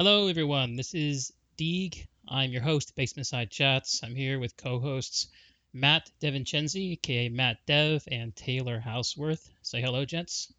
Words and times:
Hello, 0.00 0.28
everyone. 0.28 0.76
This 0.76 0.94
is 0.94 1.30
Deeg. 1.58 2.08
I'm 2.26 2.52
your 2.52 2.62
host, 2.62 2.96
Basement 2.96 3.26
Side 3.26 3.50
Chats. 3.50 4.00
I'm 4.02 4.14
here 4.14 4.38
with 4.38 4.56
co-hosts 4.56 5.28
Matt 5.74 6.10
DeVincenzi, 6.22 6.92
aka 6.92 7.28
Matt 7.28 7.58
Dev, 7.66 8.02
and 8.10 8.34
Taylor 8.34 8.80
Houseworth. 8.80 9.50
Say 9.60 9.82
hello, 9.82 10.06
gents. 10.06 10.54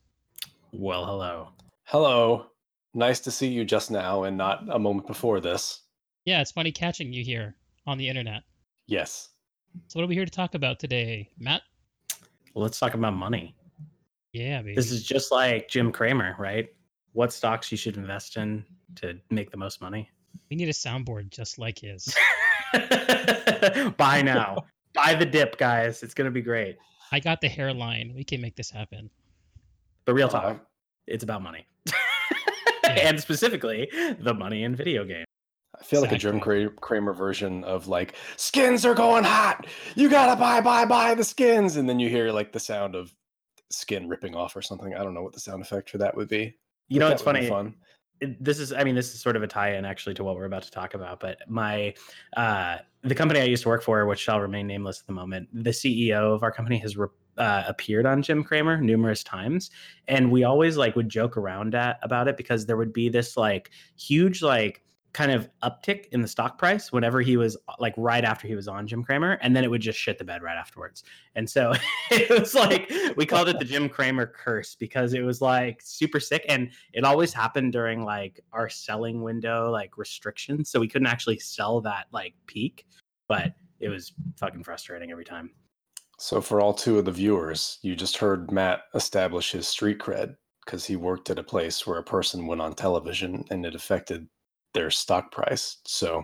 Well, 0.71 1.07
hello. 1.07 1.47
Hello. 1.85 2.51
Nice 2.93 3.19
to 3.21 3.31
see 3.31 3.47
you 3.47 3.65
just 3.65 3.89
now 3.89 4.25
and 4.25 4.37
not 4.37 4.63
a 4.69 4.77
moment 4.77 5.07
before 5.07 5.39
this. 5.39 5.85
Yeah, 6.25 6.41
it's 6.41 6.51
funny 6.51 6.71
catching 6.71 7.11
you 7.11 7.23
here 7.23 7.55
on 7.87 7.97
the 7.97 8.07
internet. 8.07 8.43
Yes. 8.85 9.29
So, 9.87 9.97
what 9.97 10.03
are 10.03 10.07
we 10.07 10.13
here 10.13 10.25
to 10.25 10.29
talk 10.29 10.53
about 10.53 10.79
today, 10.79 11.31
Matt? 11.39 11.63
Well, 12.53 12.61
let's 12.61 12.79
talk 12.79 12.93
about 12.93 13.15
money. 13.15 13.55
Yeah, 14.33 14.61
baby. 14.61 14.75
This 14.75 14.91
is 14.91 15.03
just 15.03 15.31
like 15.31 15.67
Jim 15.67 15.91
Cramer, 15.91 16.35
right? 16.37 16.69
What 17.13 17.33
stocks 17.33 17.71
you 17.71 17.77
should 17.77 17.97
invest 17.97 18.37
in 18.37 18.63
to 18.95 19.19
make 19.29 19.51
the 19.51 19.57
most 19.57 19.81
money. 19.81 20.09
we 20.49 20.55
need 20.57 20.69
a 20.69 20.73
soundboard 20.73 21.29
just 21.29 21.57
like 21.57 21.79
his. 21.79 22.15
Buy 23.97 24.21
now. 24.21 24.65
Buy 24.93 25.15
the 25.15 25.25
dip, 25.25 25.57
guys. 25.57 26.03
It's 26.03 26.13
going 26.13 26.25
to 26.25 26.31
be 26.31 26.41
great. 26.41 26.77
I 27.11 27.19
got 27.19 27.41
the 27.41 27.47
hairline. 27.47 28.13
We 28.15 28.23
can 28.23 28.41
make 28.41 28.55
this 28.55 28.69
happen. 28.69 29.09
But 30.05 30.13
real 30.13 30.27
talk, 30.27 30.65
it's 31.07 31.23
about 31.23 31.41
money. 31.41 31.65
and 32.89 33.19
specifically, 33.19 33.89
the 34.19 34.33
money 34.33 34.63
in 34.63 34.75
video 34.75 35.05
games. 35.05 35.25
I 35.79 35.83
feel 35.83 36.01
like 36.01 36.11
a 36.11 36.17
Jim 36.17 36.37
Exactly. 36.37 36.65
Cra- 36.67 36.75
Cramer 36.75 37.13
version 37.13 37.63
of 37.63 37.87
like 37.87 38.15
skins 38.35 38.85
are 38.85 38.93
going 38.93 39.23
hot. 39.23 39.65
You 39.95 40.09
gotta 40.09 40.39
buy, 40.39 40.61
buy, 40.61 40.85
buy 40.85 41.15
the 41.15 41.23
skins, 41.23 41.77
and 41.77 41.87
then 41.89 41.99
you 41.99 42.09
hear 42.09 42.31
like 42.31 42.51
the 42.51 42.59
sound 42.59 42.95
of 42.95 43.13
skin 43.71 44.07
ripping 44.07 44.35
off 44.35 44.55
or 44.55 44.61
something. 44.61 44.93
I 44.93 45.03
don't 45.03 45.13
know 45.13 45.23
what 45.23 45.33
the 45.33 45.39
sound 45.39 45.61
effect 45.61 45.89
for 45.89 45.97
that 45.99 46.15
would 46.15 46.27
be. 46.27 46.55
You 46.89 46.99
but 46.99 47.07
know, 47.07 47.11
it's 47.13 47.21
funny. 47.21 47.47
Fun. 47.47 47.75
This 48.39 48.59
is 48.59 48.71
i 48.73 48.83
mean 48.83 48.95
this 48.95 49.13
is 49.13 49.19
sort 49.19 49.35
of 49.35 49.43
a 49.43 49.47
tie-in 49.47 49.85
actually 49.85 50.13
to 50.13 50.23
what 50.23 50.35
we're 50.35 50.45
about 50.45 50.63
to 50.63 50.71
talk 50.71 50.93
about 50.93 51.19
but 51.19 51.39
my 51.47 51.93
uh 52.37 52.77
the 53.03 53.15
company 53.15 53.39
i 53.39 53.43
used 53.43 53.63
to 53.63 53.69
work 53.69 53.81
for 53.81 54.05
which 54.05 54.19
shall 54.19 54.39
remain 54.39 54.67
nameless 54.67 54.99
at 54.99 55.07
the 55.07 55.13
moment 55.13 55.47
the 55.53 55.71
ceo 55.71 56.33
of 56.33 56.43
our 56.43 56.51
company 56.51 56.77
has 56.77 56.97
re- 56.97 57.07
uh, 57.37 57.63
appeared 57.67 58.05
on 58.05 58.21
jim 58.21 58.43
cramer 58.43 58.79
numerous 58.79 59.23
times 59.23 59.71
and 60.07 60.31
we 60.31 60.43
always 60.43 60.77
like 60.77 60.95
would 60.95 61.09
joke 61.09 61.37
around 61.37 61.73
at 61.73 61.97
about 62.03 62.27
it 62.27 62.37
because 62.37 62.65
there 62.65 62.77
would 62.77 62.93
be 62.93 63.09
this 63.09 63.37
like 63.37 63.71
huge 63.97 64.41
like 64.41 64.83
kind 65.13 65.31
of 65.31 65.49
uptick 65.63 66.07
in 66.11 66.21
the 66.21 66.27
stock 66.27 66.57
price 66.57 66.91
whenever 66.91 67.21
he 67.21 67.35
was 67.37 67.57
like 67.79 67.93
right 67.97 68.23
after 68.23 68.47
he 68.47 68.55
was 68.55 68.67
on 68.67 68.87
Jim 68.87 69.03
Cramer 69.03 69.33
and 69.41 69.55
then 69.55 69.63
it 69.63 69.69
would 69.69 69.81
just 69.81 69.99
shit 69.99 70.17
the 70.17 70.23
bed 70.23 70.41
right 70.41 70.57
afterwards. 70.57 71.03
And 71.35 71.49
so 71.49 71.73
it 72.11 72.29
was 72.29 72.55
like 72.55 72.91
we 73.17 73.25
called 73.25 73.49
it 73.49 73.59
the 73.59 73.65
Jim 73.65 73.89
Cramer 73.89 74.25
curse 74.25 74.75
because 74.75 75.13
it 75.13 75.21
was 75.21 75.41
like 75.41 75.81
super 75.83 76.19
sick 76.19 76.45
and 76.47 76.71
it 76.93 77.03
always 77.03 77.33
happened 77.33 77.73
during 77.73 78.05
like 78.05 78.39
our 78.53 78.69
selling 78.69 79.21
window 79.21 79.69
like 79.69 79.97
restrictions 79.97 80.69
so 80.69 80.79
we 80.79 80.87
couldn't 80.87 81.07
actually 81.07 81.39
sell 81.39 81.81
that 81.81 82.07
like 82.11 82.33
peak 82.47 82.85
but 83.27 83.53
it 83.79 83.89
was 83.89 84.13
fucking 84.37 84.63
frustrating 84.63 85.11
every 85.11 85.25
time. 85.25 85.51
So 86.17 86.39
for 86.39 86.61
all 86.61 86.73
two 86.73 86.99
of 86.99 87.05
the 87.05 87.11
viewers, 87.11 87.79
you 87.81 87.95
just 87.95 88.17
heard 88.17 88.51
Matt 88.51 88.83
establish 88.93 89.51
his 89.51 89.67
street 89.67 89.99
cred 89.99 90.35
because 90.63 90.85
he 90.85 90.95
worked 90.95 91.29
at 91.31 91.39
a 91.39 91.43
place 91.43 91.87
where 91.87 91.97
a 91.97 92.03
person 92.03 92.45
went 92.45 92.61
on 92.61 92.75
television 92.75 93.43
and 93.49 93.65
it 93.65 93.73
affected 93.73 94.27
their 94.73 94.89
stock 94.89 95.31
price. 95.31 95.77
So, 95.85 96.23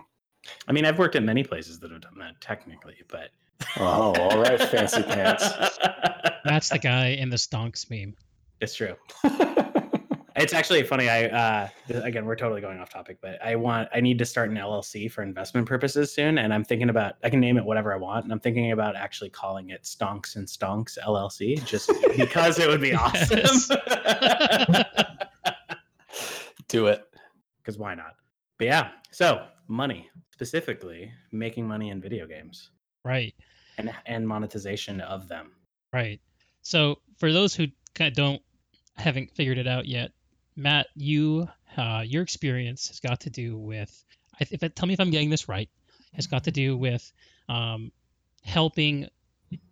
I 0.66 0.72
mean 0.72 0.84
I've 0.84 0.98
worked 0.98 1.16
at 1.16 1.22
many 1.22 1.44
places 1.44 1.78
that 1.80 1.90
have 1.90 2.00
done 2.00 2.18
that 2.18 2.40
technically 2.40 2.96
but 3.08 3.30
oh, 3.78 4.14
all 4.14 4.38
right, 4.38 4.60
fancy 4.60 5.02
pants. 5.02 5.48
That's 6.44 6.68
the 6.68 6.78
guy 6.78 7.08
in 7.08 7.28
the 7.28 7.36
stonks 7.36 7.90
meme. 7.90 8.14
It's 8.60 8.74
true. 8.74 8.94
It's 10.38 10.52
actually 10.52 10.84
funny. 10.84 11.08
I 11.08 11.24
uh, 11.24 11.68
again, 11.88 12.24
we're 12.24 12.36
totally 12.36 12.60
going 12.60 12.78
off 12.78 12.90
topic, 12.90 13.18
but 13.20 13.42
I 13.44 13.56
want 13.56 13.88
I 13.92 14.00
need 14.00 14.18
to 14.18 14.24
start 14.24 14.50
an 14.50 14.56
LLC 14.56 15.10
for 15.10 15.22
investment 15.22 15.66
purposes 15.66 16.12
soon, 16.12 16.38
and 16.38 16.54
I'm 16.54 16.62
thinking 16.62 16.90
about 16.90 17.14
I 17.24 17.30
can 17.30 17.40
name 17.40 17.58
it 17.58 17.64
whatever 17.64 17.92
I 17.92 17.96
want, 17.96 18.24
and 18.24 18.32
I'm 18.32 18.38
thinking 18.38 18.70
about 18.70 18.94
actually 18.94 19.30
calling 19.30 19.70
it 19.70 19.82
Stonks 19.82 20.36
and 20.36 20.46
Stonks 20.46 20.96
LLC, 21.04 21.64
just 21.64 21.90
because 22.16 22.60
it 22.60 22.68
would 22.68 22.80
be 22.80 22.94
awesome. 22.94 23.76
Do 26.68 26.86
it. 26.86 27.04
Because 27.60 27.76
why 27.76 27.96
not? 27.96 28.14
But 28.58 28.66
yeah, 28.66 28.90
so 29.10 29.46
money 29.68 30.10
specifically, 30.32 31.12
making 31.32 31.66
money 31.66 31.90
in 31.90 32.00
video 32.00 32.26
games 32.26 32.70
right. 33.04 33.34
and 33.78 33.92
and 34.06 34.26
monetization 34.26 35.00
of 35.00 35.28
them. 35.28 35.52
Right. 35.92 36.20
So 36.62 36.98
for 37.18 37.32
those 37.32 37.54
who 37.54 37.66
kind 37.94 38.08
of 38.08 38.14
don't 38.14 38.42
haven't 38.96 39.30
figured 39.30 39.58
it 39.58 39.66
out 39.66 39.86
yet, 39.86 40.12
Matt, 40.56 40.88
you 40.94 41.48
uh, 41.76 42.02
your 42.04 42.22
experience 42.22 42.88
has 42.88 43.00
got 43.00 43.20
to 43.20 43.30
do 43.30 43.56
with. 43.56 44.04
If 44.40 44.62
it, 44.62 44.76
tell 44.76 44.86
me 44.86 44.94
if 44.94 45.00
I'm 45.00 45.10
getting 45.10 45.30
this 45.30 45.48
right, 45.48 45.68
has 46.14 46.28
got 46.28 46.44
to 46.44 46.52
do 46.52 46.76
with 46.76 47.10
um, 47.48 47.90
helping 48.44 49.08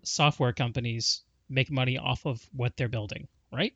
software 0.02 0.52
companies 0.52 1.22
make 1.48 1.70
money 1.70 1.98
off 1.98 2.26
of 2.26 2.44
what 2.52 2.76
they're 2.76 2.88
building. 2.88 3.28
Right. 3.52 3.74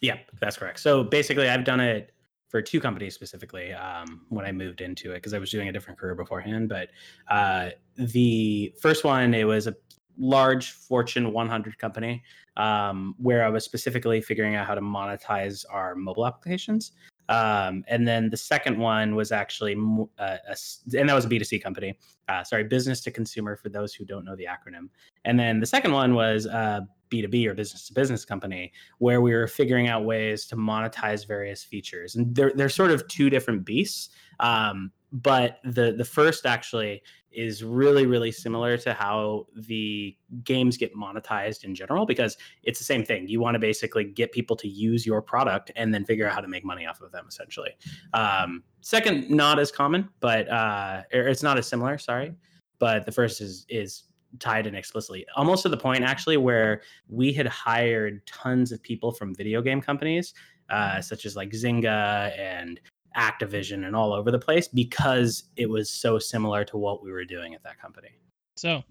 Yeah, 0.00 0.18
that's 0.40 0.56
correct. 0.56 0.80
So 0.80 1.04
basically, 1.04 1.48
I've 1.48 1.64
done 1.64 1.80
it 1.80 2.13
for 2.54 2.62
two 2.62 2.78
companies 2.78 3.16
specifically 3.16 3.72
um, 3.72 4.20
when 4.28 4.44
I 4.44 4.52
moved 4.52 4.80
into 4.80 5.10
it 5.10 5.16
because 5.16 5.34
I 5.34 5.40
was 5.40 5.50
doing 5.50 5.66
a 5.66 5.72
different 5.72 5.98
career 5.98 6.14
beforehand. 6.14 6.68
But 6.68 6.90
uh, 7.28 7.70
the 7.96 8.72
first 8.80 9.02
one, 9.02 9.34
it 9.34 9.42
was 9.42 9.66
a 9.66 9.74
large 10.16 10.70
Fortune 10.70 11.32
100 11.32 11.76
company 11.80 12.22
um, 12.56 13.16
where 13.18 13.44
I 13.44 13.48
was 13.48 13.64
specifically 13.64 14.20
figuring 14.20 14.54
out 14.54 14.68
how 14.68 14.76
to 14.76 14.80
monetize 14.80 15.64
our 15.68 15.96
mobile 15.96 16.28
applications. 16.28 16.92
Um, 17.28 17.82
and 17.88 18.06
then 18.06 18.30
the 18.30 18.36
second 18.36 18.78
one 18.78 19.16
was 19.16 19.32
actually, 19.32 19.74
uh, 20.20 20.36
a 20.48 20.56
and 20.96 21.08
that 21.08 21.14
was 21.14 21.24
a 21.24 21.28
B2C 21.28 21.60
company. 21.60 21.98
Uh, 22.28 22.44
sorry, 22.44 22.62
business 22.62 23.00
to 23.00 23.10
consumer 23.10 23.56
for 23.56 23.68
those 23.68 23.94
who 23.94 24.04
don't 24.04 24.24
know 24.24 24.36
the 24.36 24.46
acronym. 24.46 24.90
And 25.24 25.40
then 25.40 25.58
the 25.58 25.66
second 25.66 25.90
one 25.90 26.14
was 26.14 26.46
a 26.46 26.86
B2B 27.10 27.46
or 27.46 27.54
business 27.54 27.86
to 27.88 27.94
business 27.94 28.24
company 28.24 28.72
where 28.98 29.20
we 29.20 29.32
were 29.32 29.46
figuring 29.46 29.88
out 29.88 30.04
ways 30.04 30.46
to 30.46 30.56
monetize 30.56 31.26
various 31.26 31.62
features. 31.62 32.16
And 32.16 32.34
they're, 32.34 32.52
they're 32.54 32.68
sort 32.68 32.90
of 32.90 33.06
two 33.08 33.30
different 33.30 33.64
beasts. 33.64 34.10
Um, 34.40 34.90
but 35.12 35.58
the, 35.64 35.92
the 35.96 36.04
first 36.04 36.44
actually 36.44 37.02
is 37.30 37.62
really, 37.62 38.06
really 38.06 38.32
similar 38.32 38.76
to 38.78 38.92
how 38.92 39.46
the 39.54 40.16
games 40.42 40.76
get 40.76 40.94
monetized 40.94 41.64
in 41.64 41.74
general, 41.74 42.06
because 42.06 42.36
it's 42.62 42.78
the 42.78 42.84
same 42.84 43.04
thing. 43.04 43.28
You 43.28 43.40
want 43.40 43.54
to 43.54 43.58
basically 43.58 44.04
get 44.04 44.32
people 44.32 44.56
to 44.56 44.68
use 44.68 45.06
your 45.06 45.22
product 45.22 45.70
and 45.76 45.92
then 45.92 46.04
figure 46.04 46.26
out 46.26 46.34
how 46.34 46.40
to 46.40 46.48
make 46.48 46.64
money 46.64 46.86
off 46.86 47.00
of 47.00 47.12
them, 47.12 47.26
essentially. 47.28 47.70
Um, 48.12 48.62
second, 48.80 49.30
not 49.30 49.58
as 49.58 49.70
common, 49.70 50.08
but 50.20 50.48
uh, 50.48 51.02
it's 51.10 51.42
not 51.42 51.58
as 51.58 51.66
similar, 51.66 51.98
sorry. 51.98 52.34
But 52.78 53.06
the 53.06 53.12
first 53.12 53.40
is 53.40 53.66
is 53.68 54.04
tied 54.38 54.66
in 54.66 54.74
explicitly, 54.74 55.26
almost 55.36 55.62
to 55.62 55.68
the 55.68 55.76
point 55.76 56.04
actually 56.04 56.36
where 56.36 56.82
we 57.08 57.32
had 57.32 57.46
hired 57.46 58.26
tons 58.26 58.72
of 58.72 58.82
people 58.82 59.12
from 59.12 59.34
video 59.34 59.62
game 59.62 59.80
companies, 59.80 60.34
uh, 60.70 61.00
such 61.00 61.26
as 61.26 61.36
like 61.36 61.50
Zynga 61.50 62.36
and 62.38 62.80
Activision 63.16 63.86
and 63.86 63.94
all 63.94 64.12
over 64.12 64.30
the 64.30 64.38
place 64.38 64.66
because 64.66 65.44
it 65.56 65.68
was 65.68 65.90
so 65.90 66.18
similar 66.18 66.64
to 66.64 66.76
what 66.76 67.02
we 67.02 67.12
were 67.12 67.24
doing 67.24 67.54
at 67.54 67.62
that 67.62 67.80
company. 67.80 68.08
So 68.56 68.82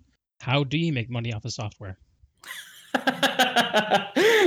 how 0.42 0.64
do 0.64 0.78
you 0.78 0.94
make 0.94 1.10
money 1.10 1.34
off 1.34 1.46
of 1.46 1.52
software? 1.54 1.98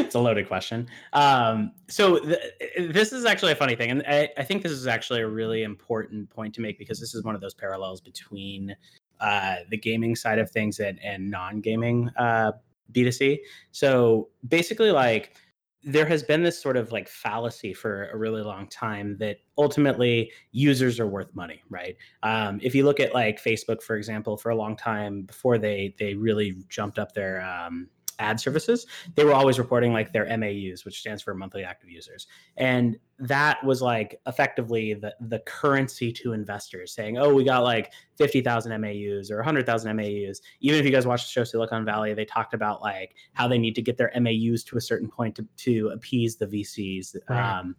it's 0.07 0.15
a 0.15 0.19
loaded 0.19 0.47
question. 0.47 0.89
Um, 1.13 1.73
so 1.89 2.19
th- 2.19 2.39
this 2.91 3.13
is 3.13 3.25
actually 3.25 3.53
a 3.53 3.57
funny 3.57 3.75
thing, 3.75 3.91
and 3.91 4.05
I, 4.07 4.29
I 4.39 4.45
think 4.45 4.63
this 4.63 4.73
is 4.73 4.87
actually 4.87 5.23
a 5.23 5.29
really 5.29 5.63
important 5.63 6.31
point 6.31 6.55
to 6.55 6.61
make 6.61 6.79
because 6.79 7.01
this 7.01 7.15
is 7.15 7.25
one 7.25 7.35
of 7.35 7.41
those 7.41 7.55
parallels 7.55 8.01
between 8.01 8.77
uh, 9.21 9.57
the 9.71 9.77
gaming 9.77 10.17
side 10.17 10.39
of 10.39 10.51
things 10.51 10.79
and, 10.79 10.99
and 11.03 11.31
non-gaming 11.31 12.11
uh, 12.19 12.53
B2C. 12.93 13.39
So 13.73 14.29
basically, 14.49 14.91
like 14.91 15.35
there 15.83 16.07
has 16.07 16.25
been 16.25 16.43
this 16.43 16.61
sort 16.61 16.77
of 16.77 16.91
like 16.91 17.09
fallacy 17.09 17.73
for 17.73 18.09
a 18.09 18.17
really 18.17 18.43
long 18.43 18.67
time 18.67 19.17
that 19.19 19.37
ultimately 19.57 20.33
users 20.51 20.99
are 20.99 21.07
worth 21.07 21.33
money, 21.33 21.63
right? 21.71 21.97
Um, 22.25 22.59
if 22.61 22.75
you 22.75 22.85
look 22.85 22.99
at 22.99 23.15
like 23.15 23.43
Facebook, 23.43 23.83
for 23.83 23.97
example, 23.97 24.37
for 24.37 24.51
a 24.51 24.57
long 24.57 24.77
time 24.77 25.23
before 25.23 25.59
they 25.59 25.95
they 25.99 26.15
really 26.15 26.57
jumped 26.69 26.99
up 26.99 27.13
their 27.13 27.41
um, 27.41 27.89
ad 28.19 28.41
services, 28.41 28.87
they 29.15 29.25
were 29.25 29.33
always 29.33 29.59
reporting 29.59 29.93
like 29.93 30.13
their 30.13 30.27
MAUs, 30.37 30.85
which 30.85 31.01
stands 31.01 31.23
for 31.23 31.35
monthly 31.35 31.65
active 31.65 31.91
users, 31.91 32.27
and 32.57 32.97
that 33.19 33.63
was 33.65 33.81
like 33.81 34.21
effectively 34.27 34.95
the 34.95 35.15
the 35.21 35.39
currency 35.41 36.13
to 36.13 36.33
investors, 36.33 36.93
saying, 36.93 37.19
"Oh, 37.19 37.33
we 37.35 37.45
got 37.45 37.63
like 37.63 37.93
fifty 38.17 38.41
thousand 38.41 38.79
MAUs 38.81 39.31
or 39.31 39.43
hundred 39.43 39.67
thousand 39.67 39.95
MAUs." 39.97 40.41
Even 40.61 40.79
if 40.81 40.85
you 40.85 40.93
guys 40.93 41.07
watch 41.07 41.25
the 41.25 41.31
show 41.31 41.45
Silicon 41.45 41.85
Valley, 41.85 42.15
they 42.15 42.25
talked 42.25 42.55
about 42.55 42.83
like 42.83 43.15
how 43.33 43.49
they 43.49 43.59
need 43.59 43.75
to 43.75 43.83
get 43.83 43.97
their 43.97 44.13
MAUs 44.21 44.65
to 44.65 44.77
a 44.77 44.81
certain 44.81 45.09
point 45.09 45.35
to 45.37 45.47
to 45.57 45.89
appease 45.89 46.37
the 46.37 46.47
VCs. 46.47 47.17
Right. 47.29 47.59
Um, 47.59 47.77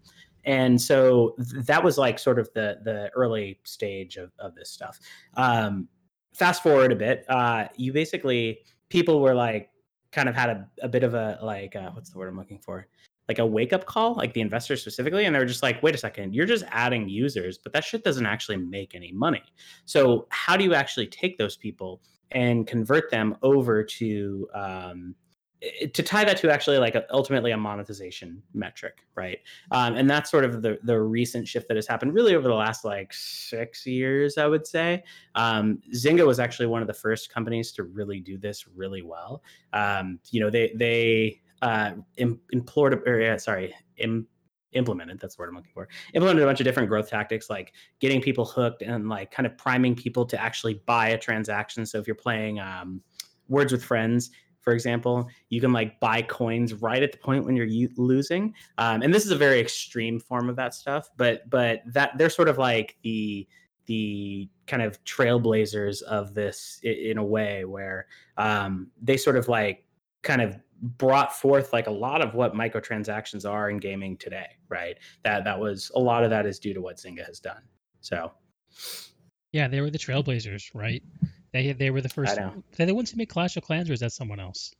and 0.47 0.81
so 0.81 1.35
th- 1.37 1.65
that 1.65 1.83
was 1.83 1.97
like 1.97 2.17
sort 2.17 2.39
of 2.39 2.49
the 2.53 2.79
the 2.83 3.11
early 3.13 3.59
stage 3.63 4.17
of, 4.17 4.31
of 4.39 4.55
this 4.55 4.71
stuff 4.71 4.99
um, 5.35 5.87
fast 6.33 6.63
forward 6.63 6.91
a 6.91 6.95
bit 6.95 7.25
uh, 7.29 7.65
you 7.75 7.93
basically 7.93 8.59
people 8.89 9.19
were 9.19 9.35
like 9.35 9.69
kind 10.11 10.29
of 10.29 10.35
had 10.35 10.49
a, 10.49 10.67
a 10.83 10.87
bit 10.87 11.03
of 11.03 11.13
a 11.13 11.39
like 11.41 11.75
uh, 11.75 11.91
what's 11.91 12.09
the 12.09 12.17
word 12.17 12.27
i'm 12.27 12.37
looking 12.37 12.59
for 12.59 12.87
like 13.27 13.39
a 13.39 13.45
wake 13.45 13.73
up 13.73 13.85
call, 13.85 14.15
like 14.15 14.33
the 14.33 14.41
investors 14.41 14.81
specifically, 14.81 15.25
and 15.25 15.35
they're 15.35 15.45
just 15.45 15.63
like, 15.63 15.81
wait 15.83 15.93
a 15.93 15.97
second, 15.97 16.33
you're 16.33 16.45
just 16.45 16.63
adding 16.69 17.09
users, 17.09 17.57
but 17.57 17.73
that 17.73 17.83
shit 17.83 18.03
doesn't 18.03 18.25
actually 18.25 18.57
make 18.57 18.95
any 18.95 19.11
money. 19.11 19.43
So 19.85 20.27
how 20.29 20.55
do 20.55 20.63
you 20.63 20.73
actually 20.73 21.07
take 21.07 21.37
those 21.37 21.57
people 21.57 22.01
and 22.31 22.65
convert 22.65 23.11
them 23.11 23.35
over 23.41 23.83
to 23.83 24.47
um, 24.53 25.15
to 25.61 26.03
tie 26.03 26.23
that 26.23 26.37
to 26.37 26.51
actually 26.51 26.77
like 26.77 26.95
a, 26.95 27.03
ultimately 27.11 27.51
a 27.51 27.57
monetization 27.57 28.41
metric, 28.53 28.99
right? 29.15 29.39
Um, 29.71 29.95
and 29.95 30.09
that's 30.09 30.29
sort 30.29 30.45
of 30.45 30.61
the 30.61 30.77
the 30.83 30.99
recent 30.99 31.47
shift 31.47 31.67
that 31.67 31.75
has 31.75 31.87
happened 31.87 32.13
really 32.13 32.35
over 32.35 32.47
the 32.47 32.53
last 32.53 32.85
like 32.85 33.11
six 33.11 33.85
years, 33.85 34.37
I 34.37 34.45
would 34.45 34.67
say. 34.67 35.03
Um, 35.35 35.79
Zynga 35.95 36.25
was 36.25 36.39
actually 36.39 36.67
one 36.67 36.81
of 36.81 36.87
the 36.87 36.93
first 36.93 37.33
companies 37.33 37.71
to 37.73 37.83
really 37.83 38.19
do 38.19 38.37
this 38.37 38.67
really 38.67 39.01
well. 39.01 39.41
Um, 39.73 40.19
you 40.29 40.39
know, 40.41 40.49
they 40.49 40.73
they 40.75 41.41
uh, 41.61 41.93
implored 42.17 43.07
or 43.07 43.19
yeah, 43.19 43.37
sorry, 43.37 43.73
Im, 43.97 44.27
implemented 44.73 45.17
that's 45.19 45.37
the 45.37 45.41
word 45.41 45.49
i'm 45.49 45.55
looking 45.55 45.71
for 45.73 45.87
implemented 46.13 46.43
a 46.43 46.45
bunch 46.45 46.59
of 46.59 46.65
different 46.65 46.89
growth 46.89 47.09
tactics 47.09 47.49
like 47.49 47.73
getting 47.99 48.21
people 48.21 48.45
hooked 48.45 48.81
and 48.81 49.07
like 49.07 49.31
kind 49.31 49.47
of 49.47 49.57
priming 49.57 49.95
people 49.95 50.25
to 50.25 50.39
actually 50.39 50.75
buy 50.85 51.07
a 51.09 51.17
transaction 51.17 51.85
so 51.85 51.97
if 51.97 52.05
you're 52.05 52.15
playing 52.15 52.59
um, 52.59 53.01
words 53.47 53.71
with 53.71 53.83
friends 53.83 54.31
for 54.67 54.73
example, 54.73 55.29
you 55.47 55.61
can 55.61 55.71
like 55.71 55.97
buy 56.01 56.21
coins 56.21 56.73
right 56.73 57.01
at 57.01 57.13
the 57.13 57.17
point 57.17 57.45
when 57.45 57.55
you're 57.55 57.87
losing. 57.95 58.53
Um, 58.77 59.01
and 59.01 59.13
this 59.13 59.25
is 59.25 59.31
a 59.31 59.35
very 59.37 59.61
extreme 59.61 60.19
form 60.19 60.49
of 60.49 60.57
that 60.57 60.73
stuff, 60.73 61.09
but 61.15 61.49
but 61.49 61.83
that 61.85 62.17
they're 62.17 62.29
sort 62.29 62.49
of 62.49 62.57
like 62.57 62.97
the 63.01 63.47
the 63.85 64.49
kind 64.65 64.83
of 64.83 65.01
trailblazers 65.05 66.01
of 66.01 66.33
this 66.33 66.81
in 66.83 67.17
a 67.17 67.23
way 67.23 67.63
where 67.63 68.07
um, 68.35 68.91
they 69.01 69.15
sort 69.15 69.37
of 69.37 69.47
like 69.47 69.85
kind 70.21 70.41
of 70.41 70.59
brought 70.81 71.33
forth 71.33 71.71
like 71.71 71.87
a 71.87 71.91
lot 71.91 72.21
of 72.21 72.33
what 72.33 72.53
microtransactions 72.53 73.49
are 73.49 73.69
in 73.69 73.77
gaming 73.77 74.17
today, 74.17 74.49
right? 74.67 74.97
That 75.23 75.45
that 75.45 75.57
was 75.57 75.93
a 75.95 75.99
lot 75.99 76.25
of 76.25 76.29
that 76.31 76.45
is 76.45 76.59
due 76.59 76.73
to 76.73 76.81
what 76.81 76.97
Zynga 76.97 77.25
has 77.25 77.39
done. 77.39 77.61
So 78.01 78.33
yeah, 79.53 79.69
they 79.69 79.79
were 79.79 79.89
the 79.89 79.97
trailblazers, 79.97 80.71
right? 80.73 81.01
They 81.53 81.71
they 81.71 81.89
were 81.89 82.01
the 82.01 82.09
first. 82.09 82.35
They're 82.35 82.85
the 82.85 82.95
ones 82.95 83.11
who 83.11 83.17
make 83.17 83.29
Clash 83.29 83.57
of 83.57 83.63
Clans, 83.63 83.89
or 83.89 83.93
is 83.93 84.01
that 84.01 84.11
someone 84.11 84.39
else? 84.39 84.73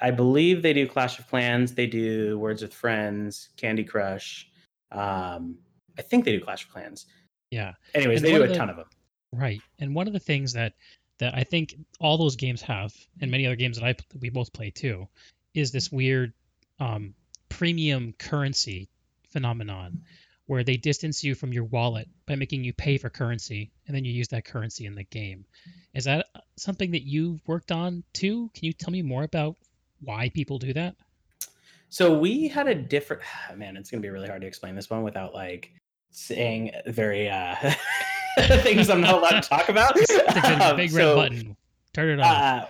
I 0.00 0.10
believe 0.10 0.62
they 0.62 0.72
do 0.72 0.86
Clash 0.86 1.18
of 1.18 1.28
Clans. 1.28 1.74
They 1.74 1.86
do 1.86 2.38
Words 2.38 2.62
with 2.62 2.72
Friends, 2.72 3.48
Candy 3.56 3.84
Crush. 3.84 4.48
Um, 4.92 5.58
I 5.98 6.02
think 6.02 6.24
they 6.24 6.32
do 6.32 6.40
Clash 6.44 6.64
of 6.64 6.72
Clans. 6.72 7.06
Yeah. 7.50 7.72
Anyways, 7.94 8.22
and 8.22 8.26
they 8.26 8.32
do 8.32 8.44
a 8.44 8.48
the, 8.48 8.54
ton 8.54 8.70
of 8.70 8.76
them. 8.76 8.86
Right, 9.32 9.60
and 9.78 9.94
one 9.94 10.06
of 10.06 10.12
the 10.12 10.20
things 10.20 10.52
that 10.52 10.74
that 11.18 11.34
I 11.34 11.44
think 11.44 11.74
all 12.00 12.16
those 12.16 12.36
games 12.36 12.62
have, 12.62 12.94
and 13.20 13.30
many 13.30 13.46
other 13.46 13.56
games 13.56 13.78
that 13.78 13.84
I 13.84 13.94
we 14.20 14.30
both 14.30 14.52
play 14.52 14.70
too, 14.70 15.08
is 15.54 15.72
this 15.72 15.90
weird 15.90 16.32
um, 16.78 17.14
premium 17.48 18.14
currency 18.18 18.88
phenomenon 19.30 20.02
where 20.48 20.64
they 20.64 20.78
distance 20.78 21.22
you 21.22 21.34
from 21.34 21.52
your 21.52 21.64
wallet 21.64 22.08
by 22.24 22.34
making 22.34 22.64
you 22.64 22.72
pay 22.72 22.96
for 22.96 23.10
currency 23.10 23.70
and 23.86 23.94
then 23.94 24.02
you 24.02 24.10
use 24.10 24.28
that 24.28 24.46
currency 24.46 24.86
in 24.86 24.94
the 24.94 25.04
game. 25.04 25.44
Is 25.92 26.04
that 26.04 26.24
something 26.56 26.90
that 26.92 27.02
you've 27.02 27.46
worked 27.46 27.70
on 27.70 28.02
too? 28.14 28.50
Can 28.54 28.64
you 28.64 28.72
tell 28.72 28.90
me 28.90 29.02
more 29.02 29.24
about 29.24 29.56
why 30.00 30.30
people 30.30 30.58
do 30.58 30.72
that? 30.72 30.96
So 31.90 32.18
we 32.18 32.48
had 32.48 32.66
a 32.66 32.74
different 32.74 33.22
man, 33.56 33.76
it's 33.76 33.90
going 33.90 34.02
to 34.02 34.06
be 34.06 34.10
really 34.10 34.26
hard 34.26 34.40
to 34.40 34.46
explain 34.46 34.74
this 34.74 34.88
one 34.88 35.02
without 35.02 35.34
like 35.34 35.70
saying 36.10 36.72
very 36.86 37.28
uh 37.28 37.54
things 38.62 38.88
I'm 38.88 39.02
not 39.02 39.16
allowed 39.16 39.42
to 39.42 39.48
talk 39.48 39.68
about. 39.68 39.96
Um, 40.60 40.76
big 40.76 40.92
red 40.92 41.02
so, 41.02 41.14
button. 41.14 41.56
Turn 41.92 42.18
it 42.18 42.22
on. 42.22 42.34
Uh, 42.34 42.68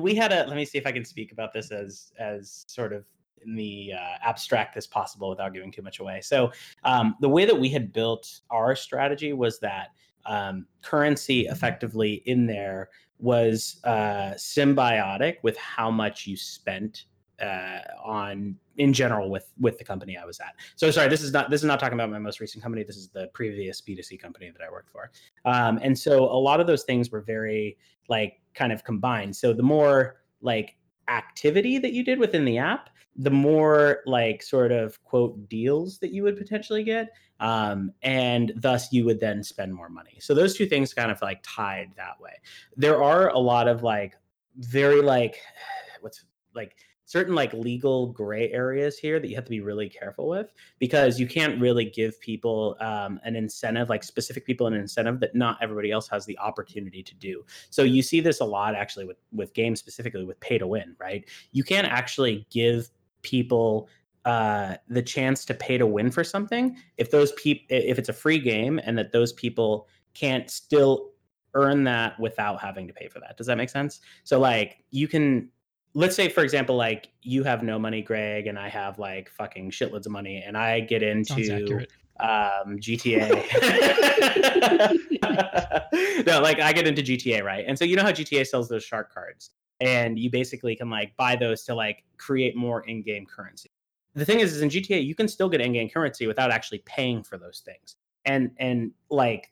we 0.00 0.14
had 0.14 0.32
a 0.32 0.46
let 0.46 0.56
me 0.56 0.64
see 0.64 0.78
if 0.78 0.86
I 0.86 0.92
can 0.92 1.04
speak 1.04 1.32
about 1.32 1.52
this 1.52 1.70
as 1.70 2.12
as 2.18 2.64
sort 2.66 2.94
of 2.94 3.04
in 3.44 3.54
the 3.54 3.92
uh, 3.94 4.28
abstract 4.28 4.76
as 4.76 4.86
possible 4.86 5.28
without 5.28 5.52
giving 5.52 5.72
too 5.72 5.82
much 5.82 6.00
away. 6.00 6.20
So 6.20 6.52
um, 6.84 7.16
the 7.20 7.28
way 7.28 7.44
that 7.44 7.58
we 7.58 7.68
had 7.68 7.92
built 7.92 8.40
our 8.50 8.74
strategy 8.76 9.32
was 9.32 9.58
that 9.60 9.88
um, 10.26 10.66
currency 10.82 11.46
effectively 11.46 12.22
in 12.26 12.46
there 12.46 12.90
was 13.18 13.80
uh, 13.84 14.32
symbiotic 14.36 15.36
with 15.42 15.56
how 15.56 15.90
much 15.90 16.26
you 16.26 16.36
spent 16.36 17.04
uh, 17.40 17.80
on 18.04 18.54
in 18.76 18.92
general 18.92 19.30
with 19.30 19.50
with 19.58 19.78
the 19.78 19.84
company 19.84 20.16
I 20.16 20.24
was 20.24 20.40
at. 20.40 20.54
So 20.76 20.90
sorry, 20.90 21.08
this 21.08 21.22
is 21.22 21.32
not 21.32 21.50
this 21.50 21.60
is 21.60 21.66
not 21.66 21.80
talking 21.80 21.94
about 21.94 22.10
my 22.10 22.18
most 22.18 22.40
recent 22.40 22.62
company. 22.62 22.82
This 22.82 22.96
is 22.96 23.08
the 23.08 23.28
previous 23.34 23.80
B2C 23.80 24.20
company 24.20 24.50
that 24.50 24.62
I 24.66 24.70
worked 24.70 24.90
for. 24.90 25.10
Um, 25.44 25.78
and 25.82 25.98
so 25.98 26.24
a 26.24 26.36
lot 26.36 26.60
of 26.60 26.66
those 26.66 26.84
things 26.84 27.10
were 27.10 27.20
very 27.20 27.78
like 28.08 28.40
kind 28.54 28.72
of 28.72 28.84
combined. 28.84 29.34
So 29.36 29.52
the 29.52 29.62
more 29.62 30.20
like 30.42 30.76
activity 31.08 31.78
that 31.78 31.92
you 31.92 32.04
did 32.04 32.18
within 32.18 32.44
the 32.44 32.58
app, 32.58 32.90
the 33.16 33.30
more 33.30 34.00
like 34.06 34.42
sort 34.42 34.72
of 34.72 35.02
quote 35.04 35.48
deals 35.48 35.98
that 35.98 36.12
you 36.12 36.22
would 36.22 36.36
potentially 36.36 36.82
get. 36.82 37.10
Um, 37.40 37.92
and 38.02 38.52
thus 38.56 38.92
you 38.92 39.04
would 39.06 39.18
then 39.18 39.42
spend 39.42 39.74
more 39.74 39.88
money. 39.88 40.18
So 40.20 40.34
those 40.34 40.56
two 40.56 40.66
things 40.66 40.92
kind 40.92 41.10
of 41.10 41.20
like 41.22 41.40
tied 41.42 41.92
that 41.96 42.20
way. 42.20 42.34
There 42.76 43.02
are 43.02 43.30
a 43.30 43.38
lot 43.38 43.66
of 43.66 43.82
like 43.82 44.16
very 44.56 45.00
like 45.00 45.38
what's 46.00 46.24
like 46.54 46.76
certain 47.10 47.34
like 47.34 47.52
legal 47.52 48.06
gray 48.06 48.52
areas 48.52 48.96
here 48.96 49.18
that 49.18 49.26
you 49.28 49.34
have 49.34 49.44
to 49.44 49.50
be 49.50 49.60
really 49.60 49.88
careful 49.88 50.28
with 50.28 50.52
because 50.78 51.18
you 51.18 51.26
can't 51.26 51.60
really 51.60 51.84
give 51.84 52.20
people 52.20 52.76
um, 52.78 53.18
an 53.24 53.34
incentive 53.34 53.88
like 53.88 54.04
specific 54.04 54.46
people 54.46 54.68
an 54.68 54.74
incentive 54.74 55.18
that 55.18 55.34
not 55.34 55.58
everybody 55.60 55.90
else 55.90 56.06
has 56.06 56.24
the 56.24 56.38
opportunity 56.38 57.02
to 57.02 57.12
do 57.16 57.44
so 57.68 57.82
you 57.82 58.00
see 58.00 58.20
this 58.20 58.38
a 58.38 58.44
lot 58.44 58.76
actually 58.76 59.04
with 59.04 59.16
with 59.32 59.52
games 59.54 59.80
specifically 59.80 60.24
with 60.24 60.38
pay 60.38 60.56
to 60.56 60.68
win 60.68 60.94
right 61.00 61.28
you 61.50 61.64
can't 61.64 61.88
actually 61.88 62.46
give 62.48 62.88
people 63.22 63.88
uh, 64.24 64.74
the 64.88 65.02
chance 65.02 65.44
to 65.46 65.54
pay 65.54 65.78
to 65.78 65.86
win 65.86 66.10
for 66.10 66.22
something 66.22 66.76
if 66.98 67.10
those 67.10 67.32
people 67.32 67.64
if 67.70 67.98
it's 67.98 68.10
a 68.10 68.12
free 68.12 68.38
game 68.38 68.78
and 68.84 68.98
that 68.98 69.12
those 69.12 69.32
people 69.32 69.88
can't 70.12 70.50
still 70.50 71.12
earn 71.54 71.84
that 71.84 72.18
without 72.20 72.60
having 72.60 72.86
to 72.86 72.92
pay 72.92 73.08
for 73.08 73.18
that. 73.20 73.36
Does 73.36 73.46
that 73.46 73.56
make 73.56 73.70
sense? 73.70 74.00
So 74.24 74.38
like 74.38 74.84
you 74.90 75.08
can 75.08 75.48
let's 75.94 76.14
say 76.14 76.28
for 76.28 76.42
example 76.42 76.76
like 76.76 77.08
you 77.22 77.42
have 77.42 77.62
no 77.62 77.78
money 77.78 78.00
greg 78.00 78.46
and 78.46 78.58
i 78.58 78.68
have 78.68 78.98
like 78.98 79.28
fucking 79.28 79.70
shitloads 79.70 80.06
of 80.06 80.12
money 80.12 80.42
and 80.46 80.56
i 80.56 80.78
get 80.78 81.02
into 81.02 81.84
um, 82.20 82.78
gta 82.78 83.28
no 86.26 86.40
like 86.40 86.60
i 86.60 86.72
get 86.72 86.86
into 86.86 87.02
gta 87.02 87.42
right? 87.42 87.64
And 87.66 87.78
so 87.78 87.84
you 87.84 87.96
know 87.96 88.02
how 88.02 88.12
gta 88.12 88.46
sells 88.46 88.68
those 88.68 88.84
shark 88.84 89.12
cards 89.12 89.50
and 89.80 90.18
you 90.18 90.30
basically 90.30 90.76
can 90.76 90.90
like 90.90 91.16
buy 91.16 91.36
those 91.36 91.64
to 91.64 91.74
like 91.74 92.04
create 92.18 92.56
more 92.56 92.82
in-game 92.82 93.26
currency. 93.26 93.70
The 94.14 94.24
thing 94.24 94.40
is, 94.40 94.54
is 94.54 94.62
in 94.62 94.68
gta 94.68 95.04
you 95.04 95.14
can 95.14 95.28
still 95.28 95.48
get 95.48 95.60
in-game 95.60 95.88
currency 95.90 96.26
without 96.26 96.50
actually 96.50 96.82
paying 96.84 97.22
for 97.22 97.38
those 97.38 97.62
things. 97.64 97.96
And 98.24 98.50
and 98.58 98.92
like 99.10 99.50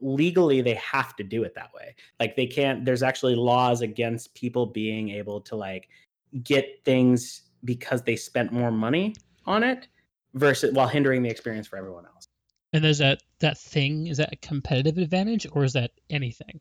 legally 0.00 0.60
they 0.60 0.74
have 0.74 1.16
to 1.16 1.24
do 1.24 1.42
it 1.44 1.54
that 1.54 1.70
way. 1.74 1.94
Like 2.20 2.36
they 2.36 2.46
can't 2.46 2.84
there's 2.84 3.02
actually 3.02 3.34
laws 3.34 3.80
against 3.80 4.34
people 4.34 4.66
being 4.66 5.10
able 5.10 5.40
to 5.42 5.56
like 5.56 5.88
get 6.42 6.80
things 6.84 7.42
because 7.64 8.02
they 8.02 8.16
spent 8.16 8.52
more 8.52 8.70
money 8.70 9.14
on 9.46 9.62
it 9.62 9.88
versus 10.34 10.72
while 10.72 10.88
hindering 10.88 11.22
the 11.22 11.30
experience 11.30 11.66
for 11.66 11.76
everyone 11.76 12.04
else. 12.06 12.28
And 12.72 12.84
there's 12.84 12.98
that 12.98 13.22
that 13.40 13.58
thing 13.58 14.06
is 14.06 14.18
that 14.18 14.32
a 14.32 14.36
competitive 14.36 14.98
advantage 14.98 15.46
or 15.52 15.64
is 15.64 15.72
that 15.74 15.92
anything 16.10 16.60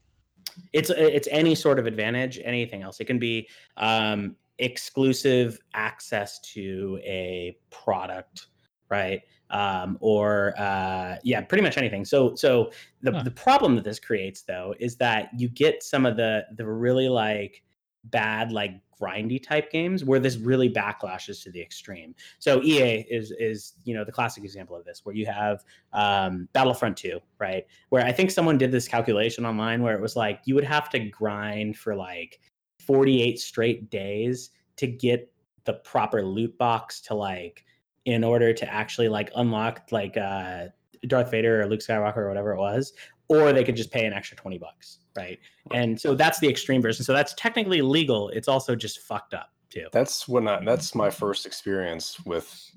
it's 0.74 0.90
it's 0.90 1.28
any 1.32 1.56
sort 1.56 1.80
of 1.80 1.86
advantage 1.86 2.40
anything 2.44 2.82
else 2.82 3.00
it 3.00 3.06
can 3.06 3.20
be 3.20 3.48
um 3.78 4.36
exclusive 4.60 5.60
access 5.74 6.40
to 6.40 7.00
a 7.04 7.58
product 7.70 8.48
right 8.90 9.22
um, 9.52 9.98
or 10.00 10.54
uh, 10.58 11.18
yeah, 11.24 11.42
pretty 11.42 11.62
much 11.62 11.78
anything. 11.78 12.06
So 12.06 12.36
so 12.36 12.72
the 13.02 13.12
huh. 13.12 13.24
the 13.24 13.32
problem 13.32 13.76
that 13.76 13.84
this 13.84 14.00
creates 14.00 14.42
though 14.42 14.74
is 14.80 14.96
that 14.98 15.30
you 15.38 15.50
get 15.50 15.84
some 15.84 16.06
of 16.06 16.18
the 16.18 16.46
the 16.56 16.66
really 16.66 17.10
like 17.10 17.62
bad 18.06 18.52
like 18.52 18.80
grindy 19.02 19.42
type 19.42 19.72
games 19.72 20.04
where 20.04 20.20
this 20.20 20.38
really 20.38 20.70
backlashes 20.70 21.44
to 21.44 21.52
the 21.52 21.62
extreme. 21.62 22.14
So 22.40 22.62
EA 22.62 23.06
is 23.10 23.32
is 23.40 23.74
you 23.84 23.96
know 23.96 24.04
the 24.04 24.12
classic 24.12 24.44
example 24.44 24.76
of 24.76 24.86
this 24.86 25.02
where 25.04 25.16
you 25.16 25.26
have 25.26 25.64
um, 25.94 26.48
Battlefront 26.54 26.98
2, 26.98 27.20
right? 27.40 27.66
Where 27.90 28.06
I 28.06 28.12
think 28.12 28.32
someone 28.32 28.58
did 28.58 28.72
this 28.72 28.88
calculation 28.88 29.46
online 29.46 29.82
where 29.82 29.96
it 29.96 30.02
was 30.02 30.16
like 30.16 30.42
you 30.46 30.56
would 30.56 30.64
have 30.64 30.90
to 30.92 31.00
grind 31.00 31.78
for 31.78 31.96
like 31.96 32.40
48 32.86 33.40
straight 33.40 33.90
days 33.90 34.52
to 34.78 34.88
get 34.88 35.32
the 35.66 35.74
proper 35.74 36.24
loot 36.24 36.58
box 36.58 37.02
to 37.02 37.14
like 37.14 37.66
in 38.06 38.24
order 38.24 38.52
to 38.52 38.74
actually 38.74 39.10
like 39.10 39.32
unlock 39.36 39.92
like 39.92 40.18
uh 40.18 40.66
Darth 41.08 41.32
Vader 41.32 41.62
or 41.62 41.68
Luke 41.68 41.80
Skywalker 41.80 42.18
or 42.18 42.28
whatever 42.28 42.52
it 42.52 42.60
was, 42.60 42.94
or 43.32 43.54
they 43.54 43.64
could 43.64 43.78
just 43.78 43.92
pay 43.92 44.06
an 44.06 44.12
extra 44.12 44.36
20 44.36 44.58
bucks, 44.58 45.00
right? 45.16 45.40
And 45.74 46.00
so 46.00 46.16
that's 46.16 46.40
the 46.40 46.50
extreme 46.50 46.82
version. 46.82 47.06
So 47.06 47.14
that's 47.14 47.34
technically 47.36 47.82
legal. 47.82 48.28
It's 48.30 48.50
also 48.50 48.76
just 48.76 49.00
fucked 49.00 49.34
up 49.34 49.52
too. 49.70 49.88
That's 49.94 50.28
when 50.28 50.50
I, 50.50 50.62
that's 50.64 50.94
my 50.94 51.10
first 51.10 51.46
experience 51.46 52.20
with 52.26 52.72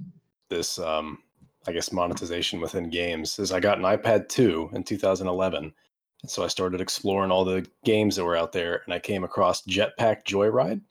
this 0.48 0.78
um 0.78 1.18
I 1.66 1.72
guess 1.72 1.92
monetization 1.92 2.60
within 2.60 2.88
games 2.88 3.38
is 3.38 3.50
I 3.50 3.58
got 3.58 3.78
an 3.78 3.84
iPad 3.84 4.28
2 4.28 4.70
in 4.74 4.84
2011. 4.84 5.72
And 6.22 6.30
so 6.30 6.44
I 6.44 6.48
started 6.48 6.80
exploring 6.80 7.32
all 7.32 7.44
the 7.44 7.66
games 7.84 8.14
that 8.16 8.24
were 8.24 8.36
out 8.36 8.52
there 8.52 8.82
and 8.84 8.94
I 8.94 9.00
came 9.00 9.24
across 9.24 9.62
Jetpack 9.62 10.24
Joyride 10.24 10.82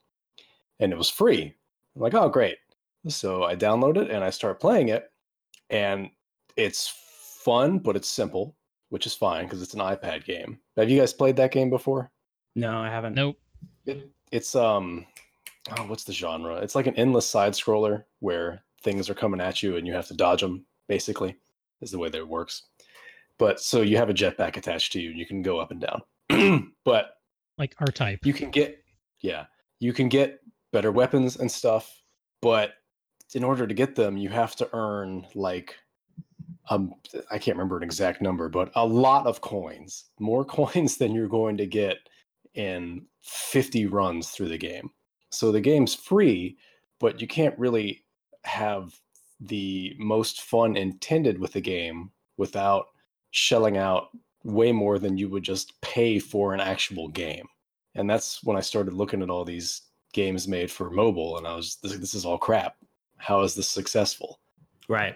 and 0.79 0.91
it 0.91 0.98
was 0.98 1.10
free. 1.10 1.55
I'm 1.96 2.01
like, 2.01 2.15
"Oh, 2.15 2.27
great 2.27 2.58
So 3.08 3.43
I 3.43 3.55
download 3.55 3.98
it 3.98 4.12
and 4.12 4.24
I 4.24 4.29
start 4.29 4.60
playing 4.60 4.89
it, 4.89 5.12
and 5.70 6.10
it's 6.58 6.93
fun, 7.43 7.79
but 7.79 7.96
it's 7.96 8.08
simple, 8.08 8.55
which 8.93 9.07
is 9.07 9.15
fine 9.15 9.45
because 9.45 9.63
it's 9.63 9.73
an 9.73 9.79
iPad 9.79 10.23
game. 10.23 10.59
Have 10.77 10.88
you 10.88 11.00
guys 11.00 11.13
played 11.13 11.35
that 11.38 11.51
game 11.51 11.71
before? 11.71 12.12
No, 12.55 12.77
I 12.77 12.89
haven't. 12.89 13.15
Nope. 13.15 13.38
It, 13.88 14.12
it's 14.31 14.53
um, 14.53 15.07
oh, 15.75 15.88
what's 15.88 16.03
the 16.03 16.13
genre? 16.13 16.57
It's 16.57 16.75
like 16.75 16.85
an 16.85 16.95
endless 16.95 17.27
side 17.27 17.53
scroller 17.53 18.03
where 18.19 18.63
things 18.83 19.09
are 19.09 19.15
coming 19.15 19.41
at 19.41 19.63
you 19.63 19.77
and 19.77 19.88
you 19.88 19.93
have 19.93 20.05
to 20.09 20.13
dodge 20.13 20.41
them. 20.41 20.67
Basically, 20.88 21.35
is 21.81 21.89
the 21.89 21.97
way 21.97 22.09
that 22.09 22.19
it 22.19 22.27
works. 22.27 22.67
But 23.39 23.59
so 23.59 23.81
you 23.81 23.97
have 23.97 24.12
a 24.12 24.13
jetpack 24.13 24.57
attached 24.57 24.93
to 24.93 25.00
you, 25.01 25.09
and 25.09 25.17
you 25.17 25.25
can 25.25 25.41
go 25.41 25.57
up 25.59 25.71
and 25.71 25.81
down. 25.81 26.71
but 26.85 27.15
Like 27.57 27.73
our 27.79 27.88
type. 27.88 28.19
you 28.27 28.33
can 28.33 28.51
get 28.51 28.77
yeah 29.21 29.45
you 29.79 29.91
can 29.91 30.07
get 30.07 30.39
better 30.71 30.91
weapons 30.91 31.38
and 31.38 31.51
stuff 31.51 32.00
but 32.43 32.73
in 33.33 33.43
order 33.43 33.65
to 33.65 33.73
get 33.73 33.95
them 33.95 34.17
you 34.17 34.29
have 34.29 34.55
to 34.57 34.69
earn 34.73 35.25
like 35.33 35.75
um 36.70 36.93
i 37.32 37.38
can't 37.38 37.58
remember 37.58 37.77
an 37.77 37.84
exact 37.84 38.22
number 38.22 38.50
but 38.50 38.72
a 38.75 38.86
lot 38.86 39.25
of 39.27 39.41
coins 39.41 40.05
more 40.20 40.46
coins 40.60 40.98
than 40.98 41.13
you're 41.13 41.27
going 41.27 41.58
to 41.58 41.65
get 41.65 41.98
in 42.55 43.05
50 43.22 43.88
runs 43.88 44.29
through 44.29 44.50
the 44.50 44.58
game 44.58 44.89
so 45.29 45.51
the 45.51 45.62
game's 45.62 45.96
free 45.96 46.58
but 47.00 47.20
you 47.20 47.27
can't 47.27 47.58
really 47.58 48.03
have 48.43 48.93
the 49.39 49.96
most 49.98 50.41
fun 50.41 50.77
intended 50.77 51.39
with 51.39 51.53
the 51.53 51.62
game 51.62 52.12
without 52.38 52.88
shelling 53.32 53.77
out 53.77 54.10
way 54.43 54.72
more 54.72 55.00
than 55.00 55.17
you 55.17 55.29
would 55.29 55.43
just 55.43 55.79
pay 55.82 56.20
for 56.20 56.53
an 56.53 56.60
actual 56.60 57.08
game 57.08 57.48
and 57.96 58.10
that's 58.10 58.43
when 58.43 58.58
I 58.58 58.62
started 58.62 58.93
looking 58.93 59.22
at 59.22 59.29
all 59.29 59.46
these 59.46 59.82
games 60.13 60.48
made 60.48 60.72
for 60.72 60.89
mobile, 60.89 61.38
and 61.38 61.48
I 61.48 61.55
was 61.55 61.77
this, 61.82 61.96
this 61.98 62.13
is 62.13 62.25
all 62.25 62.38
crap. 62.38 62.75
How 63.17 63.41
is 63.41 63.55
this 63.55 63.67
successful? 63.67 64.39
Right. 64.88 65.15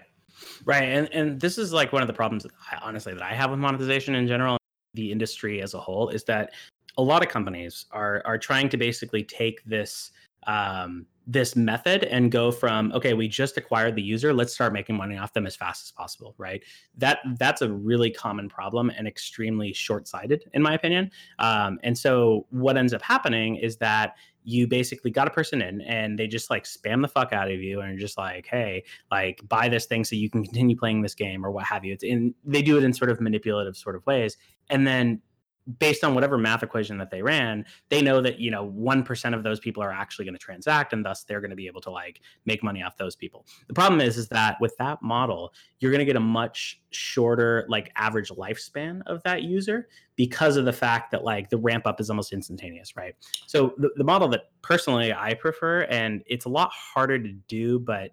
Right. 0.64 0.84
And 0.84 1.12
and 1.12 1.40
this 1.40 1.58
is 1.58 1.72
like 1.72 1.92
one 1.92 2.02
of 2.02 2.08
the 2.08 2.14
problems 2.14 2.42
that 2.42 2.52
I, 2.72 2.78
honestly 2.82 3.14
that 3.14 3.22
I 3.22 3.34
have 3.34 3.50
with 3.50 3.58
monetization 3.58 4.14
in 4.14 4.26
general, 4.26 4.56
the 4.94 5.10
industry 5.12 5.62
as 5.62 5.74
a 5.74 5.78
whole, 5.78 6.08
is 6.08 6.24
that 6.24 6.52
a 6.96 7.02
lot 7.02 7.22
of 7.22 7.28
companies 7.28 7.86
are 7.90 8.22
are 8.24 8.38
trying 8.38 8.68
to 8.70 8.76
basically 8.76 9.22
take 9.22 9.64
this 9.64 10.12
um, 10.46 11.06
this 11.28 11.54
method 11.54 12.04
and 12.04 12.32
go 12.32 12.50
from 12.50 12.90
okay 12.92 13.12
we 13.12 13.28
just 13.28 13.58
acquired 13.58 13.94
the 13.94 14.02
user 14.02 14.32
let's 14.32 14.54
start 14.54 14.72
making 14.72 14.96
money 14.96 15.18
off 15.18 15.34
them 15.34 15.46
as 15.46 15.54
fast 15.54 15.84
as 15.84 15.92
possible 15.92 16.34
right? 16.38 16.64
That 16.96 17.18
that's 17.38 17.60
a 17.60 17.70
really 17.70 18.10
common 18.10 18.48
problem 18.48 18.90
and 18.90 19.06
extremely 19.06 19.74
short-sighted 19.74 20.44
in 20.54 20.62
my 20.62 20.74
opinion. 20.74 21.10
Um, 21.38 21.78
and 21.82 21.96
so 21.96 22.46
what 22.50 22.78
ends 22.78 22.94
up 22.94 23.02
happening 23.02 23.56
is 23.56 23.76
that 23.76 24.16
you 24.42 24.66
basically 24.66 25.10
got 25.10 25.28
a 25.28 25.30
person 25.30 25.60
in 25.60 25.82
and 25.82 26.18
they 26.18 26.26
just 26.26 26.48
like 26.48 26.64
spam 26.64 27.02
the 27.02 27.08
fuck 27.08 27.34
out 27.34 27.50
of 27.50 27.60
you 27.60 27.80
and 27.80 27.92
are 27.92 27.98
just 27.98 28.16
like 28.16 28.46
hey 28.46 28.82
like 29.10 29.42
buy 29.46 29.68
this 29.68 29.84
thing 29.84 30.04
so 30.04 30.16
you 30.16 30.30
can 30.30 30.42
continue 30.42 30.76
playing 30.76 31.02
this 31.02 31.14
game 31.14 31.44
or 31.44 31.50
what 31.50 31.64
have 31.64 31.84
you. 31.84 31.92
It's 31.92 32.04
in 32.04 32.34
they 32.42 32.62
do 32.62 32.78
it 32.78 32.84
in 32.84 32.94
sort 32.94 33.10
of 33.10 33.20
manipulative 33.20 33.76
sort 33.76 33.96
of 33.96 34.06
ways. 34.06 34.38
And 34.70 34.86
then 34.86 35.20
based 35.78 36.02
on 36.02 36.14
whatever 36.14 36.38
math 36.38 36.62
equation 36.62 36.98
that 36.98 37.10
they 37.10 37.22
ran, 37.22 37.64
they 37.90 38.00
know 38.00 38.20
that 38.22 38.40
you 38.40 38.50
know 38.50 38.64
one 38.64 39.02
percent 39.02 39.34
of 39.34 39.42
those 39.42 39.60
people 39.60 39.82
are 39.82 39.92
actually 39.92 40.24
going 40.24 40.34
to 40.34 40.38
transact, 40.38 40.92
and 40.92 41.04
thus 41.04 41.24
they're 41.24 41.40
going 41.40 41.50
to 41.50 41.56
be 41.56 41.66
able 41.66 41.80
to 41.82 41.90
like 41.90 42.20
make 42.46 42.62
money 42.62 42.82
off 42.82 42.96
those 42.96 43.16
people. 43.16 43.46
The 43.66 43.74
problem 43.74 44.00
is, 44.00 44.16
is 44.16 44.28
that 44.28 44.56
with 44.60 44.74
that 44.78 45.02
model, 45.02 45.52
you're 45.80 45.90
going 45.90 46.00
to 46.00 46.04
get 46.04 46.16
a 46.16 46.20
much 46.20 46.80
shorter 46.90 47.66
like 47.68 47.90
average 47.96 48.30
lifespan 48.30 49.02
of 49.06 49.22
that 49.24 49.42
user 49.42 49.88
because 50.16 50.56
of 50.56 50.64
the 50.64 50.72
fact 50.72 51.10
that 51.10 51.24
like 51.24 51.50
the 51.50 51.58
ramp 51.58 51.86
up 51.86 52.00
is 52.00 52.10
almost 52.10 52.32
instantaneous, 52.32 52.96
right? 52.96 53.14
So 53.46 53.74
the, 53.76 53.90
the 53.96 54.04
model 54.04 54.28
that 54.28 54.50
personally 54.62 55.12
I 55.12 55.34
prefer, 55.34 55.82
and 55.82 56.22
it's 56.26 56.46
a 56.46 56.48
lot 56.48 56.70
harder 56.72 57.18
to 57.18 57.32
do, 57.46 57.78
but 57.78 58.12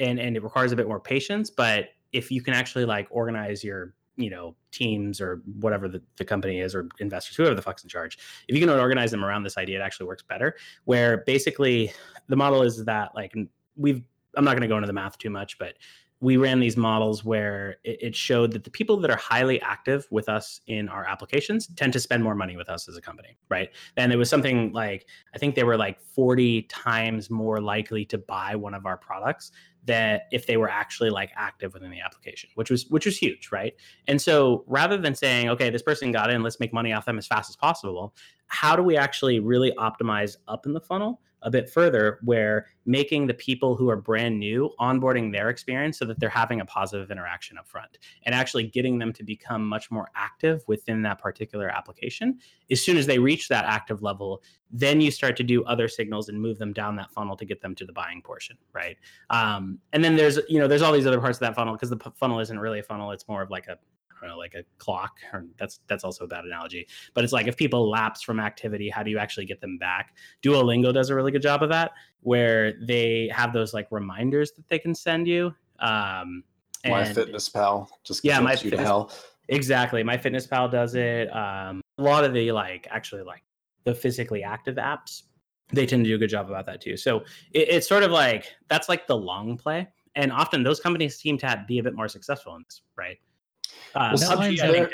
and 0.00 0.18
and 0.18 0.36
it 0.36 0.42
requires 0.42 0.72
a 0.72 0.76
bit 0.76 0.88
more 0.88 1.00
patience, 1.00 1.50
but 1.50 1.86
if 2.12 2.30
you 2.30 2.42
can 2.42 2.54
actually 2.54 2.84
like 2.84 3.06
organize 3.10 3.62
your 3.62 3.94
you 4.18 4.28
know 4.28 4.54
teams 4.72 5.20
or 5.20 5.40
whatever 5.60 5.88
the, 5.88 6.02
the 6.16 6.24
company 6.24 6.60
is 6.60 6.74
or 6.74 6.88
investors 6.98 7.36
whoever 7.36 7.54
the 7.54 7.62
fuck's 7.62 7.84
in 7.84 7.88
charge 7.88 8.18
if 8.48 8.54
you 8.54 8.60
can 8.60 8.68
organize 8.68 9.10
them 9.10 9.24
around 9.24 9.44
this 9.44 9.56
idea 9.56 9.78
it 9.78 9.82
actually 9.82 10.06
works 10.06 10.22
better. 10.22 10.56
Where 10.84 11.18
basically 11.18 11.92
the 12.28 12.36
model 12.36 12.62
is 12.62 12.84
that 12.84 13.14
like 13.14 13.32
we've 13.76 14.02
i'm 14.36 14.44
not 14.44 14.52
going 14.52 14.62
to 14.62 14.68
go 14.68 14.76
into 14.76 14.86
the 14.86 14.92
math 14.92 15.16
too 15.18 15.30
much 15.30 15.58
but 15.58 15.74
we 16.20 16.36
ran 16.36 16.58
these 16.58 16.76
models 16.76 17.24
where 17.24 17.76
it, 17.84 17.98
it, 18.02 18.16
showed 18.16 18.52
that 18.52 18.64
the 18.64 18.70
people 18.70 18.96
that 18.96 19.10
are 19.10 19.16
highly 19.16 19.60
active 19.60 20.06
with 20.10 20.28
us 20.28 20.60
in 20.66 20.88
our 20.88 21.04
applications 21.04 21.68
tend 21.76 21.92
to 21.92 22.00
spend 22.00 22.24
more 22.24 22.34
money 22.34 22.56
with 22.56 22.68
us 22.68 22.88
as 22.88 22.96
a 22.96 23.00
company, 23.00 23.36
right? 23.48 23.70
And 23.96 24.10
there 24.10 24.18
was 24.18 24.28
something 24.28 24.72
like, 24.72 25.06
I 25.34 25.38
think 25.38 25.54
they 25.54 25.62
were 25.62 25.76
like 25.76 26.00
40 26.00 26.62
times 26.62 27.30
more 27.30 27.60
likely 27.60 28.04
to 28.06 28.18
buy 28.18 28.56
one 28.56 28.74
of 28.74 28.84
our 28.84 28.96
products 28.96 29.52
that 29.84 30.22
if 30.32 30.46
they 30.46 30.56
were 30.56 30.68
actually 30.68 31.10
like 31.10 31.30
active 31.36 31.72
within 31.72 31.90
the 31.90 32.00
application, 32.00 32.50
which 32.56 32.70
was 32.70 32.86
which 32.88 33.06
was 33.06 33.16
huge, 33.16 33.50
right? 33.52 33.74
And 34.06 34.20
so 34.20 34.64
rather 34.66 34.98
than 34.98 35.14
saying, 35.14 35.48
okay, 35.50 35.70
this 35.70 35.82
person 35.82 36.12
got 36.12 36.30
in, 36.30 36.42
let's 36.42 36.60
make 36.60 36.72
money 36.72 36.92
off 36.92 37.06
them 37.06 37.16
as 37.16 37.26
fast 37.26 37.48
as 37.48 37.56
possible, 37.56 38.14
how 38.48 38.76
do 38.76 38.82
we 38.82 38.96
actually 38.96 39.40
really 39.40 39.72
optimize 39.78 40.36
up 40.46 40.66
in 40.66 40.72
the 40.72 40.80
funnel 40.80 41.20
a 41.42 41.50
bit 41.50 41.70
further 41.70 42.18
where 42.22 42.66
making 42.86 43.26
the 43.26 43.34
people 43.34 43.76
who 43.76 43.88
are 43.88 43.96
brand 43.96 44.38
new 44.38 44.70
onboarding 44.80 45.32
their 45.32 45.50
experience 45.50 45.98
so 45.98 46.04
that 46.04 46.18
they're 46.18 46.28
having 46.28 46.60
a 46.60 46.64
positive 46.64 47.10
interaction 47.10 47.58
up 47.58 47.66
front 47.68 47.98
and 48.24 48.34
actually 48.34 48.64
getting 48.64 48.98
them 48.98 49.12
to 49.12 49.22
become 49.22 49.66
much 49.66 49.90
more 49.90 50.08
active 50.14 50.62
within 50.66 51.02
that 51.02 51.18
particular 51.18 51.68
application. 51.68 52.38
As 52.70 52.82
soon 52.82 52.96
as 52.96 53.06
they 53.06 53.18
reach 53.18 53.48
that 53.48 53.64
active 53.64 54.02
level 54.02 54.42
then 54.70 55.00
you 55.00 55.10
start 55.10 55.34
to 55.34 55.42
do 55.42 55.64
other 55.64 55.88
signals 55.88 56.28
and 56.28 56.38
move 56.38 56.58
them 56.58 56.74
down 56.74 56.94
that 56.94 57.10
funnel 57.10 57.34
to 57.34 57.46
get 57.46 57.62
them 57.62 57.74
to 57.74 57.86
the 57.86 57.92
buying 57.92 58.20
portion 58.20 58.56
right? 58.72 58.96
Um, 59.30 59.78
and 59.92 60.04
then 60.04 60.16
there's 60.16 60.38
you 60.48 60.58
know 60.58 60.68
there's 60.68 60.82
all 60.82 60.92
these 60.92 61.06
other 61.06 61.20
parts 61.20 61.36
of 61.36 61.40
that 61.40 61.54
funnel 61.54 61.74
because 61.74 61.90
the 61.90 61.96
p- 61.96 62.10
funnel 62.14 62.40
isn't 62.40 62.58
really 62.58 62.78
a 62.80 62.82
funnel. 62.82 63.10
It's 63.10 63.26
more 63.28 63.42
of 63.42 63.50
like 63.50 63.66
a 63.66 63.78
know, 64.26 64.36
like 64.36 64.54
a 64.54 64.64
clock, 64.78 65.18
or 65.32 65.46
that's 65.56 65.80
that's 65.86 66.02
also 66.02 66.24
a 66.24 66.26
bad 66.26 66.44
analogy. 66.44 66.88
But 67.14 67.24
it's 67.24 67.32
like 67.32 67.46
if 67.46 67.56
people 67.56 67.88
lapse 67.88 68.22
from 68.22 68.40
activity, 68.40 68.88
how 68.88 69.02
do 69.02 69.10
you 69.10 69.18
actually 69.18 69.46
get 69.46 69.60
them 69.60 69.78
back? 69.78 70.14
Duolingo 70.42 70.92
does 70.92 71.10
a 71.10 71.14
really 71.14 71.30
good 71.30 71.42
job 71.42 71.62
of 71.62 71.68
that, 71.68 71.92
where 72.20 72.72
they 72.82 73.30
have 73.32 73.52
those 73.52 73.72
like 73.72 73.86
reminders 73.90 74.52
that 74.52 74.68
they 74.68 74.78
can 74.78 74.94
send 74.94 75.28
you. 75.28 75.54
Um, 75.78 76.42
and 76.84 76.92
my 76.92 77.04
Fitness 77.04 77.48
Pal 77.48 77.88
just 78.02 78.24
yeah, 78.24 78.40
my 78.40 78.52
you 78.52 78.56
fitness, 78.56 78.80
to 78.80 78.84
hell. 78.84 79.12
Exactly, 79.48 80.02
my 80.02 80.16
Fitness 80.16 80.46
Pal 80.46 80.68
does 80.68 80.94
it. 80.94 81.34
Um, 81.34 81.80
a 81.98 82.02
lot 82.02 82.24
of 82.24 82.32
the 82.32 82.50
like 82.52 82.88
actually 82.90 83.22
like 83.22 83.42
the 83.84 83.94
physically 83.94 84.42
active 84.42 84.76
apps, 84.76 85.22
they 85.72 85.86
tend 85.86 86.04
to 86.04 86.10
do 86.10 86.16
a 86.16 86.18
good 86.18 86.30
job 86.30 86.50
about 86.50 86.66
that 86.66 86.80
too. 86.80 86.96
So 86.96 87.18
it, 87.52 87.68
it's 87.68 87.88
sort 87.88 88.02
of 88.02 88.10
like 88.10 88.46
that's 88.68 88.88
like 88.88 89.06
the 89.06 89.16
long 89.16 89.56
play 89.56 89.88
and 90.18 90.32
often 90.32 90.64
those 90.64 90.80
companies 90.80 91.16
seem 91.16 91.38
to 91.38 91.64
be 91.66 91.78
a 91.78 91.82
bit 91.82 91.94
more 91.94 92.08
successful 92.08 92.56
in 92.56 92.64
this, 92.68 92.82
right? 92.96 93.18
Uh, 93.94 94.16
well, 94.20 94.38
PUBG, 94.38 94.60
I 94.60 94.72
think, 94.72 94.90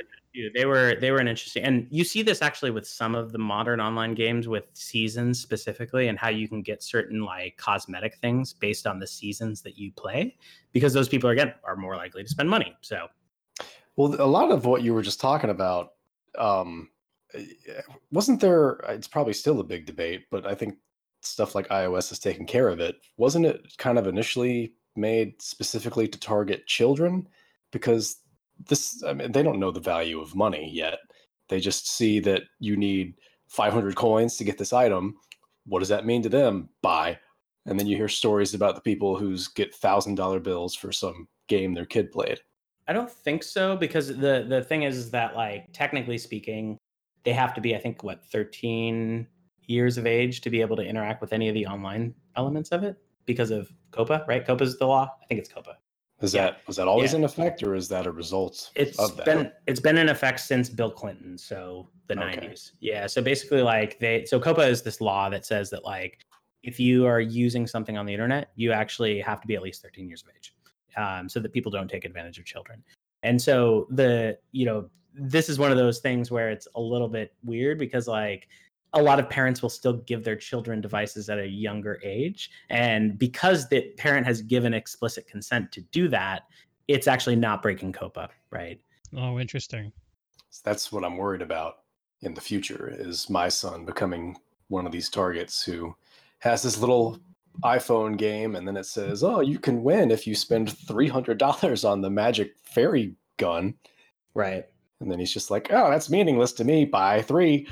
they 0.52 0.64
were 0.64 0.96
they 1.00 1.12
were 1.12 1.18
an 1.18 1.28
interesting, 1.28 1.62
and 1.62 1.86
you 1.90 2.02
see 2.02 2.22
this 2.22 2.42
actually 2.42 2.72
with 2.72 2.86
some 2.86 3.14
of 3.14 3.30
the 3.30 3.38
modern 3.38 3.80
online 3.80 4.14
games 4.14 4.48
with 4.48 4.68
seasons 4.72 5.40
specifically, 5.40 6.08
and 6.08 6.18
how 6.18 6.28
you 6.28 6.48
can 6.48 6.60
get 6.60 6.82
certain 6.82 7.24
like 7.24 7.56
cosmetic 7.56 8.16
things 8.16 8.52
based 8.52 8.86
on 8.86 8.98
the 8.98 9.06
seasons 9.06 9.62
that 9.62 9.78
you 9.78 9.92
play, 9.92 10.36
because 10.72 10.92
those 10.92 11.08
people 11.08 11.30
again 11.30 11.54
are 11.62 11.76
more 11.76 11.96
likely 11.96 12.24
to 12.24 12.28
spend 12.28 12.50
money. 12.50 12.74
So, 12.80 13.06
well, 13.96 14.20
a 14.20 14.26
lot 14.26 14.50
of 14.50 14.66
what 14.66 14.82
you 14.82 14.92
were 14.92 15.02
just 15.02 15.20
talking 15.20 15.50
about, 15.50 15.92
um, 16.36 16.88
eh, 17.34 17.82
wasn't 18.10 18.40
there? 18.40 18.80
It's 18.88 19.08
probably 19.08 19.34
still 19.34 19.60
a 19.60 19.64
big 19.64 19.86
debate, 19.86 20.24
but 20.32 20.46
I 20.46 20.54
think 20.56 20.78
stuff 21.20 21.54
like 21.54 21.68
iOS 21.68 22.08
has 22.08 22.18
taken 22.18 22.44
care 22.44 22.68
of 22.68 22.80
it. 22.80 22.96
Wasn't 23.16 23.46
it 23.46 23.76
kind 23.78 23.98
of 23.98 24.08
initially 24.08 24.74
made 24.96 25.40
specifically 25.40 26.08
to 26.08 26.18
target 26.18 26.66
children? 26.66 27.28
Because 27.70 28.16
this 28.68 29.02
I 29.04 29.12
mean, 29.12 29.32
they 29.32 29.42
don't 29.42 29.60
know 29.60 29.70
the 29.70 29.80
value 29.80 30.20
of 30.20 30.34
money 30.34 30.70
yet. 30.72 30.98
They 31.48 31.60
just 31.60 31.88
see 31.88 32.20
that 32.20 32.42
you 32.58 32.76
need 32.76 33.14
500 33.48 33.94
coins 33.96 34.36
to 34.36 34.44
get 34.44 34.58
this 34.58 34.72
item. 34.72 35.16
What 35.66 35.80
does 35.80 35.88
that 35.88 36.06
mean 36.06 36.22
to 36.22 36.28
them? 36.28 36.68
Buy. 36.82 37.18
And 37.66 37.78
then 37.78 37.86
you 37.86 37.96
hear 37.96 38.08
stories 38.08 38.54
about 38.54 38.74
the 38.74 38.80
people 38.80 39.16
who's 39.16 39.48
get 39.48 39.74
thousand 39.74 40.16
dollar 40.16 40.40
bills 40.40 40.74
for 40.74 40.92
some 40.92 41.28
game 41.48 41.74
their 41.74 41.86
kid 41.86 42.10
played. 42.10 42.40
I 42.86 42.92
don't 42.92 43.10
think 43.10 43.42
so 43.42 43.76
because 43.76 44.08
the 44.08 44.44
the 44.48 44.62
thing 44.62 44.82
is, 44.82 44.96
is 44.96 45.10
that 45.12 45.34
like 45.34 45.72
technically 45.72 46.18
speaking, 46.18 46.78
they 47.24 47.32
have 47.32 47.54
to 47.54 47.60
be 47.60 47.74
I 47.74 47.78
think 47.78 48.02
what 48.02 48.24
13 48.26 49.26
years 49.66 49.96
of 49.96 50.06
age 50.06 50.42
to 50.42 50.50
be 50.50 50.60
able 50.60 50.76
to 50.76 50.82
interact 50.82 51.22
with 51.22 51.32
any 51.32 51.48
of 51.48 51.54
the 51.54 51.66
online 51.66 52.14
elements 52.36 52.70
of 52.70 52.84
it 52.84 52.96
because 53.24 53.50
of 53.50 53.72
COPA, 53.92 54.24
right? 54.28 54.46
COPA 54.46 54.64
is 54.64 54.78
the 54.78 54.86
law. 54.86 55.10
I 55.22 55.26
think 55.26 55.40
it's 55.40 55.48
COPPA. 55.48 55.74
Is 56.24 56.34
yeah. 56.34 56.44
that 56.46 56.66
was 56.66 56.76
that 56.76 56.88
always 56.88 57.12
yeah. 57.12 57.18
in 57.18 57.24
effect, 57.24 57.62
or 57.62 57.74
is 57.74 57.88
that 57.88 58.06
a 58.06 58.10
result? 58.10 58.70
It's 58.74 58.98
of 58.98 59.16
that? 59.16 59.26
been 59.26 59.52
it's 59.66 59.80
been 59.80 59.98
in 59.98 60.08
effect 60.08 60.40
since 60.40 60.68
Bill 60.68 60.90
Clinton, 60.90 61.36
so 61.36 61.88
the 62.08 62.18
okay. 62.18 62.48
90s. 62.48 62.72
Yeah, 62.80 63.06
so 63.06 63.22
basically, 63.22 63.62
like 63.62 63.98
they 63.98 64.24
so 64.24 64.40
COPA 64.40 64.62
is 64.62 64.82
this 64.82 65.00
law 65.00 65.28
that 65.28 65.44
says 65.44 65.70
that 65.70 65.84
like 65.84 66.18
if 66.62 66.80
you 66.80 67.06
are 67.06 67.20
using 67.20 67.66
something 67.66 67.98
on 67.98 68.06
the 68.06 68.12
internet, 68.12 68.50
you 68.56 68.72
actually 68.72 69.20
have 69.20 69.40
to 69.42 69.46
be 69.46 69.54
at 69.54 69.62
least 69.62 69.82
13 69.82 70.08
years 70.08 70.22
of 70.22 70.30
age, 70.34 70.54
um, 70.96 71.28
so 71.28 71.40
that 71.40 71.52
people 71.52 71.70
don't 71.70 71.88
take 71.88 72.04
advantage 72.04 72.38
of 72.38 72.46
children. 72.46 72.82
And 73.22 73.40
so 73.40 73.86
the 73.90 74.38
you 74.52 74.64
know 74.64 74.88
this 75.14 75.48
is 75.48 75.58
one 75.58 75.70
of 75.70 75.76
those 75.76 76.00
things 76.00 76.30
where 76.30 76.50
it's 76.50 76.66
a 76.74 76.80
little 76.80 77.08
bit 77.08 77.34
weird 77.44 77.78
because 77.78 78.08
like 78.08 78.48
a 78.94 79.02
lot 79.02 79.18
of 79.18 79.28
parents 79.28 79.60
will 79.60 79.68
still 79.68 79.94
give 79.94 80.24
their 80.24 80.36
children 80.36 80.80
devices 80.80 81.28
at 81.28 81.38
a 81.38 81.46
younger 81.46 82.00
age. 82.02 82.50
And 82.70 83.18
because 83.18 83.68
the 83.68 83.92
parent 83.96 84.26
has 84.26 84.40
given 84.40 84.72
explicit 84.72 85.26
consent 85.26 85.72
to 85.72 85.80
do 85.92 86.08
that, 86.08 86.44
it's 86.88 87.08
actually 87.08 87.36
not 87.36 87.60
breaking 87.60 87.92
COPA, 87.92 88.30
right? 88.50 88.80
Oh, 89.16 89.38
interesting. 89.38 89.92
That's 90.64 90.92
what 90.92 91.04
I'm 91.04 91.16
worried 91.16 91.42
about 91.42 91.78
in 92.22 92.34
the 92.34 92.40
future 92.40 92.94
is 92.96 93.28
my 93.28 93.48
son 93.48 93.84
becoming 93.84 94.36
one 94.68 94.86
of 94.86 94.92
these 94.92 95.10
targets 95.10 95.62
who 95.62 95.94
has 96.38 96.62
this 96.62 96.78
little 96.78 97.18
iPhone 97.62 98.16
game 98.16 98.56
and 98.56 98.66
then 98.66 98.76
it 98.76 98.86
says, 98.86 99.22
"Oh, 99.22 99.40
you 99.40 99.58
can 99.58 99.82
win 99.82 100.10
if 100.10 100.26
you 100.26 100.34
spend 100.34 100.68
$300 100.68 101.84
on 101.84 102.00
the 102.00 102.10
magic 102.10 102.54
fairy 102.62 103.14
gun." 103.36 103.74
Right. 104.34 104.66
And 105.00 105.10
then 105.10 105.18
he's 105.18 105.32
just 105.32 105.50
like, 105.50 105.68
"Oh, 105.70 105.90
that's 105.90 106.10
meaningless 106.10 106.52
to 106.54 106.64
me. 106.64 106.84
Buy 106.84 107.22
3." 107.22 107.66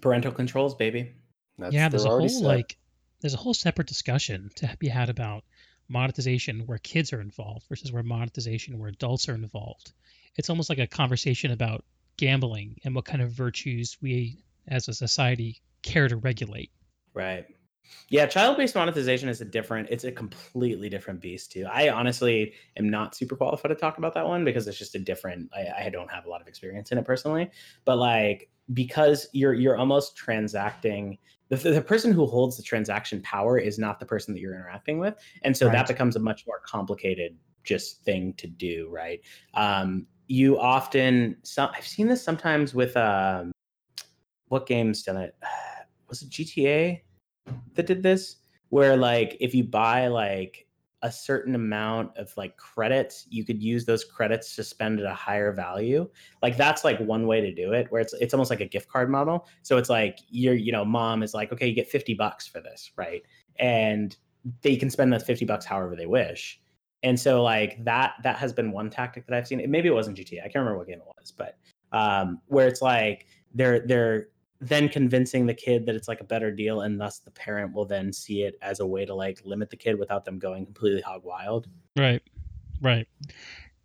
Parental 0.00 0.32
controls, 0.32 0.74
baby. 0.74 1.14
That's, 1.58 1.74
yeah, 1.74 1.88
there's 1.88 2.04
a 2.04 2.10
whole 2.10 2.28
set. 2.28 2.44
like 2.44 2.76
there's 3.20 3.34
a 3.34 3.38
whole 3.38 3.54
separate 3.54 3.88
discussion 3.88 4.50
to 4.56 4.76
be 4.78 4.88
had 4.88 5.08
about 5.08 5.44
monetization 5.88 6.66
where 6.66 6.78
kids 6.78 7.12
are 7.12 7.20
involved 7.20 7.66
versus 7.68 7.92
where 7.92 8.02
monetization 8.02 8.78
where 8.78 8.88
adults 8.88 9.28
are 9.28 9.34
involved. 9.34 9.92
It's 10.36 10.50
almost 10.50 10.68
like 10.68 10.78
a 10.78 10.86
conversation 10.86 11.52
about 11.52 11.84
gambling 12.16 12.76
and 12.84 12.94
what 12.94 13.04
kind 13.04 13.22
of 13.22 13.30
virtues 13.30 13.96
we 14.00 14.44
as 14.68 14.88
a 14.88 14.94
society 14.94 15.60
care 15.82 16.08
to 16.08 16.16
regulate. 16.16 16.70
Right. 17.14 17.46
Yeah, 18.08 18.26
child-based 18.26 18.74
monetization 18.74 19.28
is 19.28 19.40
a 19.40 19.44
different 19.44 19.88
it's 19.90 20.04
a 20.04 20.10
completely 20.10 20.88
different 20.88 21.20
beast 21.20 21.52
too. 21.52 21.66
I 21.70 21.88
honestly 21.88 22.54
am 22.76 22.90
not 22.90 23.14
super 23.14 23.36
qualified 23.36 23.70
to 23.70 23.76
talk 23.76 23.98
about 23.98 24.14
that 24.14 24.26
one 24.26 24.44
because 24.44 24.66
it's 24.66 24.78
just 24.78 24.96
a 24.96 24.98
different 24.98 25.50
I, 25.54 25.86
I 25.86 25.88
don't 25.90 26.10
have 26.10 26.26
a 26.26 26.28
lot 26.28 26.40
of 26.40 26.48
experience 26.48 26.90
in 26.90 26.98
it 26.98 27.04
personally. 27.04 27.50
But 27.84 27.96
like 27.96 28.50
because 28.72 29.28
you're 29.32 29.54
you're 29.54 29.76
almost 29.76 30.16
transacting 30.16 31.18
the, 31.48 31.56
the 31.56 31.80
person 31.80 32.12
who 32.12 32.26
holds 32.26 32.56
the 32.56 32.62
transaction 32.62 33.20
power 33.22 33.56
is 33.56 33.78
not 33.78 34.00
the 34.00 34.06
person 34.06 34.34
that 34.34 34.40
you're 34.40 34.54
interacting 34.54 34.98
with. 34.98 35.14
And 35.42 35.56
so 35.56 35.66
right. 35.66 35.72
that 35.74 35.86
becomes 35.86 36.16
a 36.16 36.20
much 36.20 36.44
more 36.46 36.60
complicated 36.66 37.36
just 37.62 38.02
thing 38.04 38.32
to 38.34 38.46
do 38.46 38.88
right? 38.90 39.20
Um, 39.54 40.06
you 40.28 40.58
often 40.58 41.36
some 41.44 41.70
i've 41.76 41.86
seen 41.86 42.08
this 42.08 42.20
sometimes 42.20 42.74
with 42.74 42.96
um, 42.96 43.52
what 44.48 44.66
games 44.66 45.04
done 45.04 45.16
it 45.16 45.36
was 46.08 46.22
it 46.22 46.30
gta 46.30 47.00
that 47.74 47.86
did 47.86 48.02
this? 48.02 48.36
Where 48.70 48.96
like 48.96 49.36
if 49.40 49.54
you 49.54 49.64
buy 49.64 50.08
like 50.08 50.65
a 51.02 51.12
certain 51.12 51.54
amount 51.54 52.16
of 52.16 52.34
like 52.36 52.56
credits 52.56 53.26
you 53.28 53.44
could 53.44 53.62
use 53.62 53.84
those 53.84 54.04
credits 54.04 54.56
to 54.56 54.64
spend 54.64 54.98
at 54.98 55.06
a 55.06 55.14
higher 55.14 55.52
value. 55.52 56.08
Like 56.42 56.56
that's 56.56 56.84
like 56.84 56.98
one 57.00 57.26
way 57.26 57.40
to 57.40 57.54
do 57.54 57.72
it 57.72 57.86
where 57.90 58.00
it's 58.00 58.14
it's 58.14 58.32
almost 58.32 58.50
like 58.50 58.60
a 58.60 58.66
gift 58.66 58.88
card 58.88 59.10
model. 59.10 59.46
So 59.62 59.76
it's 59.76 59.90
like 59.90 60.18
your 60.28 60.54
you 60.54 60.72
know 60.72 60.84
mom 60.84 61.22
is 61.22 61.34
like 61.34 61.52
okay 61.52 61.66
you 61.66 61.74
get 61.74 61.88
50 61.88 62.14
bucks 62.14 62.46
for 62.46 62.60
this 62.60 62.92
right? 62.96 63.22
And 63.58 64.16
they 64.62 64.76
can 64.76 64.90
spend 64.90 65.12
that 65.12 65.26
50 65.26 65.44
bucks 65.44 65.64
however 65.64 65.96
they 65.96 66.06
wish. 66.06 66.60
And 67.02 67.18
so 67.18 67.42
like 67.42 67.84
that 67.84 68.14
that 68.22 68.36
has 68.36 68.52
been 68.52 68.72
one 68.72 68.90
tactic 68.90 69.26
that 69.26 69.36
i've 69.36 69.46
seen. 69.46 69.62
Maybe 69.70 69.88
it 69.88 69.94
wasn't 69.94 70.16
gta 70.16 70.38
i 70.38 70.42
can't 70.42 70.56
remember 70.56 70.78
what 70.78 70.88
game 70.88 71.00
it 71.00 71.12
was 71.18 71.30
but 71.30 71.58
um 71.92 72.40
where 72.46 72.66
it's 72.66 72.82
like 72.82 73.26
they're 73.54 73.86
they're 73.86 74.28
then 74.60 74.88
convincing 74.88 75.46
the 75.46 75.54
kid 75.54 75.86
that 75.86 75.94
it's 75.94 76.08
like 76.08 76.20
a 76.20 76.24
better 76.24 76.50
deal 76.50 76.80
and 76.80 77.00
thus 77.00 77.18
the 77.18 77.30
parent 77.30 77.74
will 77.74 77.84
then 77.84 78.12
see 78.12 78.42
it 78.42 78.58
as 78.62 78.80
a 78.80 78.86
way 78.86 79.04
to 79.04 79.14
like 79.14 79.40
limit 79.44 79.70
the 79.70 79.76
kid 79.76 79.98
without 79.98 80.24
them 80.24 80.38
going 80.38 80.64
completely 80.64 81.00
hog 81.00 81.22
wild. 81.24 81.66
Right 81.96 82.22
right. 82.80 83.06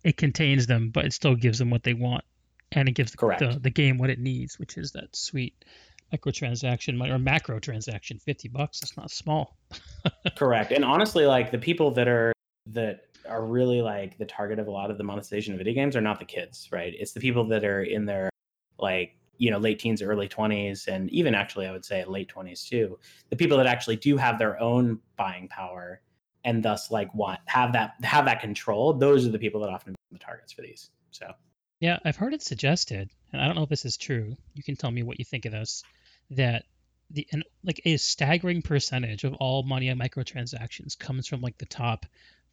It 0.04 0.16
contains 0.16 0.66
them 0.66 0.90
but 0.90 1.04
it 1.04 1.12
still 1.12 1.34
gives 1.34 1.58
them 1.58 1.70
what 1.70 1.82
they 1.82 1.94
want 1.94 2.24
and 2.72 2.88
it 2.88 2.92
gives 2.92 3.12
the, 3.12 3.58
the 3.60 3.70
game 3.70 3.98
what 3.98 4.10
it 4.10 4.18
needs 4.18 4.58
which 4.58 4.78
is 4.78 4.92
that 4.92 5.14
sweet 5.14 5.64
microtransaction 6.12 7.00
or 7.10 7.18
macro 7.18 7.58
transaction 7.58 8.18
50 8.18 8.48
bucks 8.48 8.82
it's 8.82 8.96
not 8.96 9.10
small. 9.10 9.56
Correct 10.36 10.72
and 10.72 10.84
honestly 10.84 11.26
like 11.26 11.50
the 11.50 11.58
people 11.58 11.90
that 11.92 12.08
are 12.08 12.32
that 12.68 13.04
are 13.28 13.44
really 13.44 13.82
like 13.82 14.18
the 14.18 14.24
target 14.24 14.58
of 14.58 14.66
a 14.66 14.70
lot 14.70 14.90
of 14.90 14.98
the 14.98 15.04
monetization 15.04 15.52
of 15.52 15.58
video 15.58 15.74
games 15.74 15.96
are 15.96 16.00
not 16.00 16.18
the 16.18 16.24
kids 16.24 16.68
right? 16.72 16.94
It's 16.98 17.12
the 17.12 17.20
people 17.20 17.46
that 17.48 17.64
are 17.64 17.82
in 17.82 18.06
their 18.06 18.30
like 18.78 19.16
you 19.42 19.50
know 19.50 19.58
late 19.58 19.80
teens 19.80 20.00
early 20.00 20.28
20s 20.28 20.86
and 20.86 21.10
even 21.10 21.34
actually 21.34 21.66
i 21.66 21.72
would 21.72 21.84
say 21.84 22.04
late 22.04 22.32
20s 22.32 22.68
too 22.68 22.96
the 23.28 23.36
people 23.36 23.56
that 23.56 23.66
actually 23.66 23.96
do 23.96 24.16
have 24.16 24.38
their 24.38 24.58
own 24.60 25.00
buying 25.16 25.48
power 25.48 26.00
and 26.44 26.62
thus 26.62 26.92
like 26.92 27.12
want 27.12 27.40
have 27.46 27.72
that 27.72 27.94
have 28.04 28.24
that 28.26 28.40
control 28.40 28.92
those 28.92 29.26
are 29.26 29.30
the 29.30 29.38
people 29.40 29.60
that 29.60 29.68
often 29.68 29.94
become 29.94 30.18
the 30.18 30.24
targets 30.24 30.52
for 30.52 30.62
these 30.62 30.90
so. 31.10 31.30
Yeah 31.80 31.98
i've 32.04 32.16
heard 32.16 32.34
it 32.34 32.42
suggested 32.42 33.10
and 33.32 33.42
i 33.42 33.46
don't 33.46 33.56
know 33.56 33.64
if 33.64 33.68
this 33.68 33.84
is 33.84 33.96
true 33.96 34.36
you 34.54 34.62
can 34.62 34.76
tell 34.76 34.92
me 34.92 35.02
what 35.02 35.18
you 35.18 35.24
think 35.24 35.44
of 35.44 35.52
this 35.52 35.82
that 36.30 36.64
the 37.10 37.26
and 37.32 37.42
like 37.64 37.80
a 37.84 37.96
staggering 37.96 38.62
percentage 38.62 39.24
of 39.24 39.34
all 39.34 39.64
money 39.64 39.90
on 39.90 39.98
microtransactions 39.98 40.96
comes 40.96 41.26
from 41.26 41.40
like 41.40 41.58
the 41.58 41.66
top 41.66 42.06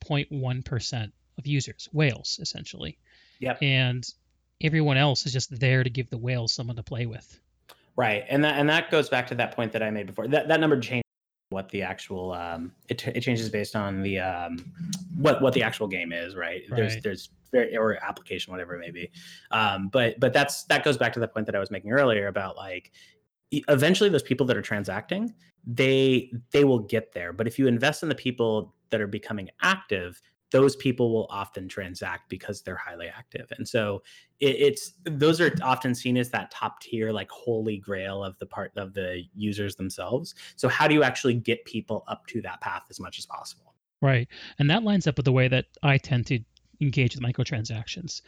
0.1% 0.04 1.12
of 1.38 1.48
users 1.48 1.88
whales 1.94 2.40
essentially. 2.42 2.98
Yeah 3.40 3.58
and 3.62 4.04
everyone 4.62 4.98
else 4.98 5.26
is 5.26 5.34
just 5.34 5.60
there 5.60 5.84
to 5.84 5.90
give 5.90 6.10
the 6.10 6.18
whales 6.18 6.54
someone 6.54 6.76
to 6.76 6.84
play 6.84 7.06
with. 7.06 7.40
Right, 7.96 8.24
and 8.30 8.44
that 8.44 8.58
and 8.58 8.70
that 8.70 8.92
goes 8.92 9.10
back 9.10 9.28
to 9.28 9.36
that 9.36 9.56
point 9.56 9.72
that 9.74 9.84
I 9.84 9.92
made 9.92 10.08
before. 10.08 10.28
That 10.28 10.48
that 10.48 10.60
number 10.60 10.80
changes 10.80 11.04
what 11.50 11.70
the 11.70 11.82
actual 11.82 12.34
um, 12.34 12.72
it, 12.88 13.06
it 13.08 13.22
changes 13.22 13.50
based 13.50 13.76
on 13.76 14.02
the 14.02 14.20
um, 14.20 14.58
what 15.18 15.42
what 15.42 15.54
the 15.54 15.64
actual 15.64 15.88
game 15.88 16.14
is. 16.14 16.36
Right, 16.36 16.64
right. 16.70 16.78
there's 16.78 17.02
there's 17.02 17.30
very 17.52 17.76
or 17.76 18.02
application 18.04 18.52
whatever 18.52 18.76
it 18.76 18.80
may 18.80 18.92
be. 18.92 19.12
Um, 19.52 19.90
but 19.90 20.20
but 20.20 20.32
that's 20.32 20.64
that 20.66 20.84
goes 20.84 20.98
back 20.98 21.12
to 21.14 21.20
the 21.20 21.28
point 21.28 21.46
that 21.48 21.56
I 21.56 21.60
was 21.60 21.72
making 21.72 21.92
earlier 21.92 22.28
about 22.28 22.56
like 22.56 22.92
eventually 23.52 24.10
those 24.10 24.24
people 24.24 24.46
that 24.46 24.56
are 24.58 24.62
transacting 24.62 25.34
they 25.66 26.32
they 26.52 26.64
will 26.64 26.80
get 26.80 27.14
there 27.14 27.34
but 27.34 27.48
if 27.48 27.60
you 27.60 27.68
invest 27.68 28.04
in 28.04 28.10
the 28.10 28.16
people 28.16 28.74
that 28.90 29.02
are 29.02 29.08
becoming 29.08 29.50
active 29.62 30.22
those 30.52 30.76
people 30.76 31.14
will 31.14 31.28
often 31.30 31.68
transact 31.68 32.30
because 32.30 32.62
they're 32.62 32.76
highly 32.76 33.08
active. 33.08 33.52
And 33.58 33.68
so 33.68 34.02
it, 34.40 34.56
it's 34.56 34.94
those 35.04 35.40
are 35.40 35.54
often 35.62 35.94
seen 35.94 36.18
as 36.18 36.30
that 36.32 36.52
top 36.52 36.82
tier 36.82 37.12
like 37.12 37.30
holy 37.30 37.78
grail 37.78 38.24
of 38.24 38.38
the 38.40 38.46
part 38.46 38.72
of 38.76 38.94
the 38.94 39.24
users 39.36 39.76
themselves. 39.76 40.36
So 40.56 40.68
how 40.68 40.88
do 40.88 40.94
you 40.94 41.04
actually 41.04 41.36
get 41.36 41.66
people 41.66 42.04
up 42.08 42.26
to 42.28 42.42
that 42.42 42.62
path 42.62 42.84
as 42.90 43.00
much 43.00 43.20
as 43.20 43.26
possible? 43.26 43.76
Right. 44.02 44.28
And 44.58 44.70
that 44.70 44.84
lines 44.84 45.08
up 45.08 45.18
with 45.18 45.26
the 45.26 45.32
way 45.32 45.48
that 45.48 45.66
i 45.84 45.98
tend 45.98 46.26
to 46.28 46.40
engage 46.82 47.16
with 47.16 47.24
microtransactions. 47.24 48.22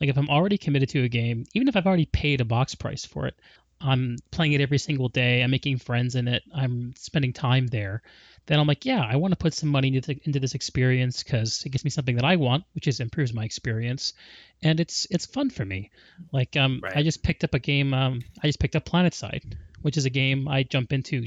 Like 0.00 0.10
if 0.10 0.18
i'm 0.18 0.28
already 0.28 0.58
committed 0.58 0.90
to 0.90 1.04
a 1.04 1.08
game 1.08 1.46
even 1.54 1.68
if 1.68 1.74
i've 1.76 1.86
already 1.86 2.04
paid 2.04 2.42
a 2.42 2.44
box 2.44 2.74
price 2.74 3.06
for 3.06 3.26
it 3.26 3.34
i'm 3.80 4.16
playing 4.30 4.52
it 4.52 4.60
every 4.60 4.78
single 4.78 5.08
day 5.08 5.42
i'm 5.42 5.50
making 5.50 5.78
friends 5.78 6.14
in 6.14 6.28
it 6.28 6.42
i'm 6.54 6.94
spending 6.96 7.32
time 7.32 7.66
there 7.66 8.02
then 8.46 8.60
I'm 8.60 8.66
like, 8.66 8.84
yeah, 8.84 9.04
I 9.04 9.16
want 9.16 9.32
to 9.32 9.36
put 9.36 9.54
some 9.54 9.68
money 9.68 9.94
into, 9.94 10.18
into 10.24 10.38
this 10.38 10.54
experience 10.54 11.22
because 11.22 11.64
it 11.64 11.70
gives 11.70 11.84
me 11.84 11.90
something 11.90 12.14
that 12.16 12.24
I 12.24 12.36
want, 12.36 12.64
which 12.74 12.86
is 12.86 13.00
improves 13.00 13.32
my 13.32 13.44
experience, 13.44 14.14
and 14.62 14.78
it's 14.78 15.06
it's 15.10 15.26
fun 15.26 15.50
for 15.50 15.64
me. 15.64 15.90
Like 16.32 16.56
um, 16.56 16.80
right. 16.82 16.96
I 16.96 17.02
just 17.02 17.24
picked 17.24 17.42
up 17.42 17.54
a 17.54 17.58
game. 17.58 17.92
Um, 17.92 18.22
I 18.42 18.46
just 18.46 18.60
picked 18.60 18.76
up 18.76 18.84
PlanetSide, 18.84 19.54
which 19.82 19.96
is 19.96 20.06
a 20.06 20.10
game 20.10 20.46
I 20.46 20.62
jump 20.62 20.92
into 20.92 21.26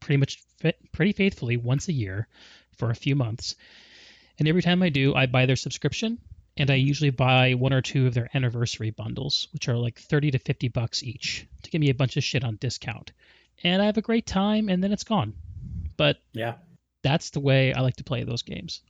pretty 0.00 0.18
much 0.18 0.42
fit, 0.58 0.78
pretty 0.92 1.12
faithfully 1.12 1.56
once 1.56 1.88
a 1.88 1.92
year 1.92 2.28
for 2.76 2.90
a 2.90 2.94
few 2.94 3.16
months, 3.16 3.56
and 4.38 4.46
every 4.46 4.62
time 4.62 4.82
I 4.82 4.90
do, 4.90 5.14
I 5.14 5.24
buy 5.24 5.46
their 5.46 5.56
subscription, 5.56 6.18
and 6.58 6.70
I 6.70 6.74
usually 6.74 7.10
buy 7.10 7.54
one 7.54 7.72
or 7.72 7.80
two 7.80 8.06
of 8.06 8.14
their 8.14 8.28
anniversary 8.34 8.90
bundles, 8.90 9.48
which 9.52 9.68
are 9.68 9.76
like 9.76 9.98
thirty 9.98 10.30
to 10.30 10.38
fifty 10.38 10.68
bucks 10.68 11.02
each, 11.02 11.46
to 11.62 11.70
give 11.70 11.80
me 11.80 11.88
a 11.88 11.94
bunch 11.94 12.16
of 12.16 12.24
shit 12.24 12.44
on 12.44 12.56
discount, 12.56 13.12
and 13.64 13.80
I 13.80 13.86
have 13.86 13.96
a 13.96 14.02
great 14.02 14.26
time, 14.26 14.68
and 14.68 14.84
then 14.84 14.92
it's 14.92 15.04
gone 15.04 15.32
but 15.98 16.16
yeah, 16.32 16.54
that's 17.02 17.28
the 17.30 17.40
way 17.40 17.74
I 17.74 17.82
like 17.82 17.96
to 17.96 18.04
play 18.04 18.24
those 18.24 18.40
games. 18.40 18.80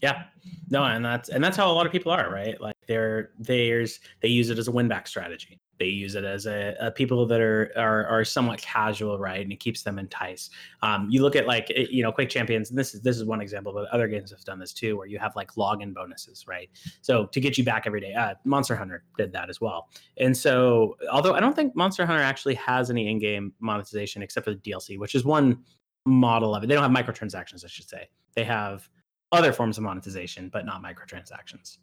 Yeah, 0.00 0.24
no, 0.70 0.84
and 0.84 1.04
that's 1.04 1.28
and 1.28 1.42
that's 1.42 1.56
how 1.56 1.68
a 1.68 1.74
lot 1.74 1.86
of 1.86 1.90
people 1.90 2.12
are, 2.12 2.30
right? 2.30 2.60
Like 2.60 2.76
they're 2.86 3.30
there's 3.40 3.98
they 4.20 4.28
use 4.28 4.50
it 4.50 4.58
as 4.58 4.68
a 4.68 4.70
win 4.70 4.86
back 4.86 5.08
strategy. 5.08 5.58
They 5.78 5.86
use 5.86 6.14
it 6.14 6.24
as 6.24 6.46
a, 6.46 6.76
a, 6.80 6.90
people 6.90 7.26
that 7.26 7.40
are, 7.40 7.72
are 7.76 8.06
are 8.06 8.24
somewhat 8.24 8.60
casual, 8.60 9.18
right? 9.18 9.40
And 9.40 9.52
it 9.52 9.60
keeps 9.60 9.82
them 9.82 9.98
enticed. 9.98 10.52
Um, 10.82 11.08
you 11.10 11.22
look 11.22 11.36
at 11.36 11.46
like 11.46 11.70
you 11.70 12.02
know 12.02 12.12
Quake 12.12 12.28
Champions, 12.28 12.70
and 12.70 12.78
this 12.78 12.94
is 12.94 13.02
this 13.02 13.16
is 13.16 13.24
one 13.24 13.40
example, 13.40 13.72
but 13.72 13.86
other 13.88 14.08
games 14.08 14.30
have 14.30 14.44
done 14.44 14.58
this 14.58 14.72
too, 14.72 14.96
where 14.96 15.06
you 15.06 15.18
have 15.18 15.34
like 15.36 15.52
login 15.54 15.92
bonuses, 15.92 16.46
right? 16.46 16.68
So 17.02 17.26
to 17.26 17.40
get 17.40 17.58
you 17.58 17.64
back 17.64 17.84
every 17.86 18.00
day. 18.00 18.14
Uh, 18.14 18.34
Monster 18.44 18.76
Hunter 18.76 19.04
did 19.16 19.32
that 19.32 19.50
as 19.50 19.60
well. 19.60 19.88
And 20.18 20.36
so, 20.36 20.96
although 21.10 21.34
I 21.34 21.40
don't 21.40 21.56
think 21.56 21.74
Monster 21.74 22.06
Hunter 22.06 22.22
actually 22.22 22.54
has 22.54 22.90
any 22.90 23.10
in-game 23.10 23.52
monetization 23.60 24.22
except 24.22 24.44
for 24.44 24.52
the 24.52 24.60
DLC, 24.60 24.98
which 24.98 25.14
is 25.14 25.24
one 25.24 25.64
model 26.06 26.54
of 26.54 26.62
it. 26.62 26.66
They 26.68 26.74
don't 26.74 26.82
have 26.82 27.06
microtransactions, 27.06 27.64
I 27.64 27.68
should 27.68 27.88
say. 27.88 28.08
They 28.34 28.44
have 28.44 28.88
other 29.32 29.52
forms 29.52 29.78
of 29.78 29.84
monetization, 29.84 30.48
but 30.52 30.66
not 30.66 30.82
microtransactions. 30.82 31.78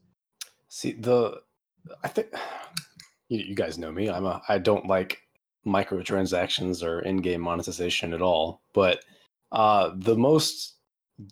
See, 0.68 0.94
the 0.94 1.42
I 2.04 2.08
think 2.08 2.28
you, 3.32 3.40
you 3.40 3.56
guys 3.56 3.78
know 3.78 3.92
me. 3.92 4.10
I'm 4.10 4.26
a 4.26 4.42
I 4.48 4.58
don't 4.58 4.88
like 4.88 5.22
microtransactions 5.66 6.84
or 6.84 7.02
in-game 7.02 7.42
monetization 7.42 8.14
at 8.14 8.22
all. 8.22 8.62
But 8.74 9.04
uh, 9.52 9.92
the 9.96 10.16
most 10.16 10.76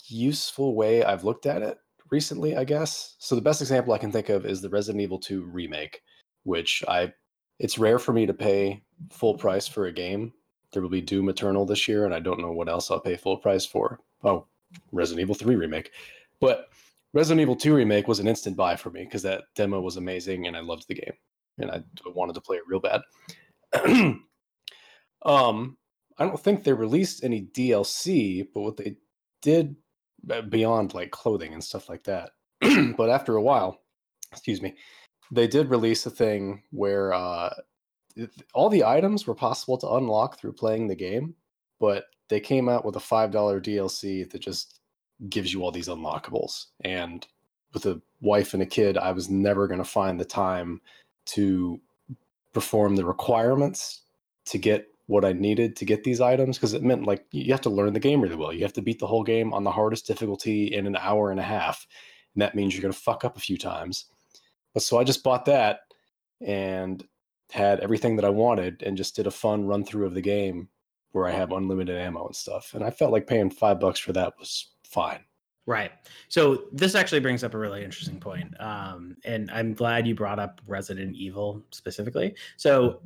useful 0.07 0.75
way 0.75 1.03
I've 1.03 1.23
looked 1.23 1.45
at 1.45 1.61
it 1.61 1.77
recently, 2.11 2.55
I 2.55 2.63
guess. 2.63 3.15
So 3.19 3.35
the 3.35 3.41
best 3.41 3.61
example 3.61 3.93
I 3.93 3.97
can 3.97 4.11
think 4.11 4.29
of 4.29 4.45
is 4.45 4.61
the 4.61 4.69
Resident 4.69 5.01
Evil 5.01 5.19
2 5.19 5.43
remake, 5.43 6.01
which 6.43 6.83
I 6.87 7.13
it's 7.59 7.77
rare 7.77 7.99
for 7.99 8.13
me 8.13 8.25
to 8.25 8.33
pay 8.33 8.83
full 9.11 9.37
price 9.37 9.67
for 9.67 9.87
a 9.87 9.91
game 9.91 10.33
there 10.71 10.81
will 10.81 10.89
be 10.89 11.01
Doom 11.01 11.29
Eternal 11.29 11.65
this 11.65 11.87
year, 11.87 12.05
and 12.05 12.13
I 12.13 12.19
don't 12.19 12.39
know 12.39 12.51
what 12.51 12.69
else 12.69 12.91
I'll 12.91 12.99
pay 12.99 13.17
full 13.17 13.37
price 13.37 13.65
for. 13.65 13.99
Oh, 14.23 14.45
Resident 14.91 15.21
Evil 15.21 15.35
3 15.35 15.55
remake. 15.55 15.91
But 16.39 16.69
Resident 17.13 17.41
Evil 17.41 17.55
2 17.55 17.73
remake 17.73 18.07
was 18.07 18.19
an 18.19 18.27
instant 18.27 18.55
buy 18.55 18.75
for 18.75 18.91
me 18.91 19.03
because 19.03 19.23
that 19.23 19.45
demo 19.55 19.81
was 19.81 19.97
amazing 19.97 20.45
and 20.47 20.55
I 20.55 20.59
loved 20.59 20.87
the 20.87 20.95
game 20.95 21.13
and 21.59 21.71
I 21.71 21.81
wanted 22.13 22.33
to 22.35 22.41
play 22.41 22.57
it 22.57 22.67
real 22.67 22.79
bad. 22.79 23.01
um, 25.25 25.77
I 26.17 26.25
don't 26.25 26.39
think 26.39 26.63
they 26.63 26.73
released 26.73 27.23
any 27.23 27.43
DLC, 27.43 28.47
but 28.53 28.61
what 28.61 28.77
they 28.77 28.95
did 29.41 29.75
uh, 30.29 30.41
beyond 30.41 30.93
like 30.93 31.11
clothing 31.11 31.53
and 31.53 31.63
stuff 31.63 31.89
like 31.89 32.03
that. 32.03 32.31
but 32.97 33.09
after 33.09 33.35
a 33.35 33.41
while, 33.41 33.81
excuse 34.31 34.61
me, 34.61 34.75
they 35.31 35.47
did 35.47 35.69
release 35.69 36.05
a 36.05 36.09
thing 36.09 36.63
where 36.71 37.13
uh, 37.13 37.53
all 38.53 38.69
the 38.69 38.83
items 38.83 39.25
were 39.25 39.35
possible 39.35 39.77
to 39.77 39.91
unlock 39.91 40.39
through 40.39 40.53
playing 40.53 40.87
the 40.87 40.95
game, 40.95 41.35
but 41.79 42.05
they 42.29 42.39
came 42.39 42.69
out 42.69 42.85
with 42.85 42.95
a 42.95 42.99
$5 42.99 43.31
DLC 43.31 44.29
that 44.29 44.41
just 44.41 44.79
gives 45.29 45.53
you 45.53 45.63
all 45.63 45.71
these 45.71 45.87
unlockables. 45.87 46.65
And 46.83 47.25
with 47.73 47.85
a 47.85 48.01
wife 48.21 48.53
and 48.53 48.63
a 48.63 48.67
kid, 48.67 48.97
I 48.97 49.11
was 49.11 49.29
never 49.29 49.67
going 49.67 49.79
to 49.79 49.85
find 49.85 50.19
the 50.19 50.25
time 50.25 50.81
to 51.33 51.79
perform 52.53 52.95
the 52.95 53.05
requirements 53.05 54.01
to 54.45 54.57
get 54.57 54.87
what 55.07 55.25
I 55.25 55.33
needed 55.33 55.75
to 55.77 55.85
get 55.85 56.03
these 56.03 56.21
items 56.21 56.57
because 56.57 56.73
it 56.73 56.83
meant 56.83 57.07
like 57.07 57.25
you 57.31 57.51
have 57.51 57.61
to 57.61 57.69
learn 57.69 57.93
the 57.93 57.99
game 57.99 58.21
really 58.21 58.35
well. 58.35 58.53
You 58.53 58.61
have 58.61 58.73
to 58.73 58.81
beat 58.81 58.99
the 58.99 59.07
whole 59.07 59.23
game 59.23 59.53
on 59.53 59.63
the 59.63 59.71
hardest 59.71 60.05
difficulty 60.05 60.73
in 60.73 60.85
an 60.85 60.95
hour 60.95 61.31
and 61.31 61.39
a 61.39 61.43
half. 61.43 61.87
And 62.35 62.41
that 62.43 62.53
means 62.53 62.73
you're 62.73 62.83
going 62.83 62.93
to 62.93 62.99
fuck 62.99 63.25
up 63.25 63.35
a 63.35 63.41
few 63.41 63.57
times. 63.57 64.05
But 64.73 64.83
so 64.83 64.99
I 64.99 65.03
just 65.03 65.23
bought 65.23 65.45
that 65.45 65.79
and 66.45 67.03
had 67.51 67.79
everything 67.79 68.15
that 68.17 68.25
I 68.25 68.29
wanted 68.29 68.83
and 68.83 68.97
just 68.97 69.15
did 69.15 69.25
a 69.25 69.31
fun 69.31 69.65
run 69.65 69.83
through 69.83 70.05
of 70.05 70.13
the 70.13 70.21
game 70.21 70.69
where 71.11 71.25
I 71.25 71.31
have 71.31 71.51
unlimited 71.51 71.97
ammo 71.97 72.27
and 72.27 72.35
stuff. 72.35 72.75
And 72.75 72.83
I 72.83 72.91
felt 72.91 73.11
like 73.11 73.25
paying 73.25 73.49
five 73.49 73.79
bucks 73.79 73.99
for 73.99 74.13
that 74.13 74.33
was 74.37 74.69
fine. 74.83 75.21
Right. 75.69 75.91
So 76.29 76.63
this 76.71 76.95
actually 76.95 77.19
brings 77.19 77.43
up 77.43 77.53
a 77.53 77.57
really 77.59 77.83
interesting 77.83 78.19
point. 78.19 78.59
Um, 78.59 79.15
and 79.23 79.51
I'm 79.51 79.75
glad 79.75 80.07
you 80.07 80.15
brought 80.15 80.39
up 80.39 80.61
Resident 80.65 81.15
Evil 81.15 81.63
specifically. 81.69 82.33
So 82.57 83.01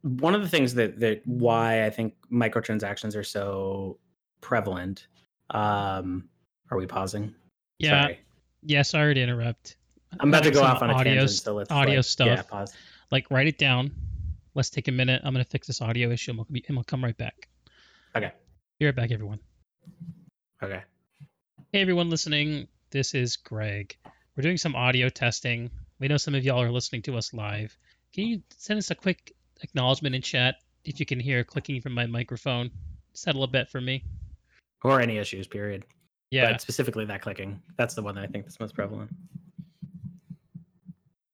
one 0.00 0.34
of 0.34 0.42
the 0.42 0.48
things 0.48 0.74
that 0.74 0.98
that 0.98 1.24
why 1.26 1.86
I 1.86 1.90
think 1.90 2.14
microtransactions 2.28 3.14
are 3.14 3.22
so 3.22 4.00
prevalent. 4.40 5.06
Um, 5.50 6.28
are 6.72 6.76
we 6.76 6.88
pausing? 6.88 7.32
Yeah. 7.78 8.02
Sorry. 8.02 8.20
Yeah, 8.64 8.82
sorry 8.82 9.14
to 9.14 9.20
interrupt. 9.20 9.76
I'm 10.18 10.28
about 10.28 10.42
to 10.42 10.50
go 10.50 10.64
off 10.64 10.82
on 10.82 10.90
a 10.90 10.94
audio, 10.94 11.14
tangent, 11.14 11.30
so 11.30 11.54
let's 11.54 11.70
audio 11.70 11.96
like, 11.96 12.04
stuff. 12.04 12.26
Yeah, 12.26 12.42
pause. 12.42 12.74
Like 13.12 13.30
write 13.30 13.46
it 13.46 13.58
down. 13.58 13.92
Let's 14.56 14.70
take 14.70 14.88
a 14.88 14.92
minute. 14.92 15.22
I'm 15.22 15.32
gonna 15.32 15.44
fix 15.44 15.68
this 15.68 15.80
audio 15.80 16.10
issue 16.10 16.32
and 16.32 16.38
we'll, 16.38 16.48
be, 16.50 16.64
and 16.66 16.76
we'll 16.76 16.82
come 16.82 17.04
right 17.04 17.16
back. 17.16 17.48
Okay. 18.16 18.32
Be 18.80 18.86
right 18.86 18.96
back, 18.96 19.12
everyone. 19.12 19.38
Okay. 20.64 20.82
Hey 21.74 21.80
everyone 21.80 22.10
listening. 22.10 22.68
This 22.90 23.14
is 23.14 23.36
Greg. 23.36 23.96
We're 24.36 24.42
doing 24.42 24.58
some 24.58 24.76
audio 24.76 25.08
testing. 25.08 25.70
We 26.00 26.06
know 26.06 26.18
some 26.18 26.34
of 26.34 26.44
y'all 26.44 26.60
are 26.60 26.70
listening 26.70 27.00
to 27.04 27.16
us 27.16 27.32
live. 27.32 27.74
Can 28.12 28.26
you 28.26 28.42
send 28.58 28.76
us 28.76 28.90
a 28.90 28.94
quick 28.94 29.34
acknowledgement 29.62 30.14
in 30.14 30.20
chat 30.20 30.56
if 30.84 31.00
you 31.00 31.06
can 31.06 31.18
hear 31.18 31.42
clicking 31.44 31.80
from 31.80 31.94
my 31.94 32.04
microphone? 32.04 32.70
Settle 33.14 33.42
a 33.42 33.46
bet 33.46 33.70
for 33.70 33.80
me. 33.80 34.04
Or 34.84 35.00
any 35.00 35.16
issues, 35.16 35.46
period. 35.46 35.86
Yeah. 36.30 36.52
But 36.52 36.60
specifically 36.60 37.06
that 37.06 37.22
clicking. 37.22 37.58
That's 37.78 37.94
the 37.94 38.02
one 38.02 38.16
that 38.16 38.24
I 38.24 38.26
think 38.26 38.46
is 38.46 38.60
most 38.60 38.74
prevalent. 38.74 39.10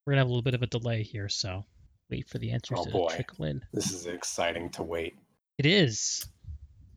We're 0.07 0.12
gonna 0.12 0.20
have 0.20 0.29
a 0.29 0.31
little 0.31 0.42
bit 0.42 0.55
of 0.55 0.62
a 0.62 0.68
delay 0.68 1.03
here, 1.03 1.29
so 1.29 1.64
wait 2.11 2.29
for 2.29 2.38
the 2.38 2.53
answers 2.53 2.79
oh, 2.81 2.85
to 2.85 2.90
boy. 2.92 3.09
trickle 3.12 3.46
in. 3.46 3.61
This 3.72 3.90
is 3.90 4.07
exciting 4.07 4.70
to 4.70 4.85
wait. 4.85 5.16
It 5.59 5.66
is. 5.66 6.24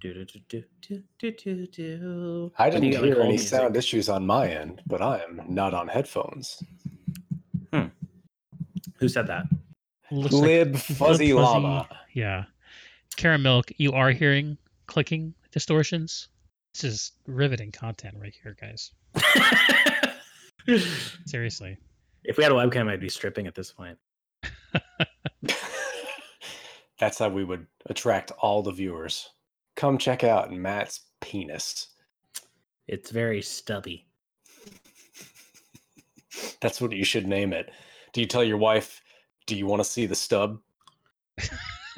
Do, 0.01 0.25
do, 0.25 0.39
do, 0.49 0.63
do, 0.81 1.03
do, 1.19 1.31
do, 1.31 1.67
do. 1.67 2.51
I 2.57 2.71
didn't 2.71 2.91
hear 2.91 3.21
any 3.21 3.29
music? 3.29 3.49
sound 3.49 3.77
issues 3.77 4.09
on 4.09 4.25
my 4.25 4.47
end, 4.47 4.81
but 4.87 4.99
I 4.99 5.19
am 5.19 5.43
not 5.47 5.75
on 5.75 5.87
headphones. 5.87 6.63
Hmm. 7.71 7.87
Who 8.95 9.07
said 9.07 9.27
that? 9.27 9.45
Looks 10.09 10.33
Lib 10.33 10.73
like, 10.73 10.81
Fuzzy 10.81 11.33
Llama. 11.33 11.87
Yeah. 12.13 12.45
Caramel, 13.15 13.61
you 13.77 13.93
are 13.93 14.09
hearing 14.09 14.57
clicking 14.87 15.35
distortions? 15.51 16.29
This 16.73 16.83
is 16.83 17.11
riveting 17.27 17.71
content 17.71 18.15
right 18.19 18.33
here, 18.41 18.57
guys. 18.59 18.91
Seriously. 21.27 21.77
If 22.23 22.37
we 22.37 22.43
had 22.43 22.51
a 22.51 22.55
webcam, 22.55 22.89
I'd 22.89 22.99
be 22.99 23.09
stripping 23.09 23.45
at 23.45 23.53
this 23.53 23.71
point. 23.71 23.99
That's 26.99 27.19
how 27.19 27.29
we 27.29 27.43
would 27.43 27.67
attract 27.85 28.31
all 28.39 28.63
the 28.63 28.71
viewers. 28.71 29.29
Come 29.81 29.97
check 29.97 30.23
out 30.23 30.53
Matt's 30.53 31.07
penis. 31.21 31.87
It's 32.87 33.09
very 33.09 33.41
stubby. 33.41 34.05
That's 36.59 36.79
what 36.79 36.91
you 36.91 37.03
should 37.03 37.25
name 37.25 37.51
it. 37.51 37.71
Do 38.13 38.21
you 38.21 38.27
tell 38.27 38.43
your 38.43 38.59
wife, 38.59 39.01
do 39.47 39.55
you 39.55 39.65
want 39.65 39.79
to 39.79 39.89
see 39.89 40.05
the 40.05 40.13
stub? 40.13 40.59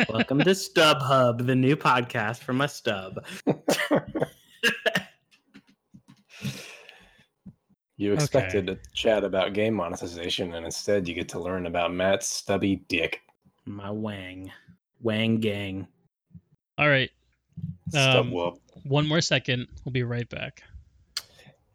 Welcome 0.08 0.40
to 0.46 0.56
Stub 0.56 1.02
Hub, 1.02 1.46
the 1.46 1.58
new 1.58 1.76
podcast 1.76 2.38
from 2.38 2.56
my 2.56 2.68
stub. 2.68 3.22
you 7.98 8.14
expected 8.14 8.70
okay. 8.70 8.80
to 8.82 8.92
chat 8.94 9.26
about 9.26 9.52
game 9.52 9.74
monetization, 9.74 10.54
and 10.54 10.66
instead 10.66 11.06
you 11.06 11.14
get 11.14 11.28
to 11.28 11.40
learn 11.42 11.66
about 11.66 11.94
Matt's 11.94 12.30
stubby 12.30 12.78
dick. 12.88 13.20
My 13.66 13.92
wang. 13.92 14.54
Wang 15.02 15.42
gang. 15.42 15.86
All 16.78 16.88
right. 16.88 17.12
Um, 17.96 18.32
one 18.84 19.08
more 19.08 19.22
second. 19.22 19.68
We'll 19.84 19.94
be 19.94 20.04
right 20.04 20.30
back. 20.30 20.64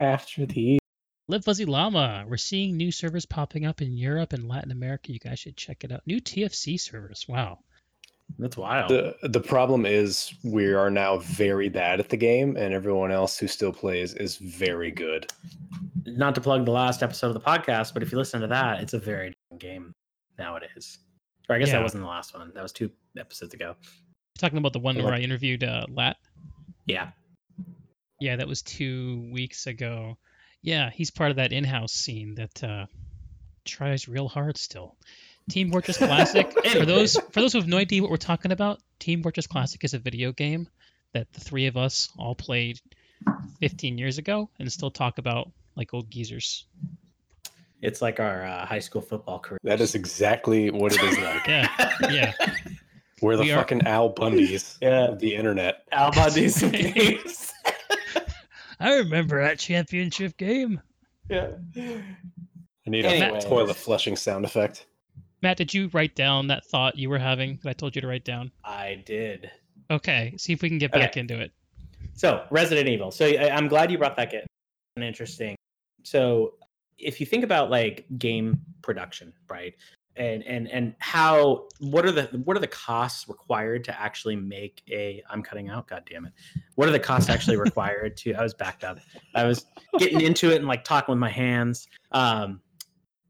After 0.01 0.47
the 0.47 0.79
Live 1.31 1.45
Fuzzy 1.45 1.67
Llama. 1.67 2.25
We're 2.27 2.39
seeing 2.39 2.77
new 2.77 2.91
servers 2.91 3.27
popping 3.27 3.67
up 3.67 3.83
in 3.83 3.93
Europe 3.93 4.33
and 4.33 4.49
Latin 4.49 4.71
America. 4.71 5.13
You 5.13 5.19
guys 5.19 5.39
should 5.39 5.59
check 5.59 5.85
it 5.85 5.93
out. 5.93 6.01
New 6.07 6.21
TFC 6.21 6.81
servers. 6.81 7.27
Wow. 7.29 7.59
That's 8.39 8.57
wild. 8.57 8.91
The 8.91 9.17
the 9.23 9.41
problem 9.41 9.85
is 9.85 10.33
we 10.43 10.73
are 10.73 10.91
now 10.91 11.19
very 11.19 11.69
bad 11.69 11.99
at 11.99 12.09
the 12.09 12.17
game, 12.17 12.57
and 12.57 12.75
everyone 12.75 13.11
else 13.11 13.39
who 13.39 13.47
still 13.47 13.73
plays 13.73 14.15
is 14.15 14.37
very 14.37 14.91
good. 14.91 15.31
Not 16.05 16.35
to 16.35 16.41
plug 16.41 16.65
the 16.65 16.71
last 16.71 17.03
episode 17.03 17.29
of 17.29 17.35
the 17.35 17.41
podcast, 17.41 17.95
but 17.95 18.03
if 18.03 18.13
you 18.13 18.19
listen 18.19 18.41
to 18.43 18.47
that, 18.47 18.81
it's 18.81 18.93
a 18.93 18.99
very 18.99 19.35
different 19.51 19.63
game 19.63 19.95
nowadays. 20.39 20.99
Or 21.49 21.57
I 21.57 21.59
guess 21.59 21.69
yeah. 21.69 21.77
that 21.77 21.83
wasn't 21.83 22.03
the 22.03 22.09
last 22.09 22.35
one. 22.35 22.53
That 22.55 22.63
was 22.63 22.73
two 22.73 22.91
episodes 23.19 23.55
ago. 23.55 23.77
You're 24.39 24.49
talking 24.49 24.59
about 24.59 24.73
the 24.73 24.79
one 24.79 25.03
where 25.03 25.13
I 25.13 25.19
interviewed 25.19 25.65
uh, 25.65 25.87
Lat. 25.89 26.17
Yeah. 26.87 27.09
Yeah, 28.21 28.37
that 28.37 28.47
was 28.47 28.63
two 28.63 29.29
weeks 29.33 29.67
ago. 29.67 30.17
Yeah, 30.63 30.91
he's 30.91 31.11
part 31.11 31.31
of 31.31 31.39
that 31.39 31.53
in-house 31.53 31.93
scene 31.93 32.37
that 32.37 32.63
uh, 32.63 32.87
tries 33.65 34.07
real 34.07 34.29
hard 34.29 34.57
still. 34.57 34.95
Team 35.51 35.73
Fortress 35.73 35.97
Classic. 35.99 36.53
for 36.53 36.87
those 36.87 37.17
for 37.17 37.41
those 37.41 37.53
who 37.53 37.59
have 37.59 37.67
no 37.67 37.79
idea 37.79 38.01
what 38.01 38.13
we're 38.13 38.17
talking 38.17 38.53
about, 38.53 38.79
Team 39.01 39.25
Fortress 39.25 39.49
Classic 39.49 39.83
is 39.83 39.95
a 39.95 39.99
video 39.99 40.31
game 40.31 40.69
that 41.15 41.33
the 41.33 41.41
three 41.41 41.67
of 41.67 41.77
us 41.77 42.09
all 42.17 42.37
played 42.37 42.79
15 43.59 43.99
years 43.99 44.19
ago 44.19 44.51
and 44.61 44.71
still 44.71 44.93
talk 44.93 45.19
about 45.19 45.51
like 45.75 45.93
old 45.93 46.09
geezers. 46.11 46.65
It's 47.83 48.01
like 48.01 48.21
our 48.21 48.45
uh, 48.45 48.67
high 48.67 48.79
school 48.79 49.03
football 49.03 49.41
career. 49.41 49.59
That 49.65 49.81
is 49.81 49.97
exactly 49.97 50.71
what 50.71 50.93
it 50.93 51.03
is 51.03 51.19
like. 51.19 51.47
yeah, 51.49 51.93
yeah. 52.09 52.33
We're 53.21 53.37
the 53.37 53.43
we 53.43 53.51
fucking 53.51 53.87
are... 53.87 53.89
Al 53.89 54.13
Bundys 54.13 54.79
yeah. 54.81 55.09
of 55.09 55.19
the 55.19 55.35
internet. 55.35 55.85
Al 55.93 56.13
Bundys 56.13 56.63
of 56.65 56.73
games. 56.73 57.53
I 58.81 58.97
remember 58.97 59.43
that 59.43 59.59
championship 59.59 60.37
game. 60.37 60.81
Yeah. 61.29 61.49
I 61.77 62.91
need 62.91 63.05
a 63.05 63.41
toilet 63.41 63.75
flushing 63.75 64.17
sound 64.17 64.45
effect. 64.45 64.87
Matt, 65.43 65.57
did 65.57 65.73
you 65.73 65.89
write 65.93 66.15
down 66.15 66.49
that 66.49 66.65
thought 66.65 66.97
you 66.97 67.11
were 67.11 67.19
having 67.19 67.59
that 67.63 67.71
I 67.71 67.73
told 67.73 67.95
you 67.95 68.01
to 68.01 68.09
write 68.09 68.25
down? 68.25 68.51
I 68.65 69.03
did. 69.07 69.51
Okay, 69.91 70.35
see 70.37 70.53
if 70.53 70.63
we 70.63 70.69
can 70.69 70.79
get 70.79 70.93
back 70.93 71.11
okay. 71.11 71.21
into 71.21 71.41
it. 71.41 71.53
So, 72.15 72.45
Resident 72.51 72.89
Evil. 72.89 73.11
So, 73.11 73.27
I, 73.27 73.57
am 73.57 73.69
glad 73.69 73.91
you 73.91 73.99
brought 73.99 74.17
that 74.17 74.35
in. 74.35 75.03
Interesting. 75.03 75.57
So, 76.03 76.55
if 76.99 77.21
you 77.21 77.27
think 77.27 77.45
about 77.45 77.71
like 77.71 78.07
game 78.19 78.61
production, 78.83 79.33
right? 79.49 79.75
And 80.19 80.43
and 80.45 80.69
and 80.69 80.95
how 80.99 81.67
what 81.79 82.05
are 82.05 82.13
the 82.13 82.25
what 82.45 82.57
are 82.57 82.61
the 82.61 82.67
costs 82.67 83.29
required 83.29 83.85
to 83.85 84.01
actually 84.01 84.37
make 84.37 84.83
a 84.91 85.23
i'm 85.31 85.43
cutting 85.43 85.69
out 85.69 85.87
god 85.89 86.03
damn 86.11 86.27
it. 86.27 86.33
What 86.75 86.89
are 86.89 86.93
the 86.93 86.99
costs 86.99 87.31
actually 87.31 87.57
required 87.69 88.17
to 88.19 88.35
i 88.35 88.43
was 88.43 88.55
backed 88.55 88.85
up. 88.85 88.99
I 89.35 89.45
was 89.45 89.65
getting 89.99 90.21
into 90.21 90.51
it 90.51 90.57
and 90.57 90.67
like 90.67 90.85
talking 90.85 91.13
with 91.13 91.21
my 91.21 91.31
hands. 91.31 91.89
Um 92.13 92.61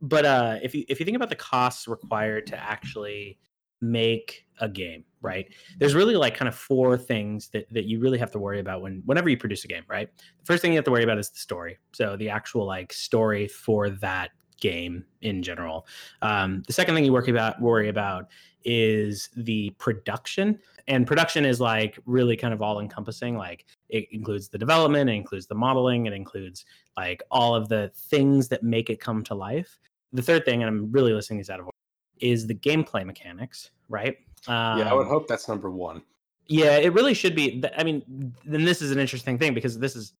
but 0.00 0.24
uh 0.24 0.58
if 0.62 0.74
you 0.74 0.84
if 0.88 0.98
you 0.98 1.04
think 1.04 1.16
about 1.16 1.28
the 1.28 1.36
costs 1.36 1.86
required 1.86 2.46
to 2.48 2.58
actually 2.58 3.38
make 3.80 4.46
a 4.60 4.68
game 4.68 5.04
right? 5.20 5.52
There's 5.78 5.96
really 5.96 6.14
like 6.14 6.36
kind 6.36 6.48
of 6.48 6.54
four 6.54 6.96
things 6.96 7.48
that 7.48 7.66
that 7.72 7.84
you 7.84 8.00
really 8.00 8.18
have 8.18 8.30
to 8.32 8.38
worry 8.38 8.60
about 8.60 8.82
when 8.82 9.02
whenever 9.04 9.28
you 9.28 9.36
produce 9.36 9.64
a 9.64 9.68
game 9.68 9.84
right? 9.88 10.08
The 10.16 10.44
first 10.44 10.62
thing 10.62 10.72
you 10.72 10.78
have 10.78 10.84
to 10.86 10.90
worry 10.90 11.04
about 11.04 11.18
is 11.18 11.30
the 11.30 11.38
story. 11.38 11.78
So 11.92 12.16
the 12.16 12.30
actual 12.30 12.66
like 12.66 12.92
story 12.92 13.48
for 13.48 13.90
that 13.90 14.30
game 14.60 15.04
in 15.22 15.42
general. 15.42 15.86
Um, 16.22 16.62
the 16.66 16.72
second 16.72 16.94
thing 16.94 17.04
you 17.04 17.12
worry 17.12 17.30
about 17.30 17.60
worry 17.60 17.88
about 17.88 18.28
is 18.64 19.30
the 19.36 19.70
production, 19.78 20.58
and 20.88 21.06
production 21.06 21.44
is 21.44 21.60
like 21.60 21.98
really 22.06 22.36
kind 22.36 22.52
of 22.52 22.60
all 22.60 22.80
encompassing. 22.80 23.36
Like 23.36 23.66
it 23.88 24.08
includes 24.10 24.48
the 24.48 24.58
development, 24.58 25.08
it 25.10 25.14
includes 25.14 25.46
the 25.46 25.54
modeling, 25.54 26.06
it 26.06 26.12
includes 26.12 26.64
like 26.96 27.22
all 27.30 27.54
of 27.54 27.68
the 27.68 27.90
things 27.94 28.48
that 28.48 28.62
make 28.62 28.90
it 28.90 29.00
come 29.00 29.22
to 29.24 29.34
life. 29.34 29.78
The 30.12 30.22
third 30.22 30.44
thing, 30.44 30.62
and 30.62 30.68
I'm 30.68 30.90
really 30.90 31.12
listening 31.12 31.38
these 31.38 31.50
out 31.50 31.60
of 31.60 31.66
order, 31.66 31.76
is 32.20 32.46
the 32.46 32.54
gameplay 32.54 33.04
mechanics, 33.06 33.70
right? 33.88 34.16
Um, 34.46 34.78
yeah, 34.78 34.90
I 34.90 34.94
would 34.94 35.02
Um, 35.02 35.08
hope 35.08 35.28
that's 35.28 35.48
number 35.48 35.70
one. 35.70 36.02
yeah, 36.46 36.76
it 36.76 36.92
really 36.94 37.14
should 37.14 37.36
be. 37.36 37.62
I 37.76 37.84
mean, 37.84 38.32
then 38.44 38.64
this 38.64 38.82
is 38.82 38.90
an 38.90 38.98
interesting 38.98 39.38
thing 39.38 39.54
because 39.54 39.78
this 39.78 39.94
is 39.94 40.14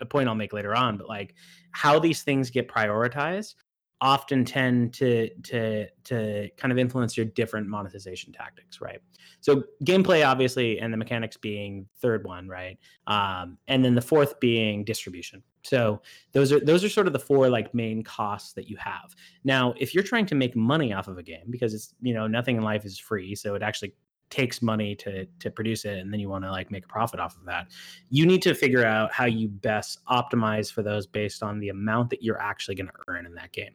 a 0.00 0.06
point 0.06 0.28
I'll 0.28 0.34
make 0.34 0.52
later 0.52 0.74
on. 0.74 0.96
But 0.96 1.08
like, 1.08 1.34
how 1.72 1.98
these 1.98 2.22
things 2.22 2.50
get 2.50 2.68
prioritized 2.68 3.54
often 4.02 4.44
tend 4.44 4.92
to 4.92 5.30
to 5.44 5.86
to 6.04 6.50
kind 6.56 6.72
of 6.72 6.78
influence 6.78 7.16
your 7.16 7.24
different 7.24 7.68
monetization 7.68 8.32
tactics, 8.32 8.80
right? 8.80 9.00
So 9.40 9.62
gameplay, 9.84 10.26
obviously, 10.26 10.80
and 10.80 10.92
the 10.92 10.96
mechanics 10.96 11.36
being 11.36 11.86
third 12.00 12.24
one, 12.24 12.48
right? 12.48 12.78
Um, 13.06 13.56
and 13.68 13.84
then 13.84 13.94
the 13.94 14.02
fourth 14.02 14.40
being 14.40 14.84
distribution. 14.84 15.42
So 15.62 16.02
those 16.32 16.50
are 16.52 16.58
those 16.58 16.82
are 16.82 16.88
sort 16.88 17.06
of 17.06 17.12
the 17.12 17.20
four 17.20 17.48
like 17.48 17.72
main 17.72 18.02
costs 18.02 18.52
that 18.54 18.68
you 18.68 18.76
have. 18.78 19.14
Now, 19.44 19.72
if 19.78 19.94
you're 19.94 20.04
trying 20.04 20.26
to 20.26 20.34
make 20.34 20.56
money 20.56 20.92
off 20.92 21.06
of 21.06 21.16
a 21.16 21.22
game, 21.22 21.46
because 21.48 21.72
it's 21.72 21.94
you 22.02 22.12
know 22.12 22.26
nothing 22.26 22.56
in 22.56 22.62
life 22.62 22.84
is 22.84 22.98
free, 22.98 23.36
so 23.36 23.54
it 23.54 23.62
actually 23.62 23.94
takes 24.32 24.62
money 24.62 24.94
to 24.94 25.26
to 25.38 25.50
produce 25.50 25.84
it 25.84 25.98
and 25.98 26.10
then 26.10 26.18
you 26.18 26.26
want 26.26 26.42
to 26.42 26.50
like 26.50 26.70
make 26.70 26.86
a 26.86 26.88
profit 26.88 27.20
off 27.20 27.36
of 27.36 27.44
that 27.44 27.66
you 28.08 28.24
need 28.24 28.40
to 28.40 28.54
figure 28.54 28.82
out 28.82 29.12
how 29.12 29.26
you 29.26 29.46
best 29.46 29.98
optimize 30.06 30.72
for 30.72 30.82
those 30.82 31.06
based 31.06 31.42
on 31.42 31.60
the 31.60 31.68
amount 31.68 32.08
that 32.08 32.22
you're 32.22 32.40
actually 32.40 32.74
going 32.74 32.86
to 32.86 32.92
earn 33.08 33.26
in 33.26 33.34
that 33.34 33.52
game. 33.52 33.72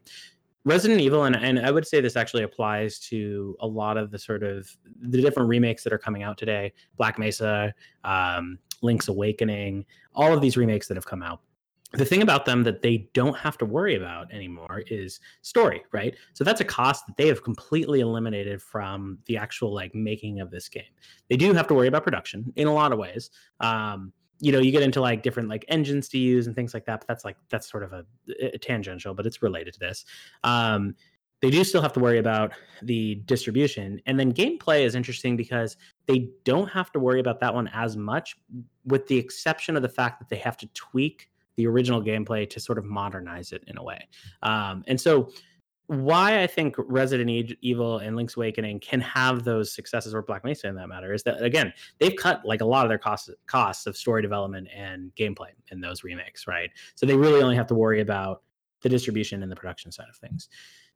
Resident 0.66 1.00
evil 1.00 1.26
and, 1.26 1.36
and 1.36 1.60
i 1.60 1.70
would 1.70 1.86
say 1.86 2.02
this 2.02 2.16
actually 2.16 2.42
applies 2.42 2.98
to 3.00 3.56
a 3.60 3.68
lot 3.68 3.98
of 3.98 4.10
the 4.10 4.18
sort 4.18 4.42
of 4.42 4.68
the 5.00 5.22
different 5.22 5.48
remakes 5.48 5.84
that 5.84 5.94
are 5.94 6.00
coming 6.00 6.24
out 6.24 6.38
today 6.40 6.74
black 6.98 7.20
mesa 7.20 7.74
um, 8.04 8.58
link's 8.82 9.08
awakening 9.08 9.86
all 10.16 10.34
of 10.34 10.42
these 10.42 10.58
remakes 10.58 10.88
that 10.88 10.98
have 10.98 11.06
come 11.06 11.22
out 11.22 11.40
the 11.94 12.06
thing 12.06 12.22
about 12.22 12.46
them 12.46 12.64
that 12.64 12.82
they 12.82 13.10
don't 13.14 13.38
have 13.38 13.58
to 13.58 13.66
worry 13.66 13.96
about 13.96 14.32
anymore 14.34 14.84
is 14.88 15.20
story 15.42 15.84
right? 15.94 16.16
So 16.34 16.44
that's 16.44 16.62
a 16.62 16.66
cost 16.66 17.08
that 17.08 17.16
they 17.16 17.28
have 17.28 17.44
completely 17.44 18.02
eliminated 18.02 18.62
from 18.62 19.20
the 19.26 19.38
actual 19.38 19.74
like 19.74 19.96
making 19.96 20.42
of 20.42 20.52
this 20.52 20.68
game. 20.68 20.84
They 21.30 21.38
do 21.38 21.54
have 21.54 21.68
to 21.68 21.74
worry 21.74 21.88
about 21.88 22.04
production 22.04 22.52
in 22.56 22.68
a 22.68 22.74
lot 22.74 22.92
of 22.92 23.00
ways. 23.00 23.30
Um 23.60 24.12
you 24.40 24.52
know 24.52 24.60
you 24.60 24.72
get 24.72 24.84
into 24.84 25.02
like 25.02 25.24
different 25.24 25.50
like 25.50 25.66
engines 25.68 26.08
to 26.10 26.20
use 26.20 26.46
and 26.46 26.56
things 26.56 26.74
like 26.74 26.86
that 26.86 27.00
but 27.00 27.08
that's 27.08 27.26
like 27.26 27.38
that's 27.50 27.68
sort 27.68 27.82
of 27.84 27.94
a, 27.94 28.06
a 28.40 28.58
tangential 28.60 29.14
but 29.14 29.26
it's 29.26 29.42
related 29.42 29.74
to 29.74 29.80
this. 29.80 30.06
Um 30.44 30.96
they 31.40 31.52
do 31.52 31.64
still 31.64 31.84
have 31.84 31.94
to 31.94 32.00
worry 32.00 32.18
about 32.18 32.52
the 32.82 33.16
distribution 33.26 34.02
and 34.06 34.20
then 34.20 34.34
gameplay 34.34 34.82
is 34.82 34.96
interesting 34.96 35.38
because 35.38 35.78
they 36.06 36.30
don't 36.44 36.70
have 36.70 36.92
to 36.92 37.00
worry 37.00 37.20
about 37.20 37.40
that 37.40 37.54
one 37.54 37.70
as 37.70 37.96
much 37.96 38.36
with 38.86 39.08
the 39.08 39.18
exception 39.18 39.76
of 39.78 39.82
the 39.82 39.90
fact 39.90 40.20
that 40.20 40.28
they 40.30 40.38
have 40.38 40.58
to 40.58 40.68
tweak 40.74 41.30
the 41.58 41.68
original 41.68 42.02
gameplay 42.02 42.50
to 42.50 42.60
sort 42.60 42.78
of 42.78 42.86
modernize 42.86 43.52
it 43.52 43.64
in 43.68 43.78
a 43.78 43.84
way. 43.84 44.08
Um, 44.44 44.84
and 44.88 45.00
so, 45.00 45.32
why 45.88 46.42
I 46.44 46.48
think 46.48 46.76
Resident 46.78 47.30
Evil 47.62 48.00
and 48.00 48.18
Link's 48.18 48.36
Awakening 48.36 48.82
can 48.82 49.00
have 49.00 49.46
those 49.46 49.74
successes, 49.74 50.14
or 50.14 50.22
Black 50.22 50.44
Mesa 50.44 50.68
in 50.68 50.76
that 50.76 50.90
matter, 50.90 51.14
is 51.14 51.24
that 51.24 51.42
again 51.42 51.72
they've 52.00 52.16
cut 52.16 52.42
like 52.46 52.62
a 52.62 52.66
lot 52.66 52.86
of 52.86 52.90
their 52.90 52.98
costs 52.98 53.30
costs 53.46 53.88
of 53.88 53.96
story 53.96 54.22
development 54.22 54.68
and 54.76 55.12
gameplay 55.16 55.52
in 55.72 55.80
those 55.80 56.04
remakes, 56.04 56.46
right? 56.46 56.70
So 56.96 57.06
they 57.06 57.16
really 57.16 57.42
only 57.42 57.56
have 57.56 57.68
to 57.68 57.76
worry 57.76 58.02
about 58.02 58.44
the 58.82 58.90
distribution 58.90 59.44
and 59.44 59.52
the 59.52 59.56
production 59.56 59.92
side 59.92 60.08
of 60.10 60.18
things. 60.18 60.50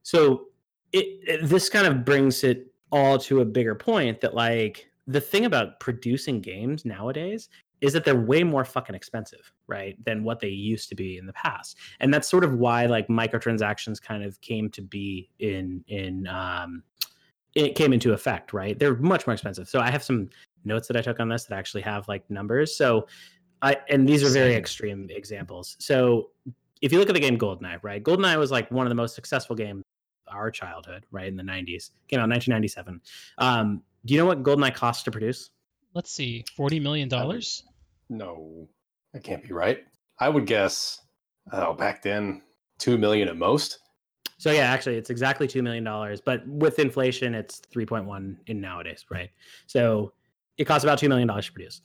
So 0.03 0.47
it, 0.91 1.05
it 1.25 1.47
this 1.47 1.69
kind 1.69 1.87
of 1.87 2.03
brings 2.03 2.43
it 2.43 2.67
all 2.91 3.17
to 3.17 3.39
a 3.39 3.45
bigger 3.45 3.75
point 3.75 4.19
that 4.21 4.33
like 4.33 4.89
the 5.07 5.21
thing 5.21 5.45
about 5.45 5.79
producing 5.79 6.41
games 6.41 6.85
nowadays 6.85 7.49
is 7.81 7.93
that 7.93 8.05
they're 8.05 8.15
way 8.15 8.43
more 8.43 8.63
fucking 8.63 8.95
expensive, 8.95 9.51
right, 9.67 9.97
than 10.05 10.23
what 10.23 10.39
they 10.39 10.49
used 10.49 10.87
to 10.89 10.95
be 10.95 11.17
in 11.17 11.25
the 11.25 11.33
past. 11.33 11.77
And 11.99 12.13
that's 12.13 12.29
sort 12.29 12.43
of 12.43 12.53
why 12.53 12.85
like 12.85 13.07
microtransactions 13.07 14.01
kind 14.01 14.23
of 14.23 14.39
came 14.41 14.69
to 14.69 14.81
be 14.81 15.29
in 15.39 15.83
in 15.87 16.27
um 16.27 16.83
it 17.53 17.75
came 17.75 17.91
into 17.91 18.13
effect, 18.13 18.53
right? 18.53 18.79
They're 18.79 18.95
much 18.95 19.27
more 19.27 19.33
expensive. 19.33 19.67
So 19.67 19.81
I 19.81 19.91
have 19.91 20.03
some 20.03 20.29
notes 20.63 20.87
that 20.87 20.95
I 20.95 21.01
took 21.01 21.19
on 21.19 21.27
this 21.27 21.45
that 21.45 21.57
actually 21.57 21.81
have 21.81 22.07
like 22.07 22.29
numbers. 22.29 22.75
So 22.75 23.07
I 23.61 23.77
and 23.89 24.07
these 24.07 24.23
are 24.23 24.29
very 24.29 24.55
extreme 24.55 25.07
examples. 25.09 25.75
So 25.79 26.29
if 26.81 26.91
you 26.91 26.99
look 26.99 27.09
at 27.09 27.13
the 27.13 27.19
game 27.19 27.37
Goldeneye, 27.37 27.79
right? 27.83 28.03
Goldeneye 28.03 28.37
was 28.37 28.51
like 28.51 28.69
one 28.71 28.85
of 28.85 28.89
the 28.89 28.95
most 28.95 29.15
successful 29.15 29.55
games 29.55 29.83
of 30.27 30.35
our 30.35 30.49
childhood, 30.49 31.05
right? 31.11 31.27
In 31.27 31.35
the 31.35 31.43
90s. 31.43 31.91
Came 32.07 32.19
out 32.19 32.25
in 32.25 32.31
1997. 32.31 33.01
Um, 33.37 33.83
do 34.05 34.13
you 34.13 34.19
know 34.19 34.25
what 34.25 34.43
Goldeneye 34.43 34.73
cost 34.73 35.05
to 35.05 35.11
produce? 35.11 35.51
Let's 35.93 36.11
see, 36.11 36.45
forty 36.55 36.79
million 36.79 37.09
dollars. 37.09 37.63
No, 38.11 38.67
that 39.13 39.23
can't 39.23 39.41
be 39.41 39.53
right. 39.53 39.79
I 40.19 40.27
would 40.27 40.45
guess, 40.45 41.01
oh, 41.53 41.73
back 41.73 42.01
then, 42.01 42.41
two 42.77 42.97
million 42.97 43.29
at 43.29 43.37
most. 43.37 43.79
So 44.37 44.51
yeah, 44.51 44.71
actually, 44.71 44.97
it's 44.97 45.09
exactly 45.09 45.47
two 45.47 45.63
million 45.63 45.83
dollars, 45.83 46.19
but 46.19 46.45
with 46.45 46.77
inflation, 46.77 47.33
it's 47.33 47.59
three 47.59 47.85
point 47.85 48.05
one 48.05 48.37
in 48.47 48.59
nowadays, 48.59 49.05
right? 49.09 49.29
So 49.65 50.11
it 50.57 50.65
costs 50.65 50.83
about 50.83 50.99
two 50.99 51.07
million 51.07 51.27
dollars 51.27 51.45
to 51.45 51.53
produce. 51.53 51.81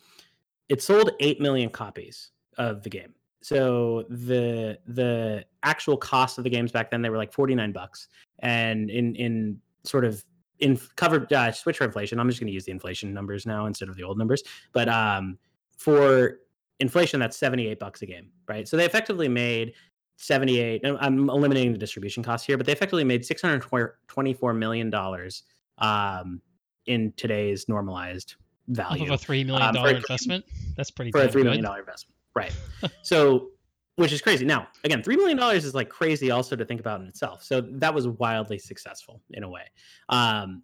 It 0.69 0.83
sold 0.83 1.13
eight 1.21 1.41
million 1.41 1.71
copies 1.71 2.31
of 2.59 2.83
the 2.83 2.91
game. 2.91 3.15
So 3.41 4.05
the 4.09 4.79
the 4.89 5.45
actual 5.63 5.97
cost 5.97 6.39
of 6.39 6.45
the 6.45 6.51
games 6.51 6.73
back 6.73 6.91
then 6.91 7.03
they 7.03 7.11
were 7.11 7.19
like 7.19 7.33
forty 7.33 7.55
nine 7.55 7.71
bucks, 7.71 8.09
and 8.41 8.91
in 8.91 9.15
in 9.15 9.61
sort 9.85 10.05
of 10.05 10.25
in 10.59 10.81
covered 10.97 11.33
uh, 11.33 11.53
switch 11.53 11.79
for 11.79 11.85
inflation. 11.85 12.19
I'm 12.19 12.29
just 12.29 12.41
going 12.41 12.49
to 12.49 12.55
use 12.55 12.65
the 12.65 12.73
inflation 12.73 13.15
numbers 13.15 13.47
now 13.47 13.67
instead 13.67 13.89
of 13.89 13.97
the 13.97 14.03
old 14.03 14.19
numbers, 14.19 14.43
but 14.73 14.89
um, 14.89 15.39
for 15.77 16.39
inflation, 16.81 17.21
that's 17.21 17.37
seventy 17.37 17.67
eight 17.69 17.79
bucks 17.79 18.03
a 18.03 18.07
game, 18.07 18.31
right? 18.49 18.67
So 18.69 18.77
they 18.77 18.85
effectively 18.87 19.29
made 19.29 19.75
78 20.19 20.81
and 20.83 20.97
i'm 21.03 21.29
eliminating 21.29 21.73
the 21.73 21.79
distribution 21.79 22.23
costs 22.23 22.47
here 22.47 22.57
but 22.57 22.65
they 22.65 22.73
effectively 22.73 23.05
made 23.05 23.23
624 23.23 24.55
million 24.55 24.89
dollars 24.89 25.43
um, 25.77 26.41
in 26.87 27.13
today's 27.19 27.69
normalized 27.69 28.35
Off 28.71 28.77
value 28.77 29.05
of 29.05 29.11
a 29.11 29.19
three 29.19 29.45
million 29.45 29.69
Um, 29.69 29.75
dollar 29.75 29.91
a- 29.91 29.97
investment. 29.97 30.43
That's 30.75 30.91
pretty 30.91 31.11
for 31.11 31.21
a 31.21 31.29
three 31.29 31.43
million 31.43 31.63
dollar 31.63 31.81
investment 31.81 32.17
right. 32.35 32.51
So 33.03 33.49
which 33.97 34.11
is 34.11 34.23
crazy. 34.23 34.47
Now 34.47 34.69
again 34.85 35.03
three 35.03 35.17
million 35.17 35.37
dollars 35.37 35.67
is 35.67 35.75
like 35.75 35.91
crazy 35.91 36.31
also 36.31 36.57
to 36.57 36.65
think 36.65 36.81
about 36.81 37.03
in 37.03 37.09
itself. 37.09 37.43
So 37.43 37.61
that 37.73 37.93
was 37.93 38.09
wildly 38.09 38.59
successful 38.59 39.21
in 39.33 39.43
a 39.43 39.51
way. 39.51 39.65
Um, 40.09 40.63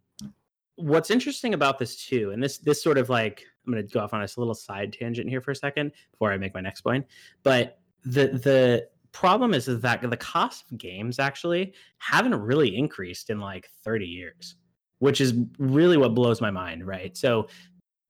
what's 0.77 1.11
interesting 1.11 1.53
about 1.53 1.79
this 1.79 2.07
too 2.07 2.31
and 2.31 2.43
this 2.43 2.57
this 2.57 2.83
sort 2.83 2.97
of 2.97 3.11
like 3.11 3.45
i'm 3.67 3.73
going 3.73 3.87
to 3.87 3.93
go 3.93 4.01
off 4.01 4.15
on 4.15 4.23
a 4.23 4.29
little 4.37 4.55
side 4.55 4.93
tangent 4.93 5.29
here 5.29 5.41
for 5.41 5.51
a 5.51 5.57
second 5.57 5.93
before 6.11 6.33
i 6.33 6.37
make 6.37 6.55
my 6.55 6.61
next 6.61 6.81
point 6.83 7.07
but 7.43 7.79
the 8.05 8.29
the 8.29 8.87
problem 9.13 9.53
is, 9.53 9.69
is 9.69 9.79
that 9.81 10.01
the 10.01 10.17
cost 10.17 10.65
of 10.73 10.79
games 10.79 11.19
actually 11.19 11.75
haven't 11.99 12.35
really 12.35 12.75
increased 12.75 13.29
in 13.29 13.39
like 13.39 13.69
30 13.85 14.07
years 14.07 14.57
which 15.01 15.21
is 15.21 15.35
really 15.59 15.97
what 15.99 16.15
blows 16.15 16.41
my 16.41 16.51
mind 16.51 16.87
right 16.87 17.17
so 17.17 17.47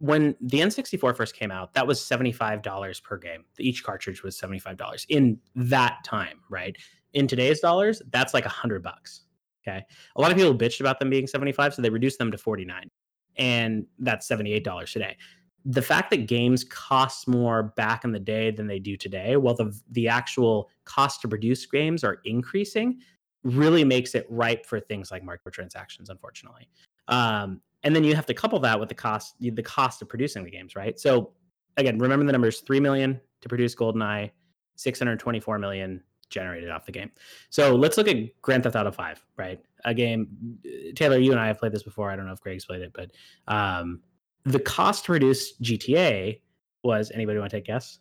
when 0.03 0.35
the 0.41 0.59
N64 0.59 1.17
first 1.17 1.37
came 1.37 1.53
out, 1.53 1.75
that 1.75 1.87
was 1.87 2.01
$75 2.01 3.03
per 3.05 3.17
game. 3.17 3.45
Each 3.61 3.85
cartridge 3.85 4.25
was 4.25 4.37
$75 4.37 5.07
in 5.11 5.39
that 5.55 5.99
time, 6.05 6.41
right? 6.51 6.77
In 7.13 7.29
today's 7.29 7.61
dollars, 7.61 8.03
that's 8.11 8.35
like 8.35 8.45
100 8.45 8.83
bucks. 8.83 9.23
Okay. 9.63 9.81
A 10.17 10.21
lot 10.21 10.33
of 10.33 10.37
people 10.37 10.53
bitched 10.57 10.81
about 10.81 10.99
them 10.99 11.09
being 11.09 11.29
75, 11.29 11.75
so 11.75 11.83
they 11.83 11.89
reduced 11.89 12.19
them 12.19 12.33
to 12.33 12.39
49. 12.39 12.91
And 13.37 13.87
that's 14.01 14.29
$78 14.29 14.93
today. 14.93 15.17
The 15.65 15.83
fact 15.83 16.11
that 16.11 16.27
games 16.27 16.65
cost 16.65 17.29
more 17.29 17.63
back 17.63 18.05
in 18.05 18.13
the 18.13 18.19
day 18.19 18.51
than 18.51 18.67
they 18.67 18.79
do 18.79 18.97
today, 18.97 19.37
while 19.37 19.55
the 19.55 19.79
the 19.91 20.09
actual 20.09 20.71
cost 20.85 21.21
to 21.23 21.29
produce 21.29 21.65
games 21.67 22.03
are 22.03 22.19
increasing, 22.25 23.01
really 23.45 23.85
makes 23.85 24.15
it 24.15 24.27
ripe 24.29 24.67
for 24.67 24.81
things 24.81 25.11
like 25.11 25.23
microtransactions, 25.23 26.11
unfortunately. 26.11 26.69
Um, 27.09 27.61
and 27.83 27.95
then 27.95 28.05
you 28.05 28.15
have 28.15 28.27
to 28.27 28.35
couple 28.35 28.59
that 28.61 28.79
with 28.79 28.89
the 28.89 28.95
cost 28.95 29.35
the 29.41 29.63
cost 29.63 30.03
of 30.03 30.09
producing 30.09 30.45
the 30.45 30.51
games 30.51 30.77
right? 30.77 30.99
So 30.99 31.33
again 31.77 31.99
remember 31.99 32.25
the 32.25 32.33
numbers 32.33 32.61
3 32.61 32.81
million 32.81 33.21
to 33.41 33.49
produce 33.49 33.75
goldeneye 33.75 34.31
624 34.77 35.59
million 35.59 36.03
generated 36.31 36.71
off 36.71 36.87
the 36.87 36.93
game. 36.93 37.11
So 37.51 37.75
let's 37.75 37.99
look 37.99 38.09
at 38.09 38.17
grand 38.41 38.63
theft 38.63 38.77
auto 38.77 38.91
5 38.91 39.25
right? 39.37 39.61
A 39.85 39.95
game 39.95 40.59
taylor 40.95 41.19
you 41.19 41.33
and 41.33 41.41
i 41.41 41.47
have 41.47 41.59
played 41.59 41.73
this 41.73 41.83
before. 41.83 42.11
I 42.11 42.17
don't 42.17 42.27
know 42.27 42.33
if 42.33 42.41
greg's 42.41 42.65
played 42.65 42.83
it 42.83 42.93
but 42.93 43.11
um, 43.53 44.01
the 44.45 44.59
cost 44.61 45.05
to 45.05 45.13
produce 45.13 45.55
gta 45.63 46.41
was 46.83 47.11
anybody 47.15 47.39
want 47.39 47.51
to 47.51 47.57
take 47.57 47.65
a 47.65 47.73
guess 47.73 47.99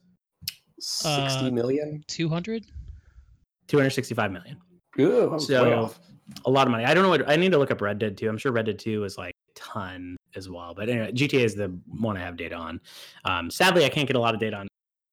Sixty 0.79 1.47
Uh, 1.47 1.51
million. 1.51 2.03
Two 2.07 2.27
hundred. 2.27 2.65
265 3.67 4.31
million 4.31 4.57
Ooh, 4.99 5.21
I 5.21 5.25
was 5.33 5.47
way 5.47 5.55
So- 5.55 5.73
off. 5.83 5.99
a 6.45 6.49
lot 6.49 6.67
of 6.67 6.71
money. 6.71 6.85
I 6.85 6.93
don't 6.93 7.03
know 7.03 7.09
what 7.09 7.29
I 7.29 7.35
need 7.35 7.51
to 7.51 7.57
look 7.57 7.71
up 7.71 7.81
Red 7.81 7.99
Dead 7.99 8.17
2. 8.17 8.27
I'm 8.29 8.37
sure 8.37 8.51
Red 8.51 8.65
Dead 8.65 8.79
2 8.79 9.03
is 9.03 9.17
like 9.17 9.33
a 9.55 9.59
ton 9.59 10.15
as 10.35 10.49
well. 10.49 10.73
But 10.73 10.89
anyway, 10.89 11.11
GTA 11.11 11.43
is 11.43 11.55
the 11.55 11.67
one 11.87 12.17
I 12.17 12.21
have 12.21 12.35
data 12.37 12.55
on. 12.55 12.79
Um, 13.25 13.49
sadly, 13.51 13.85
I 13.85 13.89
can't 13.89 14.07
get 14.07 14.15
a 14.15 14.19
lot 14.19 14.33
of 14.33 14.39
data 14.39 14.57
on, 14.57 14.67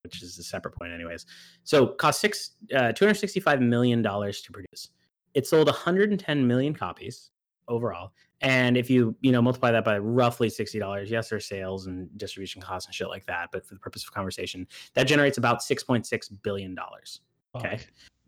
which 0.05 0.23
is 0.23 0.39
a 0.39 0.43
separate 0.43 0.75
point, 0.77 0.93
anyways. 0.93 1.27
So 1.65 1.87
cost 1.89 2.21
six 2.21 2.53
uh, 2.75 2.93
265 2.93 3.61
million 3.61 4.01
dollars 4.03 4.41
to 4.43 4.53
produce. 4.53 4.91
it 5.35 5.47
sold 5.47 5.67
110 5.69 6.47
million 6.47 6.75
copies 6.75 7.31
overall. 7.69 8.13
And 8.41 8.77
if 8.77 8.89
you 8.89 9.17
you 9.21 9.33
know 9.33 9.43
multiply 9.43 9.73
that 9.73 9.85
by 9.85 9.99
roughly 9.99 10.49
sixty 10.49 10.79
dollars, 10.79 11.11
yes, 11.11 11.29
there's 11.29 11.47
sales 11.47 11.87
and 11.87 12.09
distribution 12.17 12.63
costs 12.63 12.87
and 12.87 12.95
shit 12.95 13.09
like 13.09 13.27
that. 13.27 13.51
But 13.53 13.67
for 13.67 13.75
the 13.75 13.81
purpose 13.81 14.05
of 14.05 14.13
conversation, 14.13 14.67
that 14.95 15.05
generates 15.05 15.39
about 15.39 15.61
6.6 15.61 16.43
billion 16.43 16.75
dollars. 16.75 17.21
Okay. 17.57 17.81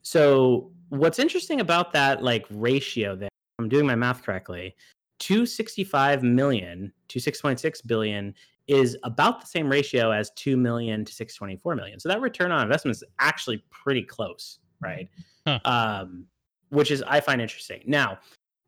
So 0.02 0.70
what's 0.88 1.18
interesting 1.18 1.60
about 1.60 1.92
that 1.92 2.22
like 2.22 2.46
ratio 2.50 3.14
there, 3.14 3.28
if 3.28 3.62
I'm 3.62 3.68
doing 3.68 3.86
my 3.86 3.94
math 3.94 4.22
correctly, 4.22 4.74
265 5.20 6.22
million 6.22 6.92
to 7.08 7.18
6.6 7.18 7.86
billion 7.86 8.34
is 8.66 8.96
about 9.02 9.40
the 9.40 9.46
same 9.46 9.68
ratio 9.68 10.10
as 10.10 10.30
2 10.36 10.56
million 10.56 11.04
to 11.04 11.12
624 11.12 11.74
million. 11.74 12.00
So 12.00 12.08
that 12.08 12.20
return 12.20 12.52
on 12.52 12.62
investment 12.62 12.96
is 12.96 13.04
actually 13.18 13.62
pretty 13.70 14.02
close, 14.02 14.58
right? 14.80 15.08
Huh. 15.46 15.58
Um, 15.64 16.26
which 16.70 16.90
is 16.90 17.02
I 17.02 17.20
find 17.20 17.40
interesting. 17.40 17.82
Now, 17.86 18.18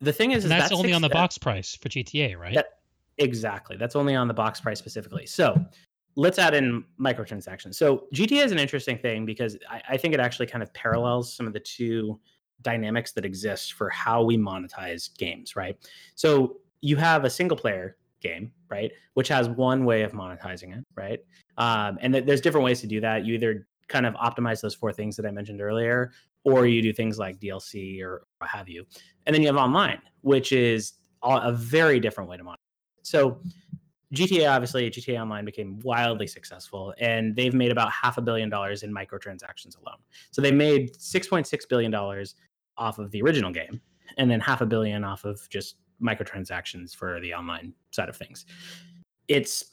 the 0.03 0.13
thing 0.13 0.33
is, 0.33 0.45
is 0.45 0.51
that's 0.51 0.69
that 0.69 0.75
only 0.75 0.89
six- 0.89 0.97
on 0.97 1.03
the 1.03 1.09
that- 1.09 1.15
box 1.15 1.39
price 1.39 1.75
for 1.75 1.89
GTA, 1.89 2.37
right? 2.39 2.55
That- 2.55 2.79
Exactly. 3.19 3.77
That's 3.77 3.95
only 3.95 4.15
on 4.15 4.27
the 4.27 4.35
box 4.35 4.59
price 4.61 4.79
specifically. 4.79 5.27
So 5.27 5.55
let's 6.17 6.39
add 6.39 6.55
in 6.55 6.83
microtransactions. 6.99 7.75
So 7.75 8.07
GTA 8.15 8.43
is 8.45 8.53
an 8.53 8.59
interesting 8.59 8.97
thing 8.99 9.27
because 9.27 9.57
I, 9.71 9.83
I 9.91 9.97
think 9.99 10.15
it 10.15 10.19
actually 10.21 10.47
kind 10.47 10.63
of 10.63 10.73
parallels 10.73 11.33
some 11.33 11.47
of 11.47 11.53
the 11.53 11.61
two 11.61 12.19
dynamics 12.63 13.13
that 13.13 13.25
exist 13.27 13.75
for 13.75 13.91
how 13.91 14.23
we 14.23 14.39
monetize 14.39 15.15
games, 15.19 15.57
right? 15.57 15.77
So 16.15 16.57
you 16.81 16.97
have 16.97 17.25
a 17.25 17.31
single 17.31 17.57
player 17.57 17.97
game, 18.23 18.51
right, 18.71 18.91
which 19.15 19.29
has 19.29 19.49
one 19.51 19.85
way 19.85 20.03
of 20.03 20.13
monetizing 20.13 20.77
it, 20.77 20.85
right? 20.97 21.21
Um, 21.59 21.99
and 22.01 22.15
th- 22.15 22.25
there's 22.25 22.41
different 22.41 22.65
ways 22.65 22.81
to 22.81 22.87
do 22.87 23.01
that. 23.03 23.27
You 23.27 23.35
either 23.35 23.69
kind 23.89 24.07
of 24.07 24.15
optimize 24.15 24.63
those 24.63 24.75
four 24.75 24.93
things 24.93 25.17
that 25.17 25.27
I 25.27 25.31
mentioned 25.31 25.61
earlier, 25.61 26.13
or 26.45 26.67
you 26.67 26.81
do 26.83 26.93
things 26.93 27.19
like 27.19 27.39
DLC 27.39 28.03
or 28.03 28.23
what 28.39 28.49
have 28.51 28.69
you. 28.69 28.85
And 29.27 29.35
then 29.35 29.43
you 29.43 29.49
have 29.49 29.57
online, 29.57 30.01
which 30.23 30.53
is 30.53 30.95
a 31.23 31.53
very 31.53 32.01
different 32.01 32.29
way 32.29 32.37
to 32.37 32.45
monetize. 32.45 32.57
So 33.03 33.41
GTA 34.15 34.51
obviously 34.51 34.91
GTA 34.91 35.21
Online 35.21 35.45
became 35.45 35.79
wildly 35.81 36.27
successful 36.27 36.95
and 36.99 37.35
they've 37.35 37.55
made 37.55 37.73
about 37.73 37.91
half 37.91 38.19
a 38.19 38.23
billion 38.23 38.51
dollars 38.51 38.83
in 38.83 38.93
microtransactions 38.93 39.79
alone. 39.79 39.99
So 40.31 40.43
they 40.43 40.53
made 40.53 40.95
6.6 40.95 41.69
billion 41.69 41.91
dollars 41.91 42.35
off 42.77 42.99
of 42.99 43.11
the 43.11 43.23
original 43.23 43.51
game 43.51 43.81
and 44.19 44.31
then 44.31 44.41
half 44.41 44.61
a 44.61 44.67
billion 44.67 45.05
off 45.05 45.25
of 45.25 45.49
just 45.49 45.77
microtransactions 46.03 46.95
for 46.95 47.21
the 47.21 47.33
online 47.33 47.73
side 47.91 48.09
of 48.09 48.17
things. 48.17 48.45
It's 49.29 49.73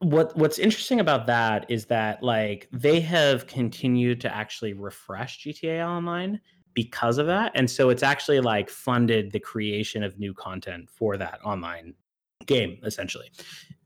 what 0.00 0.36
what's 0.36 0.58
interesting 0.58 1.00
about 1.00 1.26
that 1.26 1.68
is 1.68 1.84
that 1.86 2.22
like 2.22 2.68
they 2.72 3.00
have 3.00 3.46
continued 3.46 4.20
to 4.20 4.34
actually 4.34 4.72
refresh 4.72 5.44
GTA 5.44 5.86
Online 5.86 6.40
because 6.78 7.18
of 7.18 7.26
that. 7.26 7.50
And 7.56 7.68
so 7.68 7.90
it's 7.90 8.04
actually 8.04 8.38
like 8.38 8.70
funded 8.70 9.32
the 9.32 9.40
creation 9.40 10.04
of 10.04 10.16
new 10.16 10.32
content 10.32 10.88
for 10.88 11.16
that 11.16 11.40
online 11.44 11.92
game 12.46 12.78
essentially. 12.84 13.32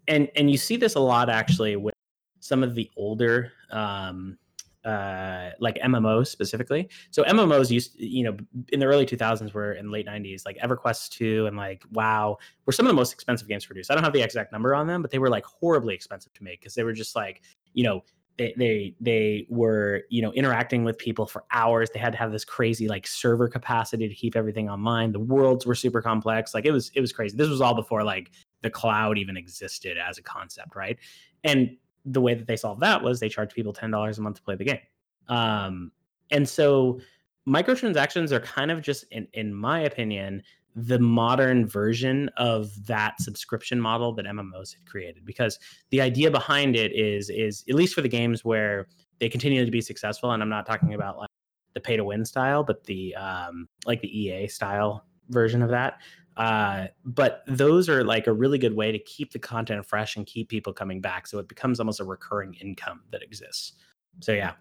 And 0.09 0.29
and 0.37 0.51
you 0.51 0.59
see 0.59 0.77
this 0.77 0.95
a 0.95 1.01
lot 1.01 1.31
actually 1.31 1.77
with 1.77 1.95
some 2.41 2.63
of 2.63 2.75
the 2.75 2.91
older 2.99 3.51
um 3.71 4.37
uh 4.85 5.53
like 5.59 5.77
mmos 5.77 6.27
specifically. 6.27 6.91
So 7.13 7.23
mmos 7.23 7.71
used 7.71 7.99
you 7.99 8.25
know 8.25 8.37
in 8.75 8.79
the 8.79 8.85
early 8.85 9.07
2000s 9.07 9.55
were 9.55 9.73
in 9.73 9.91
late 9.91 10.07
90s 10.07 10.45
like 10.45 10.59
everquest 10.59 11.13
2 11.13 11.47
and 11.47 11.57
like 11.57 11.85
wow 11.93 12.37
were 12.67 12.75
some 12.75 12.85
of 12.85 12.91
the 12.91 13.01
most 13.03 13.15
expensive 13.15 13.49
games 13.49 13.65
produced. 13.65 13.91
I 13.91 13.95
don't 13.95 14.05
have 14.05 14.13
the 14.13 14.21
exact 14.21 14.53
number 14.53 14.75
on 14.75 14.87
them 14.87 15.01
but 15.01 15.11
they 15.11 15.19
were 15.19 15.31
like 15.31 15.47
horribly 15.47 15.95
expensive 15.95 16.35
to 16.35 16.45
make 16.45 16.61
because 16.61 16.75
they 16.75 16.85
were 16.85 16.93
just 16.93 17.17
like 17.17 17.41
you 17.73 17.85
know 17.85 18.05
they, 18.39 18.55
they 18.57 18.95
they 19.01 19.47
were 19.49 20.03
you 20.09 20.23
know 20.23 20.33
interacting 20.33 20.85
with 20.85 20.99
people 20.99 21.27
for 21.27 21.45
hours. 21.51 21.91
They 21.91 21.99
had 22.01 22.13
to 22.13 22.19
have 22.19 22.33
this 22.33 22.45
crazy 22.45 22.89
like 22.89 23.07
server 23.07 23.49
capacity 23.49 24.09
to 24.09 24.15
keep 24.15 24.37
everything 24.37 24.69
online. 24.69 25.13
The 25.13 25.21
worlds 25.21 25.67
were 25.67 25.75
super 25.75 26.01
complex. 26.01 26.55
Like 26.55 26.65
it 26.65 26.73
was 26.73 26.91
it 26.95 27.01
was 27.01 27.13
crazy. 27.13 27.37
This 27.37 27.49
was 27.49 27.61
all 27.61 27.75
before 27.75 28.03
like 28.03 28.31
the 28.63 28.71
cloud 28.71 29.19
even 29.19 29.37
existed 29.37 29.99
as 29.99 30.19
a 30.19 30.23
concept 30.23 30.75
right? 30.75 30.99
And 31.45 31.77
the 32.05 32.21
way 32.21 32.35
that 32.35 32.47
they 32.47 32.57
solved 32.57 32.81
that 32.81 33.03
was 33.03 33.21
they 33.21 33.29
charged 33.29 33.55
people 33.55 33.73
$10 33.73 34.19
a 34.19 34.21
month 34.21 34.37
to 34.37 34.43
play 34.43 34.57
the 34.57 34.65
game. 34.65 34.81
Um 35.29 35.93
and 36.31 36.49
so 36.49 37.01
microtransactions 37.47 38.33
are 38.33 38.41
kind 38.41 38.71
of 38.71 38.81
just 38.81 39.05
in 39.11 39.27
in 39.33 39.53
my 39.53 39.81
opinion 39.81 40.43
the 40.75 40.99
modern 40.99 41.67
version 41.67 42.31
of 42.37 42.87
that 42.87 43.21
subscription 43.21 43.81
model 43.81 44.13
that 44.13 44.25
mmos 44.25 44.75
had 44.75 44.87
created 44.87 45.25
because 45.25 45.59
the 45.91 46.01
idea 46.01 46.31
behind 46.31 46.77
it 46.77 46.93
is 46.93 47.29
is 47.31 47.65
at 47.69 47.75
least 47.75 47.95
for 47.95 48.01
the 48.01 48.09
games 48.09 48.45
where 48.45 48.87
they 49.19 49.29
continue 49.29 49.65
to 49.65 49.71
be 49.71 49.81
successful 49.81 50.33
and 50.33 50.43
i'm 50.43 50.49
not 50.49 50.67
talking 50.67 50.95
about 50.95 51.19
like 51.19 51.29
the 51.75 51.81
pay 51.81 51.97
to 51.97 52.05
win 52.05 52.25
style 52.25 52.63
but 52.63 52.85
the 52.85 53.15
um 53.17 53.69
like 53.87 54.01
the 54.01 54.19
ea 54.19 54.47
style 54.49 55.05
version 55.29 55.63
of 55.63 55.71
that 55.71 55.99
uh 56.39 56.87
but 57.05 57.43
those 57.47 57.89
are 57.91 58.05
like 58.05 58.27
a 58.27 58.33
really 58.33 58.57
good 58.59 58.75
way 58.75 58.91
to 58.91 58.99
keep 58.99 59.33
the 59.33 59.39
content 59.39 59.85
fresh 59.85 60.17
and 60.17 60.27
keep 60.27 60.49
people 60.49 60.73
coming 60.73 61.01
back 61.01 61.27
so 61.27 61.39
it 61.39 61.49
becomes 61.49 61.79
almost 61.79 62.01
a 62.01 62.05
recurring 62.05 62.55
income 62.55 63.03
that 63.11 63.23
exists. 63.23 63.73
So 64.21 64.33
yeah. 64.33 64.53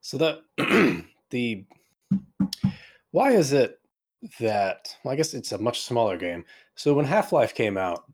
So 0.00 0.18
that 0.18 0.40
the 1.30 1.64
why 3.10 3.32
is 3.32 3.52
it 3.52 3.79
that 4.38 4.94
well, 5.04 5.12
I 5.12 5.16
guess 5.16 5.34
it's 5.34 5.52
a 5.52 5.58
much 5.58 5.82
smaller 5.82 6.16
game. 6.16 6.44
So 6.74 6.94
when 6.94 7.04
Half 7.04 7.32
Life 7.32 7.54
came 7.54 7.76
out, 7.78 8.04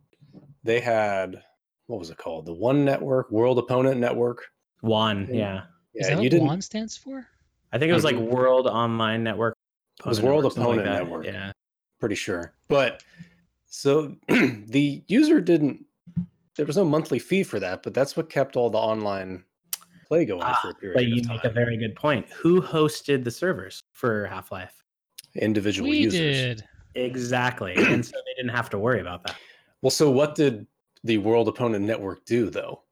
they 0.64 0.80
had 0.80 1.42
what 1.86 1.98
was 1.98 2.10
it 2.10 2.18
called? 2.18 2.46
The 2.46 2.52
One 2.52 2.84
Network, 2.84 3.30
World 3.30 3.58
Opponent 3.58 4.00
Network. 4.00 4.42
one 4.80 5.28
yeah 5.32 5.62
Is 5.94 6.08
Yeah, 6.08 6.14
that 6.14 6.22
you 6.22 6.24
what 6.24 6.30
didn't. 6.30 6.46
WON 6.48 6.60
stands 6.62 6.96
for? 6.96 7.26
i 7.72 7.78
think 7.78 7.90
it 7.90 7.94
was 7.94 8.04
like 8.04 8.16
Mhm. 8.16 8.28
world 8.30 8.66
online 8.66 9.22
network 9.24 9.54
It 10.00 10.06
was 10.06 10.20
World 10.20 10.44
Network, 10.44 10.52
something 10.54 10.68
like 10.76 10.80
Opponent. 10.80 11.04
Network. 11.04 11.26
yeah 11.26 11.52
Pretty 12.00 12.14
sure, 12.14 12.54
but 12.68 13.02
so 13.66 14.14
the 14.28 15.02
user 15.08 15.40
didn't. 15.40 15.84
There 16.56 16.66
was 16.66 16.76
no 16.76 16.84
monthly 16.84 17.18
fee 17.18 17.42
for 17.42 17.58
that, 17.60 17.82
but 17.82 17.94
that's 17.94 18.16
what 18.16 18.28
kept 18.30 18.54
all 18.56 18.68
the 18.70 18.78
online 18.78 19.44
play 20.06 20.24
going 20.26 20.42
Ah, 20.42 20.58
for 20.62 20.70
a 20.70 20.74
period 20.74 20.94
but 20.94 21.06
you 21.06 21.20
of 21.22 21.28
make 21.28 21.44
a 21.44 21.50
very 21.50 21.76
good 21.78 21.94
point 21.96 22.28
who 22.30 22.60
hosted 22.62 23.24
the 23.24 23.30
servers 23.30 23.80
for 23.92 24.26
half-life 24.26 24.82
Individual 25.38 25.90
we 25.90 25.98
users. 25.98 26.36
did. 26.36 26.64
exactly. 26.94 27.74
And 27.76 28.04
so 28.04 28.12
they 28.12 28.34
didn't 28.36 28.54
have 28.54 28.70
to 28.70 28.78
worry 28.78 29.00
about 29.00 29.24
that. 29.26 29.36
Well, 29.82 29.90
so 29.90 30.10
what 30.10 30.34
did 30.34 30.66
the 31.04 31.18
World 31.18 31.48
Opponent 31.48 31.84
Network 31.84 32.24
do, 32.24 32.50
though? 32.50 32.82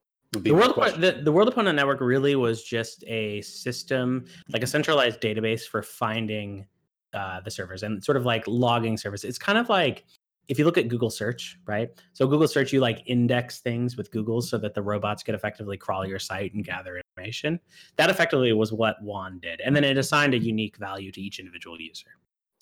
The 0.43 0.53
world, 0.53 0.75
Oppo- 0.75 1.01
the, 1.01 1.23
the 1.23 1.31
world 1.33 1.49
opponent 1.49 1.77
network 1.77 2.01
really 2.01 2.35
was 2.35 2.65
just 2.65 3.05
a 3.07 3.41
system 3.43 4.25
like 4.53 4.63
a 4.63 4.67
centralized 4.67 5.21
database 5.21 5.63
for 5.63 5.83
finding 5.83 6.67
uh, 7.13 7.41
the 7.41 7.51
servers 7.51 7.83
and 7.83 8.03
sort 8.03 8.17
of 8.17 8.25
like 8.25 8.43
logging 8.47 8.97
servers. 8.97 9.23
It's 9.23 9.39
kind 9.39 9.59
of 9.59 9.69
like 9.69 10.05
if 10.49 10.59
you 10.59 10.65
look 10.65 10.77
at 10.77 10.89
google 10.89 11.11
search 11.11 11.59
right? 11.67 11.89
So 12.13 12.27
google 12.27 12.49
search 12.49 12.73
you 12.73 12.81
like 12.81 13.03
index 13.07 13.61
things 13.61 13.97
with 13.97 14.11
google 14.11 14.43
so 14.43 14.59
that 14.59 14.75
the 14.75 14.83
robots 14.83 15.23
could 15.23 15.35
effectively 15.35 15.77
crawl 15.77 16.07
your 16.07 16.19
site 16.19 16.53
and 16.55 16.65
gather 16.65 17.01
information. 17.17 17.61
That 17.97 18.11
effectively 18.11 18.53
was 18.53 18.73
what 18.73 19.01
WON 19.03 19.39
did. 19.39 19.61
And 19.61 19.75
then 19.75 19.85
it 19.85 19.97
assigned 19.97 20.35
a 20.35 20.39
unique 20.39 20.77
value 20.77 21.13
to 21.13 21.21
each 21.21 21.39
individual 21.39 21.81
user 21.81 22.11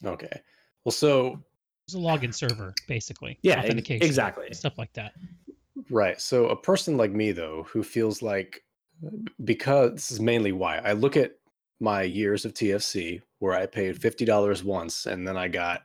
Okay. 0.05 0.41
Well, 0.85 0.93
so 0.93 1.38
It's 1.87 1.95
a 1.95 1.99
login 1.99 2.35
server, 2.35 2.75
basically. 2.88 3.38
yeah 3.43 3.59
Authentication, 3.61 4.07
exactly 4.07 4.49
Stuff 4.53 4.79
like 4.79 4.93
that. 4.95 5.12
right. 5.91 6.21
So 6.21 6.47
a 6.49 6.57
person 6.57 6.97
like 6.97 7.12
me, 7.12 7.33
though, 7.33 7.67
who 7.71 7.83
feels 7.83 8.23
like 8.23 8.62
because 9.45 9.93
this 9.93 10.11
is 10.12 10.21
mainly 10.21 10.53
why 10.53 10.79
I 10.79 10.93
look 10.93 11.17
at 11.17 11.33
my 11.81 12.03
years 12.03 12.45
of 12.45 12.55
TFC 12.55 13.21
where 13.41 13.55
I 13.55 13.67
paid 13.67 14.01
fifty 14.01 14.25
dollars 14.25 14.62
once, 14.62 15.07
and 15.07 15.27
then 15.27 15.37
I 15.37 15.49
got, 15.49 15.83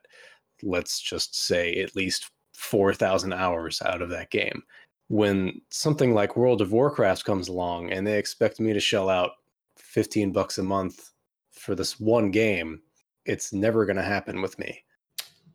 let's 0.61 0.99
just 0.99 1.35
say, 1.47 1.75
at 1.75 1.95
least 1.95 2.29
four 2.55 2.93
thousand 2.93 3.33
hours 3.33 3.81
out 3.83 4.01
of 4.01 4.09
that 4.09 4.29
game. 4.29 4.61
When 5.09 5.61
something 5.71 6.13
like 6.13 6.35
World 6.37 6.61
of 6.61 6.71
Warcraft 6.71 7.23
comes 7.25 7.47
along 7.47 7.91
and 7.91 8.05
they 8.05 8.17
expect 8.19 8.59
me 8.59 8.73
to 8.73 8.79
shell 8.79 9.09
out 9.09 9.31
fifteen 9.77 10.31
bucks 10.31 10.57
a 10.59 10.63
month 10.63 11.11
for 11.51 11.73
this 11.73 11.99
one 11.99 12.29
game, 12.29 12.81
it's 13.27 13.53
never 13.53 13.85
going 13.85 13.97
to 13.97 14.03
happen 14.03 14.41
with 14.41 14.57
me. 14.59 14.83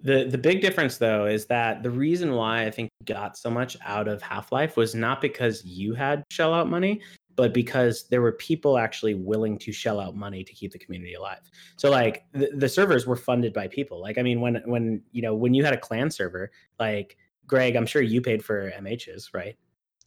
The 0.04 0.24
the 0.24 0.38
big 0.38 0.60
difference 0.60 0.98
though 0.98 1.26
is 1.26 1.46
that 1.46 1.84
the 1.84 1.90
reason 1.90 2.32
why 2.34 2.64
I 2.64 2.70
think 2.70 2.90
you 3.00 3.14
got 3.14 3.36
so 3.36 3.48
much 3.48 3.76
out 3.84 4.08
of 4.08 4.20
Half-Life 4.20 4.76
was 4.76 4.96
not 4.96 5.20
because 5.20 5.64
you 5.64 5.94
had 5.94 6.24
shell 6.28 6.52
out 6.52 6.68
money, 6.68 7.00
but 7.36 7.54
because 7.54 8.08
there 8.08 8.20
were 8.20 8.32
people 8.32 8.78
actually 8.78 9.14
willing 9.14 9.58
to 9.58 9.72
shell 9.72 10.00
out 10.00 10.16
money 10.16 10.42
to 10.42 10.52
keep 10.52 10.72
the 10.72 10.78
community 10.78 11.14
alive. 11.14 11.48
So 11.76 11.88
like 11.90 12.24
the, 12.32 12.50
the 12.56 12.68
servers 12.68 13.06
were 13.06 13.16
funded 13.16 13.52
by 13.52 13.68
people. 13.68 14.00
Like 14.00 14.18
I 14.18 14.22
mean 14.22 14.40
when 14.40 14.56
when 14.64 15.02
you 15.12 15.22
know 15.22 15.36
when 15.36 15.54
you 15.54 15.64
had 15.64 15.72
a 15.72 15.78
clan 15.78 16.10
server, 16.10 16.50
like 16.80 17.16
Greg, 17.46 17.76
I'm 17.76 17.86
sure 17.86 18.02
you 18.02 18.20
paid 18.20 18.44
for 18.44 18.70
MHs, 18.72 19.32
right? 19.32 19.56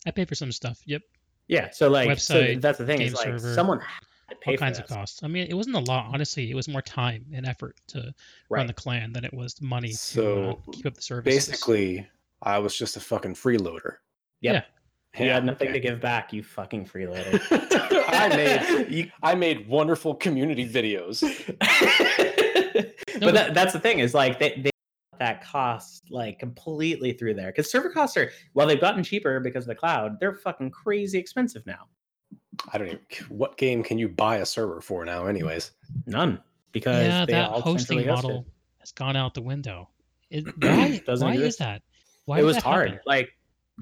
I 0.06 0.12
paid 0.12 0.28
for 0.28 0.36
some 0.36 0.52
stuff. 0.52 0.82
Yep. 0.86 1.02
Yeah. 1.48 1.70
So 1.72 1.90
like 1.90 2.20
so 2.20 2.56
that's 2.56 2.78
the 2.78 2.86
thing 2.86 3.02
is 3.02 3.14
like 3.14 3.28
server, 3.28 3.54
someone 3.54 3.80
had 3.80 4.02
to 4.02 4.08
pay 4.08 4.15
All 4.30 4.54
for 4.54 4.58
kinds 4.58 4.80
of 4.80 4.88
costs. 4.88 5.24
I 5.24 5.28
mean, 5.28 5.48
it 5.50 5.54
wasn't 5.54 5.76
a 5.76 5.80
lot. 5.80 6.10
Honestly, 6.14 6.50
it 6.50 6.56
was 6.56 6.68
more 6.68 6.82
time 6.82 7.26
and 7.34 7.46
effort 7.46 7.76
to 7.88 8.14
run 8.50 8.68
the 8.68 8.74
clan 8.74 9.14
than 9.14 9.24
it 9.24 9.34
was 9.34 9.62
money 9.62 9.90
to 9.90 9.98
So, 9.98 10.50
uh, 10.50 10.72
keep 10.72 10.86
up 10.86 10.96
the 10.96 11.02
services. 11.02 11.48
Basically, 11.48 12.08
I 12.42 12.58
was 12.58 12.76
just 12.76 12.98
a 12.98 13.00
fucking 13.00 13.36
freeloader. 13.36 13.98
Yep. 14.42 14.66
You 15.18 15.30
had 15.30 15.46
nothing 15.46 15.70
okay. 15.70 15.74
to 15.74 15.80
give 15.80 16.02
back, 16.02 16.34
you 16.34 16.44
fucking 16.44 16.86
freeloader. 16.86 17.42
I 18.10 18.28
made 18.30 19.12
I 19.24 19.34
made 19.34 19.68
wonderful 19.68 20.14
community 20.14 20.68
videos. 20.68 21.22
but 23.20 23.34
that, 23.34 23.54
that's 23.54 23.74
the 23.74 23.80
thing 23.80 24.00
is 24.00 24.14
like 24.14 24.40
they, 24.40 24.62
they 24.62 24.72
that 25.20 25.42
cost 25.42 26.12
like 26.12 26.40
completely 26.40 27.14
through 27.14 27.34
there 27.34 27.48
because 27.48 27.72
server 27.72 27.90
costs 27.90 28.18
are 28.18 28.32
while 28.52 28.68
they've 28.68 28.82
gotten 28.82 29.02
cheaper 29.02 29.40
because 29.40 29.64
of 29.64 29.70
the 29.70 29.76
cloud 29.76 30.20
they're 30.20 30.34
fucking 30.34 30.70
crazy 30.70 31.18
expensive 31.18 31.66
now 31.66 31.88
I 32.74 32.78
don't 32.78 32.88
even. 32.88 33.00
What 33.30 33.58
game 33.58 33.84
can 33.84 33.98
you 33.98 34.08
buy 34.08 34.38
a 34.38 34.46
server 34.46 34.82
for 34.82 35.06
now, 35.06 35.28
anyways? 35.28 35.72
none 36.06 36.42
because 36.72 37.08
yeah, 37.08 37.26
they 37.26 37.34
that 37.34 37.50
all 37.50 37.62
hosting 37.62 38.00
centrally 38.00 38.04
hosted. 38.04 38.24
model 38.24 38.46
has 38.80 38.92
gone 38.92 39.16
out 39.16 39.34
the 39.34 39.42
window. 39.42 39.90
It, 40.30 40.46
why 40.60 41.02
Doesn't 41.06 41.28
why 41.28 41.36
is 41.36 41.58
that? 41.58 41.82
Why 42.26 42.40
it 42.40 42.44
was 42.44 42.56
that 42.58 42.64
hard 42.64 42.90
happen? 42.90 43.04
like 43.06 43.30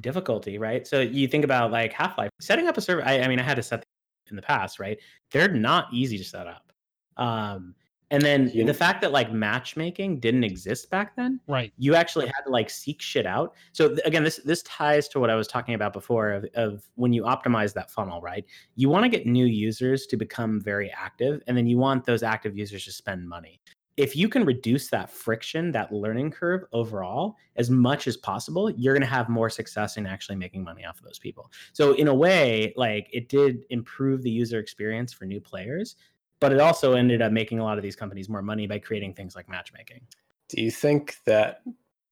difficulty 0.02 0.58
right 0.58 0.88
so 0.88 1.02
you 1.02 1.28
think 1.28 1.44
about 1.44 1.72
like 1.72 1.94
half-life 1.94 2.32
setting 2.42 2.68
up 2.68 2.78
a 2.78 2.82
server 2.82 3.04
I, 3.06 3.20
I 3.20 3.28
mean 3.28 3.40
i 3.40 3.44
had 3.44 3.56
to 3.58 3.64
set 3.64 3.84
in 4.30 4.36
the 4.36 4.42
past 4.42 4.80
right 4.80 5.00
they're 5.32 5.48
not 5.48 5.88
easy 5.94 6.18
to 6.18 6.24
set 6.24 6.48
up 6.48 6.72
um 7.18 7.76
and 8.14 8.22
then 8.22 8.50
You- 8.54 8.64
the 8.64 8.74
fact 8.74 9.02
that 9.02 9.12
like 9.12 9.34
matchmaking 9.34 10.20
didn't 10.20 10.44
exist 10.44 10.90
back 10.90 11.16
then 11.16 11.40
Right. 11.48 11.74
you 11.78 11.96
actually 11.96 12.28
had 12.28 12.44
to 12.46 12.52
like 12.52 12.70
seek 12.70 13.02
shit 13.02 13.26
out. 13.26 13.54
So 13.74 13.90
th- 13.90 14.02
again, 14.06 14.24
this 14.24 14.38
this 14.38 14.62
ties 14.64 15.08
to 15.10 15.20
what 15.20 15.30
I 15.30 15.36
was 15.36 15.48
talking 15.48 15.76
about 15.76 15.92
before 15.94 16.32
of, 16.32 16.46
of 16.54 16.88
when 16.96 17.12
you 17.12 17.24
optimize 17.24 17.74
that 17.74 17.90
funnel, 17.92 18.22
right? 18.22 18.46
You 18.76 18.88
want 18.90 19.04
to 19.04 19.10
get 19.10 19.26
new 19.28 19.46
users 19.46 20.06
to 20.08 20.16
become 20.18 20.62
very 20.62 20.90
active, 20.92 21.42
and 21.48 21.58
then 21.58 21.68
you 21.68 21.78
want 21.78 22.06
those 22.06 22.24
active 22.24 22.58
users 22.58 22.86
to 22.86 22.92
spend 22.92 23.28
money. 23.28 23.60
If 23.96 24.16
you 24.16 24.28
can 24.28 24.44
reduce 24.44 24.90
that 24.90 25.12
friction, 25.12 25.72
that 25.74 25.92
learning 25.94 26.32
curve 26.32 26.64
overall, 26.74 27.36
as 27.58 27.70
much 27.70 28.08
as 28.08 28.18
possible, 28.18 28.72
you're 28.72 28.96
going 28.96 29.02
to 29.08 29.08
have 29.08 29.30
more 29.30 29.52
success 29.52 29.98
in 29.98 30.08
actually 30.08 30.36
making 30.36 30.64
money 30.64 30.84
off 30.84 30.98
of 30.98 31.06
those 31.06 31.20
people. 31.20 31.52
So 31.74 31.94
in 31.94 32.08
a 32.08 32.14
way, 32.14 32.74
like 32.76 33.08
it 33.14 33.30
did 33.30 33.66
improve 33.70 34.24
the 34.24 34.32
user 34.32 34.58
experience 34.58 35.14
for 35.14 35.26
new 35.26 35.40
players, 35.40 35.96
but 36.40 36.52
it 36.52 36.60
also 36.60 36.94
ended 36.94 37.22
up 37.22 37.32
making 37.32 37.60
a 37.60 37.64
lot 37.64 37.78
of 37.78 37.84
these 37.84 37.96
companies 37.96 38.30
more 38.30 38.42
money 38.42 38.68
by 38.68 38.80
creating 38.80 39.14
things 39.14 39.36
like 39.36 39.48
matchmaking. 39.50 40.02
Do 40.50 40.62
you 40.62 40.72
think 40.72 41.18
that 41.26 41.62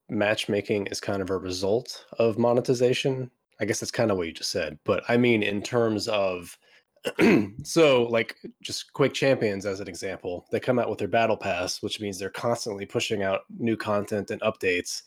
matchmaking 0.10 0.88
is 0.88 1.00
kind 1.00 1.22
of 1.22 1.30
a 1.30 1.38
result 1.38 2.06
of 2.20 2.38
monetization? 2.38 3.30
I 3.60 3.66
guess 3.66 3.80
that's 3.80 3.92
kind 3.92 4.12
of 4.12 4.18
what 4.18 4.28
you 4.28 4.34
just 4.34 4.52
said, 4.52 4.80
but 4.84 5.04
I 5.08 5.18
mean, 5.18 5.44
in 5.44 5.62
terms 5.62 6.08
of 6.08 6.58
so 7.64 8.04
like 8.04 8.38
just 8.62 8.94
Quake 8.94 9.14
Champions 9.14 9.66
as 9.66 9.80
an 9.80 9.88
example 9.88 10.46
they 10.52 10.60
come 10.60 10.78
out 10.78 10.88
with 10.88 11.00
their 11.00 11.08
battle 11.08 11.38
pass 11.38 11.82
which 11.82 12.00
means 12.00 12.20
they're 12.20 12.30
constantly 12.30 12.86
pushing 12.86 13.24
out 13.24 13.42
new 13.58 13.76
content 13.76 14.30
and 14.30 14.40
updates 14.42 15.02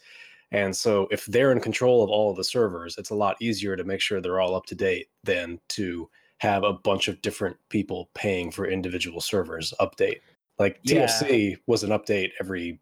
and 0.51 0.75
so 0.75 1.07
if 1.12 1.25
they're 1.27 1.53
in 1.53 1.61
control 1.61 2.03
of 2.03 2.11
all 2.11 2.33
of 2.33 2.37
the 2.37 2.43
servers 2.43 2.97
it's 2.99 3.11
a 3.11 3.15
lot 3.15 3.37
easier 3.41 3.77
to 3.77 3.85
make 3.85 4.01
sure 4.01 4.21
they're 4.21 4.41
all 4.41 4.57
up 4.57 4.67
to 4.67 4.75
date 4.75 5.07
than 5.23 5.61
to 5.69 6.11
have 6.45 6.62
a 6.62 6.72
bunch 6.72 7.09
of 7.09 7.20
different 7.22 7.57
people 7.70 8.11
paying 8.14 8.51
for 8.51 8.66
individual 8.66 9.20
servers 9.20 9.72
update 9.80 10.20
like 10.59 10.78
Yeah. 10.84 11.07
was 11.66 11.82
an 11.82 11.90
update 11.90 12.30
every 12.40 12.80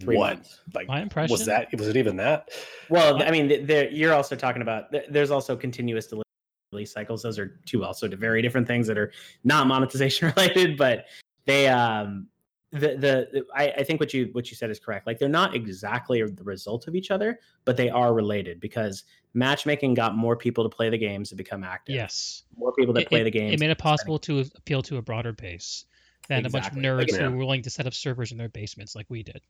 Three 0.00 0.16
what 0.16 0.36
months. 0.38 0.60
like 0.74 0.88
My 0.88 1.00
impression 1.02 1.32
was 1.32 1.46
that 1.46 1.68
was 1.78 1.86
it 1.88 1.96
even 1.96 2.16
that 2.16 2.48
Well, 2.88 3.22
I 3.22 3.30
mean, 3.30 3.66
there 3.66 3.88
you're 3.90 4.12
also 4.14 4.34
talking 4.34 4.60
about. 4.62 4.92
There's 5.08 5.30
also 5.30 5.56
continuous 5.56 6.06
delivery 6.08 6.86
cycles. 6.86 7.22
Those 7.22 7.38
are 7.38 7.60
two 7.64 7.84
also 7.84 8.08
very 8.08 8.42
different 8.42 8.66
things 8.66 8.88
that 8.88 8.98
are 8.98 9.12
not 9.44 9.66
monetization 9.68 10.32
related, 10.36 10.76
but 10.76 11.04
they 11.46 11.68
um 11.68 12.26
the 12.74 12.88
the, 12.88 13.28
the 13.32 13.44
I, 13.54 13.68
I 13.78 13.84
think 13.84 14.00
what 14.00 14.12
you 14.12 14.28
what 14.32 14.50
you 14.50 14.56
said 14.56 14.70
is 14.70 14.78
correct. 14.78 15.06
Like 15.06 15.18
they're 15.18 15.28
not 15.28 15.54
exactly 15.54 16.22
the 16.22 16.44
result 16.44 16.86
of 16.88 16.94
each 16.94 17.10
other, 17.10 17.38
but 17.64 17.76
they 17.76 17.88
are 17.88 18.12
related 18.12 18.60
because 18.60 19.04
matchmaking 19.32 19.94
got 19.94 20.14
more 20.16 20.36
people 20.36 20.62
to 20.68 20.74
play 20.74 20.90
the 20.90 20.98
games 20.98 21.28
to 21.30 21.34
become 21.36 21.64
active. 21.64 21.94
Yes. 21.94 22.42
more 22.56 22.72
people 22.72 22.92
that 22.94 23.02
It, 23.04 23.08
play 23.08 23.20
it- 23.22 23.24
the 23.24 23.30
games. 23.30 23.54
it 23.54 23.60
made 23.60 23.70
it 23.70 23.78
possible 23.78 24.18
to 24.20 24.44
appeal 24.56 24.82
to 24.82 24.96
a 24.98 25.02
broader 25.02 25.32
base 25.32 25.86
than 26.28 26.44
Exactly. 26.44 26.46
a 26.46 26.62
bunch 26.62 26.72
of 26.72 27.14
nerds 27.14 27.16
who 27.20 27.30
were 27.30 27.36
willing 27.38 27.62
to 27.62 27.70
set 27.70 27.86
up 27.86 27.94
servers 27.94 28.32
in 28.32 28.38
their 28.38 28.48
basements 28.48 28.94
like 28.94 29.06
we 29.08 29.22
did. 29.22 29.40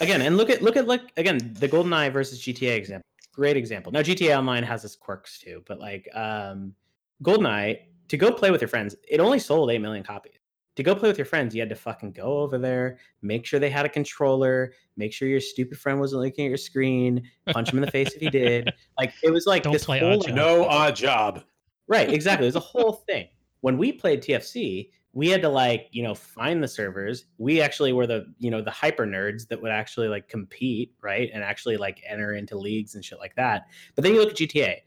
again 0.00 0.22
and 0.22 0.36
look 0.36 0.48
at 0.50 0.62
look 0.62 0.76
at 0.76 0.86
look 0.86 1.02
again 1.18 1.36
the 1.58 1.68
goldeneye 1.68 2.10
versus 2.10 2.40
gta 2.40 2.74
example 2.74 3.04
great 3.34 3.56
example 3.56 3.92
now 3.92 4.00
gta 4.00 4.34
online 4.38 4.62
has 4.62 4.82
its 4.84 4.96
quirks 4.96 5.38
too 5.38 5.62
but 5.66 5.78
like 5.78 6.08
um 6.14 6.74
goldeneye 7.22 7.78
to 8.08 8.16
go 8.16 8.32
play 8.32 8.50
with 8.50 8.62
your 8.62 8.68
friends 8.68 8.96
it 9.06 9.20
only 9.20 9.38
sold 9.38 9.70
8 9.70 9.78
million 9.80 10.02
copies 10.02 10.38
to 10.76 10.82
go 10.82 10.94
play 10.94 11.08
with 11.08 11.18
your 11.18 11.24
friends 11.24 11.54
you 11.54 11.60
had 11.60 11.68
to 11.68 11.74
fucking 11.74 12.12
go 12.12 12.38
over 12.38 12.58
there 12.58 12.98
make 13.22 13.46
sure 13.46 13.60
they 13.60 13.70
had 13.70 13.86
a 13.86 13.88
controller 13.88 14.72
make 14.96 15.12
sure 15.12 15.28
your 15.28 15.40
stupid 15.40 15.78
friend 15.78 16.00
wasn't 16.00 16.20
looking 16.20 16.46
at 16.46 16.48
your 16.48 16.56
screen 16.56 17.22
punch 17.52 17.70
him 17.70 17.78
in 17.78 17.84
the 17.84 17.90
face 17.90 18.12
if 18.12 18.20
he 18.20 18.30
did 18.30 18.72
like 18.98 19.12
it 19.22 19.30
was 19.30 19.46
like 19.46 19.62
Don't 19.62 19.72
this 19.72 19.84
whole 19.84 19.96
Oddjob. 19.96 20.24
like, 20.24 20.34
no 20.34 20.64
odd 20.64 20.96
job 20.96 21.44
Right, 21.86 22.10
exactly. 22.10 22.46
It 22.46 22.48
was 22.48 22.56
a 22.56 22.60
whole 22.60 22.92
thing. 22.92 23.28
When 23.60 23.78
we 23.78 23.92
played 23.92 24.22
TFC, 24.22 24.90
we 25.12 25.28
had 25.28 25.42
to 25.42 25.48
like, 25.48 25.88
you 25.92 26.02
know, 26.02 26.14
find 26.14 26.62
the 26.62 26.68
servers. 26.68 27.26
We 27.38 27.60
actually 27.60 27.92
were 27.92 28.06
the, 28.06 28.26
you 28.38 28.50
know, 28.50 28.60
the 28.60 28.70
hyper 28.70 29.06
nerds 29.06 29.48
that 29.48 29.60
would 29.62 29.70
actually 29.70 30.08
like 30.08 30.28
compete, 30.28 30.92
right? 31.00 31.30
And 31.32 31.42
actually 31.42 31.76
like 31.76 32.02
enter 32.06 32.34
into 32.34 32.58
leagues 32.58 32.94
and 32.94 33.04
shit 33.04 33.18
like 33.18 33.34
that. 33.36 33.66
But 33.94 34.04
then 34.04 34.14
you 34.14 34.20
look 34.20 34.30
at 34.30 34.36
GTA, 34.36 34.78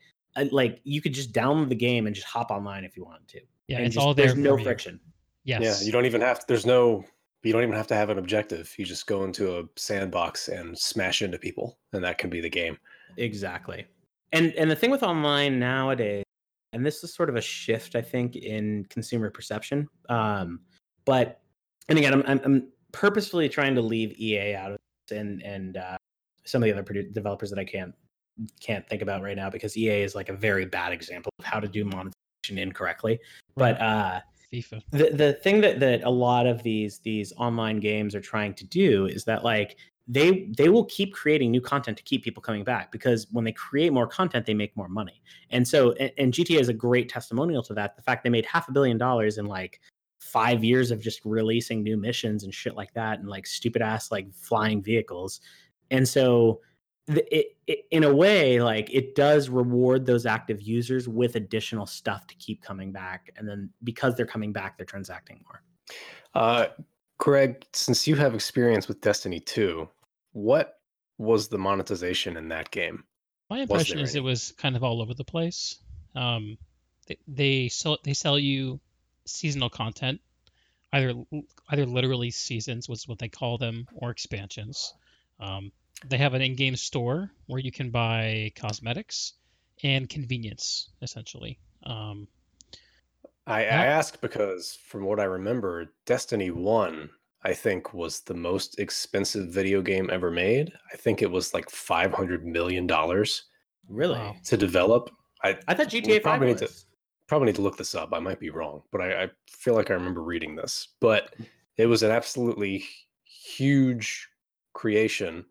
like 0.52 0.82
you 0.84 1.02
could 1.02 1.14
just 1.14 1.34
download 1.34 1.70
the 1.70 1.76
game 1.76 2.08
and 2.08 2.16
just 2.16 2.28
hop 2.28 2.52
online 2.52 2.84
if 2.84 2.98
you 2.98 3.06
wanted 3.06 3.28
to. 3.30 3.42
Yeah, 3.68 3.78
and 3.78 3.86
it's 3.86 3.96
just, 3.96 4.06
all 4.06 4.14
there. 4.14 4.28
There's 4.28 4.38
no 4.38 4.58
for 4.58 4.60
you. 4.60 5.00
Yes. 5.48 5.62
Yeah, 5.64 5.86
you 5.86 5.92
don't 5.92 6.06
even 6.06 6.22
have 6.22 6.40
to, 6.40 6.46
there's 6.48 6.66
no 6.66 7.06
you 7.44 7.54
don't 7.54 7.64
even 7.64 7.76
have 7.76 7.88
to 7.88 7.96
have 7.96 8.10
an 8.10 8.18
objective. 8.18 8.74
You 8.78 8.86
just 8.86 9.08
go 9.08 9.24
into 9.24 9.60
a 9.60 9.64
sandbox 9.78 10.50
and 10.50 10.78
smash 10.78 11.22
into 11.22 11.38
people, 11.38 11.78
and 11.94 12.04
that 12.04 12.18
can 12.18 12.30
be 12.30 12.42
the 12.42 12.50
game. 12.50 12.78
Exactly. 13.16 13.86
And 14.34 14.54
and 14.54 14.70
the 14.70 14.76
thing 14.76 14.92
with 14.92 15.04
online 15.04 15.58
nowadays, 15.58 16.26
and 16.74 16.86
this 16.86 17.04
is 17.04 17.14
sort 17.14 17.30
of 17.30 17.38
a 17.38 17.42
shift, 17.42 17.96
I 17.96 18.02
think, 18.02 18.36
in 18.36 18.86
consumer 18.90 19.30
perception. 19.30 19.88
Um, 20.10 20.60
but 21.06 21.40
and 21.88 21.98
again, 21.98 22.14
I'm 22.14 22.24
I'm, 22.28 22.42
I'm 22.44 22.68
purposefully 22.92 23.48
trying 23.48 23.76
to 23.76 23.82
leave 23.82 24.20
EA 24.20 24.56
out 24.56 24.72
of 24.72 24.78
this 25.08 25.18
and 25.18 25.42
and 25.44 25.78
uh, 25.78 25.98
some 26.44 26.62
of 26.62 26.66
the 26.66 26.74
other 26.74 26.84
produ- 26.84 27.14
developers 27.14 27.50
that 27.52 27.60
I 27.60 27.66
can't 27.66 27.96
can't 28.60 28.88
think 28.90 29.02
about 29.02 29.22
right 29.22 29.38
now 29.38 29.50
because 29.50 29.78
EA 29.78 30.02
is 30.02 30.16
like 30.16 30.28
a 30.28 30.34
very 30.34 30.66
bad 30.66 30.92
example 30.92 31.32
of 31.40 31.46
how 31.46 31.60
to 31.60 31.68
do 31.68 31.86
monetization 31.86 32.58
incorrectly. 32.58 33.20
But 33.56 33.80
uh, 33.80 34.20
FIFA. 34.52 34.82
the 34.92 35.10
the 35.12 35.34
thing 35.34 35.62
that 35.62 35.80
that 35.80 36.04
a 36.04 36.10
lot 36.10 36.48
of 36.48 36.64
these 36.64 37.00
these 37.00 37.34
online 37.38 37.80
games 37.80 38.16
are 38.16 38.22
trying 38.22 38.54
to 38.56 38.66
do 38.66 39.06
is 39.06 39.26
that 39.26 39.44
like 39.44 39.78
they 40.08 40.50
they 40.58 40.70
will 40.70 40.86
keep 40.86 41.14
creating 41.14 41.52
new 41.52 41.60
content 41.60 41.98
to 41.98 42.04
keep 42.04 42.24
people 42.24 42.42
coming 42.42 42.64
back 42.64 42.92
because 42.92 43.28
when 43.32 43.44
they 43.44 43.52
create 43.52 43.92
more 43.92 44.08
content 44.08 44.46
they 44.46 44.54
make 44.54 44.76
more 44.78 44.88
money 44.88 45.22
and 45.50 45.68
so 45.68 45.92
and, 45.94 46.12
and 46.18 46.34
gta 46.34 46.60
is 46.60 46.70
a 46.70 46.74
great 46.74 47.10
testimonial 47.10 47.62
to 47.62 47.74
that 47.74 47.96
the 47.96 48.02
fact 48.02 48.24
they 48.24 48.30
made 48.30 48.46
half 48.46 48.70
a 48.70 48.72
billion 48.72 48.98
dollars 48.98 49.38
in 49.38 49.46
like 49.46 49.82
five 50.20 50.64
years 50.64 50.92
of 50.92 51.02
just 51.02 51.22
releasing 51.26 51.84
new 51.84 51.98
missions 51.98 52.44
and 52.44 52.54
shit 52.54 52.76
like 52.76 52.94
that 52.94 53.20
and 53.20 53.28
like 53.28 53.46
stupid 53.46 53.82
ass 53.82 54.12
like 54.12 54.34
flying 54.34 54.82
vehicles 54.82 55.42
and 55.92 56.08
so 56.08 56.62
it, 57.08 57.56
it 57.68 57.86
in 57.92 58.04
a 58.04 58.14
way 58.14 58.62
like 58.62 58.94
it 58.94 59.16
does 59.16 59.50
reward 59.50 60.06
those 60.06 60.26
active 60.26 60.62
users 60.62 61.08
with 61.08 61.36
additional 61.36 61.86
stuff 61.86 62.28
to 62.28 62.36
keep 62.36 62.62
coming 62.62 62.92
back 62.92 63.32
and 63.38 63.48
then 63.48 63.70
because 63.84 64.16
they're 64.16 64.26
coming 64.26 64.52
back 64.52 64.78
they're 64.78 64.86
transacting 64.86 65.42
more 65.46 65.62
Uh, 66.34 66.68
Greg, 67.18 67.66
since 67.74 68.08
you 68.08 68.16
have 68.16 68.36
experience 68.36 68.88
with 68.88 69.02
Destiny 69.02 69.40
2, 69.40 69.90
what 70.34 70.80
was 71.18 71.48
the 71.48 71.58
monetization 71.58 72.38
in 72.38 72.48
that 72.50 72.70
game? 72.72 73.04
My 73.50 73.62
impression 73.62 74.00
is 74.00 74.16
any? 74.16 74.20
it 74.20 74.24
was 74.24 74.52
kind 74.52 74.76
of 74.76 74.84
all 74.84 75.02
over 75.02 75.14
the 75.14 75.24
place. 75.24 75.78
Um, 76.16 76.58
they, 77.08 77.18
they 77.28 77.70
sell 77.70 77.98
they 78.04 78.14
sell 78.14 78.38
you 78.38 78.80
seasonal 79.26 79.70
content, 79.70 80.20
either 80.94 81.14
either 81.72 81.86
literally 81.86 82.30
seasons 82.30 82.90
was 82.90 83.08
what 83.08 83.20
they 83.20 83.30
call 83.30 83.58
them, 83.58 83.88
or 83.96 84.12
expansions. 84.12 84.94
Um, 85.40 85.72
they 86.06 86.18
have 86.18 86.34
an 86.34 86.42
in-game 86.42 86.76
store 86.76 87.32
where 87.48 87.60
you 87.60 87.72
can 87.72 87.90
buy 87.90 88.52
cosmetics 88.56 89.34
and 89.84 90.08
convenience, 90.10 90.90
essentially. 91.02 91.60
Um, 91.84 92.28
I, 93.46 93.60
I 93.60 93.62
Yeah. 93.64 93.84
ask 93.86 94.20
because, 94.22 94.76
from 94.76 95.06
what 95.06 95.20
I 95.20 95.24
remember, 95.24 95.94
Destiny 96.06 96.52
1, 96.52 97.10
I 97.44 97.54
think, 97.54 97.94
was 97.94 98.22
the 98.22 98.34
most 98.34 98.80
expensive 98.80 99.50
video 99.50 99.82
game 99.82 100.10
ever 100.12 100.30
made. 100.32 100.74
I 100.94 100.98
think 100.98 101.22
it 101.22 101.32
was 101.32 101.54
like 101.54 101.70
$500 101.70 102.44
million 102.44 102.88
really 103.90 104.20
Wow. 104.20 104.36
develop. 104.44 105.10
I, 105.44 105.58
i 105.68 105.74
thought 105.74 105.88
gta 105.88 106.22
5 106.22 106.24
probably 106.24 106.48
need 106.48 106.58
to- 106.60 106.72
probably 107.28 107.46
need 107.48 107.56
to 107.56 107.62
look 107.62 107.78
this 107.78 107.94
up. 107.96 108.10
I 108.14 108.20
might 108.20 108.40
be 108.40 108.50
wrong, 108.50 108.84
but 108.92 109.02
I, 109.02 109.24
I 109.24 109.30
feel 109.50 109.76
like 109.76 109.92
I 109.92 109.96
remember 109.96 110.22
reading 110.24 110.56
this. 110.56 110.90
But 111.00 111.36
it 111.78 111.86
was 111.88 112.04
an 112.04 112.12
absolutely 112.12 112.86
huge 113.24 114.28
creation, 114.74 115.46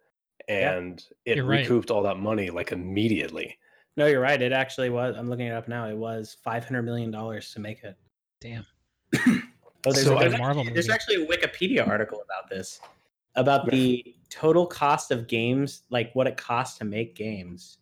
Yeah. 0.49 0.75
and 0.77 1.05
it 1.25 1.37
You're 1.37 1.45
right. 1.47 1.61
recouped 1.61 1.91
all 1.91 2.03
that 2.03 2.19
money 2.19 2.51
like 2.51 2.73
immediately. 2.73 3.59
no 3.97 4.07
you're 4.07 4.21
right 4.21 4.41
it 4.41 4.53
actually 4.53 4.91
was 4.91 5.17
i'm 5.17 5.29
looking 5.29 5.47
it 5.47 5.53
up 5.53 5.67
now 5.69 5.89
it 5.89 5.97
was 5.97 6.37
500 6.45 6.83
million 6.83 7.11
dollars 7.11 7.53
to 7.55 7.61
make 7.61 7.83
it 7.85 7.97
damn. 8.41 8.65
Oh, 9.89 9.93
there's, 9.93 10.05
So 10.07 10.15
a, 10.15 10.17
I- 10.17 10.29
there's, 10.29 10.39
Marvel 10.41 10.63
actually, 10.63 10.75
there's 10.75 10.89
actually 10.89 11.23
a 11.23 11.27
Wikipedia 11.29 11.87
article 11.87 12.21
about 12.25 12.51
this, 12.51 12.81
about 13.37 13.71
the 13.71 14.17
total 14.31 14.67
cost 14.67 15.13
of 15.13 15.29
games, 15.29 15.83
like 15.91 16.13
what 16.15 16.27
it 16.27 16.37
costs 16.37 16.77
to 16.79 16.85
make 16.85 17.15
games. 17.15 17.79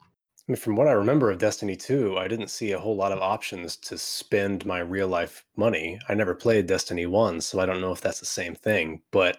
I 0.46 0.52
mean, 0.52 0.56
from 0.56 0.76
what 0.76 0.86
I 0.86 0.92
remember 0.92 1.30
of 1.30 1.38
Destiny 1.38 1.76
2, 1.76 2.18
I 2.18 2.28
didn't 2.28 2.48
see 2.48 2.72
a 2.72 2.78
whole 2.78 2.94
lot 2.94 3.10
of 3.12 3.20
options 3.20 3.76
to 3.76 3.96
spend 3.96 4.66
my 4.66 4.80
real 4.80 5.08
life 5.08 5.46
money. 5.56 5.98
I 6.10 6.12
never 6.14 6.34
played 6.34 6.66
Destiny 6.66 7.06
1, 7.06 7.40
so 7.40 7.58
I 7.58 7.64
don't 7.64 7.80
know 7.80 7.92
if 7.92 8.02
that's 8.02 8.20
the 8.20 8.26
same 8.26 8.54
thing. 8.54 9.00
But 9.10 9.38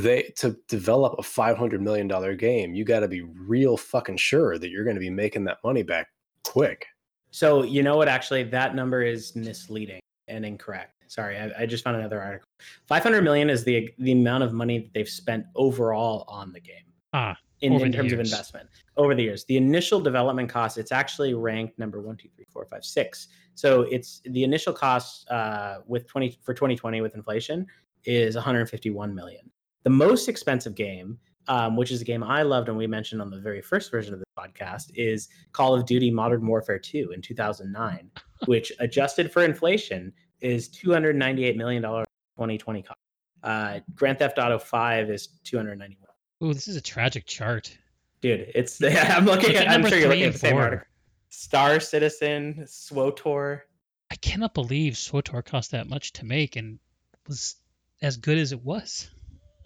they 0.00 0.32
to 0.36 0.56
develop 0.68 1.14
a 1.18 1.22
500 1.22 1.80
million 1.82 2.08
dollar 2.08 2.34
game 2.34 2.74
you 2.74 2.84
got 2.84 3.00
to 3.00 3.08
be 3.08 3.22
real 3.22 3.76
fucking 3.76 4.16
sure 4.16 4.58
that 4.58 4.70
you're 4.70 4.84
going 4.84 4.96
to 4.96 5.00
be 5.00 5.10
making 5.10 5.44
that 5.44 5.58
money 5.62 5.82
back 5.82 6.08
quick 6.44 6.86
So 7.30 7.62
you 7.62 7.82
know 7.82 7.96
what? 7.96 8.08
Actually, 8.08 8.44
that 8.44 8.74
number 8.74 9.02
is 9.02 9.34
misleading 9.34 10.00
and 10.28 10.44
incorrect. 10.44 10.92
Sorry, 11.06 11.38
I, 11.38 11.50
I 11.62 11.66
just 11.66 11.82
found 11.82 11.96
another 11.96 12.20
article. 12.20 12.46
Five 12.86 13.02
hundred 13.02 13.22
million 13.22 13.48
is 13.50 13.64
the 13.64 13.90
the 13.98 14.12
amount 14.12 14.44
of 14.44 14.52
money 14.52 14.78
that 14.80 14.92
they've 14.92 15.08
spent 15.08 15.46
overall 15.54 16.24
on 16.28 16.52
the 16.52 16.60
game 16.60 16.84
Ah, 17.14 17.36
in, 17.62 17.72
in 17.72 17.90
the 17.90 17.96
terms 17.96 18.12
of 18.12 18.20
investment 18.20 18.68
over 18.98 19.14
the 19.14 19.22
years. 19.22 19.44
The 19.46 19.56
initial 19.56 19.98
development 20.00 20.48
cost, 20.50 20.76
it's 20.78 20.92
actually 20.92 21.32
ranked 21.34 21.78
number 21.78 22.00
one, 22.02 22.16
two, 22.16 22.28
three, 22.36 22.46
four, 22.52 22.66
five, 22.66 22.84
six. 22.84 23.28
So 23.54 23.82
it's 23.82 24.20
the 24.24 24.44
initial 24.44 24.72
cost 24.74 25.28
uh, 25.30 25.78
with 25.86 26.06
twenty 26.06 26.38
for 26.42 26.52
twenty 26.54 26.76
twenty 26.76 27.00
with 27.00 27.14
inflation 27.14 27.66
is 28.04 28.34
one 28.34 28.44
hundred 28.44 28.68
fifty 28.68 28.90
one 28.90 29.14
million. 29.14 29.50
The 29.84 29.90
most 29.90 30.28
expensive 30.28 30.74
game, 30.74 31.18
um, 31.48 31.76
which 31.76 31.90
is 31.90 32.00
a 32.00 32.04
game 32.04 32.22
I 32.22 32.42
loved 32.42 32.68
and 32.68 32.78
we 32.78 32.86
mentioned 32.86 33.20
on 33.20 33.30
the 33.30 33.40
very 33.40 33.60
first 33.60 33.90
version 33.90 34.14
of 34.14 34.20
the 34.20 34.26
podcast, 34.38 34.92
is 34.94 35.28
Call 35.52 35.74
of 35.74 35.86
Duty 35.86 36.10
Modern 36.10 36.46
Warfare 36.46 36.78
2 36.78 37.12
in 37.12 37.20
2009, 37.20 38.10
which 38.46 38.72
adjusted 38.78 39.32
for 39.32 39.44
inflation 39.44 40.12
is 40.40 40.68
$298 40.68 41.56
million 41.56 41.82
2020 41.82 42.82
cost. 42.82 42.98
Uh, 43.42 43.80
Grand 43.94 44.18
Theft 44.18 44.38
Auto 44.38 44.58
5 44.58 45.10
is 45.10 45.28
291. 45.44 46.08
ooh, 46.44 46.54
this 46.54 46.68
is 46.68 46.76
a 46.76 46.80
tragic 46.80 47.26
chart. 47.26 47.76
Dude, 48.20 48.52
it's 48.54 48.80
I'm 48.84 49.24
looking 49.24 49.48
Look 49.50 49.60
at, 49.60 49.66
at 49.66 49.68
I'm 49.68 49.84
sure 49.86 49.98
you're 49.98 50.08
looking 50.08 50.24
at 50.24 50.34
the 50.34 50.38
same. 50.38 50.80
Star 51.28 51.80
Citizen, 51.80 52.62
SWTOR. 52.66 53.62
I 54.10 54.14
cannot 54.16 54.54
believe 54.54 54.92
SWTOR 54.92 55.44
cost 55.44 55.70
that 55.72 55.88
much 55.88 56.12
to 56.14 56.24
make 56.24 56.56
and 56.56 56.78
was 57.26 57.56
as 58.02 58.16
good 58.16 58.38
as 58.38 58.52
it 58.52 58.62
was. 58.62 59.10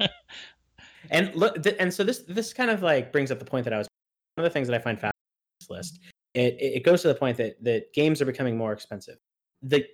And 1.10 1.32
look, 1.36 1.64
and 1.78 1.92
so 1.94 2.02
this 2.02 2.18
this 2.26 2.52
kind 2.52 2.70
of 2.70 2.82
like 2.82 3.12
brings 3.12 3.30
up 3.30 3.38
the 3.38 3.44
point 3.44 3.64
that 3.64 3.72
I 3.72 3.78
was 3.78 3.86
one 4.34 4.44
of 4.44 4.50
the 4.50 4.52
things 4.52 4.66
that 4.68 4.74
I 4.74 4.78
find 4.78 4.98
fascinating 4.98 5.12
in 5.14 5.60
this 5.60 5.70
list. 5.70 6.00
It 6.34 6.56
it 6.58 6.84
goes 6.84 7.02
to 7.02 7.08
the 7.08 7.14
point 7.14 7.36
that 7.36 7.62
that 7.62 7.92
games 7.92 8.20
are 8.20 8.24
becoming 8.24 8.56
more 8.56 8.72
expensive. 8.72 9.18
The 9.62 9.86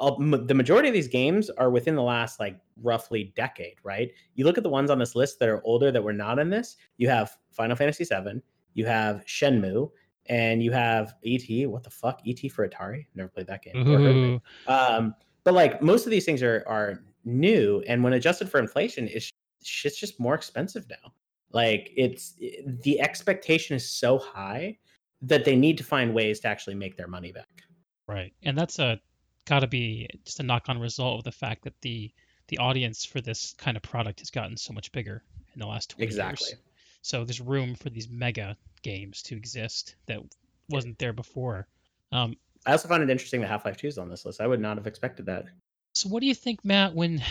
m- 0.00 0.46
the 0.46 0.54
majority 0.54 0.88
of 0.88 0.94
these 0.94 1.08
games 1.08 1.48
are 1.50 1.70
within 1.70 1.94
the 1.94 2.02
last 2.02 2.38
like 2.38 2.60
roughly 2.82 3.32
decade, 3.34 3.76
right? 3.82 4.10
You 4.34 4.44
look 4.44 4.58
at 4.58 4.62
the 4.62 4.68
ones 4.68 4.90
on 4.90 4.98
this 4.98 5.14
list 5.14 5.38
that 5.40 5.48
are 5.48 5.62
older 5.64 5.90
that 5.90 6.02
were 6.02 6.12
not 6.12 6.38
in 6.38 6.50
this. 6.50 6.76
You 6.98 7.08
have 7.08 7.36
Final 7.50 7.74
Fantasy 7.74 8.04
VII, 8.04 8.42
you 8.74 8.84
have 8.84 9.24
Shenmue, 9.24 9.90
and 10.26 10.62
you 10.62 10.70
have 10.72 11.14
ET. 11.24 11.66
What 11.66 11.82
the 11.82 11.90
fuck, 11.90 12.20
ET 12.26 12.46
for 12.52 12.68
Atari? 12.68 13.06
Never 13.14 13.30
played 13.30 13.46
that 13.46 13.62
game. 13.62 13.88
or 13.88 13.98
heard 13.98 14.06
of 14.10 14.16
it. 14.16 14.18
Ooh, 14.18 14.40
Um, 14.66 15.14
but 15.44 15.54
like 15.54 15.80
most 15.80 16.04
of 16.04 16.10
these 16.10 16.26
things 16.26 16.42
are 16.42 16.62
are 16.66 17.02
new, 17.24 17.82
and 17.88 18.04
when 18.04 18.12
adjusted 18.12 18.50
for 18.50 18.60
inflation, 18.60 19.08
it's 19.08 19.32
shit's 19.62 19.98
just 19.98 20.18
more 20.20 20.34
expensive 20.34 20.86
now. 20.88 21.12
Like 21.52 21.90
it's 21.96 22.34
the 22.82 23.00
expectation 23.00 23.74
is 23.76 23.90
so 23.90 24.18
high 24.18 24.78
that 25.22 25.44
they 25.44 25.56
need 25.56 25.78
to 25.78 25.84
find 25.84 26.14
ways 26.14 26.40
to 26.40 26.48
actually 26.48 26.74
make 26.74 26.96
their 26.96 27.08
money 27.08 27.32
back. 27.32 27.62
right. 28.06 28.32
And 28.42 28.56
that's 28.56 28.78
a 28.78 29.00
got 29.46 29.60
to 29.60 29.66
be 29.66 30.06
just 30.24 30.40
a 30.40 30.42
knock-on 30.42 30.78
result 30.78 31.18
of 31.18 31.24
the 31.24 31.32
fact 31.32 31.64
that 31.64 31.74
the 31.80 32.12
the 32.48 32.58
audience 32.58 33.04
for 33.04 33.20
this 33.20 33.54
kind 33.58 33.76
of 33.76 33.82
product 33.82 34.20
has 34.20 34.30
gotten 34.30 34.56
so 34.56 34.72
much 34.72 34.90
bigger 34.92 35.22
in 35.54 35.60
the 35.60 35.66
last 35.66 35.90
20 35.90 36.04
Exactly. 36.04 36.48
years. 36.50 36.60
So 37.02 37.24
there's 37.24 37.40
room 37.40 37.74
for 37.74 37.90
these 37.90 38.08
mega 38.08 38.56
games 38.82 39.22
to 39.22 39.36
exist 39.36 39.96
that 40.06 40.20
wasn't 40.68 40.98
there 40.98 41.12
before. 41.12 41.66
Um, 42.12 42.36
I 42.66 42.72
also 42.72 42.88
find 42.88 43.02
it 43.02 43.10
interesting 43.10 43.40
that 43.40 43.48
Half 43.48 43.64
Life 43.64 43.76
Two 43.76 43.86
is 43.86 43.98
on 43.98 44.08
this 44.08 44.24
list. 44.26 44.40
I 44.40 44.46
would 44.46 44.60
not 44.60 44.76
have 44.76 44.86
expected 44.86 45.26
that. 45.26 45.46
So 45.94 46.08
what 46.08 46.20
do 46.20 46.26
you 46.26 46.34
think, 46.34 46.64
Matt, 46.64 46.94
when 46.94 47.22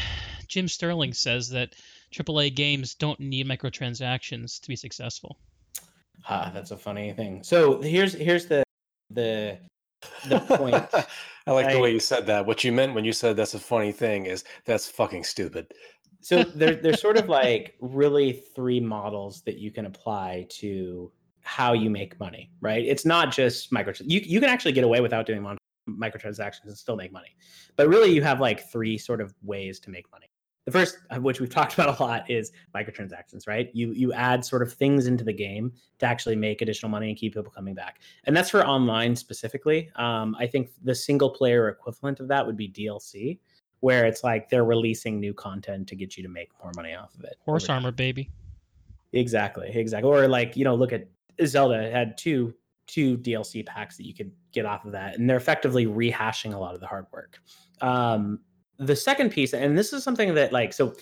Jim 0.48 0.68
Sterling 0.68 1.14
says 1.14 1.50
that 1.50 1.76
AAA 2.12 2.56
games 2.56 2.96
don't 2.96 3.20
need 3.20 3.48
microtransactions 3.48 4.60
to 4.62 4.68
be 4.68 4.76
successful? 4.76 5.38
Ah, 6.30 6.52
that's 6.54 6.72
a 6.72 6.78
funny 6.78 7.14
thing. 7.14 7.44
So 7.44 7.82
here's 7.82 8.14
here's 8.14 8.48
the 8.48 8.64
the 9.10 9.60
the 10.28 10.40
point. 10.40 10.76
I 11.48 11.52
like 11.52 11.72
the 11.72 11.80
way 11.80 11.94
you 11.94 12.00
said 12.00 12.26
that. 12.28 12.46
What 12.46 12.64
you 12.64 12.72
meant 12.72 12.94
when 12.94 13.06
you 13.06 13.14
said 13.14 13.38
that's 13.38 13.54
a 13.54 13.60
funny 13.60 13.92
thing 13.92 14.26
is 14.26 14.44
that's 14.66 14.88
fucking 14.90 15.24
stupid. 15.24 15.68
so 16.22 16.44
there, 16.56 16.76
there's 16.76 17.02
sort 17.02 17.18
of 17.18 17.30
like 17.30 17.76
really 17.80 18.44
three 18.56 18.80
models 18.80 19.42
that 19.44 19.58
you 19.58 19.72
can 19.72 19.86
apply 19.86 20.48
to 20.50 21.12
how 21.42 21.72
you 21.72 21.90
make 21.90 22.20
money, 22.20 22.52
right? 22.60 22.84
It's 22.86 23.06
not 23.06 23.32
just 23.32 23.72
micro. 23.72 23.94
You 24.04 24.22
you 24.26 24.40
can 24.40 24.50
actually 24.50 24.74
get 24.74 24.84
away 24.84 25.00
without 25.00 25.26
doing 25.26 25.46
microtransactions 25.90 26.66
and 26.66 26.78
still 26.78 26.98
make 26.98 27.14
money, 27.14 27.36
but 27.78 27.88
really 27.88 28.12
you 28.12 28.22
have 28.22 28.42
like 28.42 28.70
three 28.70 28.98
sort 28.98 29.22
of 29.22 29.34
ways 29.44 29.80
to 29.82 29.90
make 29.90 30.12
money. 30.12 30.27
The 30.68 30.74
first, 30.74 30.98
of 31.12 31.24
which 31.24 31.40
we've 31.40 31.50
talked 31.60 31.76
about 31.76 31.98
a 31.98 32.04
lot, 32.04 32.30
is 32.30 32.52
microtransactions, 32.76 33.48
right? 33.48 33.70
You 33.74 33.94
you 33.94 34.12
add 34.12 34.44
sort 34.44 34.62
of 34.62 34.74
things 34.74 35.08
into 35.08 35.24
the 35.24 35.32
game 35.32 35.72
to 36.00 36.06
actually 36.06 36.36
make 36.36 36.62
additional 36.62 36.90
money 36.90 37.08
and 37.08 37.18
keep 37.18 37.36
people 37.36 37.50
coming 37.50 37.74
back, 37.74 38.02
and 38.26 38.36
that's 38.36 38.50
for 38.50 38.68
online 38.68 39.16
specifically. 39.16 39.90
Um, 39.96 40.36
I 40.38 40.46
think 40.46 40.72
the 40.84 40.94
single 40.94 41.30
player 41.30 41.70
equivalent 41.70 42.20
of 42.20 42.28
that 42.28 42.46
would 42.46 42.58
be 42.58 42.68
DLC, 42.68 43.40
where 43.80 44.06
it's 44.06 44.26
like 44.26 44.50
they're 44.50 44.66
releasing 44.66 45.22
new 45.22 45.34
content 45.34 45.88
to 45.88 45.96
get 45.96 46.18
you 46.18 46.24
to 46.24 46.30
make 46.30 46.50
more 46.62 46.74
money 46.76 46.94
off 46.94 47.16
of 47.16 47.24
it. 47.24 47.38
Horse 47.46 47.70
armor, 47.70 47.94
baby. 47.94 48.30
Exactly, 49.14 49.70
exactly. 49.74 50.12
Or 50.12 50.28
like 50.28 50.58
you 50.58 50.66
know, 50.66 50.76
look 50.76 50.92
at 50.92 51.08
Zelda 51.46 51.90
had 51.90 52.18
two 52.18 52.54
two 52.88 53.18
DLC 53.18 53.66
packs 53.66 53.96
that 53.96 54.06
you 54.06 54.14
could 54.14 54.34
get 54.52 54.66
off 54.66 54.84
of 54.84 54.92
that, 54.92 55.16
and 55.16 55.30
they're 55.30 55.38
effectively 55.38 55.86
rehashing 55.86 56.54
a 56.54 56.58
lot 56.58 56.76
of 56.76 56.82
the 56.82 56.88
hard 56.88 57.06
work. 57.14 57.40
Um, 57.80 58.40
the 58.80 58.96
second 58.96 59.32
piece, 59.32 59.54
and 59.54 59.78
this 59.78 59.94
is 59.94 60.04
something 60.04 60.34
that 60.36 60.52
like 60.52 60.74
so, 60.74 60.94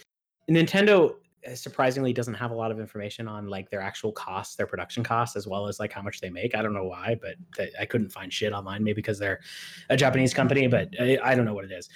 Nintendo 0.50 1.16
uh, 1.46 1.56
surprisingly 1.56 2.14
doesn't 2.14 2.34
have 2.34 2.52
a 2.52 2.56
lot 2.56 2.72
of 2.72 2.80
information 2.80 3.28
on 3.28 3.48
like 3.48 3.70
their 3.70 3.82
actual 3.82 4.12
costs, 4.12 4.56
their 4.56 4.68
production 4.68 5.04
costs, 5.04 5.36
as 5.36 5.48
well 5.48 5.68
as 5.68 5.80
like 5.80 5.92
how 5.92 6.02
much 6.02 6.22
they 6.22 6.30
make. 6.30 6.56
I 6.56 6.62
don't 6.62 6.74
know 6.74 6.86
why, 6.86 7.18
but 7.22 7.36
th- 7.56 7.74
I 7.80 7.86
couldn't 7.86 8.10
find 8.10 8.32
shit 8.32 8.54
online. 8.54 8.84
Maybe 8.84 8.96
because 8.96 9.20
they're 9.20 9.42
a 9.90 9.98
Japanese 9.98 10.34
company, 10.34 10.68
but 10.68 10.90
I, 11.00 11.18
I 11.24 11.36
don't 11.36 11.46
know 11.46 11.54
what 11.54 11.66
it 11.66 11.72
is. 11.72 11.90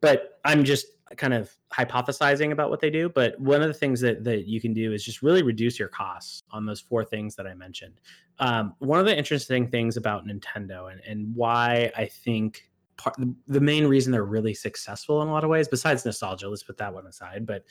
But 0.00 0.40
I'm 0.44 0.64
just 0.64 0.86
kind 1.16 1.34
of 1.34 1.54
hypothesizing 1.72 2.52
about 2.52 2.70
what 2.70 2.80
they 2.80 2.90
do. 2.90 3.08
But 3.08 3.38
one 3.38 3.62
of 3.62 3.68
the 3.68 3.74
things 3.74 4.00
that 4.00 4.24
that 4.24 4.46
you 4.46 4.60
can 4.60 4.74
do 4.74 4.92
is 4.92 5.04
just 5.04 5.22
really 5.22 5.42
reduce 5.42 5.78
your 5.78 5.88
costs 5.88 6.42
on 6.50 6.66
those 6.66 6.80
four 6.80 7.04
things 7.04 7.34
that 7.36 7.46
I 7.46 7.54
mentioned. 7.54 8.00
Um, 8.38 8.74
one 8.78 8.98
of 8.98 9.06
the 9.06 9.16
interesting 9.16 9.68
things 9.68 9.96
about 9.96 10.26
Nintendo 10.26 10.90
and, 10.90 11.00
and 11.06 11.34
why 11.34 11.92
I 11.96 12.06
think 12.06 12.68
part 12.96 13.16
the 13.46 13.60
main 13.60 13.86
reason 13.86 14.12
they're 14.12 14.24
really 14.24 14.54
successful 14.54 15.22
in 15.22 15.28
a 15.28 15.32
lot 15.32 15.44
of 15.44 15.50
ways, 15.50 15.68
besides 15.68 16.04
nostalgia, 16.04 16.48
let's 16.48 16.62
put 16.62 16.78
that 16.78 16.92
one 16.92 17.06
aside, 17.06 17.46
but 17.46 17.64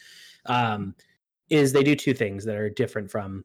um, 0.46 0.96
is 1.50 1.74
they 1.74 1.84
do 1.84 1.96
two 1.96 2.14
things 2.14 2.46
that 2.46 2.56
are 2.56 2.70
different 2.70 3.10
from 3.10 3.44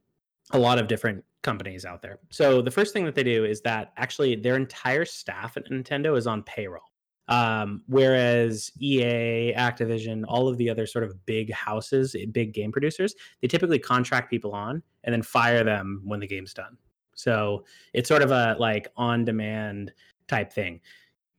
a 0.52 0.58
lot 0.58 0.78
of 0.78 0.86
different 0.86 1.24
companies 1.42 1.84
out 1.84 2.02
there. 2.02 2.18
So 2.30 2.62
the 2.62 2.70
first 2.70 2.92
thing 2.92 3.04
that 3.04 3.14
they 3.14 3.24
do 3.24 3.44
is 3.44 3.60
that 3.62 3.92
actually 3.96 4.36
their 4.36 4.56
entire 4.56 5.04
staff 5.04 5.56
at 5.56 5.70
Nintendo 5.70 6.16
is 6.16 6.26
on 6.26 6.42
payroll. 6.42 6.82
Um, 7.28 7.82
whereas 7.88 8.70
EA, 8.80 9.52
Activision, 9.56 10.22
all 10.28 10.46
of 10.46 10.58
the 10.58 10.70
other 10.70 10.86
sort 10.86 11.04
of 11.04 11.26
big 11.26 11.52
houses, 11.52 12.14
eh, 12.14 12.26
big 12.30 12.52
game 12.52 12.70
producers, 12.70 13.16
they 13.42 13.48
typically 13.48 13.80
contract 13.80 14.30
people 14.30 14.52
on 14.52 14.82
and 15.02 15.12
then 15.12 15.22
fire 15.22 15.64
them 15.64 16.02
when 16.04 16.20
the 16.20 16.26
game's 16.26 16.54
done. 16.54 16.76
So 17.14 17.64
it's 17.94 18.08
sort 18.08 18.22
of 18.22 18.30
a 18.30 18.54
like 18.60 18.88
on 18.96 19.24
demand 19.24 19.92
type 20.28 20.52
thing. 20.52 20.80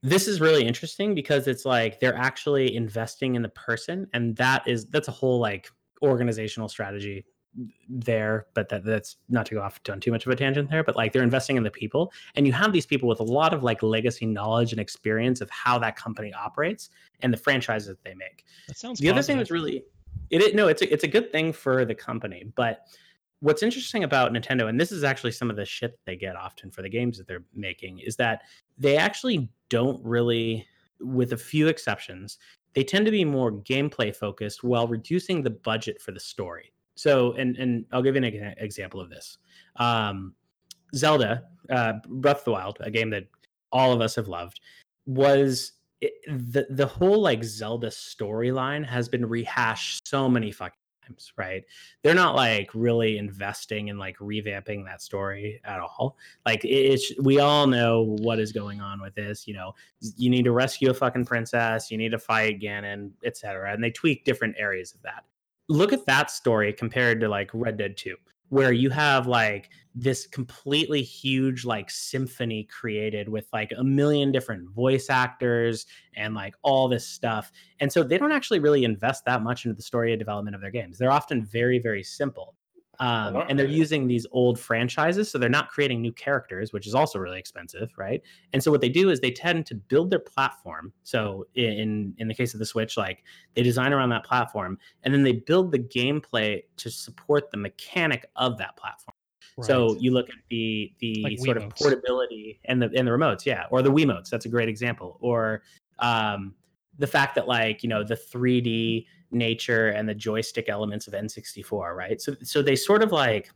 This 0.02 0.28
is 0.28 0.40
really 0.40 0.64
interesting 0.66 1.14
because 1.14 1.48
it's 1.48 1.64
like 1.64 1.98
they're 1.98 2.16
actually 2.16 2.74
investing 2.74 3.34
in 3.34 3.42
the 3.42 3.48
person, 3.50 4.06
and 4.12 4.36
that 4.36 4.66
is 4.66 4.86
that's 4.86 5.08
a 5.08 5.12
whole 5.12 5.40
like 5.40 5.68
organizational 6.02 6.68
strategy 6.68 7.24
there 7.88 8.46
but 8.54 8.68
that 8.68 8.84
that's 8.84 9.16
not 9.28 9.46
to 9.46 9.54
go 9.54 9.62
off 9.62 9.80
on 9.90 9.98
too 9.98 10.12
much 10.12 10.26
of 10.26 10.32
a 10.32 10.36
tangent 10.36 10.70
there 10.70 10.84
but 10.84 10.94
like 10.94 11.12
they're 11.12 11.22
investing 11.22 11.56
in 11.56 11.62
the 11.62 11.70
people 11.70 12.12
and 12.36 12.46
you 12.46 12.52
have 12.52 12.72
these 12.72 12.86
people 12.86 13.08
with 13.08 13.20
a 13.20 13.24
lot 13.24 13.52
of 13.52 13.62
like 13.62 13.82
legacy 13.82 14.26
knowledge 14.26 14.72
and 14.72 14.80
experience 14.80 15.40
of 15.40 15.50
how 15.50 15.78
that 15.78 15.96
company 15.96 16.32
operates 16.34 16.90
and 17.20 17.32
the 17.32 17.36
franchises 17.36 17.88
that 17.88 18.02
they 18.04 18.14
make 18.14 18.44
That 18.68 18.76
sounds. 18.76 19.00
the 19.00 19.10
other 19.10 19.22
thing 19.22 19.38
that's 19.38 19.50
really 19.50 19.82
it 20.30 20.42
is 20.42 20.54
no 20.54 20.68
it's 20.68 20.82
a, 20.82 20.92
it's 20.92 21.04
a 21.04 21.08
good 21.08 21.32
thing 21.32 21.52
for 21.52 21.84
the 21.84 21.94
company 21.94 22.44
but 22.54 22.86
what's 23.40 23.62
interesting 23.62 24.04
about 24.04 24.32
nintendo 24.32 24.68
and 24.68 24.78
this 24.78 24.92
is 24.92 25.02
actually 25.02 25.32
some 25.32 25.50
of 25.50 25.56
the 25.56 25.64
shit 25.64 25.98
they 26.04 26.16
get 26.16 26.36
often 26.36 26.70
for 26.70 26.82
the 26.82 26.88
games 26.88 27.18
that 27.18 27.26
they're 27.26 27.44
making 27.54 27.98
is 27.98 28.14
that 28.16 28.42
they 28.78 28.96
actually 28.96 29.48
don't 29.68 30.02
really 30.04 30.66
with 31.00 31.32
a 31.32 31.36
few 31.36 31.68
exceptions 31.68 32.38
they 32.74 32.84
tend 32.84 33.06
to 33.06 33.12
be 33.12 33.24
more 33.24 33.50
gameplay 33.50 34.14
focused 34.14 34.62
while 34.62 34.86
reducing 34.86 35.42
the 35.42 35.50
budget 35.50 36.00
for 36.00 36.12
the 36.12 36.20
story. 36.20 36.72
So 36.94 37.32
and 37.32 37.56
and 37.56 37.84
i'll 37.92 38.02
give 38.02 38.14
you 38.16 38.22
an 38.22 38.54
example 38.58 39.00
of 39.00 39.10
this. 39.10 39.38
Um 39.76 40.34
zelda 40.94 41.44
uh 41.70 41.94
breath 42.08 42.38
of 42.38 42.44
the 42.44 42.52
wild 42.52 42.78
a 42.80 42.90
game 42.90 43.10
that 43.10 43.24
all 43.72 43.92
of 43.92 44.00
us 44.00 44.14
have 44.14 44.28
loved 44.28 44.60
was 45.06 45.72
it, 46.00 46.12
the 46.28 46.66
the 46.70 46.86
whole 46.86 47.20
like 47.20 47.42
Zelda 47.42 47.88
storyline 47.88 48.86
has 48.86 49.08
been 49.08 49.26
rehashed 49.26 50.06
so 50.06 50.28
many 50.28 50.52
fucking 50.52 50.78
times, 51.08 51.32
right? 51.36 51.64
They're 52.02 52.14
not 52.14 52.34
like 52.34 52.70
really 52.74 53.18
investing 53.18 53.88
in 53.88 53.98
like 53.98 54.16
revamping 54.18 54.84
that 54.86 55.02
story 55.02 55.60
at 55.64 55.80
all. 55.80 56.16
Like 56.46 56.64
it's 56.64 57.12
we 57.20 57.40
all 57.40 57.66
know 57.66 58.16
what 58.20 58.38
is 58.38 58.52
going 58.52 58.80
on 58.80 59.00
with 59.00 59.14
this. 59.14 59.46
You 59.46 59.54
know, 59.54 59.74
you 60.00 60.30
need 60.30 60.44
to 60.44 60.52
rescue 60.52 60.90
a 60.90 60.94
fucking 60.94 61.24
princess, 61.26 61.90
you 61.90 61.98
need 61.98 62.12
to 62.12 62.18
fight 62.18 62.60
Ganon, 62.60 63.10
etc. 63.24 63.72
And 63.72 63.82
they 63.82 63.90
tweak 63.90 64.24
different 64.24 64.56
areas 64.58 64.94
of 64.94 65.02
that. 65.02 65.24
look 65.68 65.92
at 65.92 66.06
that 66.06 66.30
story 66.30 66.72
compared 66.72 67.20
to 67.20 67.28
like 67.28 67.50
Red 67.52 67.76
Dead 67.76 67.96
2, 67.96 68.16
where 68.48 68.72
you 68.72 68.90
have 68.90 69.26
like 69.26 69.70
this 70.00 70.26
completely 70.26 71.02
huge 71.02 71.64
like 71.64 71.90
symphony 71.90 72.64
created 72.64 73.28
with 73.28 73.48
like 73.52 73.72
a 73.76 73.82
million 73.82 74.30
different 74.30 74.70
voice 74.70 75.10
actors 75.10 75.86
and 76.14 76.34
like 76.34 76.54
all 76.62 76.88
this 76.88 77.06
stuff. 77.06 77.50
And 77.80 77.92
so 77.92 78.02
they 78.02 78.16
don't 78.16 78.32
actually 78.32 78.60
really 78.60 78.84
invest 78.84 79.24
that 79.24 79.42
much 79.42 79.64
into 79.64 79.74
the 79.74 79.82
story 79.82 80.12
and 80.12 80.18
development 80.18 80.54
of 80.54 80.62
their 80.62 80.70
games. 80.70 80.98
They're 80.98 81.10
often 81.10 81.44
very, 81.44 81.78
very 81.78 82.04
simple. 82.04 82.54
Um, 83.00 83.44
and 83.48 83.56
they're 83.56 83.66
using 83.66 84.08
these 84.08 84.26
old 84.32 84.58
franchises, 84.58 85.30
so 85.30 85.38
they're 85.38 85.48
not 85.48 85.68
creating 85.68 86.02
new 86.02 86.12
characters, 86.12 86.72
which 86.72 86.84
is 86.84 86.96
also 86.96 87.20
really 87.20 87.38
expensive, 87.38 87.92
right? 87.96 88.20
And 88.52 88.60
so 88.60 88.72
what 88.72 88.80
they 88.80 88.88
do 88.88 89.08
is 89.08 89.20
they 89.20 89.30
tend 89.30 89.66
to 89.66 89.76
build 89.76 90.10
their 90.10 90.18
platform. 90.18 90.92
So 91.04 91.46
in 91.54 92.14
in 92.18 92.26
the 92.26 92.34
case 92.34 92.54
of 92.54 92.58
the 92.58 92.66
Switch, 92.66 92.96
like 92.96 93.22
they 93.54 93.62
design 93.62 93.92
around 93.92 94.08
that 94.08 94.24
platform, 94.24 94.78
and 95.04 95.14
then 95.14 95.22
they 95.22 95.34
build 95.34 95.70
the 95.70 95.78
gameplay 95.78 96.62
to 96.78 96.90
support 96.90 97.52
the 97.52 97.56
mechanic 97.56 98.26
of 98.34 98.58
that 98.58 98.76
platform. 98.76 99.14
So 99.62 99.96
you 99.98 100.12
look 100.12 100.28
at 100.28 100.36
the 100.50 100.92
the 101.00 101.22
Like 101.22 101.38
sort 101.38 101.56
of 101.56 101.70
portability 101.70 102.60
and 102.64 102.80
the 102.80 102.90
and 102.96 103.06
the 103.06 103.12
remotes, 103.12 103.44
yeah, 103.44 103.64
or 103.70 103.82
the 103.82 103.90
Wiimotes. 103.90 104.30
That's 104.30 104.46
a 104.46 104.48
great 104.48 104.68
example. 104.68 105.18
Or 105.20 105.62
um, 105.98 106.54
the 106.98 107.06
fact 107.06 107.34
that 107.36 107.48
like 107.48 107.82
you 107.82 107.88
know 107.88 108.04
the 108.04 108.14
3D 108.14 109.06
nature 109.30 109.88
and 109.88 110.08
the 110.08 110.14
joystick 110.14 110.68
elements 110.68 111.06
of 111.06 111.14
N64, 111.14 111.96
right? 111.96 112.20
So 112.20 112.34
so 112.42 112.62
they 112.62 112.76
sort 112.76 113.02
of 113.02 113.12
like 113.12 113.50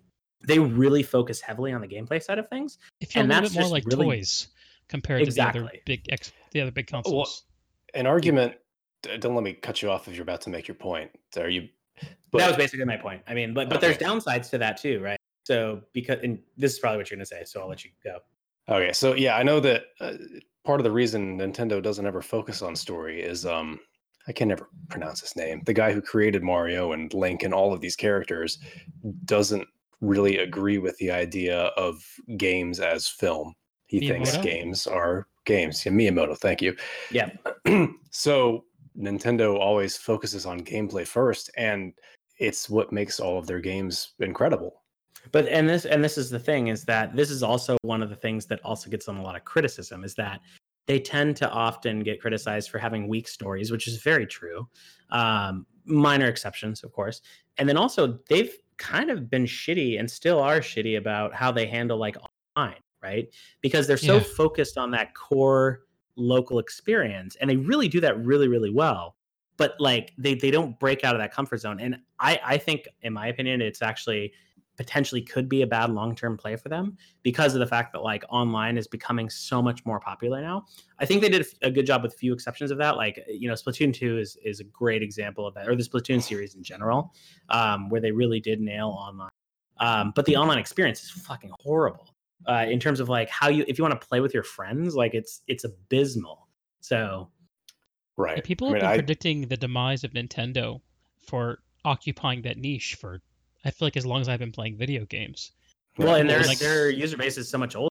they 0.46 0.59
really 0.59 1.03
focus 1.03 1.40
heavily 1.40 1.72
on 1.72 1.80
the 1.80 1.88
gameplay 1.88 2.22
side 2.22 2.38
of 2.38 2.48
things. 2.48 2.78
It 3.00 3.07
feels 3.07 3.22
and 3.22 3.32
a 3.32 3.34
little 3.34 3.50
bit 3.50 3.61
more 3.61 3.70
like 3.70 3.84
really- 3.86 4.07
toys 4.18 4.48
compared 4.88 5.24
to 5.24 5.30
the 5.30 5.40
other 5.40 5.70
big 5.86 6.07
ex, 6.11 6.32
the 6.50 6.61
other 6.61 6.70
big 6.70 6.90
Well, 6.92 7.03
consoles. 7.03 7.44
An 7.94 8.07
argument. 8.07 8.55
Don't 9.18 9.34
let 9.34 9.42
me 9.42 9.53
cut 9.53 9.82
you 9.82 9.90
off 9.90 10.07
if 10.07 10.14
you're 10.14 10.22
about 10.22 10.42
to 10.42 10.50
make 10.50 10.68
your 10.68 10.76
point. 10.76 11.11
Are 11.36 11.48
you? 11.48 11.68
that 12.32 12.48
was 12.48 12.57
basically 12.57 12.84
my 12.84 12.96
point. 12.96 13.22
I 13.26 13.34
mean, 13.34 13.53
but 13.53 13.68
but 13.68 13.80
there's 13.80 13.98
downsides 13.98 14.50
to 14.50 14.59
that 14.59 14.76
too, 14.80 15.00
right? 15.00 15.18
So 15.45 15.82
because 15.93 16.18
and 16.22 16.38
this 16.57 16.74
is 16.74 16.78
probably 16.78 16.99
what 16.99 17.11
you're 17.11 17.16
gonna 17.16 17.26
say, 17.26 17.43
so 17.45 17.61
I'll 17.61 17.68
let 17.68 17.84
you 17.84 17.90
go. 18.03 18.18
Okay, 18.68 18.93
so 18.93 19.14
yeah, 19.14 19.36
I 19.36 19.43
know 19.43 19.61
that 19.61 19.84
uh, 20.01 20.14
part 20.64 20.80
of 20.80 20.84
the 20.84 20.90
reason 20.90 21.38
Nintendo 21.38 21.82
doesn't 21.82 22.07
ever 22.07 22.22
focus 22.22 22.62
on 22.62 22.76
story 22.76 23.22
is 23.22 23.45
um 23.45 23.80
I 24.28 24.32
can 24.32 24.49
never 24.49 24.68
pronounce 24.88 25.20
his 25.20 25.34
name. 25.34 25.62
The 25.66 25.72
guy 25.72 25.93
who 25.93 26.01
created 26.01 26.45
Mario 26.45 26.93
and 26.93 27.12
Link 27.12 27.43
and 27.43 27.53
all 27.53 27.72
of 27.72 27.80
these 27.80 27.97
characters 27.97 28.59
doesn't 29.24 29.66
really 30.01 30.38
agree 30.38 30.78
with 30.78 30.97
the 30.99 31.11
idea 31.11 31.59
of 31.76 32.05
games 32.36 32.78
as 32.78 33.09
film. 33.09 33.55
He 33.86 34.07
thinks 34.07 34.36
games 34.38 34.86
are 34.86 35.26
games. 35.45 35.84
Yeah, 35.84 35.93
Miyamoto, 35.93 36.38
thank 36.38 36.62
you. 36.62 36.76
Yeah. 37.11 37.30
so 38.11 38.64
Nintendo 38.99 39.59
always 39.59 39.97
focuses 39.97 40.47
on 40.47 40.61
gameplay 40.61 41.07
first, 41.07 41.51
and 41.57 41.93
it's 42.38 42.70
what 42.70 42.93
makes 42.93 43.20
all 43.20 43.38
of 43.38 43.47
their 43.47 43.61
games 43.61 44.14
incredible. 44.20 44.82
But 45.30 45.46
and 45.48 45.68
this 45.68 45.84
and 45.84 46.02
this 46.02 46.18
is 46.18 46.30
the 46.30 46.38
thing 46.38 46.66
is 46.66 46.84
that 46.84 47.14
this 47.14 47.30
is 47.30 47.42
also 47.42 47.76
one 47.82 48.02
of 48.02 48.10
the 48.10 48.16
things 48.16 48.46
that 48.46 48.60
also 48.64 48.90
gets 48.90 49.06
them 49.06 49.18
a 49.18 49.22
lot 49.22 49.36
of 49.36 49.44
criticism 49.44 50.02
is 50.04 50.14
that 50.16 50.40
they 50.86 50.98
tend 50.98 51.36
to 51.36 51.48
often 51.50 52.00
get 52.00 52.20
criticized 52.20 52.68
for 52.70 52.78
having 52.78 53.06
weak 53.06 53.28
stories, 53.28 53.70
which 53.70 53.86
is 53.86 54.02
very 54.02 54.26
true. 54.26 54.68
Um, 55.10 55.64
minor 55.84 56.26
exceptions, 56.26 56.82
of 56.82 56.92
course. 56.92 57.22
And 57.58 57.68
then 57.68 57.76
also 57.76 58.18
they've 58.28 58.52
kind 58.78 59.10
of 59.10 59.30
been 59.30 59.44
shitty 59.44 59.98
and 60.00 60.10
still 60.10 60.40
are 60.40 60.58
shitty 60.58 60.98
about 60.98 61.34
how 61.34 61.52
they 61.52 61.66
handle 61.66 61.98
like 61.98 62.16
online, 62.56 62.80
right? 63.00 63.28
Because 63.60 63.86
they're 63.86 63.96
so 63.96 64.16
Yeah. 64.16 64.24
focused 64.24 64.76
on 64.76 64.90
that 64.90 65.14
core 65.14 65.82
local 66.16 66.58
experience 66.58 67.36
and 67.36 67.48
they 67.48 67.56
really 67.56 67.88
do 67.88 68.00
that 68.00 68.18
really, 68.24 68.48
really 68.48 68.70
well. 68.70 69.16
But 69.56 69.74
like 69.78 70.12
they 70.18 70.34
they 70.34 70.50
don't 70.50 70.78
break 70.80 71.04
out 71.04 71.14
of 71.14 71.20
that 71.20 71.32
comfort 71.32 71.58
zone. 71.58 71.78
And 71.78 72.00
I 72.18 72.40
I 72.44 72.58
think 72.58 72.88
in 73.02 73.12
my 73.12 73.28
opinion, 73.28 73.60
it's 73.60 73.82
actually 73.82 74.32
potentially 74.76 75.20
could 75.22 75.48
be 75.48 75.62
a 75.62 75.66
bad 75.66 75.90
long-term 75.90 76.36
play 76.36 76.56
for 76.56 76.68
them 76.68 76.96
because 77.22 77.54
of 77.54 77.60
the 77.60 77.66
fact 77.66 77.92
that 77.92 78.02
like 78.02 78.24
online 78.30 78.76
is 78.78 78.86
becoming 78.86 79.28
so 79.28 79.60
much 79.60 79.84
more 79.84 80.00
popular 80.00 80.40
now. 80.40 80.64
I 80.98 81.06
think 81.06 81.20
they 81.20 81.28
did 81.28 81.46
a 81.62 81.70
good 81.70 81.86
job 81.86 82.02
with 82.02 82.14
few 82.14 82.32
exceptions 82.32 82.70
of 82.70 82.78
that. 82.78 82.96
Like 82.96 83.22
you 83.28 83.48
know, 83.48 83.54
Splatoon 83.54 83.92
2 83.94 84.18
is 84.18 84.36
is 84.44 84.60
a 84.60 84.64
great 84.64 85.02
example 85.02 85.46
of 85.46 85.54
that, 85.54 85.68
or 85.68 85.76
the 85.76 85.82
Splatoon 85.82 86.22
series 86.22 86.54
in 86.54 86.62
general, 86.62 87.12
um, 87.48 87.88
where 87.90 88.00
they 88.00 88.12
really 88.12 88.40
did 88.40 88.60
nail 88.60 88.88
online. 88.88 89.28
Um, 89.78 90.12
but 90.14 90.26
the 90.26 90.36
online 90.36 90.58
experience 90.58 91.02
is 91.02 91.10
fucking 91.10 91.50
horrible 91.60 92.14
uh, 92.46 92.66
in 92.68 92.78
terms 92.78 93.00
of 93.00 93.08
like 93.08 93.28
how 93.28 93.48
you 93.48 93.64
if 93.68 93.78
you 93.78 93.84
want 93.84 94.00
to 94.00 94.06
play 94.06 94.20
with 94.20 94.32
your 94.34 94.42
friends, 94.44 94.94
like 94.94 95.14
it's 95.14 95.42
it's 95.48 95.64
abysmal. 95.64 96.48
So 96.80 97.28
Right. 98.16 98.36
Yeah, 98.36 98.42
people 98.44 98.68
I 98.68 98.70
have 98.70 98.74
mean, 98.74 98.80
been 98.82 98.90
I- 98.90 98.96
predicting 98.96 99.48
the 99.48 99.56
demise 99.56 100.04
of 100.04 100.12
Nintendo 100.12 100.80
for 101.18 101.62
occupying 101.84 102.42
that 102.42 102.58
niche 102.58 102.94
for 103.00 103.22
I 103.64 103.70
feel 103.70 103.86
like 103.86 103.96
as 103.96 104.06
long 104.06 104.20
as 104.20 104.28
I've 104.28 104.38
been 104.40 104.52
playing 104.52 104.76
video 104.76 105.04
games. 105.04 105.52
well, 105.98 106.14
and 106.16 106.28
their 106.28 106.42
like- 106.42 106.58
their 106.58 106.90
user 106.90 107.16
base 107.16 107.36
is 107.38 107.48
so 107.48 107.58
much 107.58 107.76
older. 107.76 107.88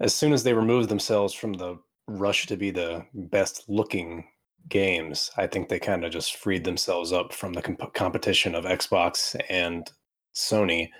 as 0.00 0.14
soon 0.14 0.32
as 0.32 0.42
they 0.42 0.52
removed 0.52 0.88
themselves 0.88 1.32
from 1.32 1.52
the 1.54 1.78
rush 2.08 2.46
to 2.46 2.56
be 2.56 2.70
the 2.70 3.06
best 3.14 3.64
looking 3.68 4.24
games, 4.68 5.30
I 5.36 5.46
think 5.46 5.68
they 5.68 5.78
kind 5.78 6.04
of 6.04 6.12
just 6.12 6.34
freed 6.36 6.64
themselves 6.64 7.12
up 7.12 7.32
from 7.32 7.52
the 7.52 7.62
comp- 7.62 7.94
competition 7.94 8.54
of 8.54 8.64
Xbox 8.64 9.36
and 9.48 9.88
Sony, 10.34 10.90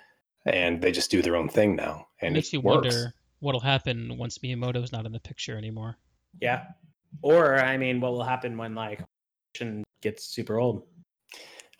and 0.46 0.80
they 0.80 0.92
just 0.92 1.10
do 1.10 1.22
their 1.22 1.36
own 1.36 1.48
thing 1.48 1.74
now, 1.76 2.06
And 2.20 2.30
It 2.30 2.38
makes 2.38 2.48
it 2.48 2.52
you 2.54 2.60
works. 2.60 2.84
wonder 2.94 3.14
what'll 3.40 3.60
happen 3.60 4.16
once 4.16 4.38
Miyamoto's 4.38 4.92
not 4.92 5.06
in 5.06 5.12
the 5.12 5.20
picture 5.20 5.58
anymore. 5.58 5.98
Yeah. 6.40 6.66
Or 7.22 7.56
I 7.58 7.76
mean, 7.76 8.00
what 8.00 8.12
will 8.12 8.22
happen 8.24 8.56
when 8.56 8.74
like 8.74 9.02
gets 10.02 10.24
super 10.26 10.58
old? 10.58 10.86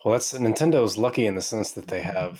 Well, 0.05 0.11
that's 0.11 0.33
Nintendo's 0.33 0.99
lucky 0.99 1.25
in 1.25 1.33
the 1.33 1.41
sense 1.41 1.71
that 1.71 1.87
they 1.87 2.01
have 2.01 2.39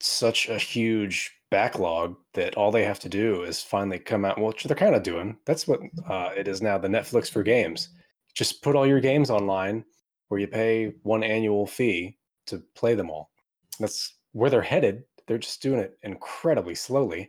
such 0.00 0.48
a 0.48 0.56
huge 0.56 1.30
backlog 1.50 2.16
that 2.32 2.54
all 2.54 2.70
they 2.70 2.84
have 2.84 3.00
to 3.00 3.08
do 3.10 3.42
is 3.42 3.62
finally 3.62 3.98
come 3.98 4.24
out. 4.24 4.40
Which 4.40 4.64
they're 4.64 4.74
kind 4.74 4.94
of 4.94 5.02
doing. 5.02 5.36
That's 5.44 5.68
what 5.68 5.80
uh, 6.08 6.30
it 6.34 6.48
is 6.48 6.62
now. 6.62 6.78
The 6.78 6.88
Netflix 6.88 7.30
for 7.30 7.42
games. 7.42 7.90
Just 8.32 8.62
put 8.62 8.74
all 8.74 8.86
your 8.86 8.98
games 8.98 9.28
online, 9.28 9.84
where 10.28 10.40
you 10.40 10.48
pay 10.48 10.94
one 11.02 11.22
annual 11.22 11.66
fee 11.66 12.16
to 12.46 12.62
play 12.74 12.94
them 12.94 13.10
all. 13.10 13.30
That's 13.78 14.14
where 14.32 14.48
they're 14.48 14.62
headed. 14.62 15.04
They're 15.26 15.36
just 15.36 15.60
doing 15.60 15.80
it 15.80 15.98
incredibly 16.04 16.74
slowly. 16.74 17.28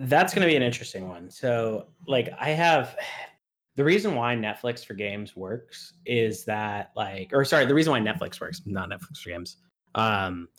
That's 0.00 0.34
going 0.34 0.42
to 0.42 0.50
be 0.50 0.56
an 0.56 0.62
interesting 0.64 1.08
one. 1.08 1.30
So, 1.30 1.86
like, 2.08 2.30
I 2.40 2.50
have 2.50 2.96
the 3.80 3.84
reason 3.84 4.14
why 4.14 4.36
Netflix 4.36 4.84
for 4.84 4.92
games 4.92 5.34
works 5.34 5.94
is 6.04 6.44
that, 6.44 6.90
like, 6.94 7.30
or 7.32 7.46
sorry, 7.46 7.64
the 7.64 7.74
reason 7.74 7.90
why 7.92 7.98
Netflix 7.98 8.38
works, 8.38 8.60
not 8.66 8.90
Netflix 8.90 9.22
for 9.22 9.30
games, 9.30 9.56
um, 9.94 10.50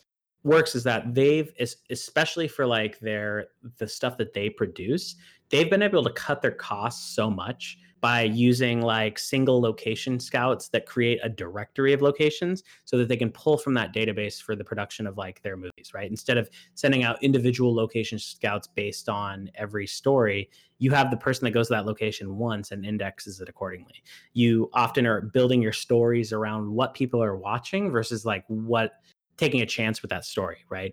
works 0.44 0.74
is 0.74 0.84
that 0.84 1.14
they've, 1.14 1.54
es- 1.60 1.76
especially 1.92 2.48
for 2.48 2.66
like 2.66 2.98
their 3.00 3.50
the 3.78 3.88
stuff 3.88 4.18
that 4.18 4.34
they 4.34 4.50
produce, 4.50 5.18
they've 5.50 5.70
been 5.70 5.84
able 5.84 6.04
to 6.04 6.10
cut 6.14 6.42
their 6.42 6.50
costs 6.50 7.14
so 7.14 7.30
much 7.30 7.78
by 8.02 8.24
using 8.24 8.82
like 8.82 9.20
single 9.20 9.62
location 9.62 10.20
scouts 10.20 10.70
that 10.70 10.88
create 10.88 11.20
a 11.24 11.30
directory 11.30 11.94
of 11.94 12.02
locations 12.02 12.64
so 12.84 12.98
that 12.98 13.08
they 13.08 13.16
can 13.16 13.30
pull 13.32 13.58
from 13.58 13.76
that 13.76 13.94
database 13.94 14.42
for 14.42 14.56
the 14.56 14.64
production 14.64 15.06
of 15.06 15.18
like 15.18 15.42
their 15.44 15.56
movies, 15.56 15.94
right? 15.94 16.10
Instead 16.10 16.38
of 16.38 16.50
sending 16.74 17.04
out 17.04 17.22
individual 17.24 17.74
location 17.74 18.18
scouts 18.18 18.68
based 18.68 19.08
on 19.08 19.52
every 19.54 19.86
story, 19.86 20.50
you 20.80 20.90
have 20.90 21.12
the 21.12 21.18
person 21.18 21.46
that 21.46 21.52
goes 21.52 21.68
to 21.68 21.76
that 21.76 21.86
location 21.86 22.38
once 22.38 22.72
and 22.72 22.84
indexes 22.84 23.40
it 23.40 23.48
accordingly. 23.48 24.04
You 24.34 24.72
often 24.74 25.06
are 25.06 25.22
building 25.22 25.62
your 25.62 25.72
stories 25.72 26.34
around 26.34 26.72
what 26.72 26.96
people 26.96 27.22
are 27.22 27.36
watching 27.36 27.92
versus 27.92 28.26
like 28.26 28.44
what 28.48 28.94
taking 29.38 29.62
a 29.62 29.66
chance 29.66 30.02
with 30.02 30.10
that 30.10 30.26
story, 30.26 30.66
right? 30.70 30.92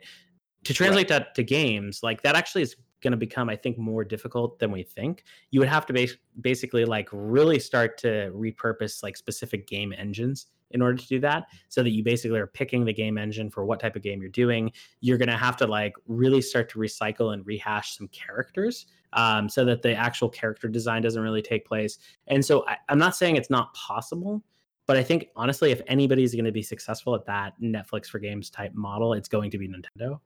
To 0.65 0.75
translate 0.75 1.09
that 1.09 1.35
to 1.37 1.43
games, 1.43 2.03
like 2.03 2.21
that 2.23 2.37
actually 2.37 2.63
is 2.63 2.77
going 3.01 3.13
to 3.13 3.17
become, 3.17 3.49
I 3.49 3.57
think, 3.57 3.79
more 3.79 4.05
difficult 4.05 4.59
than 4.59 4.71
we 4.71 4.83
think. 4.83 5.25
You 5.51 5.61
would 5.61 5.69
have 5.69 5.87
to 5.87 5.93
bas- 5.93 6.17
basically 6.41 6.85
like 6.85 7.09
really 7.13 7.59
start 7.59 7.99
to 7.99 8.31
repurpose 8.35 9.03
like 9.03 9.17
specific 9.17 9.67
game 9.67 9.93
engines 9.97 10.47
in 10.73 10.83
order 10.83 10.99
to 10.99 11.07
do 11.07 11.19
that 11.21 11.47
so 11.69 11.83
that 11.83 11.91
you 11.91 12.05
basically 12.05 12.39
are 12.39 12.47
picking 12.47 12.85
the 12.85 12.93
game 12.93 13.17
engine 13.17 13.51
for 13.51 13.65
what 13.65 13.81
type 13.81 13.97
of 13.97 14.03
game 14.03 14.21
you're 14.21 14.31
doing. 14.31 14.71
You're 15.01 15.19
going 15.19 15.31
to 15.31 15.37
have 15.37 15.57
to 15.59 15.67
like 15.67 15.95
really 16.07 16.43
start 16.43 16.69
to 16.71 16.79
recycle 16.79 17.33
and 17.33 17.47
rehash 17.47 17.97
some 17.97 18.09
characters 18.09 18.87
um, 19.15 19.49
so 19.49 19.65
that 19.65 19.83
the 19.83 19.95
actual 19.95 20.29
character 20.29 20.69
design 20.69 21.03
doesn't 21.03 21.23
really 21.23 21.43
take 21.43 21.67
place. 21.67 21.99
And 22.27 22.45
so 22.45 22.67
I, 22.67 22.77
i'm 22.89 22.99
not 22.99 23.17
saying 23.17 23.37
it's 23.37 23.51
not 23.51 23.73
possible 23.75 24.43
but 24.87 24.97
i 24.97 25.03
think 25.03 25.29
honestly 25.37 25.71
if 25.71 25.81
anybody's 25.87 26.35
going 26.35 26.45
to 26.45 26.53
be 26.53 26.63
successful 26.63 27.15
at 27.15 27.25
that 27.27 27.55
netflix 27.61 28.07
for 28.07 28.19
games 28.19 28.51
type 28.51 28.75
model 28.75 29.13
it's 29.13 29.29
going 29.29 29.51
to 29.51 29.59
be 29.59 29.69
nintendo 29.69 30.19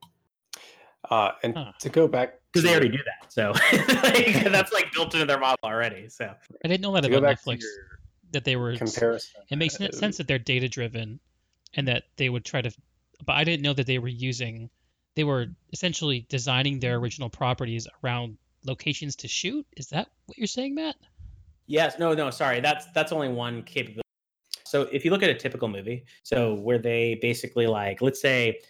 Uh, 1.11 1.33
and 1.43 1.57
Huh. 1.57 1.73
to 1.81 1.89
go 1.89 2.07
back 2.07 2.35
because 2.53 2.65
they 2.65 2.71
already 2.71 2.89
do 2.89 2.99
that 3.05 3.33
so 3.33 3.51
like, 4.03 4.45
that's 4.53 4.73
like 4.73 4.93
built 4.93 5.13
into 5.15 5.27
their 5.27 5.39
model 5.39 5.59
already 5.65 6.09
so 6.09 6.33
I 6.65 6.69
didn't 6.69 6.81
know 6.81 6.93
that 6.95 7.01
to 7.03 7.09
go 7.09 7.19
about 7.19 7.31
back 7.31 7.43
to 7.43 7.51
Netflix 7.51 7.65
that 8.33 8.45
they 8.45 8.57
were 8.57 8.77
comparison. 8.77 9.43
It 9.51 9.57
makes 9.57 9.81
uh, 9.81 9.91
sense 9.93 10.17
that 10.19 10.29
they're 10.29 10.39
data 10.39 10.69
driven 10.69 11.19
and 11.75 11.89
that 11.89 12.05
they 12.17 12.29
would 12.29 12.45
try 12.45 12.63
to 12.63 12.71
but 13.27 13.33
I 13.33 13.45
didn't 13.45 13.63
know 13.63 13.73
that 13.73 13.87
they 13.87 13.99
were 13.99 14.09
using 14.09 14.71
they 15.15 15.25
were 15.25 15.49
essentially 15.73 16.27
designing 16.29 16.81
their 16.81 16.97
original 16.97 17.29
properties 17.29 17.87
around 18.03 18.39
locations 18.65 19.17
to 19.17 19.29
shoot. 19.29 19.67
Is 19.77 19.89
that 19.89 20.09
what 20.27 20.39
you're 20.39 20.47
saying, 20.47 20.75
Matt? 20.75 20.97
Yes, 21.67 21.99
no, 21.99 22.15
no, 22.15 22.31
sorry. 22.31 22.61
That's 22.61 22.87
that's 22.93 23.13
only 23.13 23.29
one 23.29 23.63
capability. 23.63 24.03
So 24.65 24.83
if 24.93 25.05
you 25.05 25.11
look 25.11 25.23
at 25.23 25.31
a 25.31 25.35
typical 25.35 25.69
movie, 25.69 26.05
so 26.23 26.55
where 26.55 26.79
they 26.79 27.19
basically 27.21 27.67
like, 27.67 28.01
let's 28.01 28.21
say, 28.21 28.61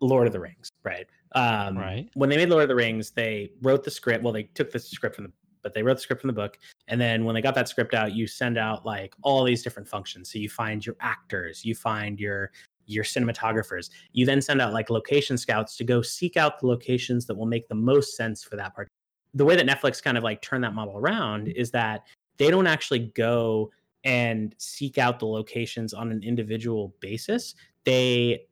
Lord 0.00 0.26
of 0.26 0.32
the 0.32 0.40
Rings, 0.40 0.70
right? 0.82 1.06
Um, 1.32 1.78
Right. 1.78 2.08
When 2.14 2.28
they 2.28 2.36
made 2.36 2.48
Lord 2.48 2.62
of 2.62 2.68
the 2.68 2.74
Rings, 2.74 3.10
they 3.10 3.52
wrote 3.62 3.84
the 3.84 3.90
script. 3.90 4.24
Well, 4.24 4.32
they 4.32 4.44
took 4.44 4.70
the 4.70 4.78
script 4.78 5.16
from 5.16 5.24
the, 5.24 5.32
but 5.62 5.74
they 5.74 5.82
wrote 5.82 5.94
the 5.94 6.02
script 6.02 6.22
from 6.22 6.28
the 6.28 6.34
book, 6.34 6.58
and 6.88 7.00
then 7.00 7.24
when 7.24 7.34
they 7.34 7.42
got 7.42 7.54
that 7.54 7.68
script 7.68 7.94
out, 7.94 8.12
you 8.12 8.26
send 8.26 8.58
out 8.58 8.84
like 8.84 9.14
all 9.22 9.44
these 9.44 9.62
different 9.62 9.88
functions. 9.88 10.32
So 10.32 10.38
you 10.38 10.48
find 10.48 10.84
your 10.84 10.96
actors, 11.00 11.64
you 11.64 11.74
find 11.74 12.18
your 12.18 12.50
your 12.86 13.04
cinematographers. 13.04 13.90
You 14.12 14.26
then 14.26 14.42
send 14.42 14.60
out 14.60 14.72
like 14.72 14.90
location 14.90 15.38
scouts 15.38 15.76
to 15.76 15.84
go 15.84 16.02
seek 16.02 16.36
out 16.36 16.58
the 16.58 16.66
locations 16.66 17.26
that 17.26 17.36
will 17.36 17.46
make 17.46 17.68
the 17.68 17.74
most 17.74 18.16
sense 18.16 18.42
for 18.42 18.56
that 18.56 18.74
part. 18.74 18.88
The 19.34 19.44
way 19.44 19.54
that 19.54 19.66
Netflix 19.66 20.02
kind 20.02 20.18
of 20.18 20.24
like 20.24 20.42
turned 20.42 20.64
that 20.64 20.74
model 20.74 20.96
around 20.96 21.48
is 21.48 21.70
that 21.70 22.02
they 22.36 22.50
don't 22.50 22.66
actually 22.66 23.10
go 23.14 23.70
and 24.04 24.54
seek 24.58 24.98
out 24.98 25.20
the 25.20 25.26
locations 25.26 25.94
on 25.94 26.10
an 26.10 26.22
individual 26.22 26.94
basis. 27.00 27.54
They 27.84 28.46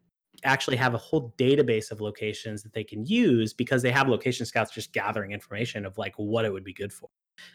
actually 0.45 0.77
have 0.77 0.95
a 0.95 0.99
whole 0.99 1.35
database 1.39 1.91
of 1.91 2.01
locations 2.01 2.63
that 2.63 2.73
they 2.73 2.85
can 2.85 3.05
use 3.05 3.53
because 3.53 3.83
they 3.83 3.91
have 3.91 4.09
location 4.09 4.47
scouts 4.47 4.71
just 4.73 4.93
gathering 4.93 5.33
information 5.33 5.85
of 5.85 5.97
like 5.99 6.15
what 6.17 6.45
it 6.45 6.53
would 6.53 6.65
be 6.65 6.73
good 6.73 6.93
for. 6.93 7.09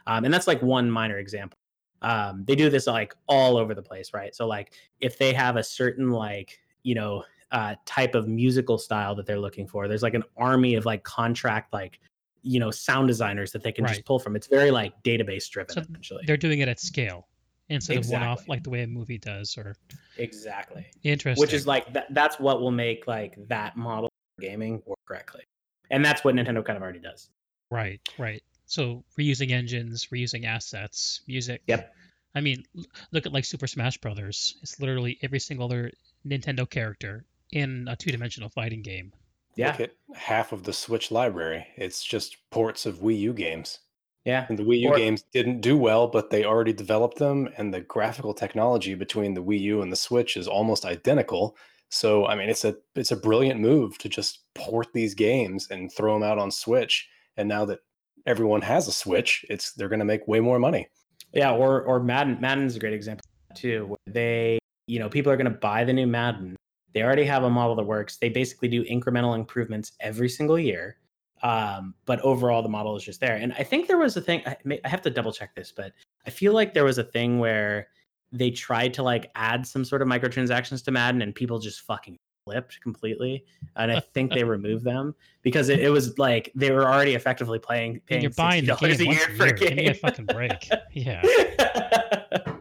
Um, 0.07 0.25
and 0.25 0.33
that's 0.33 0.47
like 0.47 0.61
one 0.61 0.89
minor 0.89 1.17
example. 1.17 1.57
Um, 2.01 2.43
they 2.45 2.55
do 2.55 2.69
this 2.69 2.87
like 2.87 3.13
all 3.27 3.57
over 3.57 3.73
the 3.73 3.81
place, 3.81 4.13
right? 4.13 4.35
So 4.35 4.45
like 4.47 4.73
if 4.99 5.17
they 5.17 5.33
have 5.33 5.55
a 5.55 5.63
certain 5.63 6.09
like 6.11 6.59
you 6.83 6.95
know 6.95 7.23
uh, 7.51 7.75
type 7.85 8.15
of 8.15 8.27
musical 8.27 8.77
style 8.77 9.15
that 9.15 9.25
they're 9.25 9.39
looking 9.39 9.67
for, 9.67 9.87
there's 9.87 10.03
like 10.03 10.15
an 10.15 10.23
army 10.35 10.75
of 10.75 10.85
like 10.85 11.03
contract 11.03 11.71
like 11.71 11.99
you 12.41 12.59
know 12.59 12.71
sound 12.71 13.07
designers 13.07 13.51
that 13.53 13.63
they 13.63 13.71
can 13.71 13.85
Right. 13.85 13.93
just 13.93 14.05
pull 14.05 14.19
from. 14.19 14.35
It's 14.35 14.47
very 14.47 14.71
like 14.71 15.01
database 15.03 15.49
driven 15.49 15.75
So 15.75 15.81
essentially. 15.81 16.23
They're 16.27 16.35
doing 16.37 16.59
it 16.59 16.67
at 16.67 16.79
scale 16.79 17.27
instead 17.69 17.97
of 17.97 18.07
one 18.09 18.23
off 18.23 18.47
like 18.47 18.63
the 18.63 18.69
way 18.69 18.83
a 18.83 18.87
movie 18.87 19.17
does. 19.17 19.57
Or 19.57 19.75
Exactly. 20.17 20.85
interesting. 21.03 21.41
which 21.41 21.53
is 21.53 21.65
like 21.65 21.91
that, 21.93 22.13
that's 22.13 22.39
what 22.39 22.61
will 22.61 22.71
make 22.71 23.07
like 23.07 23.35
that 23.47 23.75
model 23.77 24.05
of 24.05 24.41
gaming 24.41 24.81
work 24.85 24.97
correctly 25.07 25.43
and 25.91 26.03
that's 26.03 26.23
what 26.23 26.33
nintendo 26.33 26.65
kind 26.65 26.75
of 26.75 26.81
already 26.81 26.99
does 26.99 27.29
right, 27.73 27.99
right. 28.17 28.41
So 28.65 29.03
reusing 29.19 29.51
engines, 29.51 30.07
reusing 30.13 30.45
assets, 30.45 31.21
music. 31.27 31.61
Yep. 31.67 31.93
I 32.35 32.41
mean, 32.41 32.63
look 33.11 33.25
at 33.25 33.33
like 33.33 33.45
Super 33.45 33.67
Smash 33.67 33.97
Brothers. 33.97 34.57
It's 34.61 34.79
literally 34.79 35.19
every 35.21 35.39
single 35.39 35.65
other 35.65 35.91
Nintendo 36.25 36.67
character 36.69 37.25
in 37.51 37.87
a 37.89 37.95
two-dimensional 37.95 38.49
fighting 38.49 38.81
game. 38.81 39.11
yeah 39.55 39.71
Look 39.71 39.81
at 39.81 39.91
half 40.15 40.51
of 40.51 40.63
the 40.63 40.73
Switch 40.73 41.11
library. 41.11 41.67
It's 41.75 42.03
just 42.03 42.37
ports 42.49 42.85
of 42.85 42.99
Wii 42.99 43.19
U 43.19 43.33
games. 43.33 43.79
Yeah 44.25 44.45
And 44.49 44.57
the 44.57 44.63
Wii 44.63 44.79
U 44.81 44.89
Or- 44.89 44.97
games 44.97 45.23
didn't 45.33 45.61
do 45.61 45.77
well, 45.77 46.07
but 46.07 46.29
they 46.29 46.43
already 46.45 46.73
developed 46.73 47.17
them, 47.17 47.49
and 47.57 47.73
the 47.73 47.81
graphical 47.81 48.33
technology 48.33 48.95
between 48.95 49.33
the 49.33 49.43
Wii 49.43 49.59
U 49.61 49.81
and 49.81 49.91
the 49.91 49.95
Switch 49.97 50.37
is 50.37 50.47
almost 50.47 50.85
identical. 50.85 51.55
So, 51.89 52.25
I 52.25 52.35
mean, 52.35 52.49
it's 52.49 52.65
a 52.65 52.75
it's 52.95 53.11
a 53.11 53.15
brilliant 53.17 53.59
move 53.59 53.97
to 53.99 54.09
just 54.09 54.39
port 54.55 54.87
these 54.93 55.13
games 55.13 55.67
and 55.69 55.91
throw 55.91 56.13
them 56.13 56.23
out 56.23 56.39
on 56.39 56.49
Switch. 56.51 57.07
And 57.37 57.47
now 57.49 57.65
that 57.65 57.79
everyone 58.25 58.61
has 58.61 58.87
a 58.87 58.91
Switch, 58.91 59.45
it's 59.49 59.73
they're 59.73 59.89
going 59.89 59.99
to 59.99 60.05
make 60.05 60.27
way 60.27 60.39
more 60.39 60.59
money. 60.59 60.87
yeah 61.33 61.51
or 61.51 61.81
or 61.83 61.99
madden 61.99 62.37
madden's 62.39 62.75
a 62.75 62.79
great 62.79 62.93
example 62.93 63.25
too 63.55 63.85
where 63.87 63.97
they 64.19 64.57
you 64.87 64.99
know 64.99 65.09
people 65.09 65.31
are 65.31 65.37
going 65.37 65.51
to 65.51 65.59
buy 65.59 65.83
the 65.83 65.93
new 65.93 66.05
madden 66.07 66.55
they 66.93 67.01
already 67.03 67.23
have 67.25 67.43
a 67.43 67.49
model 67.49 67.75
that 67.75 67.83
works 67.85 68.17
they 68.17 68.29
basically 68.29 68.67
do 68.67 68.83
incremental 68.85 69.33
improvements 69.35 69.91
every 69.99 70.29
single 70.29 70.59
year 70.59 70.97
um, 71.43 71.93
but 72.05 72.19
overall 72.21 72.61
the 72.63 72.69
model 72.69 72.95
is 72.95 73.03
just 73.03 73.19
there 73.19 73.35
and 73.35 73.53
i 73.53 73.63
think 73.63 73.87
there 73.87 73.97
was 73.97 74.17
a 74.17 74.21
thing 74.21 74.41
I, 74.45 74.57
may, 74.63 74.79
I 74.83 74.89
have 74.89 75.01
to 75.03 75.09
double 75.09 75.31
check 75.31 75.53
this 75.55 75.71
but 75.71 75.91
i 76.25 76.29
feel 76.29 76.53
like 76.53 76.73
there 76.73 76.85
was 76.85 76.97
a 76.97 77.03
thing 77.03 77.37
where 77.39 77.89
they 78.31 78.49
tried 78.49 78.93
to 78.95 79.03
like 79.03 79.29
add 79.35 79.67
some 79.67 79.85
sort 79.85 80.01
of 80.01 80.07
microtransactions 80.07 80.83
to 80.85 80.91
madden 80.91 81.21
and 81.21 81.35
people 81.35 81.59
just 81.59 81.81
fucking 81.81 82.17
flipped 82.45 82.81
completely 82.81 83.45
and 83.75 83.91
i 83.91 83.99
think 83.99 84.33
they 84.33 84.43
removed 84.43 84.83
them 84.93 85.13
because 85.43 85.69
it, 85.69 85.79
it 85.79 85.89
was 85.89 86.17
like 86.17 86.51
they 86.55 86.71
were 86.71 86.85
already 86.85 87.13
effectively 87.15 87.59
playing 87.59 87.91
And 87.93 88.05
paying 88.05 88.21
you're 88.23 88.31
buying 88.31 88.65
the 88.65 88.73
$60 88.73 88.97
game 88.97 89.09
a 89.09 89.11
year 89.13 89.27
for 89.37 89.45
year. 89.45 89.53
a 89.53 89.57
Give 89.57 89.75
me 89.75 89.87
a 89.87 89.93
fucking 89.93 90.25
break. 90.25 90.69
Yeah. 90.91 91.21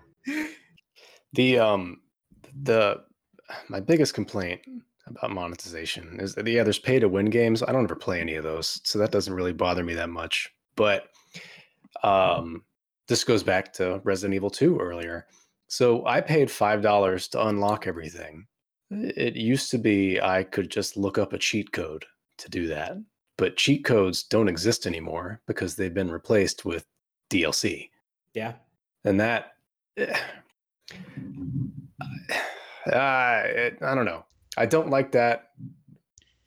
The 1.34 1.58
um 1.58 2.00
the 2.62 3.04
my 3.68 3.80
biggest 3.80 4.12
complaint 4.12 4.60
about 5.06 5.32
monetization 5.32 6.18
is 6.20 6.34
that 6.34 6.46
yeah, 6.46 6.62
there's 6.62 6.78
pay 6.78 6.98
to 6.98 7.08
win 7.08 7.26
games. 7.26 7.62
I 7.62 7.72
don't 7.72 7.84
ever 7.84 7.96
play 7.96 8.20
any 8.20 8.34
of 8.36 8.44
those, 8.44 8.80
so 8.84 8.98
that 8.98 9.10
doesn't 9.10 9.34
really 9.34 9.52
bother 9.52 9.82
me 9.82 9.94
that 9.94 10.10
much. 10.10 10.52
But 10.76 11.08
um 12.02 12.64
this 13.08 13.24
goes 13.24 13.42
back 13.42 13.72
to 13.74 14.00
Resident 14.04 14.34
Evil 14.34 14.50
2 14.50 14.78
earlier. 14.78 15.26
So 15.66 16.06
I 16.06 16.20
paid 16.20 16.50
five 16.50 16.82
dollars 16.82 17.28
to 17.28 17.46
unlock 17.46 17.86
everything. 17.86 18.46
It 18.90 19.36
used 19.36 19.70
to 19.70 19.78
be 19.78 20.20
I 20.20 20.44
could 20.44 20.70
just 20.70 20.96
look 20.96 21.18
up 21.18 21.32
a 21.32 21.38
cheat 21.38 21.72
code 21.72 22.04
to 22.38 22.50
do 22.50 22.68
that. 22.68 22.96
But 23.38 23.56
cheat 23.56 23.84
codes 23.84 24.22
don't 24.22 24.48
exist 24.48 24.86
anymore 24.86 25.40
because 25.46 25.74
they've 25.74 25.92
been 25.92 26.10
replaced 26.10 26.64
with 26.64 26.86
DLC 27.30 27.88
yeah 28.34 28.52
and 29.04 29.20
that 29.20 29.52
uh, 29.98 30.04
it, 33.44 33.78
i 33.82 33.94
don't 33.94 34.04
know 34.04 34.24
i 34.56 34.66
don't 34.66 34.90
like 34.90 35.12
that 35.12 35.48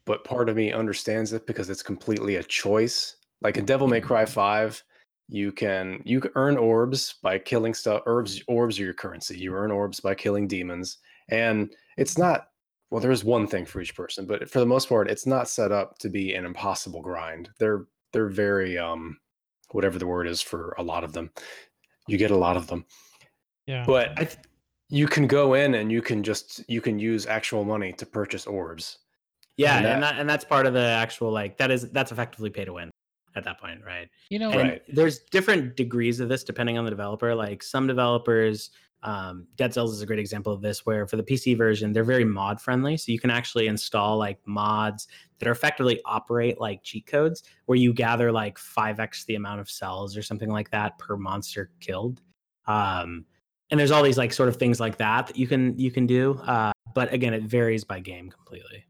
but 0.05 0.23
part 0.23 0.49
of 0.49 0.55
me 0.55 0.71
understands 0.71 1.33
it 1.33 1.45
because 1.47 1.69
it's 1.69 1.83
completely 1.83 2.35
a 2.35 2.43
choice. 2.43 3.17
Like 3.41 3.57
in 3.57 3.65
devil 3.65 3.87
may 3.87 4.01
cry 4.01 4.25
5 4.25 4.83
you 5.27 5.51
can 5.51 6.03
you 6.05 6.19
can 6.21 6.29
earn 6.35 6.55
orbs 6.55 7.15
by 7.23 7.39
killing 7.39 7.73
stuff 7.73 8.03
orbs 8.05 8.43
orbs 8.47 8.79
are 8.79 8.83
your 8.83 8.93
currency. 8.93 9.37
You 9.37 9.55
earn 9.55 9.71
orbs 9.71 9.99
by 9.99 10.13
killing 10.13 10.47
demons. 10.47 10.99
And 11.29 11.73
it's 11.97 12.17
not 12.17 12.49
well 12.91 13.01
there's 13.01 13.23
one 13.23 13.47
thing 13.47 13.65
for 13.65 13.81
each 13.81 13.95
person 13.95 14.27
but 14.27 14.47
for 14.49 14.59
the 14.59 14.65
most 14.65 14.87
part 14.87 15.09
it's 15.09 15.25
not 15.25 15.49
set 15.49 15.71
up 15.71 15.97
to 15.99 16.09
be 16.09 16.35
an 16.35 16.45
impossible 16.45 17.01
grind. 17.01 17.49
They're 17.59 17.87
they're 18.13 18.29
very 18.29 18.77
um 18.77 19.17
whatever 19.71 19.97
the 19.97 20.07
word 20.07 20.27
is 20.27 20.41
for 20.41 20.75
a 20.77 20.83
lot 20.83 21.03
of 21.03 21.13
them. 21.13 21.31
You 22.07 22.19
get 22.19 22.31
a 22.31 22.37
lot 22.37 22.55
of 22.55 22.67
them. 22.67 22.85
Yeah. 23.65 23.83
but 23.87 24.11
I 24.11 24.25
th- 24.25 24.37
you 24.89 25.07
can 25.07 25.27
go 25.27 25.53
in 25.55 25.75
and 25.75 25.91
you 25.91 26.01
can 26.01 26.23
just 26.23 26.63
you 26.69 26.81
can 26.81 26.99
use 26.99 27.25
actual 27.25 27.63
money 27.63 27.91
to 27.93 28.05
purchase 28.05 28.45
orbs. 28.45 28.99
Yeah 29.57 29.77
And 29.77 29.85
and 29.87 30.03
that- 30.03 30.13
that 30.13 30.19
and 30.21 30.29
that's 30.29 30.45
part 30.45 30.65
of 30.65 30.73
the 30.73 30.85
actual 30.85 31.31
like 31.31 31.57
that 31.57 31.71
is 31.71 31.89
that's 31.91 32.11
effectively 32.11 32.49
pay 32.49 32.65
to 32.65 32.73
win 32.73 32.91
at 33.35 33.43
that 33.43 33.59
point 33.59 33.81
right? 33.85 34.09
You 34.29 34.39
know, 34.39 34.51
and 34.51 34.69
Right. 34.69 34.81
there's 34.87 35.19
different 35.31 35.75
degrees 35.75 36.19
of 36.19 36.29
this 36.29 36.43
depending 36.43 36.77
on 36.77 36.85
the 36.85 36.91
developer. 36.91 37.33
Like 37.35 37.63
some 37.63 37.87
developers 37.87 38.71
um, 39.03 39.45
dead 39.55 39.71
cells 39.71 39.93
is 39.93 40.01
a 40.01 40.05
great 40.05 40.17
example 40.19 40.51
of 40.51 40.61
this 40.61 40.83
where 40.83 41.05
for 41.05 41.15
the 41.15 41.21
pc 41.23 41.55
version 41.55 41.93
they're 41.93 42.03
very 42.03 42.25
mod 42.25 42.59
friendly. 42.59 42.97
So 42.97 43.11
you 43.11 43.19
can 43.19 43.29
actually 43.29 43.67
install 43.67 44.17
like 44.17 44.39
mods 44.47 45.07
that 45.37 45.47
are 45.47 45.51
effectively 45.51 46.01
operate 46.05 46.59
like 46.59 46.81
cheat 46.81 47.05
codes 47.05 47.43
where 47.65 47.77
you 47.77 47.93
gather 47.93 48.31
like 48.31 48.57
5x 48.57 49.25
the 49.25 49.35
amount 49.35 49.59
of 49.61 49.69
cells 49.69 50.17
or 50.17 50.23
something 50.23 50.49
like 50.49 50.71
that 50.71 50.97
per 50.97 51.17
monster 51.17 51.69
killed. 51.81 52.21
Um, 52.65 53.25
and 53.71 53.79
there's 53.79 53.91
all 53.91 54.03
these 54.03 54.17
like 54.17 54.31
sort 54.31 54.49
of 54.49 54.57
things 54.57 54.79
like 54.79 54.97
that 54.97 55.27
that 55.27 55.37
you 55.37 55.47
can 55.47 55.77
you 55.77 55.91
can 55.91 56.05
do 56.05 56.33
uh, 56.45 56.71
but 56.93 57.11
again 57.13 57.33
it 57.33 57.43
varies 57.43 57.83
by 57.83 57.99
game 57.99 58.29
completely 58.29 58.85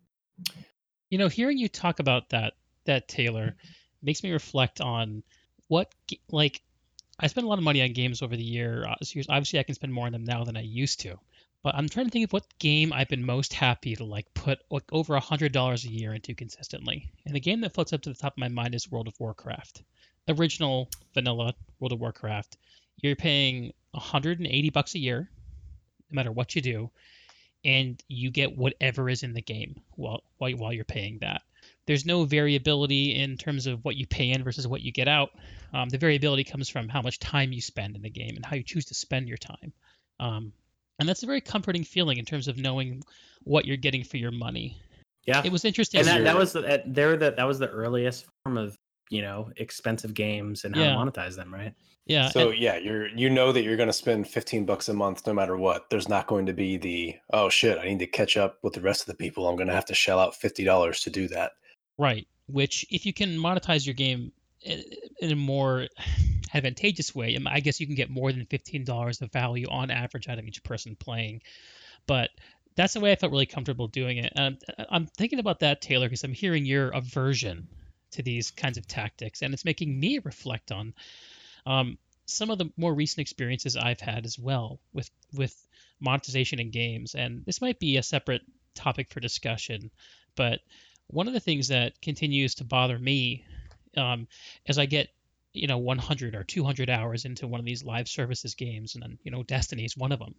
you 1.10 1.18
know, 1.18 1.28
hearing 1.28 1.58
you 1.58 1.70
talk 1.70 2.00
about 2.00 2.30
that 2.30 2.54
that 2.86 3.08
Taylor 3.08 3.56
makes 4.02 4.24
me 4.24 4.32
reflect 4.32 4.82
on 4.82 5.24
what 5.68 5.94
like 6.30 6.62
I 7.20 7.28
spent 7.28 7.46
a 7.46 7.48
lot 7.48 7.58
of 7.58 7.64
money 7.64 7.82
on 7.82 7.94
games 7.94 8.22
over 8.22 8.36
the 8.36 8.44
year. 8.44 8.86
uh, 8.86 8.96
Obviously, 9.30 9.60
I 9.60 9.64
can 9.64 9.76
spend 9.76 9.94
more 9.94 10.06
on 10.06 10.12
them 10.12 10.26
now 10.26 10.44
than 10.44 10.58
I 10.58 10.62
used 10.62 11.00
to. 11.02 11.18
But 11.64 11.74
I'm 11.76 11.90
trying 11.90 12.06
to 12.06 12.12
think 12.12 12.26
of 12.26 12.34
what 12.34 12.46
game 12.60 12.94
I've 12.94 13.08
been 13.08 13.26
most 13.26 13.54
happy 13.54 13.96
to 13.96 14.04
like 14.04 14.32
put 14.34 14.60
like 14.70 14.84
over 14.92 15.16
a 15.16 15.20
hundred 15.20 15.52
dollars 15.52 15.86
a 15.86 15.90
year 15.90 16.14
into 16.14 16.36
consistently. 16.36 17.12
And 17.26 17.34
the 17.34 17.40
game 17.40 17.62
that 17.62 17.74
floats 17.74 17.94
up 17.94 18.02
to 18.02 18.10
the 18.10 18.16
top 18.16 18.34
of 18.34 18.38
my 18.38 18.50
mind 18.50 18.76
is 18.76 18.92
World 18.92 19.08
of 19.08 19.20
Warcraft, 19.20 19.84
original 20.28 20.90
vanilla 21.14 21.54
World 21.80 21.94
of 21.94 22.02
Warcraft. 22.02 22.58
You're 23.02 23.16
paying 23.16 23.72
180 23.96 24.70
bucks 24.70 24.96
a 24.96 25.00
year, 25.00 25.30
no 26.12 26.16
matter 26.16 26.32
what 26.32 26.56
you 26.56 26.62
do, 26.62 26.90
and 27.64 28.02
you 28.08 28.30
get 28.32 28.56
whatever 28.58 29.10
is 29.10 29.24
in 29.24 29.34
the 29.34 29.42
game 29.42 29.82
while 29.96 30.24
while, 30.38 30.52
while 30.52 30.74
you're 30.74 30.86
paying 30.86 31.18
that. 31.22 31.42
There's 31.88 32.06
no 32.06 32.26
variability 32.26 33.16
in 33.16 33.38
terms 33.38 33.68
of 33.68 33.84
what 33.86 33.96
you 33.96 34.08
pay 34.08 34.32
in 34.32 34.44
versus 34.44 34.68
what 34.68 34.82
you 34.82 34.92
get 34.92 35.08
out. 35.08 35.30
Um, 35.74 35.90
the 35.90 35.98
variability 35.98 36.44
comes 36.44 36.68
from 36.70 36.88
how 36.90 37.02
much 37.02 37.20
time 37.20 37.52
you 37.52 37.62
spend 37.62 37.96
in 37.96 38.02
the 38.02 38.10
game 38.10 38.36
and 38.36 38.46
how 38.46 38.56
you 38.56 38.64
choose 38.64 38.86
to 38.86 38.94
spend 38.96 39.28
your 39.28 39.38
time. 39.38 39.72
Um, 40.20 40.52
and 41.00 41.08
that's 41.10 41.24
a 41.24 41.26
very 41.26 41.42
comforting 41.42 41.84
feeling 41.84 42.18
in 42.18 42.26
terms 42.26 42.48
of 42.48 42.58
knowing 42.58 43.04
what 43.44 43.66
you're 43.66 43.78
getting 43.78 44.04
for 44.04 44.18
your 44.18 44.32
money. 44.32 44.78
yeah 45.26 45.42
It 45.44 45.52
was 45.52 45.64
interesting. 45.66 46.00
and 46.00 46.08
that, 46.08 46.24
that 46.24 46.38
was 46.38 46.54
the, 46.54 46.62
that- 46.62 46.94
they're 46.94 47.18
the, 47.18 47.32
that 47.32 47.44
was 47.46 47.60
the 47.60 47.68
earliest 47.70 48.26
form 48.44 48.58
of 48.58 48.76
you 49.10 49.22
know 49.22 49.50
expensive 49.58 50.14
games 50.14 50.66
and 50.66 50.76
how 50.76 50.82
Yeah. 50.82 50.90
to 50.94 50.96
monetize 50.98 51.36
them 51.36 51.54
right 51.54 51.74
yeah. 52.06 52.30
so 52.30 52.50
and- 52.50 52.60
yeah 52.60 52.78
you're 52.78 53.08
you 53.08 53.30
know 53.30 53.52
that 53.52 53.64
you're 53.64 53.78
going 53.78 53.88
to 53.88 53.94
spend 53.94 54.28
15 54.28 54.66
bucks 54.66 54.90
a 54.90 54.94
month 54.94 55.26
no 55.28 55.34
matter 55.34 55.56
what 55.58 55.90
there's 55.90 56.10
not 56.10 56.28
going 56.28 56.46
to 56.48 56.54
be 56.54 56.78
the 56.78 57.16
oh 57.32 57.50
shit 57.50 57.78
i 57.78 57.86
need 57.86 58.00
to 58.00 58.08
catch 58.08 58.36
up 58.38 58.58
with 58.64 58.74
the 58.74 58.82
rest 58.82 59.02
of 59.02 59.08
the 59.08 59.16
people 59.16 59.48
i'm 59.48 59.56
going 59.56 59.68
to 59.68 59.74
have 59.76 59.86
to 59.86 59.94
shell 59.96 60.20
out 60.20 60.34
$50 60.34 61.04
to 61.04 61.10
do 61.10 61.28
that 61.30 61.54
Right. 61.98 62.28
Which, 62.48 62.86
if 62.92 63.06
you 63.06 63.14
can 63.14 63.38
monetize 63.38 63.86
your 63.86 63.94
game 63.96 64.34
in 64.62 65.32
a 65.32 65.36
more 65.36 65.88
advantageous 66.54 67.14
way. 67.16 67.36
Um, 67.36 67.48
I 67.48 67.60
guess 67.60 67.80
you 67.80 67.86
can 67.86 67.96
get 67.96 68.10
more 68.10 68.32
than 68.32 68.46
$15 68.46 69.22
of 69.22 69.32
value 69.32 69.68
on 69.70 69.92
average 69.92 70.28
out 70.28 70.40
of 70.40 70.46
each 70.46 70.64
person 70.64 70.96
playing. 70.96 71.42
But 72.08 72.30
that's 72.76 72.94
the 72.94 73.00
way 73.00 73.12
I 73.12 73.16
felt 73.16 73.32
really 73.32 73.46
comfortable 73.46 73.88
doing 73.88 74.18
it. 74.18 74.34
And 74.36 74.58
I'm, 74.78 74.86
I'm 74.90 75.06
thinking 75.06 75.40
about 75.40 75.60
that, 75.62 75.82
Taylor, 75.82 76.08
because 76.08 76.24
I'm 76.24 76.34
hearing 76.34 76.66
your 76.66 76.90
aversion 76.90 77.68
to 78.16 78.24
these 78.24 78.52
kinds 78.52 78.78
of 78.78 78.88
tactics, 78.88 79.42
and 79.42 79.54
it's 79.54 79.66
making 79.66 80.00
me 80.00 80.20
reflect 80.20 80.72
on 80.72 80.94
um, 81.66 81.98
some 82.26 82.50
of 82.50 82.58
the 82.58 82.72
more 82.78 82.94
recent 82.94 83.20
experiences 83.20 83.78
I've 83.78 84.00
had 84.00 84.26
as 84.26 84.38
well 84.40 84.80
with 84.94 85.10
with 85.34 85.56
monetization 86.00 86.60
in 86.60 86.72
games. 86.72 87.16
And 87.16 87.46
this 87.46 87.62
might 87.62 87.80
be 87.80 87.98
a 87.98 88.04
separate 88.04 88.42
topic 88.74 89.10
for 89.10 89.20
discussion, 89.20 89.92
but 90.36 90.60
one 91.08 91.28
of 91.28 91.34
the 91.34 91.40
things 91.40 91.68
that 91.68 92.02
continues 92.02 92.56
to 92.56 92.64
bother 92.64 92.98
me 92.98 93.46
um, 93.96 94.28
as 94.68 94.78
I 94.78 94.86
get 94.86 95.10
you 95.54 95.68
know 95.68 95.78
100 95.78 96.36
or 96.36 96.44
200 96.44 96.90
hours 96.90 97.26
into 97.26 97.48
one 97.48 97.60
of 97.60 97.66
these 97.66 97.84
live 97.84 98.08
services 98.08 98.56
games, 98.56 98.96
and 98.96 99.04
then 99.04 99.20
you 99.24 99.32
know 99.32 99.44
Destiny 99.44 99.86
is 99.86 99.98
one 99.98 100.12
of 100.12 100.20
them, 100.20 100.36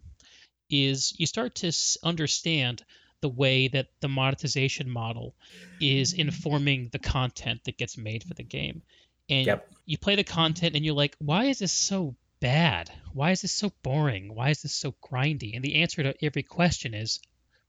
is 0.69 1.17
you 1.19 1.25
start 1.25 1.55
to 1.55 1.71
understand 2.03 2.83
the 3.21 3.29
way 3.29 3.67
that 3.67 3.87
the 3.99 4.07
monetization 4.07 4.89
model 4.89 5.35
is 5.79 6.13
informing 6.13 6.89
the 6.91 6.99
content 6.99 7.61
that 7.65 7.77
gets 7.77 7.97
made 7.97 8.23
for 8.23 8.33
the 8.33 8.43
game. 8.43 8.81
And 9.29 9.45
yep. 9.45 9.71
you 9.85 9.97
play 9.97 10.15
the 10.15 10.23
content 10.23 10.75
and 10.75 10.85
you're 10.85 10.93
like, 10.93 11.15
why 11.19 11.45
is 11.45 11.59
this 11.59 11.71
so 11.71 12.15
bad? 12.39 12.91
Why 13.13 13.31
is 13.31 13.41
this 13.41 13.51
so 13.51 13.71
boring? 13.83 14.33
Why 14.33 14.49
is 14.49 14.61
this 14.61 14.73
so 14.73 14.93
grindy? 15.03 15.55
And 15.55 15.63
the 15.63 15.81
answer 15.81 16.03
to 16.03 16.15
every 16.23 16.43
question 16.43 16.93
is 16.93 17.19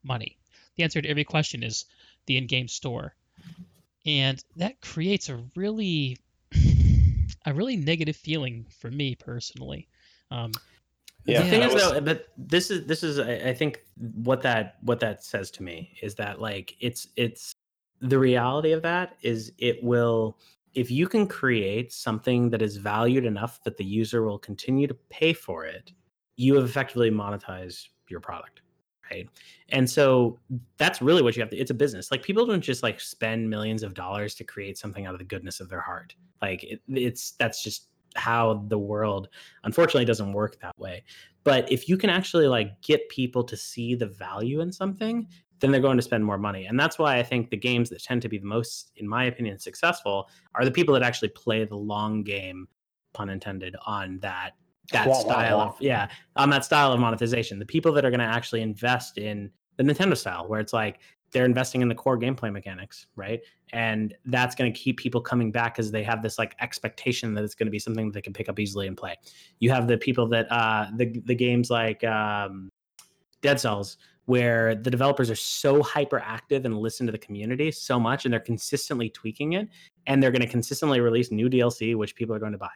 money. 0.02 0.36
The 0.76 0.84
answer 0.84 1.00
to 1.02 1.08
every 1.08 1.24
question 1.24 1.62
is 1.62 1.86
the 2.26 2.36
in 2.36 2.46
game 2.46 2.68
store. 2.68 3.14
And 4.06 4.42
that 4.56 4.80
creates 4.80 5.28
a 5.28 5.42
really 5.56 6.18
a 7.46 7.52
really 7.52 7.76
negative 7.76 8.16
feeling 8.16 8.66
for 8.78 8.90
me 8.90 9.14
personally. 9.14 9.88
Um, 10.30 10.52
yeah. 11.28 11.42
The 11.42 11.50
thing 11.50 11.62
is 11.62 11.74
though, 11.74 11.92
uh, 11.92 12.00
but 12.00 12.28
this 12.36 12.70
is 12.70 12.86
this 12.86 13.02
is 13.02 13.18
I, 13.18 13.50
I 13.50 13.54
think 13.54 13.84
what 13.96 14.42
that 14.42 14.76
what 14.82 15.00
that 15.00 15.24
says 15.24 15.50
to 15.52 15.62
me 15.62 15.92
is 16.02 16.14
that 16.16 16.40
like 16.40 16.74
it's 16.80 17.08
it's 17.16 17.52
the 18.00 18.18
reality 18.18 18.72
of 18.72 18.82
that 18.82 19.16
is 19.22 19.52
it 19.58 19.82
will 19.82 20.38
if 20.74 20.90
you 20.90 21.08
can 21.08 21.26
create 21.26 21.92
something 21.92 22.50
that 22.50 22.62
is 22.62 22.76
valued 22.76 23.24
enough 23.24 23.62
that 23.64 23.76
the 23.76 23.84
user 23.84 24.22
will 24.22 24.38
continue 24.38 24.86
to 24.86 24.94
pay 25.10 25.32
for 25.32 25.64
it, 25.64 25.92
you 26.36 26.54
have 26.54 26.64
effectively 26.64 27.10
monetized 27.10 27.88
your 28.08 28.20
product 28.20 28.62
right? 29.10 29.28
And 29.70 29.88
so 29.88 30.38
that's 30.76 31.00
really 31.00 31.22
what 31.22 31.36
you 31.36 31.42
have 31.42 31.50
to 31.50 31.56
it's 31.56 31.70
a 31.70 31.74
business. 31.74 32.10
Like 32.10 32.22
people 32.22 32.46
don't 32.46 32.60
just 32.60 32.82
like 32.82 33.00
spend 33.00 33.48
millions 33.48 33.82
of 33.82 33.94
dollars 33.94 34.34
to 34.36 34.44
create 34.44 34.78
something 34.78 35.06
out 35.06 35.14
of 35.14 35.18
the 35.18 35.24
goodness 35.24 35.60
of 35.60 35.68
their 35.68 35.80
heart. 35.80 36.14
Like 36.42 36.64
it, 36.64 36.80
it's 36.88 37.32
that's 37.32 37.62
just 37.62 37.88
how 38.18 38.64
the 38.68 38.78
world 38.78 39.28
unfortunately 39.64 40.04
doesn't 40.04 40.32
work 40.32 40.60
that 40.60 40.78
way. 40.78 41.04
But 41.44 41.70
if 41.72 41.88
you 41.88 41.96
can 41.96 42.10
actually 42.10 42.46
like 42.46 42.80
get 42.82 43.08
people 43.08 43.42
to 43.44 43.56
see 43.56 43.94
the 43.94 44.06
value 44.06 44.60
in 44.60 44.72
something 44.72 45.28
then 45.60 45.72
they're 45.72 45.80
going 45.80 45.96
to 45.96 46.02
spend 46.02 46.24
more 46.24 46.38
money. 46.38 46.66
And 46.66 46.78
that's 46.78 46.98
why 46.98 47.18
i 47.18 47.22
think 47.22 47.50
the 47.50 47.56
games 47.56 47.90
that 47.90 48.02
tend 48.02 48.22
to 48.22 48.28
be 48.28 48.38
the 48.38 48.46
most 48.46 48.92
in 48.96 49.08
my 49.08 49.24
opinion 49.24 49.58
successful 49.58 50.28
are 50.54 50.64
the 50.64 50.70
people 50.70 50.94
that 50.94 51.02
actually 51.02 51.30
play 51.30 51.64
the 51.64 51.76
long 51.76 52.22
game 52.22 52.68
pun 53.14 53.28
intended 53.28 53.74
on 53.86 54.18
that 54.20 54.52
that 54.92 55.14
style 55.16 55.60
of 55.60 55.76
yeah 55.80 56.08
on 56.36 56.50
that 56.50 56.64
style 56.64 56.92
of 56.92 57.00
monetization. 57.00 57.58
The 57.58 57.66
people 57.66 57.92
that 57.92 58.04
are 58.04 58.10
going 58.10 58.20
to 58.20 58.26
actually 58.26 58.62
invest 58.62 59.18
in 59.18 59.50
the 59.76 59.84
nintendo 59.84 60.16
style 60.16 60.48
where 60.48 60.60
it's 60.60 60.72
like 60.72 61.00
they're 61.32 61.44
investing 61.44 61.82
in 61.82 61.88
the 61.88 61.94
core 61.94 62.18
gameplay 62.18 62.52
mechanics, 62.52 63.06
right? 63.16 63.40
And 63.72 64.14
that's 64.26 64.54
going 64.54 64.72
to 64.72 64.78
keep 64.78 64.96
people 64.98 65.20
coming 65.20 65.52
back 65.52 65.74
because 65.74 65.90
they 65.90 66.02
have 66.02 66.22
this 66.22 66.38
like 66.38 66.54
expectation 66.60 67.34
that 67.34 67.44
it's 67.44 67.54
going 67.54 67.66
to 67.66 67.70
be 67.70 67.78
something 67.78 68.06
that 68.06 68.14
they 68.14 68.22
can 68.22 68.32
pick 68.32 68.48
up 68.48 68.58
easily 68.58 68.86
and 68.86 68.96
play. 68.96 69.16
You 69.58 69.70
have 69.70 69.88
the 69.88 69.98
people 69.98 70.26
that 70.28 70.50
uh, 70.50 70.86
the 70.96 71.20
the 71.24 71.34
games 71.34 71.70
like 71.70 72.02
um, 72.04 72.70
Dead 73.42 73.60
Cells, 73.60 73.98
where 74.24 74.74
the 74.74 74.90
developers 74.90 75.30
are 75.30 75.36
so 75.36 75.82
hyperactive 75.82 76.64
and 76.64 76.78
listen 76.78 77.06
to 77.06 77.12
the 77.12 77.18
community 77.18 77.70
so 77.70 78.00
much, 78.00 78.24
and 78.24 78.32
they're 78.32 78.40
consistently 78.40 79.10
tweaking 79.10 79.54
it, 79.54 79.68
and 80.06 80.22
they're 80.22 80.30
going 80.30 80.42
to 80.42 80.48
consistently 80.48 81.00
release 81.00 81.30
new 81.30 81.50
DLC, 81.50 81.94
which 81.94 82.14
people 82.14 82.34
are 82.34 82.40
going 82.40 82.52
to 82.52 82.58
buy. 82.58 82.68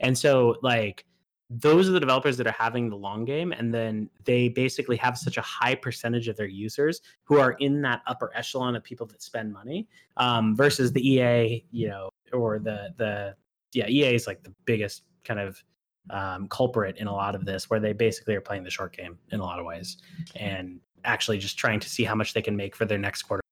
And 0.00 0.16
so, 0.16 0.56
like 0.62 1.04
those 1.48 1.88
are 1.88 1.92
the 1.92 2.00
developers 2.00 2.36
that 2.36 2.46
are 2.46 2.56
having 2.58 2.90
the 2.90 2.96
long 2.96 3.24
game 3.24 3.52
and 3.52 3.72
then 3.72 4.10
they 4.24 4.48
basically 4.48 4.96
have 4.96 5.16
such 5.16 5.36
a 5.36 5.42
high 5.42 5.74
percentage 5.74 6.26
of 6.26 6.36
their 6.36 6.48
users 6.48 7.00
who 7.24 7.38
are 7.38 7.52
in 7.60 7.80
that 7.82 8.02
upper 8.06 8.32
echelon 8.34 8.74
of 8.74 8.82
people 8.82 9.06
that 9.06 9.22
spend 9.22 9.52
money 9.52 9.86
um, 10.16 10.56
versus 10.56 10.92
the 10.92 11.08
ea 11.08 11.64
you 11.70 11.88
know 11.88 12.10
or 12.32 12.58
the 12.58 12.92
the 12.96 13.34
yeah 13.72 13.88
ea 13.88 14.14
is 14.14 14.26
like 14.26 14.42
the 14.42 14.52
biggest 14.64 15.04
kind 15.24 15.38
of 15.38 15.62
um, 16.10 16.48
culprit 16.48 16.96
in 16.98 17.06
a 17.06 17.12
lot 17.12 17.34
of 17.34 17.44
this 17.44 17.68
where 17.70 17.80
they 17.80 17.92
basically 17.92 18.34
are 18.34 18.40
playing 18.40 18.64
the 18.64 18.70
short 18.70 18.96
game 18.96 19.18
in 19.30 19.40
a 19.40 19.42
lot 19.42 19.58
of 19.58 19.66
ways 19.66 19.98
and 20.36 20.80
actually 21.04 21.38
just 21.38 21.58
trying 21.58 21.80
to 21.80 21.88
see 21.88 22.04
how 22.04 22.14
much 22.14 22.32
they 22.32 22.42
can 22.42 22.56
make 22.56 22.76
for 22.76 22.84
their 22.84 22.98
next 22.98 23.22
quarter. 23.22 23.42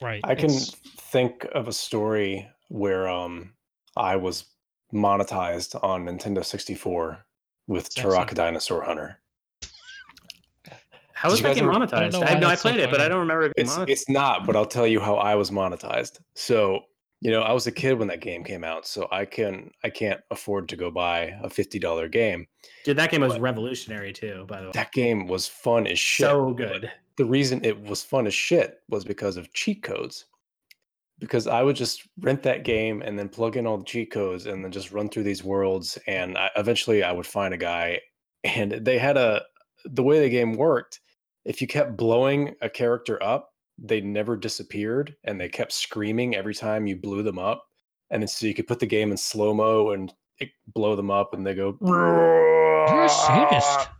Right. 0.00 0.20
I 0.24 0.34
can 0.34 0.50
think 0.50 1.46
of 1.52 1.68
a 1.68 1.72
story 1.72 2.48
where 2.70 3.08
um 3.08 3.52
i 3.96 4.14
was 4.16 4.44
monetized 4.94 5.78
on 5.82 6.06
nintendo 6.06 6.44
64 6.44 7.18
with 7.70 7.94
Turok 7.94 8.34
Dinosaur 8.34 8.82
Hunter. 8.82 9.20
How 11.14 11.30
is 11.30 11.40
that 11.42 11.54
game 11.54 11.66
monetized? 11.66 12.20
I, 12.20 12.34
I, 12.34 12.38
know 12.38 12.48
I 12.48 12.56
played 12.56 12.76
so 12.76 12.82
it, 12.82 12.90
but 12.90 13.00
I 13.00 13.06
don't 13.06 13.20
remember 13.20 13.44
it 13.44 13.52
it's, 13.56 13.76
it's 13.86 14.08
not, 14.08 14.44
but 14.44 14.56
I'll 14.56 14.66
tell 14.66 14.86
you 14.86 14.98
how 14.98 15.16
I 15.16 15.36
was 15.36 15.50
monetized. 15.50 16.18
So, 16.34 16.80
you 17.20 17.30
know, 17.30 17.42
I 17.42 17.52
was 17.52 17.66
a 17.66 17.72
kid 17.72 17.98
when 17.98 18.08
that 18.08 18.20
game 18.20 18.42
came 18.42 18.64
out, 18.64 18.86
so 18.86 19.06
I 19.12 19.24
can 19.24 19.70
I 19.84 19.90
can't 19.90 20.20
afford 20.30 20.68
to 20.70 20.76
go 20.76 20.90
buy 20.90 21.38
a 21.42 21.50
fifty 21.50 21.78
dollar 21.78 22.08
game. 22.08 22.46
Dude, 22.84 22.96
that 22.96 23.10
game 23.10 23.20
was 23.20 23.38
revolutionary 23.38 24.12
too, 24.12 24.46
by 24.48 24.60
the 24.60 24.66
way. 24.66 24.72
That 24.72 24.92
game 24.92 25.28
was 25.28 25.46
fun 25.46 25.86
as 25.86 25.98
shit. 25.98 26.26
So 26.26 26.52
good. 26.54 26.90
The 27.18 27.24
reason 27.26 27.64
it 27.64 27.80
was 27.80 28.02
fun 28.02 28.26
as 28.26 28.34
shit 28.34 28.80
was 28.88 29.04
because 29.04 29.36
of 29.36 29.52
cheat 29.52 29.82
codes 29.82 30.24
because 31.20 31.46
I 31.46 31.62
would 31.62 31.76
just 31.76 32.08
rent 32.20 32.42
that 32.42 32.64
game 32.64 33.02
and 33.02 33.18
then 33.18 33.28
plug 33.28 33.56
in 33.56 33.66
all 33.66 33.78
the 33.78 33.84
cheat 33.84 34.10
codes 34.10 34.46
and 34.46 34.64
then 34.64 34.72
just 34.72 34.90
run 34.90 35.08
through 35.08 35.24
these 35.24 35.44
worlds. 35.44 35.98
And 36.06 36.36
I, 36.36 36.50
eventually, 36.56 37.02
I 37.02 37.12
would 37.12 37.26
find 37.26 37.54
a 37.54 37.58
guy, 37.58 38.00
and 38.44 38.72
they 38.72 38.98
had 38.98 39.16
a 39.16 39.42
the 39.84 40.02
way 40.02 40.20
the 40.20 40.28
game 40.28 40.54
worked. 40.54 41.00
If 41.44 41.60
you 41.60 41.66
kept 41.66 41.96
blowing 41.96 42.54
a 42.60 42.68
character 42.68 43.22
up, 43.22 43.52
they 43.78 44.00
never 44.00 44.36
disappeared, 44.36 45.16
and 45.24 45.40
they 45.40 45.48
kept 45.48 45.72
screaming 45.72 46.34
every 46.34 46.54
time 46.54 46.86
you 46.86 46.96
blew 46.96 47.22
them 47.22 47.38
up. 47.38 47.64
And 48.10 48.22
then 48.22 48.28
so 48.28 48.46
you 48.46 48.54
could 48.54 48.66
put 48.66 48.80
the 48.80 48.86
game 48.86 49.10
in 49.10 49.16
slow 49.16 49.54
mo 49.54 49.90
and 49.90 50.12
blow 50.74 50.96
them 50.96 51.10
up, 51.10 51.34
and 51.34 51.46
they 51.46 51.54
go. 51.54 51.78
You're 51.80 53.04
a 53.04 53.08
sadist. 53.08 53.88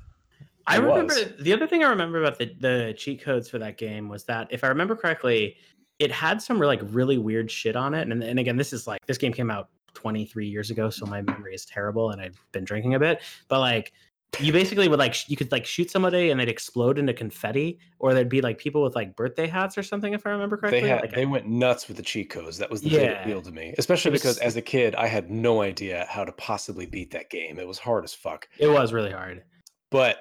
I 0.67 0.77
remember 0.77 1.15
was. 1.15 1.33
the 1.41 1.53
other 1.53 1.67
thing 1.67 1.83
I 1.83 1.89
remember 1.89 2.23
about 2.23 2.39
the, 2.39 2.55
the 2.61 2.95
cheat 2.97 3.23
codes 3.23 3.49
for 3.49 3.59
that 3.59 3.77
game 3.77 4.09
was 4.09 4.25
that 4.25 4.49
if 4.51 4.63
I 4.63 4.69
remember 4.69 4.95
correctly, 4.95 5.57
it 6.01 6.11
had 6.11 6.43
some 6.43 6.59
like 6.59 6.81
really 6.85 7.19
weird 7.19 7.51
shit 7.51 7.77
on 7.77 7.95
it. 7.95 8.09
And, 8.09 8.23
and 8.25 8.39
again, 8.39 8.57
this 8.57 8.73
is 8.73 8.87
like 8.87 9.07
this 9.07 9.19
game 9.19 9.33
came 9.33 9.51
out 9.51 9.69
23 9.95 10.49
years 10.49 10.71
ago, 10.71 10.89
so 10.89 11.05
my 11.07 11.21
memory 11.21 11.55
is 11.55 11.65
terrible, 11.67 12.11
and 12.11 12.21
I've 12.21 12.41
been 12.53 12.65
drinking 12.65 12.95
a 12.95 12.99
bit. 12.99 13.23
But 13.49 13.61
like, 13.61 13.93
you 14.39 14.53
basically 14.53 14.89
would 14.89 14.99
like 14.99 15.29
you 15.29 15.37
could 15.37 15.51
like 15.53 15.67
shoot 15.67 15.91
somebody 15.91 16.31
and 16.31 16.41
they'd 16.41 16.49
explode 16.49 16.99
into 16.99 17.13
confetti, 17.13 17.79
or 17.99 18.15
there'd 18.15 18.31
be 18.31 18.41
like 18.41 18.57
people 18.57 18.83
with 18.83 18.95
like 18.95 19.15
birthday 19.15 19.47
hats 19.47 19.77
or 19.77 19.83
something, 19.83 20.15
if 20.15 20.27
I 20.27 20.31
remember 20.31 20.57
correctly. 20.57 20.81
They 20.81 20.89
had, 20.89 21.03
like, 21.03 21.15
they 21.15 21.23
I, 21.23 21.27
went 21.27 21.47
nuts 21.47 21.87
with 21.87 21.99
the 21.99 22.03
cheat 22.03 22.31
codes. 22.31 22.57
That 22.57 22.71
was 22.71 22.81
the 22.81 22.89
yeah. 22.89 22.99
big 22.99 23.17
appeal 23.19 23.43
to 23.43 23.51
me, 23.53 23.75
especially 23.77 24.13
was, 24.13 24.23
because 24.23 24.39
as 24.39 24.57
a 24.57 24.63
kid, 24.63 24.95
I 24.95 25.07
had 25.07 25.31
no 25.31 25.61
idea 25.61 26.07
how 26.09 26.25
to 26.25 26.33
possibly 26.33 26.87
beat 26.87 27.11
that 27.11 27.29
game. 27.29 27.59
It 27.59 27.69
was 27.69 27.79
hard 27.79 28.05
as 28.05 28.15
fuck. 28.15 28.49
It 28.59 28.69
was 28.69 28.95
really 28.95 29.13
hard. 29.13 29.43
But 29.91 30.17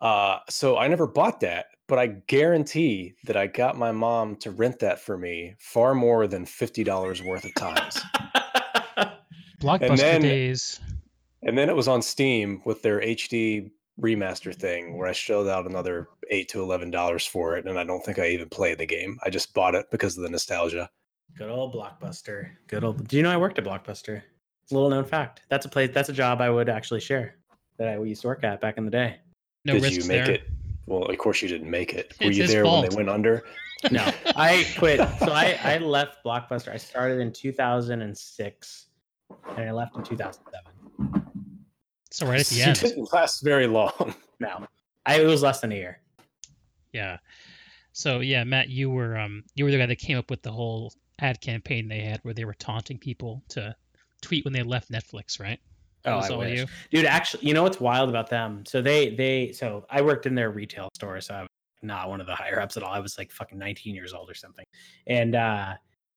uh, 0.00 0.38
so 0.48 0.76
I 0.76 0.86
never 0.86 1.08
bought 1.08 1.40
that 1.40 1.66
but 1.86 1.98
I 1.98 2.06
guarantee 2.06 3.14
that 3.24 3.36
I 3.36 3.46
got 3.46 3.76
my 3.76 3.92
mom 3.92 4.36
to 4.36 4.50
rent 4.50 4.78
that 4.80 5.00
for 5.00 5.18
me 5.18 5.56
far 5.58 5.94
more 5.94 6.26
than 6.26 6.46
fifty 6.46 6.84
dollars 6.84 7.22
worth 7.22 7.44
of 7.44 7.54
times. 7.54 8.00
Blockbuster 9.60 9.96
then, 9.96 10.22
days. 10.22 10.80
And 11.42 11.56
then 11.56 11.68
it 11.68 11.76
was 11.76 11.88
on 11.88 12.02
Steam 12.02 12.62
with 12.64 12.82
their 12.82 13.00
HD 13.00 13.70
remaster 14.00 14.54
thing, 14.54 14.96
where 14.96 15.08
I 15.08 15.12
shelled 15.12 15.48
out 15.48 15.66
another 15.66 16.08
eight 16.30 16.48
to 16.50 16.62
eleven 16.62 16.90
dollars 16.90 17.26
for 17.26 17.56
it, 17.56 17.66
and 17.66 17.78
I 17.78 17.84
don't 17.84 18.04
think 18.04 18.18
I 18.18 18.28
even 18.28 18.48
played 18.48 18.78
the 18.78 18.86
game. 18.86 19.18
I 19.24 19.30
just 19.30 19.54
bought 19.54 19.74
it 19.74 19.86
because 19.90 20.16
of 20.16 20.22
the 20.22 20.30
nostalgia. 20.30 20.90
Good 21.36 21.50
old 21.50 21.74
Blockbuster. 21.74 22.50
Good 22.66 22.84
old. 22.84 23.06
Do 23.08 23.16
you 23.16 23.22
know 23.22 23.30
I 23.30 23.36
worked 23.36 23.58
at 23.58 23.64
Blockbuster? 23.64 24.22
It's 24.62 24.72
a 24.72 24.74
little 24.74 24.90
known 24.90 25.04
fact. 25.04 25.42
That's 25.50 25.66
a 25.66 25.68
place. 25.68 25.90
That's 25.92 26.08
a 26.08 26.12
job 26.12 26.40
I 26.40 26.48
would 26.48 26.68
actually 26.68 27.00
share 27.00 27.36
that 27.76 27.88
I 27.88 28.02
used 28.02 28.22
to 28.22 28.28
work 28.28 28.44
at 28.44 28.60
back 28.60 28.78
in 28.78 28.84
the 28.84 28.90
day. 28.90 29.18
No 29.64 29.78
Did 29.78 29.92
you 29.92 30.04
make 30.08 30.24
there. 30.24 30.30
it? 30.30 30.48
Well, 30.86 31.04
of 31.04 31.18
course 31.18 31.42
you 31.42 31.48
didn't 31.48 31.70
make 31.70 31.94
it. 31.94 32.14
Were 32.20 32.28
it's 32.28 32.36
you 32.36 32.46
there 32.46 32.64
fault. 32.64 32.82
when 32.82 32.90
they 32.90 32.96
went 32.96 33.10
under? 33.10 33.44
No, 33.90 34.10
I 34.34 34.64
quit. 34.78 34.98
So 35.18 35.30
I, 35.30 35.58
I 35.62 35.76
left 35.76 36.24
Blockbuster. 36.24 36.72
I 36.72 36.78
started 36.78 37.20
in 37.20 37.30
2006 37.30 38.86
and 39.58 39.68
I 39.68 39.72
left 39.72 39.94
in 39.94 40.02
2007. 40.02 41.26
So 42.10 42.26
right 42.26 42.40
at 42.40 42.46
the 42.46 42.62
end. 42.62 42.78
It 42.78 42.80
didn't 42.80 43.12
last 43.12 43.42
very 43.42 43.66
long. 43.66 44.14
No, 44.40 44.66
I, 45.06 45.20
it 45.20 45.26
was 45.26 45.42
less 45.42 45.60
than 45.60 45.70
a 45.72 45.74
year. 45.76 46.00
Yeah. 46.92 47.18
So 47.92 48.20
yeah, 48.20 48.42
Matt, 48.42 48.68
you 48.68 48.90
were 48.90 49.16
um 49.16 49.44
you 49.54 49.64
were 49.64 49.70
the 49.70 49.78
guy 49.78 49.86
that 49.86 49.96
came 49.96 50.18
up 50.18 50.28
with 50.28 50.42
the 50.42 50.50
whole 50.50 50.92
ad 51.20 51.40
campaign 51.40 51.86
they 51.86 52.00
had 52.00 52.18
where 52.22 52.34
they 52.34 52.44
were 52.44 52.54
taunting 52.54 52.98
people 52.98 53.42
to 53.50 53.76
tweet 54.20 54.44
when 54.44 54.52
they 54.52 54.62
left 54.62 54.90
Netflix, 54.90 55.38
right? 55.38 55.60
Oh, 56.06 56.18
I 56.18 56.36
wish. 56.36 56.58
you. 56.60 56.66
dude 56.90 57.06
actually 57.06 57.46
you 57.46 57.54
know 57.54 57.62
what's 57.62 57.80
wild 57.80 58.08
about 58.08 58.28
them? 58.28 58.64
So 58.66 58.82
they 58.82 59.14
they 59.14 59.52
so 59.52 59.86
i 59.90 60.02
worked 60.02 60.26
in 60.26 60.34
their 60.34 60.50
retail 60.50 60.88
store 60.94 61.20
so 61.20 61.34
i 61.34 61.40
was 61.42 61.48
not 61.82 62.08
one 62.08 62.20
of 62.20 62.26
the 62.26 62.34
higher 62.34 62.60
ups 62.60 62.76
at 62.76 62.82
all. 62.82 62.92
I 62.92 62.98
was 63.00 63.18
like 63.18 63.30
fucking 63.30 63.58
19 63.58 63.94
years 63.94 64.12
old 64.14 64.30
or 64.30 64.34
something. 64.34 64.64
And 65.06 65.34
uh 65.34 65.74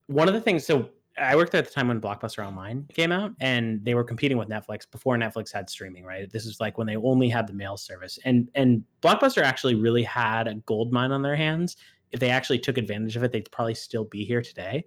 one 0.07 0.27
of 0.27 0.33
the 0.33 0.41
things 0.41 0.65
so 0.65 0.89
i 1.19 1.35
worked 1.35 1.51
there 1.51 1.59
at 1.59 1.67
the 1.67 1.73
time 1.73 1.87
when 1.87 1.99
blockbuster 1.99 2.45
online 2.45 2.85
came 2.93 3.11
out 3.11 3.31
and 3.41 3.83
they 3.83 3.95
were 3.95 4.03
competing 4.03 4.37
with 4.37 4.47
netflix 4.49 4.89
before 4.89 5.17
netflix 5.17 5.51
had 5.51 5.69
streaming 5.69 6.03
right? 6.05 6.31
This 6.31 6.45
is 6.45 6.59
like 6.59 6.77
when 6.77 6.85
they 6.87 6.95
only 6.95 7.27
had 7.27 7.47
the 7.47 7.53
mail 7.53 7.75
service. 7.75 8.19
And 8.23 8.49
and 8.55 8.83
blockbuster 9.01 9.41
actually 9.41 9.75
really 9.75 10.03
had 10.03 10.47
a 10.47 10.55
gold 10.65 10.93
mine 10.93 11.11
on 11.11 11.21
their 11.21 11.35
hands. 11.35 11.75
If 12.11 12.19
they 12.19 12.29
actually 12.29 12.59
took 12.59 12.77
advantage 12.77 13.15
of 13.15 13.23
it 13.23 13.31
they'd 13.31 13.49
probably 13.51 13.73
still 13.75 14.05
be 14.05 14.23
here 14.25 14.41
today. 14.41 14.85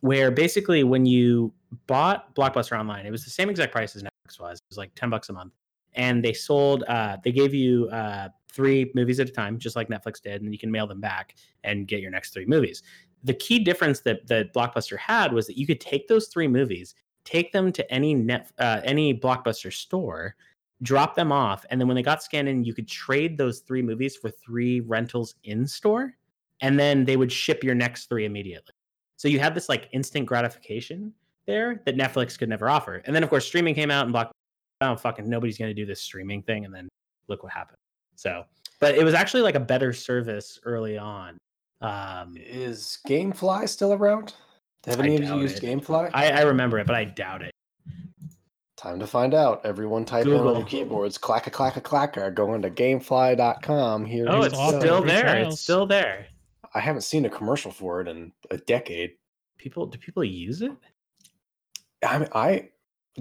Where 0.00 0.30
basically 0.30 0.84
when 0.84 1.06
you 1.06 1.52
bought 1.86 2.34
blockbuster 2.34 2.78
online 2.78 3.04
it 3.04 3.10
was 3.10 3.24
the 3.24 3.30
same 3.30 3.50
exact 3.50 3.72
price 3.72 3.96
as 3.96 4.02
netflix 4.02 4.08
was 4.38 4.58
it 4.58 4.64
was 4.68 4.78
like 4.78 4.94
10 4.94 5.10
bucks 5.10 5.28
a 5.28 5.32
month. 5.32 5.52
And 5.94 6.24
they 6.24 6.32
sold 6.32 6.84
uh, 6.84 7.18
they 7.22 7.32
gave 7.32 7.54
you 7.54 7.88
uh, 7.90 8.28
three 8.50 8.90
movies 8.94 9.20
at 9.20 9.28
a 9.28 9.32
time 9.32 9.58
just 9.58 9.76
like 9.76 9.88
netflix 9.88 10.20
did 10.20 10.42
and 10.42 10.52
you 10.52 10.58
can 10.58 10.70
mail 10.70 10.86
them 10.86 11.00
back 11.00 11.36
and 11.62 11.86
get 11.86 12.00
your 12.00 12.10
next 12.10 12.32
three 12.32 12.46
movies. 12.46 12.82
The 13.22 13.34
key 13.34 13.58
difference 13.58 14.00
that 14.00 14.26
that 14.26 14.52
blockbuster 14.52 14.98
had 14.98 15.32
was 15.32 15.46
that 15.46 15.56
you 15.56 15.66
could 15.66 15.80
take 15.80 16.08
those 16.08 16.28
three 16.28 16.48
movies 16.48 16.94
take 17.24 17.52
them 17.52 17.72
to 17.72 17.90
any 17.92 18.14
net 18.14 18.52
uh, 18.58 18.80
any 18.84 19.18
blockbuster 19.18 19.72
store 19.72 20.36
drop 20.82 21.14
them 21.14 21.32
off 21.32 21.64
and 21.70 21.80
then 21.80 21.88
when 21.88 21.94
they 21.94 22.02
got 22.02 22.22
scanned 22.22 22.48
in 22.48 22.64
you 22.64 22.74
could 22.74 22.88
trade 22.88 23.38
those 23.38 23.60
three 23.60 23.80
movies 23.80 24.16
for 24.16 24.30
three 24.30 24.80
rentals 24.80 25.36
in 25.44 25.66
store 25.66 26.14
and 26.60 26.78
then 26.78 27.04
they 27.04 27.16
would 27.16 27.30
ship 27.30 27.62
your 27.62 27.74
next 27.74 28.08
three 28.08 28.24
immediately. 28.24 28.72
So 29.16 29.28
you 29.28 29.38
had 29.38 29.54
this 29.54 29.68
like 29.68 29.88
instant 29.92 30.26
gratification 30.26 31.12
there 31.46 31.80
that 31.84 31.96
netflix 31.96 32.38
could 32.38 32.48
never 32.48 32.68
offer 32.68 33.02
and 33.04 33.14
then 33.14 33.22
of 33.22 33.28
course 33.30 33.44
streaming 33.46 33.74
came 33.74 33.90
out 33.90 34.04
and 34.04 34.12
block 34.12 34.30
oh 34.80 34.96
fucking 34.96 35.28
nobody's 35.28 35.58
going 35.58 35.70
to 35.70 35.74
do 35.74 35.86
this 35.86 36.00
streaming 36.00 36.42
thing 36.42 36.64
and 36.64 36.74
then 36.74 36.88
look 37.28 37.42
what 37.42 37.52
happened 37.52 37.76
so 38.16 38.44
but 38.80 38.94
it 38.94 39.04
was 39.04 39.14
actually 39.14 39.42
like 39.42 39.54
a 39.54 39.60
better 39.60 39.92
service 39.92 40.58
early 40.64 40.98
on 40.98 41.38
um 41.80 42.34
Is 42.36 42.98
GameFly 43.06 43.68
still 43.68 43.92
around? 43.92 44.34
Have 44.86 45.00
any 45.00 45.16
of 45.16 45.24
you 45.24 45.40
used 45.40 45.62
it. 45.62 45.66
GameFly? 45.66 46.10
I, 46.14 46.30
I 46.30 46.40
remember 46.42 46.78
it 46.78 46.86
but 46.86 46.96
i 46.96 47.04
doubt 47.04 47.42
it 47.42 47.50
Time 48.76 48.98
to 48.98 49.06
find 49.06 49.32
out. 49.32 49.64
Everyone 49.64 50.04
type 50.04 50.26
in 50.26 50.32
on 50.32 50.38
Google. 50.38 50.58
your 50.58 50.66
keyboards, 50.66 51.16
clack 51.16 51.46
a 51.46 51.50
clack 51.50 51.76
a 51.78 51.80
clacker, 51.80 52.34
going 52.34 52.60
to 52.60 52.68
gamefly.com. 52.70 54.04
Here 54.04 54.26
oh 54.28 54.42
it's 54.42 54.54
offer 54.54 54.80
still 54.80 55.00
there 55.02 55.22
trials. 55.22 55.54
it's 55.54 55.62
still 55.62 55.86
there 55.86 56.26
I 56.74 56.80
haven't 56.80 57.02
seen 57.02 57.24
a 57.24 57.30
commercial 57.30 57.70
for 57.70 58.00
it 58.00 58.08
in 58.08 58.32
a 58.50 58.58
decade. 58.58 59.12
people 59.58 59.86
do 59.86 59.96
people 59.96 60.24
use 60.24 60.60
it 60.60 60.72
I 62.10 62.18
mean, 62.18 62.28
I 62.34 62.70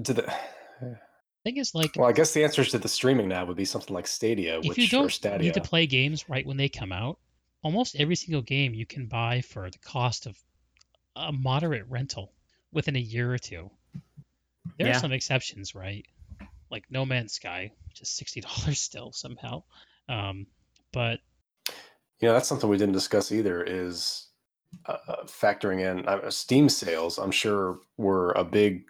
did 0.02 0.18
the. 0.18 0.34
thing 1.44 1.58
is, 1.58 1.76
like, 1.76 1.92
Well, 1.98 2.08
I 2.08 2.14
guess 2.14 2.34
the 2.34 2.44
answer 2.44 2.64
to 2.64 2.78
the 2.78 2.88
streaming 2.88 3.28
now 3.28 3.46
would 3.46 3.58
be 3.58 3.66
something 3.66 3.94
like 3.94 4.08
Stadia, 4.08 4.60
if 4.60 4.66
which 4.66 4.78
you 4.78 4.88
don't 4.88 5.12
Stadia. 5.12 5.40
need 5.48 5.54
to 5.56 5.62
play 5.62 5.86
games 5.88 6.30
right 6.30 6.46
when 6.46 6.58
they 6.58 6.70
come 6.70 6.92
out, 6.92 7.20
almost 7.64 7.96
every 7.98 8.16
single 8.16 8.42
game 8.42 8.74
you 8.74 8.86
can 8.86 9.08
buy 9.08 9.42
for 9.42 9.70
the 9.70 9.78
cost 9.80 10.26
of 10.26 10.38
a 11.16 11.32
moderate 11.32 11.86
rental 11.90 12.34
within 12.72 12.96
a 12.96 13.00
year 13.00 13.32
or 13.34 13.38
two. 13.38 13.70
There 14.78 14.88
Yeah. 14.88 14.96
are 14.96 15.00
some 15.00 15.12
exceptions, 15.12 15.76
right? 15.76 16.06
Like 16.72 16.86
No 16.90 17.06
Man's 17.06 17.34
Sky, 17.34 17.72
which 17.90 18.02
is 18.02 18.10
sixty 18.10 18.42
dollars 18.48 18.80
still 18.82 19.12
somehow. 19.12 19.64
Um, 20.10 20.48
but 20.92 21.20
You 22.20 22.28
know, 22.30 22.34
that's 22.34 22.48
something 22.48 22.70
we 22.70 22.78
didn't 22.78 22.94
discuss 22.94 23.32
either. 23.32 23.62
Is 23.64 24.30
uh, 24.86 24.98
uh, 25.08 25.24
factoring 25.26 25.80
in 25.80 26.06
uh, 26.08 26.30
Steam 26.30 26.70
sales. 26.70 27.18
I'm 27.18 27.32
sure 27.32 27.80
were 27.98 28.32
a 28.34 28.44
big 28.44 28.86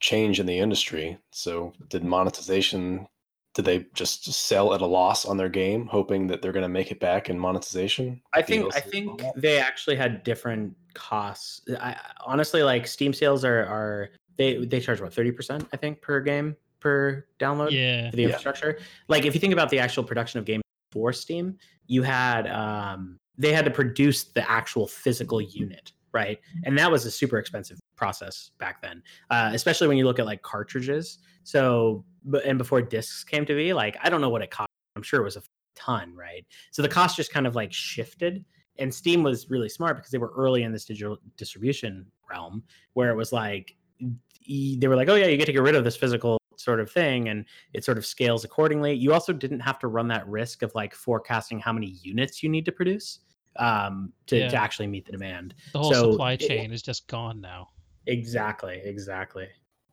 change 0.00 0.40
in 0.40 0.46
the 0.46 0.58
industry. 0.58 1.18
So, 1.30 1.72
did 1.88 2.04
monetization? 2.04 3.06
Did 3.54 3.64
they 3.64 3.86
just 3.94 4.30
sell 4.30 4.74
at 4.74 4.82
a 4.82 4.86
loss 4.86 5.24
on 5.24 5.38
their 5.38 5.48
game, 5.48 5.86
hoping 5.86 6.26
that 6.26 6.42
they're 6.42 6.52
going 6.52 6.62
to 6.62 6.68
make 6.68 6.90
it 6.90 7.00
back 7.00 7.30
in 7.30 7.38
monetization? 7.38 8.20
I 8.34 8.42
think 8.42 8.74
I 8.74 8.80
think 8.80 9.22
they 9.34 9.58
actually 9.58 9.96
had 9.96 10.22
different 10.24 10.76
costs. 10.92 11.62
I 11.80 11.96
honestly 12.24 12.62
like 12.62 12.86
Steam 12.86 13.12
sales 13.14 13.44
are 13.44 13.64
are 13.64 14.10
they 14.36 14.64
they 14.64 14.80
charge 14.80 15.00
what 15.00 15.14
thirty 15.14 15.32
percent 15.32 15.66
I 15.72 15.78
think 15.78 16.02
per 16.02 16.20
game 16.20 16.56
per 16.80 17.26
download 17.40 17.70
yeah, 17.72 18.10
for 18.10 18.16
the 18.16 18.22
Yeah. 18.22 18.28
infrastructure. 18.28 18.78
Like 19.08 19.24
if 19.24 19.34
you 19.34 19.40
think 19.40 19.52
about 19.52 19.70
the 19.70 19.78
actual 19.78 20.04
production 20.04 20.38
of 20.38 20.44
games 20.44 20.62
for 20.92 21.12
Steam, 21.12 21.56
you 21.86 22.02
had 22.02 22.46
um 22.48 23.18
they 23.38 23.52
had 23.52 23.64
to 23.64 23.70
produce 23.70 24.24
the 24.24 24.48
actual 24.50 24.86
physical 24.86 25.40
unit, 25.40 25.92
right? 26.12 26.40
And 26.64 26.78
that 26.78 26.90
was 26.90 27.04
a 27.04 27.10
super 27.10 27.38
expensive 27.38 27.78
process 27.96 28.50
back 28.58 28.82
then, 28.82 29.02
uh, 29.30 29.50
especially 29.52 29.88
when 29.88 29.96
you 29.96 30.04
look 30.04 30.18
at 30.18 30.26
like 30.26 30.42
cartridges. 30.42 31.18
So, 31.44 32.04
and 32.44 32.58
before 32.58 32.82
discs 32.82 33.24
came 33.24 33.44
to 33.46 33.54
be, 33.54 33.72
like 33.72 33.96
I 34.02 34.10
don't 34.10 34.20
know 34.20 34.30
what 34.30 34.42
it 34.42 34.50
cost. 34.50 34.68
I'm 34.96 35.02
sure 35.02 35.20
it 35.20 35.24
was 35.24 35.36
a 35.36 35.42
ton, 35.74 36.14
right? 36.14 36.44
So 36.70 36.82
the 36.82 36.88
cost 36.88 37.16
just 37.16 37.32
kind 37.32 37.46
of 37.46 37.54
like 37.54 37.72
shifted. 37.72 38.44
And 38.78 38.92
Steam 38.92 39.22
was 39.22 39.48
really 39.50 39.68
smart 39.68 39.96
because 39.96 40.10
they 40.10 40.18
were 40.18 40.32
early 40.36 40.62
in 40.62 40.72
this 40.72 40.84
digital 40.84 41.18
distribution 41.36 42.06
realm 42.30 42.62
where 42.94 43.10
it 43.10 43.16
was 43.16 43.32
like 43.32 43.74
they 44.00 44.86
were 44.88 44.96
like, 44.96 45.08
oh 45.08 45.14
yeah, 45.14 45.26
you 45.26 45.36
get 45.36 45.46
to 45.46 45.52
get 45.52 45.62
rid 45.62 45.74
of 45.74 45.84
this 45.84 45.96
physical 45.96 46.38
sort 46.60 46.80
of 46.80 46.90
thing, 46.90 47.28
and 47.28 47.44
it 47.72 47.84
sort 47.84 47.98
of 47.98 48.06
scales 48.06 48.44
accordingly. 48.44 48.92
You 48.94 49.12
also 49.12 49.32
didn't 49.32 49.60
have 49.60 49.78
to 49.80 49.88
run 49.88 50.08
that 50.08 50.26
risk 50.28 50.62
of 50.62 50.74
like 50.74 50.94
forecasting 50.94 51.58
how 51.60 51.72
many 51.72 51.86
units 52.02 52.42
you 52.42 52.48
need 52.48 52.64
to 52.66 52.72
produce 52.72 53.20
um, 53.56 54.12
to, 54.26 54.36
Yeah. 54.38 54.48
to 54.48 54.56
actually 54.56 54.86
meet 54.86 55.06
the 55.06 55.12
demand. 55.12 55.54
the 55.72 55.78
whole 55.78 55.92
So, 55.92 56.10
supply 56.12 56.36
chain 56.36 56.72
is 56.72 56.82
just 56.82 57.06
gone 57.08 57.40
now. 57.40 57.68
Exactly, 58.06 58.80
exactly. 58.84 59.48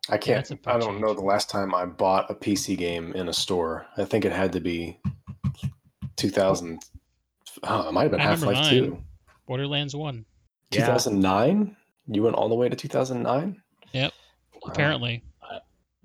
I 0.09 0.17
can't. 0.17 0.37
that's 0.39 0.51
a 0.51 0.55
big 0.55 0.67
I 0.67 0.77
don't 0.77 0.99
know 0.99 1.13
the 1.13 1.21
last 1.21 1.49
time 1.49 1.73
I 1.73 1.85
bought 1.85 2.29
a 2.29 2.35
PC 2.35 2.77
game 2.77 3.13
in 3.13 3.29
a 3.29 3.33
store. 3.33 3.85
I 3.97 4.03
think 4.03 4.25
it 4.25 4.33
had 4.33 4.51
to 4.53 4.59
be 4.59 4.99
2000. 6.17 6.79
Oh, 7.63 7.87
it 7.87 7.91
might 7.93 8.03
have 8.03 8.11
been 8.11 8.19
I 8.21 8.23
half-life 8.23 8.55
mine. 8.57 8.69
2. 8.69 9.03
Borderlands 9.47 9.95
One, 9.95 10.25
Yeah. 10.71 10.81
2009. 10.81 11.75
You 12.07 12.23
went 12.23 12.35
all 12.35 12.49
the 12.49 12.55
way 12.55 12.67
to 12.69 12.75
2009. 12.75 13.61
Yep. 13.93 14.11
apparently. 14.65 15.23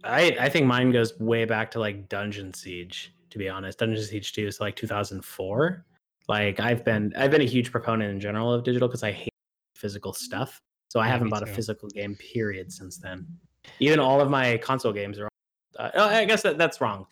I 0.04 0.36
I 0.40 0.48
think 0.48 0.66
mine 0.66 0.92
goes 0.92 1.18
way 1.18 1.44
back 1.44 1.70
to 1.72 1.80
like 1.80 2.08
Dungeon 2.08 2.54
Siege. 2.54 3.12
To 3.30 3.38
be 3.38 3.48
honest, 3.48 3.78
Dungeon 3.78 4.02
Siege 4.02 4.32
Two 4.32 4.46
is 4.46 4.60
like 4.60 4.76
2004. 4.76 5.84
Like 6.28 6.60
I've 6.60 6.84
been 6.84 7.12
I've 7.16 7.30
been 7.30 7.40
a 7.40 7.46
huge 7.46 7.70
proponent 7.72 8.10
in 8.10 8.20
general 8.20 8.52
of 8.52 8.64
digital 8.64 8.88
because 8.88 9.02
I 9.02 9.12
hate 9.12 9.32
physical 9.74 10.12
stuff. 10.12 10.60
So 10.88 11.00
I 11.00 11.06
Yeah, 11.06 11.12
haven't 11.12 11.28
bought 11.28 11.42
a 11.42 11.46
physical 11.46 11.88
game 11.90 12.16
period 12.16 12.72
since 12.72 12.98
then. 12.98 13.26
Even 13.80 13.98
all 13.98 14.20
of 14.20 14.30
my 14.30 14.56
console 14.58 14.92
games 14.92 15.18
are. 15.18 15.28
Uh, 15.78 15.90
oh, 15.94 16.08
I 16.08 16.24
guess 16.24 16.42
that, 16.42 16.58
that's 16.58 16.80
wrong. 16.80 17.06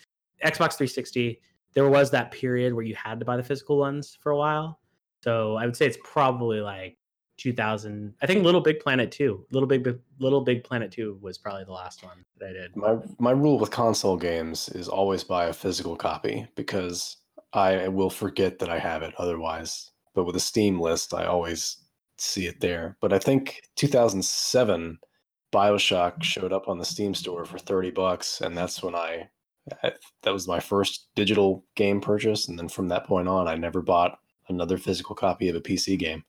Xbox 0.45 0.77
360. 0.77 1.41
There 1.75 1.89
was 1.89 2.11
that 2.11 2.31
period 2.31 2.73
where 2.73 2.85
you 2.85 2.95
had 2.95 3.19
to 3.21 3.27
buy 3.27 3.37
the 3.37 3.43
physical 3.43 3.79
ones 3.79 4.17
for 4.21 4.33
a 4.33 4.37
while. 4.37 4.81
So 5.23 5.57
I 5.57 5.67
would 5.67 5.77
say 5.77 5.87
it's 5.87 5.99
probably 6.03 6.61
like 6.61 6.97
2000. 7.37 8.15
I 8.23 8.27
think 8.27 8.45
Little 8.45 8.61
Big 8.61 8.81
Planet 8.81 9.11
2. 9.11 9.47
Little 9.51 9.67
Big 9.67 9.99
Little 10.19 10.41
Big 10.41 10.65
Planet 10.65 10.91
2 10.91 11.19
was 11.21 11.39
probably 11.39 11.65
the 11.65 11.73
last 11.73 12.03
one 12.03 12.25
that 12.39 12.51
I 12.51 12.53
did. 12.53 12.77
My 12.77 12.97
my 13.19 13.31
rule 13.31 13.59
with 13.59 13.71
console 13.71 14.17
games 14.17 14.69
is 14.71 14.89
always 14.89 15.25
buy 15.25 15.47
a 15.47 15.53
physical 15.53 15.97
copy 15.97 16.47
because 16.55 17.19
I 17.53 17.89
will 17.89 18.11
forget 18.11 18.59
that 18.59 18.71
I 18.71 18.79
have 18.79 19.03
it 19.03 19.15
otherwise. 19.19 19.91
But 20.15 20.25
with 20.25 20.37
a 20.37 20.41
Steam 20.41 20.81
list, 20.81 21.15
I 21.15 21.27
always 21.27 21.79
see 22.19 22.47
it 22.47 22.61
there. 22.61 22.97
But 23.01 23.13
I 23.13 23.19
think 23.19 23.61
2007 23.77 24.99
BioShock 25.53 26.19
mm. 26.19 26.23
showed 26.23 26.53
up 26.53 26.69
on 26.69 26.79
the 26.79 26.85
Steam 26.85 27.15
store 27.15 27.45
for 27.45 27.59
30 27.59 27.91
bucks 27.91 28.41
and 28.41 28.57
that's 28.57 28.83
when 28.83 28.95
I 28.95 29.29
I- 29.83 29.93
that 30.23 30.33
was 30.33 30.47
my 30.47 30.61
first 30.61 31.09
digital 31.15 31.65
game 31.75 32.01
purchase 32.01 32.49
and 32.49 32.59
then 32.59 32.69
from 32.69 32.89
that 32.89 33.07
point 33.07 33.29
on 33.29 33.49
I 33.49 33.57
never 33.57 33.83
bought 33.83 34.19
another 34.49 34.79
physical 34.79 35.15
copy 35.15 35.49
of 35.49 35.57
a 35.57 35.61
PC 35.61 35.99
game. 35.99 36.25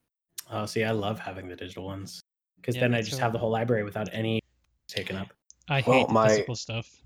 Oh, 0.51 0.65
see, 0.65 0.83
I 0.83 0.91
love 0.91 1.19
having 1.19 1.47
the 1.47 1.55
digital 1.55 1.85
ones 1.85 2.21
because 2.57 2.75
Yeah, 2.75 2.81
then 2.81 2.95
I 2.95 3.01
just 3.01 3.17
too. 3.17 3.21
have 3.23 3.33
the 3.33 3.39
whole 3.39 3.49
library 3.51 3.83
without 3.83 4.09
any 4.13 4.41
taken 4.87 5.15
up. 5.15 5.27
I 5.69 5.83
Well, 5.85 5.99
hate 5.99 6.07
the 6.07 6.13
my- 6.13 6.27
physical 6.29 6.55
stuff. 6.55 7.01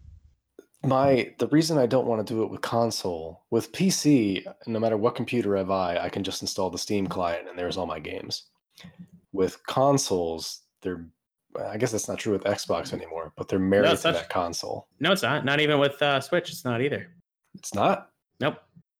my 0.83 1.33
the 1.39 1.47
reason 1.47 1.77
I 1.77 1.85
don't 1.85 2.07
want 2.07 2.25
to 2.25 2.33
do 2.33 2.43
it 2.43 2.49
with 2.49 2.61
console 2.61 3.43
with 3.49 3.71
PC, 3.71 4.45
no 4.67 4.79
matter 4.79 4.97
what 4.97 5.15
computer 5.15 5.57
I 5.57 5.63
buy, 5.63 5.99
I 5.99 6.09
can 6.09 6.23
just 6.23 6.41
install 6.41 6.69
the 6.69 6.77
Steam 6.77 7.07
client 7.07 7.47
and 7.49 7.57
there's 7.57 7.77
all 7.77 7.85
my 7.85 7.99
games. 7.99 8.43
With 9.33 9.63
consoles, 9.65 10.61
they're 10.81 11.05
I 11.69 11.77
guess 11.77 11.91
that's 11.91 12.07
not 12.07 12.17
true 12.17 12.31
with 12.31 12.45
Xbox 12.45 12.93
anymore, 12.93 13.33
but 13.35 13.49
they're 13.49 13.59
married 13.59 13.91
it's 13.91 14.03
to 14.03 14.11
not- 14.11 14.21
that 14.21 14.29
console. 14.29 14.87
No, 15.01 15.11
it's 15.11 15.21
not. 15.21 15.43
Not 15.43 15.59
even 15.59 15.79
with 15.79 16.01
uh, 16.01 16.21
Switch. 16.21 16.49
It's 16.49 16.63
not 16.63 16.81
either. 16.81 17.09
It's 17.55 17.73
not. 17.73 18.09
Nope. 18.39 18.55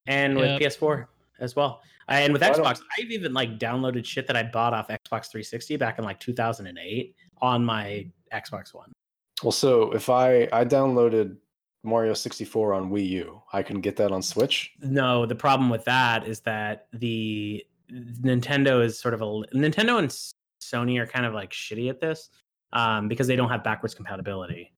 And 0.06 0.38
Yep. 0.38 0.60
with 0.60 0.62
PS4 0.62 1.08
as 1.39 1.56
well. 1.56 1.82
I- 2.08 2.22
And 2.22 2.34
with 2.34 2.41
Why 2.41 2.52
don't- 2.52 2.66
Xbox, 2.66 2.82
I've 2.99 3.12
even 3.12 3.34
like 3.34 3.58
downloaded 3.60 4.06
shit 4.06 4.28
that 4.28 4.36
I 4.36 4.43
bought 4.43 4.74
off 4.74 4.88
Xbox 4.89 5.30
360 5.32 5.78
back 5.78 5.97
in 5.99 6.04
like 6.06 6.20
2008 6.20 7.16
on 7.41 7.64
my 7.66 8.08
Xbox 8.34 8.74
One. 8.74 8.91
Well, 9.43 9.52
so 9.52 9.91
if 9.93 10.10
I 10.10 10.47
I 10.54 10.66
downloaded 10.66 11.38
Mario 11.84 12.14
64 12.14 12.74
on 12.74 12.91
Wii 12.91 13.10
U, 13.10 13.41
I 13.54 13.64
can 13.64 13.82
get 13.82 13.95
that 13.97 14.12
on 14.12 14.22
Switch. 14.22 14.72
No, 14.82 15.26
the 15.26 15.36
problem 15.36 15.70
with 15.70 15.84
that 15.86 16.28
is 16.28 16.41
that 16.41 16.88
the 16.93 17.66
Nintendo 17.91 18.84
is 18.84 18.99
sort 18.99 19.14
of 19.14 19.22
a 19.22 19.26
Nintendo 19.26 19.97
and 19.99 20.10
Sony 20.62 20.99
are 20.99 21.08
kind 21.08 21.26
of 21.26 21.34
like 21.34 21.49
shitty 21.52 21.89
at 21.89 21.99
this 21.99 22.30
um, 22.72 23.08
because 23.08 23.28
they 23.28 23.36
don't 23.36 23.49
have 23.49 23.64
backwards 23.64 23.95
compatibility. 23.95 24.72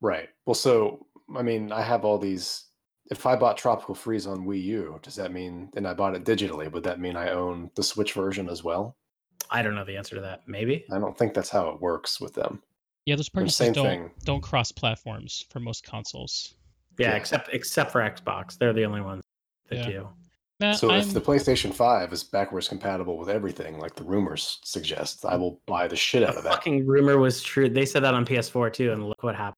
Right. 0.00 0.28
Well, 0.46 0.54
so 0.54 1.06
I 1.36 1.42
mean, 1.42 1.70
I 1.72 1.82
have 1.82 2.04
all 2.04 2.18
these. 2.18 2.64
If 3.10 3.26
I 3.26 3.36
bought 3.36 3.56
Tropical 3.56 3.94
Freeze 3.94 4.26
on 4.26 4.46
Wii 4.46 4.62
U, 4.64 4.98
does 5.02 5.16
that 5.16 5.32
mean, 5.32 5.70
and 5.76 5.86
I 5.86 5.92
bought 5.94 6.14
it 6.14 6.24
digitally, 6.24 6.70
would 6.70 6.84
that 6.84 7.00
mean 7.00 7.16
I 7.16 7.30
own 7.30 7.70
the 7.74 7.82
Switch 7.82 8.12
version 8.14 8.48
as 8.48 8.62
well? 8.64 8.96
I 9.50 9.60
don't 9.62 9.74
know 9.74 9.84
the 9.84 9.96
answer 9.96 10.14
to 10.14 10.22
that. 10.22 10.42
Maybe. 10.46 10.84
I 10.90 10.98
don't 10.98 11.16
think 11.18 11.34
that's 11.34 11.50
how 11.50 11.68
it 11.70 11.80
works 11.80 12.20
with 12.20 12.32
them. 12.34 12.62
Yeah, 13.04 13.16
those 13.16 13.28
And 13.28 13.34
purchases 13.34 13.56
same 13.56 13.72
don't 13.72 13.86
thing. 13.86 14.10
don't 14.24 14.40
cross 14.40 14.70
platforms 14.72 15.44
for 15.50 15.58
most 15.60 15.84
consoles. 15.84 16.54
Yeah, 16.98 17.10
Yeah. 17.10 17.16
except 17.16 17.48
except 17.52 17.90
for 17.90 18.00
Xbox, 18.00 18.56
they're 18.56 18.72
the 18.72 18.84
only 18.84 19.00
ones 19.00 19.22
that 19.68 19.78
Yeah. 19.80 19.86
do. 19.88 20.08
Matt, 20.60 20.78
So 20.78 20.90
I'm, 20.92 21.00
if 21.00 21.12
the 21.12 21.20
PlayStation 21.20 21.74
5 21.74 22.12
is 22.12 22.22
backwards 22.22 22.68
compatible 22.68 23.18
with 23.18 23.28
everything, 23.28 23.78
like 23.80 23.96
the 23.96 24.04
rumors 24.04 24.60
suggest, 24.62 25.24
I 25.24 25.34
will 25.36 25.60
buy 25.66 25.88
the 25.88 25.96
shit 25.96 26.22
out 26.22 26.32
The 26.32 26.38
of 26.38 26.44
that. 26.44 26.52
fucking 26.52 26.86
rumor 26.86 27.18
was 27.18 27.42
true. 27.42 27.68
They 27.68 27.84
said 27.84 28.04
that 28.04 28.14
on 28.14 28.24
PS4 28.24 28.70
too, 28.72 28.92
and 28.92 29.08
look 29.08 29.22
what 29.24 29.34
happened. 29.34 29.56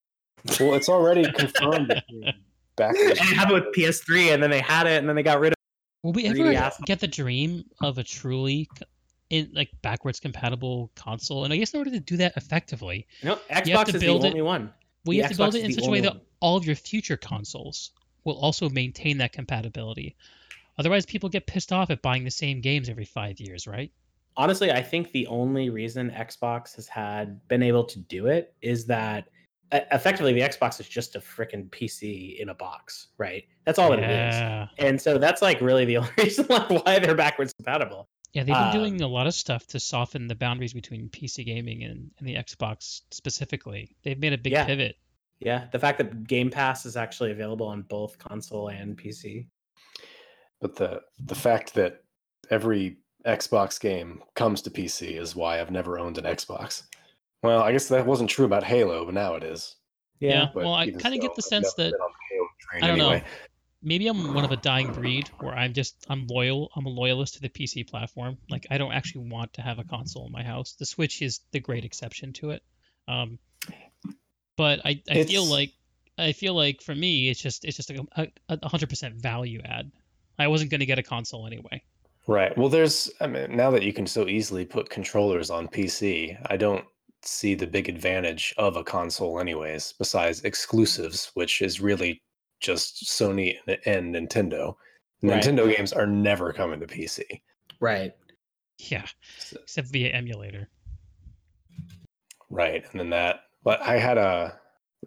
Well, 0.59 0.75
it's 0.75 0.89
already 0.89 1.31
confirmed. 1.33 2.03
That 2.77 2.95
backwards. 2.95 3.20
And 3.20 3.31
it 3.31 3.35
happened 3.35 3.64
with 3.64 3.75
PS3, 3.75 4.35
and 4.35 4.43
then 4.43 4.51
they 4.51 4.61
had 4.61 4.87
it, 4.87 4.99
and 4.99 5.09
then 5.09 5.16
they 5.16 5.22
got 5.22 5.41
rid 5.41 5.53
of. 5.53 5.57
will 6.03 6.12
we 6.12 6.22
greedy 6.29 6.57
ever 6.57 6.72
get 6.87 7.01
the 7.01 7.07
dream 7.09 7.64
of 7.83 7.99
a 7.99 8.03
truly 8.05 8.68
in 9.31 9.51
like 9.55 9.70
backwards 9.83 10.20
compatible 10.20 10.91
console? 10.95 11.45
And 11.45 11.53
I 11.53 11.57
guess 11.57 11.72
in 11.72 11.79
order 11.79 11.91
to 11.91 12.01
do 12.01 12.16
that 12.18 12.37
effectively, 12.37 13.07
it. 13.20 13.25
No, 13.25 13.39
have 13.49 13.64
Xbox 13.64 13.87
to 13.87 13.97
is 13.97 14.03
build 14.03 14.22
the 14.22 14.27
it- 14.27 14.31
only 14.31 14.43
one. 14.43 14.72
well, 15.05 15.14
you 15.14 15.22
The 15.22 15.29
have 15.29 15.33
to 15.33 15.37
build 15.39 15.55
Xbox 15.55 15.57
it 15.57 15.59
is 15.59 15.64
in 15.64 15.72
such 15.75 15.85
a 15.87 15.91
way 15.91 15.99
only 15.99 16.09
that 16.09 16.14
one. 16.14 16.22
all 16.41 16.57
of 16.57 16.64
your 16.66 16.77
future 16.77 17.16
consoles 17.16 17.93
will 18.25 18.37
also 18.39 18.68
maintain 18.68 19.18
that 19.18 19.33
compatibility. 19.33 20.16
Otherwise, 20.79 21.07
people 21.07 21.29
get 21.29 21.47
pissed 21.47 21.72
off 21.72 21.91
at 21.91 22.03
buying 22.03 22.25
the 22.25 22.31
same 22.31 22.61
games 22.61 22.89
every 22.89 23.05
five 23.05 23.39
years, 23.39 23.66
right? 23.66 23.93
Honestly, 24.37 24.72
I 24.72 24.83
think 24.83 25.12
the 25.12 25.27
only 25.29 25.70
reason 25.70 26.11
Xbox 26.11 26.75
has 26.75 26.89
had 26.89 27.47
been 27.47 27.62
able 27.62 27.85
to 27.85 28.01
do 28.01 28.27
it 28.27 28.53
is 28.62 28.85
that 28.87 29.29
effectively 29.73 30.33
the 30.33 30.41
Xbox 30.41 30.79
is 30.81 30.89
just 30.89 31.17
a 31.17 31.21
freaking 31.21 31.69
PC 31.71 32.39
in 32.39 32.49
a 32.51 32.55
box, 32.55 33.09
right? 33.19 33.45
That's 33.65 33.79
all 33.79 33.93
it 33.93 34.01
is. 34.01 34.69
And 34.79 35.01
so 35.01 35.19
that's 35.19 35.43
like 35.43 35.61
really 35.61 35.85
the 35.85 35.97
only 35.99 36.11
reason 36.19 36.47
why 36.47 36.99
they're 36.99 37.15
backwards 37.15 37.53
compatible. 37.55 38.09
Yeah, 38.33 38.43
they've 38.43 38.55
been 38.55 38.65
Um, 38.67 38.73
doing 38.73 39.01
a 39.03 39.07
lot 39.07 39.27
of 39.29 39.35
stuff 39.35 39.67
to 39.69 39.79
soften 39.81 40.27
the 40.27 40.35
boundaries 40.35 40.73
between 40.73 41.09
PC 41.09 41.45
gaming 41.47 41.85
and, 41.85 42.11
and 42.19 42.29
the 42.29 42.35
Xbox 42.35 43.03
specifically. 43.12 43.95
They've 44.03 44.19
made 44.19 44.33
a 44.33 44.39
big 44.39 44.53
Yeah. 44.53 44.65
pivot. 44.67 44.97
Yeah, 45.41 45.67
the 45.73 45.79
fact 45.79 45.99
that 45.99 46.27
Game 46.27 46.51
Pass 46.51 46.87
is 46.87 46.97
actually 46.97 47.31
available 47.31 47.67
on 47.67 47.83
both 47.83 48.19
console 48.19 48.69
and 48.69 48.97
PC. 48.97 49.47
But 50.61 50.77
the 50.77 51.01
the 51.19 51.35
fact 51.35 51.75
that 51.75 52.03
every 52.51 52.99
Xbox 53.27 53.81
game 53.81 54.23
comes 54.35 54.62
to 54.62 54.71
PC 54.71 55.19
is 55.21 55.35
why 55.37 55.61
I've 55.61 55.71
never 55.71 55.99
owned 55.99 56.19
an 56.19 56.25
Xbox. 56.25 56.85
Well, 57.45 57.63
I 57.63 57.73
guess 57.73 57.89
that 57.89 58.07
wasn't 58.07 58.31
true 58.31 58.47
about 58.47 58.65
Halo, 58.65 59.05
but 59.05 59.13
now 59.13 59.35
it 59.35 59.45
is. 59.45 59.77
Yeah. 60.19 60.49
But 60.55 60.65
well, 60.65 60.73
I 60.73 60.91
kind 60.91 61.15
of 61.15 61.21
get 61.21 61.35
the 61.35 61.43
sense 61.43 61.75
that 61.75 61.93
the 61.93 62.79
I 62.83 62.87
don't 62.87 62.99
anyway. 62.99 63.19
know. 63.19 63.25
Maybe 63.83 64.09
I'm 64.09 64.33
one 64.33 64.47
of 64.47 64.51
a 64.51 64.57
dying 64.57 64.91
breed 64.95 65.29
where 65.41 65.53
I'm 65.53 65.75
just 65.75 66.07
I'm 66.09 66.27
loyal. 66.27 66.71
I'm 66.75 66.87
a 66.87 66.89
loyalist 66.89 67.35
to 67.35 67.43
the 67.43 67.51
PC 67.51 67.87
platform. 67.87 68.39
Like 68.49 68.67
I 68.71 68.79
don't 68.79 68.93
actually 68.93 69.29
want 69.29 69.53
to 69.53 69.61
have 69.61 69.79
a 69.79 69.85
console 69.85 70.25
in 70.25 70.33
my 70.33 70.43
house. 70.43 70.73
The 70.79 70.87
Switch 70.87 71.21
is 71.21 71.41
the 71.53 71.61
great 71.61 71.85
exception 71.85 72.33
to 72.35 72.53
it. 72.53 72.63
Um, 73.09 73.39
but 74.57 74.81
I, 74.87 75.03
I 75.11 75.25
feel 75.25 75.45
like 75.45 75.73
I 76.17 76.33
feel 76.33 76.55
like 76.55 76.81
for 76.81 76.95
me 76.95 77.29
it's 77.29 77.43
just 77.43 77.67
it's 77.67 77.77
just 77.77 77.91
a 77.91 78.31
a 78.49 78.69
hundred 78.69 78.89
percent 78.89 79.17
value 79.17 79.61
add. 79.63 79.93
I 80.39 80.49
wasn't 80.49 80.71
going 80.71 80.81
to 80.81 80.87
get 80.87 80.99
a 80.99 81.03
console 81.03 81.47
anyway. 81.47 81.83
Right. 82.27 82.57
Well, 82.57 82.71
there's, 82.71 83.11
I 83.21 83.27
mean, 83.27 83.55
now 83.55 83.71
that 83.71 83.83
you 83.83 83.93
can 83.93 84.07
so 84.07 84.27
easily 84.27 84.65
put 84.65 84.89
controllers 84.89 85.51
on 85.51 85.69
PC, 85.69 86.39
I 86.47 86.57
don't 86.57 86.85
see 87.25 87.55
the 87.55 87.66
big 87.66 87.89
advantage 87.89 88.55
of 88.59 88.77
a 88.77 88.85
console, 88.85 89.41
anyways, 89.41 89.95
besides 89.99 90.39
mm-hmm. 90.39 90.47
exclusives, 90.49 91.31
which 91.35 91.62
is 91.62 91.81
really 91.81 92.22
just 92.61 93.05
Sony 93.05 93.57
and 93.66 93.79
and 93.87 94.14
Nintendo. 94.14 94.75
Right. 95.22 95.43
Nintendo 95.43 95.75
games 95.75 95.93
are 95.93 96.07
never 96.07 96.53
coming 96.53 96.81
to 96.81 96.87
PC. 96.87 97.22
Right. 97.81 98.12
Yeah, 98.79 99.07
So- 99.39 99.59
except 99.62 99.89
via 99.89 100.11
emulator. 100.11 100.68
Right. 102.51 102.85
And 102.91 103.01
then 103.01 103.11
that, 103.11 103.45
but 103.62 103.81
I 103.81 103.99
had 103.99 104.18
a 104.18 104.59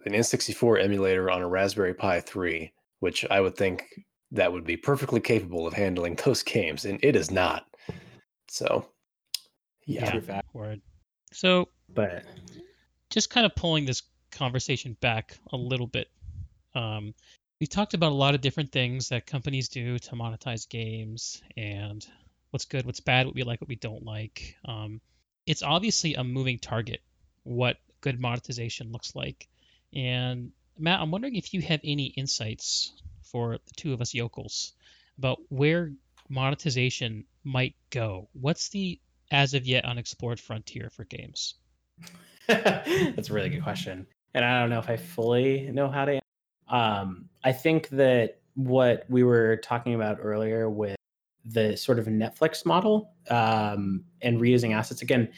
an 0.04 0.12
N64 0.12 0.82
emulator 0.82 1.30
on 1.30 1.42
a 1.42 1.48
Raspberry 1.48 1.94
Pi 1.94 2.20
3, 2.20 2.72
which 3.00 3.24
I 3.30 3.40
would 3.40 3.56
think 3.56 3.84
that 4.30 4.52
would 4.52 4.64
be 4.64 4.76
perfectly 4.76 5.20
capable 5.20 5.66
of 5.66 5.74
handling 5.74 6.14
those 6.24 6.42
games, 6.42 6.84
and 6.84 6.98
it 7.02 7.16
is 7.16 7.30
not. 7.30 7.66
So, 8.48 8.88
yeah. 9.86 10.10
True 10.10 10.20
fact. 10.20 10.54
Word. 10.54 10.80
So 11.32 11.68
But 11.94 12.24
just 13.10 13.30
kind 13.30 13.46
of 13.46 13.54
pulling 13.54 13.84
this 13.84 14.02
conversation 14.30 14.96
back 15.00 15.36
a 15.52 15.56
little 15.56 15.86
bit. 15.86 16.08
Um, 16.74 17.14
we 17.60 17.66
talked 17.66 17.94
about 17.94 18.12
a 18.12 18.14
lot 18.14 18.34
of 18.34 18.40
different 18.40 18.70
things 18.70 19.08
that 19.08 19.26
companies 19.26 19.68
do 19.68 19.98
to 19.98 20.10
monetize 20.12 20.68
games 20.68 21.42
and 21.56 22.06
what's 22.50 22.66
good, 22.66 22.86
what's 22.86 23.00
bad, 23.00 23.26
what 23.26 23.34
we 23.34 23.42
like, 23.42 23.60
what 23.60 23.68
we 23.68 23.76
don't 23.76 24.04
like. 24.04 24.56
Um, 24.64 25.00
it's 25.46 25.62
obviously 25.62 26.14
a 26.14 26.22
moving 26.22 26.58
target, 26.58 27.00
what 27.42 27.78
good 28.00 28.20
monetization 28.20 28.92
looks 28.92 29.14
like. 29.16 29.48
And 29.94 30.52
Matt, 30.78 31.00
I'm 31.00 31.10
wondering 31.10 31.36
if 31.36 31.52
you 31.52 31.62
have 31.62 31.80
any 31.82 32.06
insights 32.06 32.92
for 33.22 33.54
the 33.54 33.74
two 33.76 33.92
of 33.92 34.00
us 34.00 34.14
yokels 34.14 34.72
about 35.18 35.38
where 35.48 35.92
monetization 36.28 37.24
might 37.42 37.74
go. 37.90 38.28
What's 38.32 38.68
the 38.68 39.00
as 39.30 39.54
of 39.54 39.66
yet 39.66 39.84
unexplored 39.84 40.38
frontier 40.38 40.90
for 40.90 41.04
games? 41.04 41.54
That's 42.46 43.30
a 43.30 43.32
really 43.32 43.48
good 43.50 43.62
question. 43.62 44.06
And 44.34 44.44
I 44.44 44.60
don't 44.60 44.70
know 44.70 44.78
if 44.78 44.88
I 44.88 44.96
fully 44.96 45.70
know 45.72 45.88
how 45.88 46.04
to 46.04 46.12
answer. 46.12 46.24
Um, 46.68 47.28
I 47.44 47.52
think 47.52 47.88
that 47.90 48.40
what 48.54 49.04
we 49.08 49.22
were 49.22 49.56
talking 49.58 49.94
about 49.94 50.18
earlier 50.20 50.68
with 50.68 50.96
the 51.44 51.76
sort 51.76 51.98
of 51.98 52.06
Netflix 52.06 52.66
model 52.66 53.12
um, 53.30 54.04
and 54.22 54.38
reusing 54.40 54.74
assets 54.74 55.02
again, 55.02 55.28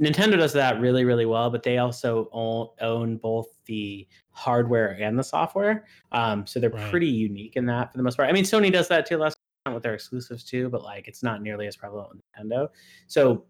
Nintendo 0.00 0.38
does 0.38 0.52
that 0.52 0.80
really, 0.80 1.04
really 1.04 1.26
well, 1.26 1.50
but 1.50 1.62
they 1.62 1.78
also 1.78 2.28
own, 2.32 2.68
own 2.80 3.16
both 3.16 3.48
the 3.66 4.06
hardware 4.30 4.96
and 5.00 5.18
the 5.18 5.24
software. 5.24 5.84
Um, 6.12 6.46
so 6.46 6.60
they're 6.60 6.70
Right. 6.70 6.90
pretty 6.90 7.08
unique 7.08 7.56
in 7.56 7.66
that 7.66 7.90
for 7.90 7.98
the 7.98 8.04
most 8.04 8.16
part. 8.16 8.28
I 8.28 8.32
mean, 8.32 8.44
Sony 8.44 8.72
does 8.72 8.88
that 8.88 9.06
too, 9.06 9.18
less 9.18 9.34
with 9.72 9.82
their 9.82 9.94
exclusives 9.94 10.44
too, 10.44 10.68
but 10.70 10.82
like 10.82 11.08
it's 11.08 11.22
not 11.22 11.42
nearly 11.42 11.66
as 11.66 11.76
prevalent 11.76 12.10
with 12.10 12.22
Nintendo. 12.38 12.68
So 13.08 13.44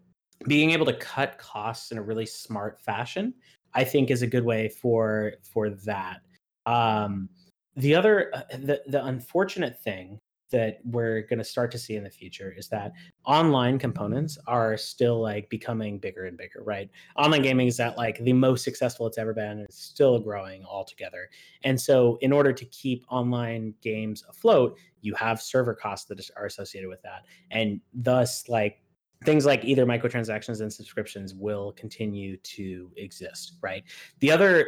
being 0.47 0.71
able 0.71 0.85
to 0.85 0.93
cut 0.93 1.37
costs 1.37 1.91
in 1.91 1.97
a 1.97 2.01
really 2.01 2.25
smart 2.25 2.79
fashion 2.79 3.33
i 3.73 3.83
think 3.83 4.09
is 4.09 4.21
a 4.21 4.27
good 4.27 4.45
way 4.45 4.69
for 4.69 5.33
for 5.43 5.69
that. 5.69 6.21
Um 6.65 7.29
the 7.75 7.95
other 7.95 8.31
uh, 8.33 8.41
the 8.51 8.81
the 8.87 9.03
unfortunate 9.05 9.81
thing 9.81 10.19
that 10.51 10.79
we're 10.83 11.21
going 11.21 11.37
to 11.37 11.45
start 11.45 11.71
to 11.71 11.77
see 11.77 11.95
in 11.95 12.03
the 12.03 12.09
future 12.09 12.51
is 12.57 12.67
that 12.69 12.91
online 13.23 13.77
components 13.77 14.35
are 14.47 14.75
still 14.77 15.21
like 15.21 15.47
becoming 15.47 15.99
bigger 15.99 16.25
and 16.25 16.37
bigger 16.37 16.63
right? 16.63 16.89
Online 17.15 17.43
gaming 17.43 17.67
is 17.67 17.79
at 17.79 17.95
like 17.97 18.17
the 18.23 18.33
most 18.33 18.63
successful 18.63 19.05
it's 19.05 19.19
ever 19.19 19.31
been 19.31 19.51
and 19.51 19.61
it's 19.61 19.79
still 19.79 20.17
growing 20.19 20.65
altogether. 20.65 21.29
And 21.63 21.79
so 21.79 22.17
in 22.21 22.33
order 22.33 22.51
to 22.51 22.65
keep 22.65 23.05
online 23.09 23.75
games 23.81 24.23
afloat 24.27 24.75
you 25.01 25.13
have 25.15 25.39
server 25.39 25.75
costs 25.75 26.07
that 26.07 26.19
are 26.35 26.47
associated 26.47 26.89
with 26.89 27.01
that. 27.03 27.25
And 27.51 27.79
thus 27.93 28.49
like 28.49 28.81
things 29.25 29.45
like 29.45 29.63
either 29.65 29.85
microtransactions 29.85 30.61
and 30.61 30.71
subscriptions 30.71 31.33
will 31.33 31.73
continue 31.73 32.37
to 32.37 32.91
exist, 32.97 33.53
right? 33.61 33.83
The 34.19 34.31
other 34.31 34.65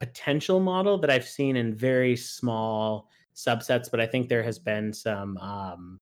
potential 0.00 0.58
model 0.58 0.98
that 0.98 1.10
I've 1.10 1.26
seen 1.26 1.56
in 1.56 1.74
very 1.74 2.16
small 2.16 3.08
subsets, 3.34 3.90
but 3.90 4.00
I 4.00 4.06
think 4.06 4.28
there 4.28 4.42
has 4.42 4.58
been 4.58 4.92
some 4.92 5.36
um, 5.38 6.00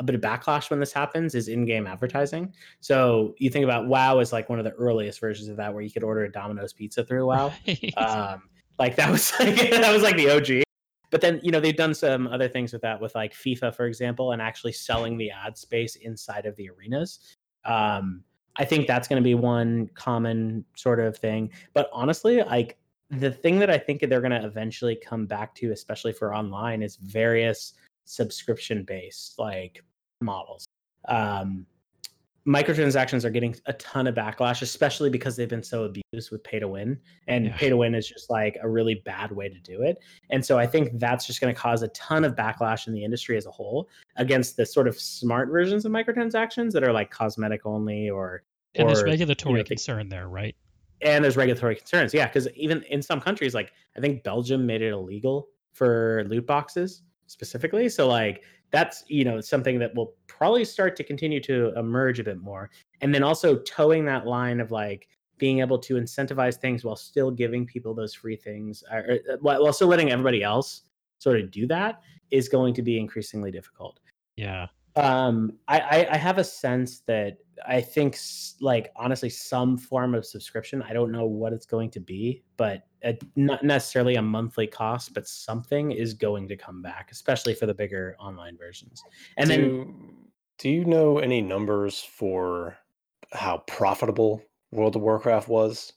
a 0.00 0.04
bit 0.04 0.14
of 0.14 0.20
backlash 0.20 0.70
when 0.70 0.80
this 0.80 0.92
happens 0.92 1.34
is 1.34 1.48
in-game 1.48 1.86
advertising. 1.86 2.52
So 2.80 3.34
you 3.38 3.50
think 3.50 3.64
about 3.64 3.86
WoW 3.86 4.18
is 4.20 4.32
like 4.32 4.48
one 4.48 4.58
of 4.58 4.64
the 4.64 4.72
earliest 4.72 5.20
versions 5.20 5.48
of 5.48 5.56
that, 5.56 5.72
where 5.72 5.82
you 5.82 5.90
could 5.90 6.04
order 6.04 6.24
a 6.24 6.32
Domino's 6.32 6.72
pizza 6.72 7.04
through 7.04 7.26
WoW 7.26 7.52
Right. 7.66 7.92
um 7.96 8.42
like 8.78 8.96
that 8.96 9.10
was 9.10 9.32
like 9.40 9.56
that 9.70 9.92
was 9.92 10.02
like 10.02 10.16
the 10.16 10.30
og 10.30 10.67
but 11.10 11.20
then 11.20 11.40
you 11.42 11.50
know 11.50 11.60
they've 11.60 11.76
done 11.76 11.94
some 11.94 12.26
other 12.26 12.48
things 12.48 12.72
with 12.72 12.82
that 12.82 13.00
with 13.00 13.14
like 13.14 13.32
fifa 13.32 13.74
for 13.74 13.86
example 13.86 14.32
and 14.32 14.42
actually 14.42 14.72
selling 14.72 15.16
the 15.16 15.30
ad 15.30 15.56
space 15.56 15.96
inside 15.96 16.46
of 16.46 16.56
the 16.56 16.70
arenas. 16.70 17.36
Um 17.64 18.22
i 18.56 18.64
think 18.64 18.86
that's 18.86 19.06
going 19.06 19.22
to 19.22 19.24
be 19.24 19.34
one 19.34 19.88
common 19.94 20.64
sort 20.74 20.98
of 20.98 21.16
thing 21.16 21.48
but 21.74 21.88
honestly 21.92 22.42
like 22.42 22.76
the 23.10 23.30
thing 23.30 23.58
that 23.58 23.70
i 23.70 23.78
think 23.78 24.00
they're 24.00 24.20
going 24.20 24.32
to 24.32 24.44
eventually 24.44 24.96
come 24.96 25.26
back 25.26 25.54
to 25.54 25.70
especially 25.70 26.12
for 26.12 26.34
online 26.34 26.82
is 26.82 26.96
various 26.96 27.74
subscription 28.04 28.82
based 28.82 29.38
like 29.38 29.84
models. 30.20 30.66
Um 31.08 31.66
microtransactions 32.46 33.24
are 33.24 33.30
getting 33.30 33.54
a 33.66 33.72
ton 33.74 34.06
of 34.06 34.14
backlash 34.14 34.62
especially 34.62 35.10
because 35.10 35.36
they've 35.36 35.48
been 35.48 35.62
so 35.62 35.84
abused 35.84 36.30
with 36.30 36.42
pay 36.44 36.58
to 36.58 36.68
win 36.68 36.98
and 37.26 37.46
Yeah. 37.46 37.56
pay 37.56 37.68
to 37.68 37.76
win 37.76 37.94
is 37.94 38.08
just 38.08 38.30
like 38.30 38.56
a 38.62 38.68
really 38.68 38.94
bad 39.04 39.30
way 39.32 39.48
to 39.48 39.58
do 39.60 39.82
it 39.82 39.98
and 40.30 40.44
so 40.44 40.58
i 40.58 40.66
think 40.66 40.98
that's 40.98 41.26
just 41.26 41.40
going 41.40 41.54
to 41.54 41.60
cause 41.60 41.82
a 41.82 41.88
ton 41.88 42.24
of 42.24 42.34
backlash 42.36 42.86
in 42.86 42.94
the 42.94 43.04
industry 43.04 43.36
as 43.36 43.44
a 43.46 43.50
whole 43.50 43.88
against 44.16 44.56
the 44.56 44.64
sort 44.64 44.88
of 44.88 44.98
smart 44.98 45.50
versions 45.50 45.84
of 45.84 45.92
microtransactions 45.92 46.70
that 46.72 46.82
are 46.82 46.92
like 46.92 47.10
cosmetic 47.10 47.66
only 47.66 48.08
or 48.08 48.42
and 48.74 48.88
there's 48.88 49.02
regulatory 49.02 49.52
you 49.54 49.58
know, 49.58 49.64
concern 49.64 50.08
there, 50.08 50.28
right? 50.28 50.54
and 51.02 51.22
there's 51.24 51.36
regulatory 51.36 51.74
concerns. 51.76 52.12
Yeah, 52.12 52.26
because 52.26 52.48
even 52.54 52.82
in 52.84 53.00
some 53.02 53.20
countries, 53.20 53.54
like 53.54 53.72
I 53.96 54.00
think 54.00 54.22
Belgium 54.24 54.66
made 54.66 54.82
it 54.82 54.90
illegal 54.92 55.48
for 55.72 56.24
loot 56.28 56.46
boxes 56.46 57.02
specifically. 57.26 57.88
So 57.88 58.06
like 58.08 58.42
that's 58.70 59.04
you 59.08 59.24
know 59.24 59.40
something 59.40 59.78
that 59.78 59.94
will 59.94 60.14
probably 60.26 60.64
start 60.64 60.96
to 60.96 61.04
continue 61.04 61.40
to 61.40 61.72
emerge 61.76 62.18
a 62.18 62.24
bit 62.24 62.38
more. 62.38 62.70
And 63.00 63.14
then 63.14 63.22
also 63.22 63.58
toeing 63.58 64.04
that 64.06 64.26
line 64.26 64.60
of 64.60 64.70
like 64.70 65.08
being 65.38 65.60
able 65.60 65.78
to 65.78 65.94
incentivize 65.94 66.56
things 66.56 66.84
while 66.84 66.96
still 66.96 67.30
giving 67.30 67.64
people 67.64 67.94
those 67.94 68.12
free 68.12 68.36
things, 68.36 68.82
or, 68.92 69.18
or, 69.28 69.38
while 69.40 69.72
still 69.72 69.88
letting 69.88 70.10
everybody 70.10 70.42
else 70.42 70.82
sort 71.18 71.40
of 71.40 71.50
do 71.50 71.66
that, 71.68 72.00
is 72.30 72.48
going 72.48 72.74
to 72.74 72.82
be 72.82 72.98
increasingly 72.98 73.50
difficult. 73.50 74.00
Yeah. 74.36 74.66
Um, 74.96 75.52
I, 75.68 75.78
I, 75.80 76.08
I 76.12 76.16
have 76.16 76.38
a 76.38 76.44
sense 76.44 77.00
that 77.06 77.38
I 77.66 77.80
think 77.80 78.18
like 78.60 78.92
honestly 78.96 79.30
some 79.30 79.76
form 79.78 80.14
of 80.14 80.26
subscription. 80.26 80.82
I 80.82 80.92
don't 80.92 81.12
know 81.12 81.24
what 81.24 81.52
it's 81.52 81.66
going 81.66 81.90
to 81.92 82.00
be, 82.00 82.42
but 82.56 82.87
a, 83.04 83.16
not 83.36 83.62
necessarily 83.62 84.16
a 84.16 84.22
monthly 84.22 84.66
cost, 84.66 85.14
but 85.14 85.26
something 85.26 85.92
is 85.92 86.14
going 86.14 86.48
to 86.48 86.56
come 86.56 86.82
back, 86.82 87.10
especially 87.12 87.54
for 87.54 87.66
the 87.66 87.74
bigger 87.74 88.16
online 88.18 88.56
versions. 88.56 89.02
And 89.36 89.50
do, 89.50 89.56
then 89.56 90.14
do 90.58 90.68
you 90.68 90.84
know 90.84 91.18
any 91.18 91.40
numbers 91.40 92.00
for 92.00 92.76
how 93.32 93.58
profitable 93.66 94.42
World 94.72 94.96
of 94.96 95.02
Warcraft 95.02 95.48
was? 95.48 95.92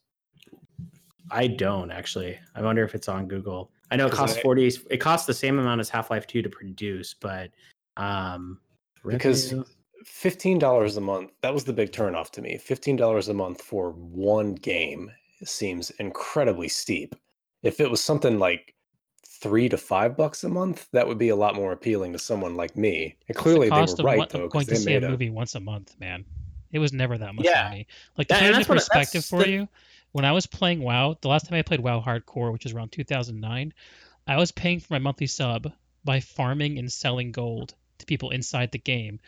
I 1.30 1.48
don't 1.48 1.92
actually. 1.92 2.38
I 2.56 2.62
wonder 2.62 2.84
if 2.84 2.94
it's 2.94 3.08
on 3.08 3.28
Google. 3.28 3.72
I 3.90 3.96
know 3.96 4.08
it 4.08 4.14
costs 4.14 4.38
I- 4.38 4.42
forty. 4.42 4.72
It 4.90 4.98
costs 4.98 5.28
the 5.28 5.34
same 5.34 5.60
amount 5.60 5.82
as 5.82 5.90
Half 5.90 6.10
Life 6.10 6.28
Two 6.28 6.42
to 6.42 6.50
produce, 6.50 7.14
but 7.14 7.52
um, 7.98 8.60
Because 9.06 9.54
fifteen 10.06 10.60
dollars 10.60 10.98
a 10.98 11.02
month 11.02 11.32
that 11.42 11.54
was 11.54 11.64
the 11.64 11.74
big 11.74 11.92
turnoff 11.92 12.32
to 12.32 12.42
me. 12.42 12.58
Fifteen 12.58 12.96
dollars 12.96 13.30
a 13.30 13.34
month 13.34 13.62
for 13.62 13.92
one 13.92 14.56
game 14.56 15.12
seems 15.50 15.90
incredibly 15.92 16.68
steep. 16.68 17.16
If 17.64 17.80
it 17.80 17.90
was 17.90 18.04
something 18.04 18.40
like 18.40 18.74
three 19.26 19.70
to 19.70 19.78
five 19.78 20.16
bucks 20.18 20.44
a 20.44 20.50
month, 20.50 20.88
that 20.92 21.08
would 21.08 21.18
be 21.18 21.30
a 21.30 21.36
lot 21.36 21.56
more 21.56 21.72
appealing 21.72 22.14
to 22.14 22.20
someone 22.20 22.56
like 22.56 22.76
me. 22.78 23.16
And 23.28 23.36
clearly 23.38 23.70
the 23.70 23.76
they 23.76 23.82
cost 23.82 23.98
were 23.98 24.02
of 24.02 24.06
right 24.06 24.18
one- 24.20 24.28
though, 24.32 24.44
of 24.46 24.52
going 24.52 24.66
to 24.68 24.76
see 24.76 24.92
a 24.92 25.00
made 25.00 25.04
a 25.04 25.10
movie 25.10 25.30
once 25.30 25.56
a 25.56 25.60
month, 25.60 25.96
man. 26.00 26.26
It 26.72 26.80
was 26.80 26.94
never 26.94 27.18
that 27.18 27.36
much 27.36 27.46
Yeah. 27.46 27.64
money. 27.70 27.88
Like 28.18 28.28
to 28.28 28.34
That- 28.34 28.40
put 28.40 28.46
and 28.46 28.50
it 28.50 28.58
that's 28.58 28.70
into 28.70 28.74
perspective 28.76 29.26
for 29.26 29.44
the- 29.44 29.50
you, 29.50 29.68
when 30.12 30.26
I 30.26 30.32
was 30.32 30.46
playing 30.46 30.82
WoW, 30.82 31.18
the 31.22 31.28
last 31.28 31.48
time 31.48 31.58
I 31.58 31.62
played 31.64 31.80
WoW 31.82 32.02
Hardcore, 32.02 32.52
which 32.54 32.64
was 32.66 32.74
around 32.74 32.92
2009, 32.92 33.74
I 34.28 34.38
was 34.38 34.52
paying 34.52 34.80
for 34.80 34.94
my 34.94 35.00
monthly 35.00 35.28
sub 35.28 35.72
by 36.04 36.20
farming 36.20 36.78
and 36.80 36.92
selling 36.92 37.32
gold 37.32 37.74
to 38.00 38.06
people 38.06 38.30
inside 38.32 38.72
the 38.72 38.78
game, 38.78 39.20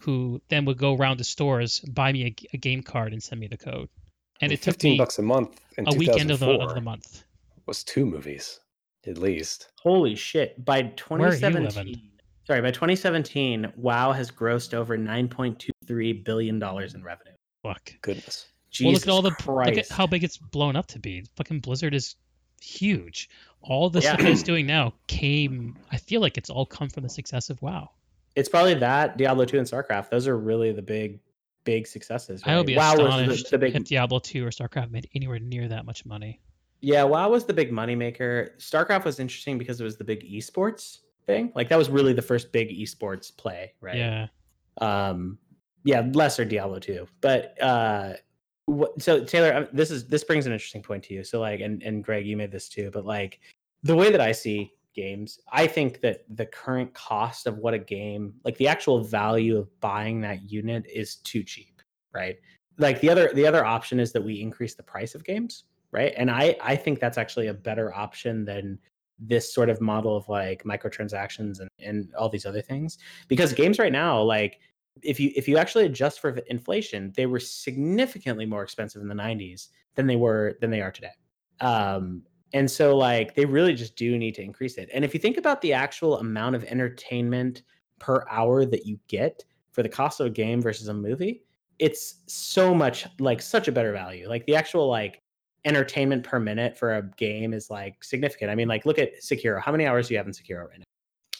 who 0.00 0.40
then 0.48 0.64
would 0.64 0.78
go 0.78 0.94
around 0.94 1.18
to 1.18 1.24
stores, 1.24 1.80
buy 1.80 2.12
me 2.12 2.24
a, 2.26 2.34
a 2.54 2.56
game 2.56 2.82
card, 2.82 3.12
and 3.12 3.22
send 3.22 3.40
me 3.40 3.46
the 3.48 3.56
code. 3.56 3.88
And 4.40 4.48
I 4.50 4.50
mean, 4.50 4.54
it 4.54 4.56
took 4.62 4.74
fifteen 4.74 4.92
me 4.92 4.98
bucks 4.98 5.18
a 5.18 5.22
month 5.22 5.60
in 5.76 5.88
a 5.88 5.92
weekend 5.94 6.30
of 6.30 6.38
the, 6.40 6.48
of 6.50 6.74
the 6.74 6.80
month. 6.80 7.24
was 7.66 7.82
two 7.84 8.06
movies 8.06 8.60
at 9.06 9.18
least. 9.18 9.72
Holy 9.82 10.14
shit! 10.14 10.64
By 10.64 10.82
2017, 10.82 12.00
sorry, 12.46 12.60
by 12.60 12.70
2017, 12.70 13.72
WoW 13.76 14.12
has 14.12 14.30
grossed 14.30 14.74
over 14.74 14.96
9.23 14.98 16.24
billion 16.24 16.58
dollars 16.58 16.94
in 16.94 17.02
revenue. 17.02 17.32
Fuck. 17.62 17.92
Goodness. 18.02 18.46
well, 18.80 18.92
Jesus 18.92 19.06
look 19.06 19.08
at 19.08 19.16
all 19.16 19.22
the 19.22 19.30
Christ. 19.32 19.70
look 19.70 19.78
at 19.78 19.88
how 19.88 20.06
big 20.06 20.24
it's 20.24 20.36
blown 20.36 20.76
up 20.76 20.86
to 20.88 20.98
be. 20.98 21.24
Fucking 21.36 21.60
Blizzard 21.60 21.94
is 21.94 22.16
huge. 22.60 23.28
All 23.62 23.90
the 23.90 24.00
Yeah. 24.00 24.14
stuff 24.14 24.26
it's 24.26 24.42
doing 24.42 24.66
now 24.66 24.92
came. 25.06 25.76
I 25.90 25.96
feel 25.96 26.20
like 26.20 26.36
it's 26.38 26.50
all 26.50 26.66
come 26.66 26.88
from 26.88 27.02
the 27.02 27.08
success 27.08 27.50
of 27.50 27.60
WoW. 27.62 27.90
it's 28.36 28.48
probably 28.48 28.74
that 28.74 29.16
Diablo 29.16 29.44
2 29.44 29.58
and 29.58 29.66
StarCraft. 29.66 30.10
Those 30.10 30.28
are 30.28 30.36
really 30.38 30.70
the 30.70 30.82
big, 30.82 31.18
big 31.68 31.86
successes. 31.86 32.40
I 32.46 32.56
would 32.56 32.64
be 32.64 32.76
WoW 32.76 32.96
was 32.96 33.14
astonished 33.14 33.50
the, 33.50 33.50
the 33.50 33.58
big 33.58 33.76
if 33.76 33.84
Diablo 33.84 34.18
2 34.20 34.46
or 34.46 34.48
StarCraft 34.48 34.90
made 34.90 35.06
anywhere 35.14 35.38
near 35.38 35.68
that 35.68 35.84
much 35.84 36.06
money. 36.06 36.40
Yeah, 36.80 37.02
WoW 37.02 37.28
was 37.28 37.44
the 37.44 37.52
big 37.52 37.70
moneymaker. 37.70 38.56
StarCraft 38.56 39.04
was 39.04 39.20
interesting 39.20 39.58
because 39.58 39.78
it 39.78 39.84
was 39.84 39.98
the 39.98 40.04
big 40.04 40.22
esports 40.22 41.00
thing. 41.26 41.52
Like 41.54 41.68
that 41.68 41.76
was 41.76 41.90
really 41.90 42.14
the 42.14 42.22
first 42.22 42.52
big 42.52 42.70
esports 42.70 43.36
play, 43.36 43.74
right? 43.82 43.96
Yeah. 43.96 44.28
Um 44.80 45.36
yeah, 45.84 46.08
lesser 46.14 46.46
Diablo 46.46 46.78
2. 46.78 47.06
But 47.20 47.60
uh 47.62 48.14
what, 48.64 49.02
so 49.02 49.22
Taylor, 49.22 49.68
this 49.70 49.90
is 49.90 50.06
this 50.06 50.24
brings 50.24 50.46
an 50.46 50.52
interesting 50.54 50.82
point 50.82 51.04
to 51.04 51.14
you. 51.14 51.22
So 51.22 51.38
like 51.38 51.60
and 51.60 51.82
and 51.82 52.02
Greg, 52.02 52.26
you 52.26 52.38
made 52.38 52.50
this 52.50 52.70
too, 52.70 52.90
but 52.94 53.04
like 53.04 53.40
the 53.82 53.94
way 53.94 54.10
that 54.10 54.22
I 54.22 54.32
see 54.32 54.72
games, 54.98 55.38
I 55.52 55.66
think 55.66 56.00
that 56.00 56.24
the 56.34 56.46
current 56.46 56.92
cost 56.92 57.46
of 57.46 57.58
what 57.58 57.72
a 57.72 57.78
game, 57.78 58.34
like 58.44 58.56
the 58.56 58.66
actual 58.66 59.04
value 59.04 59.56
of 59.56 59.80
buying 59.80 60.20
that 60.22 60.50
unit 60.50 60.84
is 60.92 61.16
too 61.16 61.44
cheap, 61.44 61.80
right? 62.12 62.36
Like 62.78 63.00
the 63.00 63.08
other 63.08 63.30
the 63.32 63.46
other 63.46 63.64
option 63.64 64.00
is 64.00 64.12
that 64.12 64.22
we 64.22 64.40
increase 64.40 64.74
the 64.74 64.82
price 64.82 65.14
of 65.14 65.24
games, 65.24 65.64
right? 65.92 66.12
And 66.16 66.30
I 66.30 66.56
I 66.60 66.74
think 66.74 66.98
that's 66.98 67.18
actually 67.18 67.46
a 67.46 67.54
better 67.54 67.94
option 67.94 68.44
than 68.44 68.78
this 69.18 69.52
sort 69.54 69.68
of 69.68 69.80
model 69.80 70.16
of 70.16 70.28
like 70.28 70.64
microtransactions 70.64 71.60
and, 71.60 71.68
and 71.80 72.14
all 72.14 72.28
these 72.28 72.46
other 72.46 72.62
things 72.62 72.98
because 73.26 73.52
games 73.52 73.78
right 73.78 73.90
now 73.90 74.22
like 74.22 74.60
if 75.02 75.18
you 75.18 75.32
if 75.34 75.48
you 75.48 75.58
actually 75.58 75.86
adjust 75.86 76.20
for 76.20 76.30
inflation 76.46 77.12
they 77.16 77.26
were 77.26 77.40
significantly 77.40 78.46
more 78.46 78.62
expensive 78.62 79.02
in 79.02 79.08
the 79.08 79.14
90s 79.14 79.68
than 79.96 80.06
they 80.06 80.14
were 80.14 80.56
than 80.60 80.70
they 80.70 80.80
are 80.80 80.92
today 80.92 81.10
um 81.60 82.22
and 82.52 82.70
so 82.70 82.96
like 82.96 83.34
they 83.34 83.44
really 83.44 83.74
just 83.74 83.96
do 83.96 84.16
need 84.18 84.34
to 84.36 84.42
increase 84.42 84.76
it. 84.76 84.88
And 84.92 85.04
if 85.04 85.14
you 85.14 85.20
think 85.20 85.36
about 85.36 85.60
the 85.60 85.72
actual 85.72 86.18
amount 86.18 86.56
of 86.56 86.64
entertainment 86.64 87.62
per 87.98 88.24
hour 88.30 88.64
that 88.64 88.86
you 88.86 88.98
get 89.08 89.44
for 89.72 89.82
the 89.82 89.88
cost 89.88 90.20
of 90.20 90.26
a 90.26 90.30
game 90.30 90.62
versus 90.62 90.88
a 90.88 90.94
movie 90.94 91.42
it's 91.78 92.16
so 92.26 92.74
much 92.74 93.06
like 93.20 93.40
such 93.40 93.68
a 93.68 93.72
better 93.72 93.92
value. 93.92 94.28
Like 94.28 94.44
the 94.46 94.56
actual 94.56 94.88
like 94.88 95.22
entertainment 95.64 96.24
per 96.24 96.38
minute 96.38 96.76
for 96.76 96.96
a 96.96 97.02
game 97.16 97.52
is 97.52 97.70
like 97.70 98.02
significant. 98.02 98.50
I 98.50 98.54
mean 98.54 98.68
like 98.68 98.86
look 98.86 98.98
at 98.98 99.20
sekiro. 99.20 99.60
How 99.60 99.72
many 99.72 99.86
hours 99.86 100.08
do 100.08 100.14
you 100.14 100.18
have 100.18 100.26
in 100.26 100.32
sekiro 100.32 100.68
right 100.68 100.78
now? 100.78 100.84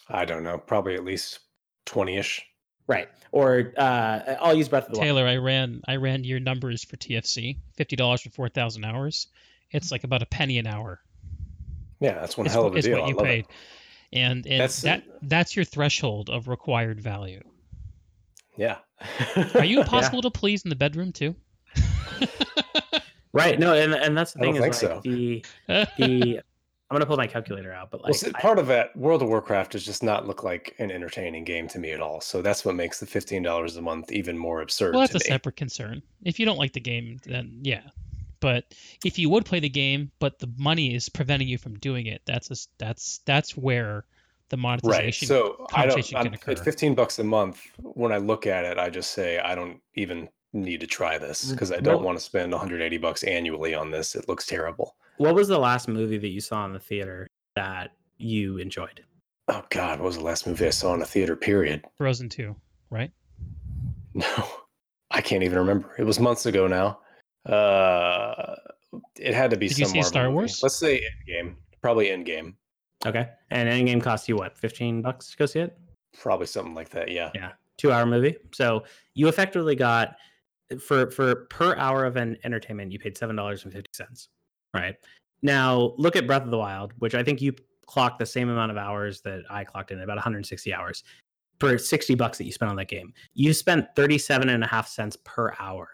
I 0.08 0.24
don't 0.24 0.42
know, 0.44 0.58
probably 0.58 0.94
at 0.94 1.04
least 1.04 1.40
twenty-ish. 1.86 2.44
right. 2.86 3.08
Or 3.32 3.72
uh 3.76 4.36
i'll 4.40 4.54
use 4.54 4.68
breath 4.68 4.86
of 4.86 4.92
the 4.92 4.98
wild. 4.98 5.06
Taylor, 5.06 5.26
I 5.26 5.36
ran 5.36 5.82
I 5.88 5.96
ran 5.96 6.24
your 6.24 6.40
numbers 6.40 6.84
for 6.84 6.96
TFC. 6.96 7.56
Fifty 7.76 7.96
dollars 7.96 8.22
for 8.22 8.30
four 8.30 8.48
thousand 8.48 8.84
hours. 8.84 9.28
It's 9.70 9.90
like 9.92 10.04
about 10.04 10.22
a 10.22 10.26
penny 10.26 10.58
an 10.58 10.66
hour. 10.66 11.00
Yeah, 12.00 12.14
that's 12.14 12.36
one 12.36 12.46
Is, 12.46 12.52
hell 12.52 12.66
of 12.66 12.74
a 12.74 12.78
is 12.78 12.84
deal. 12.84 12.98
what 12.98 13.04
I 13.04 13.08
you 13.08 13.14
love 13.16 13.24
paid. 13.26 13.44
it. 13.44 13.50
And 14.12 14.46
and 14.46 14.60
That's- 14.60 14.82
that 14.82 15.00
uh, 15.00 15.18
that's 15.22 15.54
your 15.56 15.64
threshold 15.64 16.30
of 16.30 16.48
required 16.48 17.00
value. 17.00 17.42
Yeah. 18.56 18.78
Are 19.54 19.64
you 19.64 19.76
Yeah. 19.78 19.82
impossible 19.82 20.22
to 20.22 20.30
please 20.30 20.62
in 20.64 20.70
the 20.70 20.76
bedroom 20.76 21.12
too? 21.12 21.34
Right. 23.32 23.58
No, 23.58 23.74
and 23.74 23.94
and 23.94 24.16
that's 24.16 24.32
the 24.32 24.40
I 24.40 24.44
don't 24.44 24.54
thing 24.54 24.64
is 24.70 24.78
think 24.80 24.92
like 24.92 24.94
so. 24.94 25.00
the 25.04 25.44
the 25.98 26.38
I'm 26.90 26.94
gonna 26.94 27.04
pull 27.04 27.18
my 27.18 27.26
calculator 27.26 27.70
out, 27.72 27.90
but 27.90 28.00
Well, 28.00 28.08
like 28.10 28.14
see, 28.18 28.30
I- 28.34 28.40
part 28.40 28.58
of 28.58 28.66
that 28.68 28.96
World 28.96 29.20
of 29.22 29.28
Warcraft 29.28 29.72
does 29.72 29.84
just 29.84 30.02
not 30.02 30.26
look 30.26 30.42
like 30.42 30.74
an 30.78 30.90
entertaining 30.90 31.44
game 31.44 31.68
to 31.68 31.78
me 31.78 31.90
at 31.92 32.00
all. 32.00 32.20
So 32.22 32.40
that's 32.40 32.64
what 32.64 32.74
makes 32.74 32.98
the 33.00 33.06
fifteen 33.06 33.42
dollars 33.42 33.76
a 33.76 33.82
month 33.82 34.10
even 34.12 34.36
more 34.38 34.62
absurd. 34.62 34.94
well, 34.94 35.00
that's 35.02 35.12
to 35.12 35.18
a 35.18 35.24
me. 35.24 35.34
separate 35.34 35.56
concern. 35.56 36.02
If 36.24 36.40
you 36.40 36.46
don't 36.46 36.56
like 36.58 36.72
the 36.72 36.80
game, 36.80 37.18
then 37.26 37.58
yeah. 37.62 37.82
But 38.40 38.74
if 39.04 39.18
you 39.18 39.28
would 39.30 39.44
play 39.44 39.60
the 39.60 39.68
game, 39.68 40.10
but 40.20 40.38
the 40.38 40.50
money 40.58 40.94
is 40.94 41.08
preventing 41.08 41.48
you 41.48 41.58
from 41.58 41.74
doing 41.78 42.06
it, 42.06 42.22
that's 42.26 42.50
a, 42.50 42.52
s- 42.52 42.68
that's 42.78 43.18
that's 43.26 43.56
where 43.56 44.04
the 44.50 44.56
right. 44.56 44.62
monetization. 44.62 45.28
So 45.28 45.66
I 45.74 45.82
don't. 45.82 45.90
conversation 45.90 46.16
I'm, 46.18 46.24
can 46.26 46.34
occur. 46.34 46.52
at 46.52 46.58
fifteen 46.60 46.94
bucks 46.94 47.18
a 47.18 47.24
month, 47.24 47.60
when 47.82 48.12
I 48.12 48.18
look 48.18 48.46
at 48.46 48.64
it, 48.64 48.78
I 48.78 48.90
just 48.90 49.10
say 49.10 49.38
I 49.38 49.54
don't 49.54 49.80
even 49.94 50.28
need 50.52 50.80
to 50.80 50.86
try 50.86 51.18
this 51.18 51.46
Mm, 51.46 51.50
because 51.52 51.72
I 51.72 51.80
don't 51.80 51.96
well- 51.96 52.04
want 52.06 52.18
to 52.18 52.24
spend 52.24 52.52
180 52.52 52.96
bucks 52.98 53.22
annually 53.24 53.74
on 53.74 53.90
this. 53.90 54.14
It 54.14 54.28
looks 54.28 54.46
terrible. 54.46 54.96
what 55.18 55.34
was 55.34 55.48
the 55.48 55.58
last 55.58 55.88
movie 55.88 56.16
that 56.18 56.28
you 56.28 56.40
saw 56.40 56.64
in 56.64 56.72
the 56.72 56.78
theater 56.80 57.26
that 57.56 57.90
you 58.16 58.56
enjoyed? 58.58 59.04
Oh 59.48 59.62
God, 59.70 59.98
what 59.98 60.06
was 60.06 60.16
the 60.16 60.22
last 60.24 60.46
movie 60.46 60.66
I 60.66 60.70
saw 60.70 60.94
in 60.94 61.02
a 61.02 61.06
theater? 61.06 61.34
Period. 61.36 61.84
Frozen 61.96 62.28
Two, 62.30 62.54
right? 62.90 63.10
No, 64.14 64.26
I 65.10 65.20
can't 65.20 65.42
even 65.42 65.58
remember. 65.58 65.94
It 65.98 66.04
was 66.04 66.18
months 66.18 66.46
ago 66.46 66.66
now. 66.66 67.00
Uh, 67.46 68.54
it 69.16 69.34
had 69.34 69.50
to 69.50 69.56
be 69.56 69.68
Did 69.68 69.78
you 69.78 69.86
see 69.86 70.02
Star 70.02 70.24
movie. 70.24 70.34
Wars? 70.34 70.62
Let's 70.62 70.76
say 70.76 71.00
Endgame. 71.00 71.54
Probably 71.80 72.06
Endgame. 72.06 72.54
Okay. 73.06 73.28
And 73.50 73.68
Endgame 73.68 74.02
cost 74.02 74.28
you 74.28 74.36
what, 74.36 74.56
fifteen 74.56 75.02
bucks 75.02 75.30
to 75.30 75.36
go 75.36 75.46
see 75.46 75.60
it? 75.60 75.78
Probably 76.18 76.46
something 76.46 76.74
like 76.74 76.88
that. 76.90 77.10
Yeah. 77.10 77.30
Yeah. 77.34 77.52
Two 77.76 77.92
hour 77.92 78.06
movie. 78.06 78.36
So 78.52 78.84
you 79.14 79.28
effectively 79.28 79.74
got 79.76 80.16
for 80.80 81.10
for 81.10 81.46
per 81.46 81.76
hour 81.76 82.04
of 82.04 82.16
an 82.16 82.36
entertainment, 82.44 82.92
you 82.92 82.98
paid 82.98 83.16
seven 83.16 83.36
dollars 83.36 83.64
and 83.64 83.72
fifty 83.72 83.90
cents. 83.92 84.28
Right. 84.74 84.96
Now 85.42 85.94
look 85.96 86.16
at 86.16 86.26
Breath 86.26 86.42
of 86.42 86.50
the 86.50 86.58
Wild, 86.58 86.92
which 86.98 87.14
I 87.14 87.22
think 87.22 87.40
you 87.40 87.54
clocked 87.86 88.18
the 88.18 88.26
same 88.26 88.48
amount 88.48 88.70
of 88.70 88.76
hours 88.76 89.20
that 89.22 89.42
I 89.48 89.64
clocked 89.64 89.92
in, 89.92 90.00
about 90.00 90.16
160 90.16 90.74
hours 90.74 91.04
for 91.58 91.78
60 91.78 92.14
bucks 92.16 92.36
that 92.36 92.44
you 92.44 92.52
spent 92.52 92.68
on 92.68 92.76
that 92.76 92.88
game. 92.88 93.14
You 93.32 93.54
spent 93.54 93.86
37 93.96 94.50
and 94.50 94.62
a 94.62 94.66
half 94.66 94.86
cents 94.88 95.16
per 95.24 95.54
hour 95.58 95.88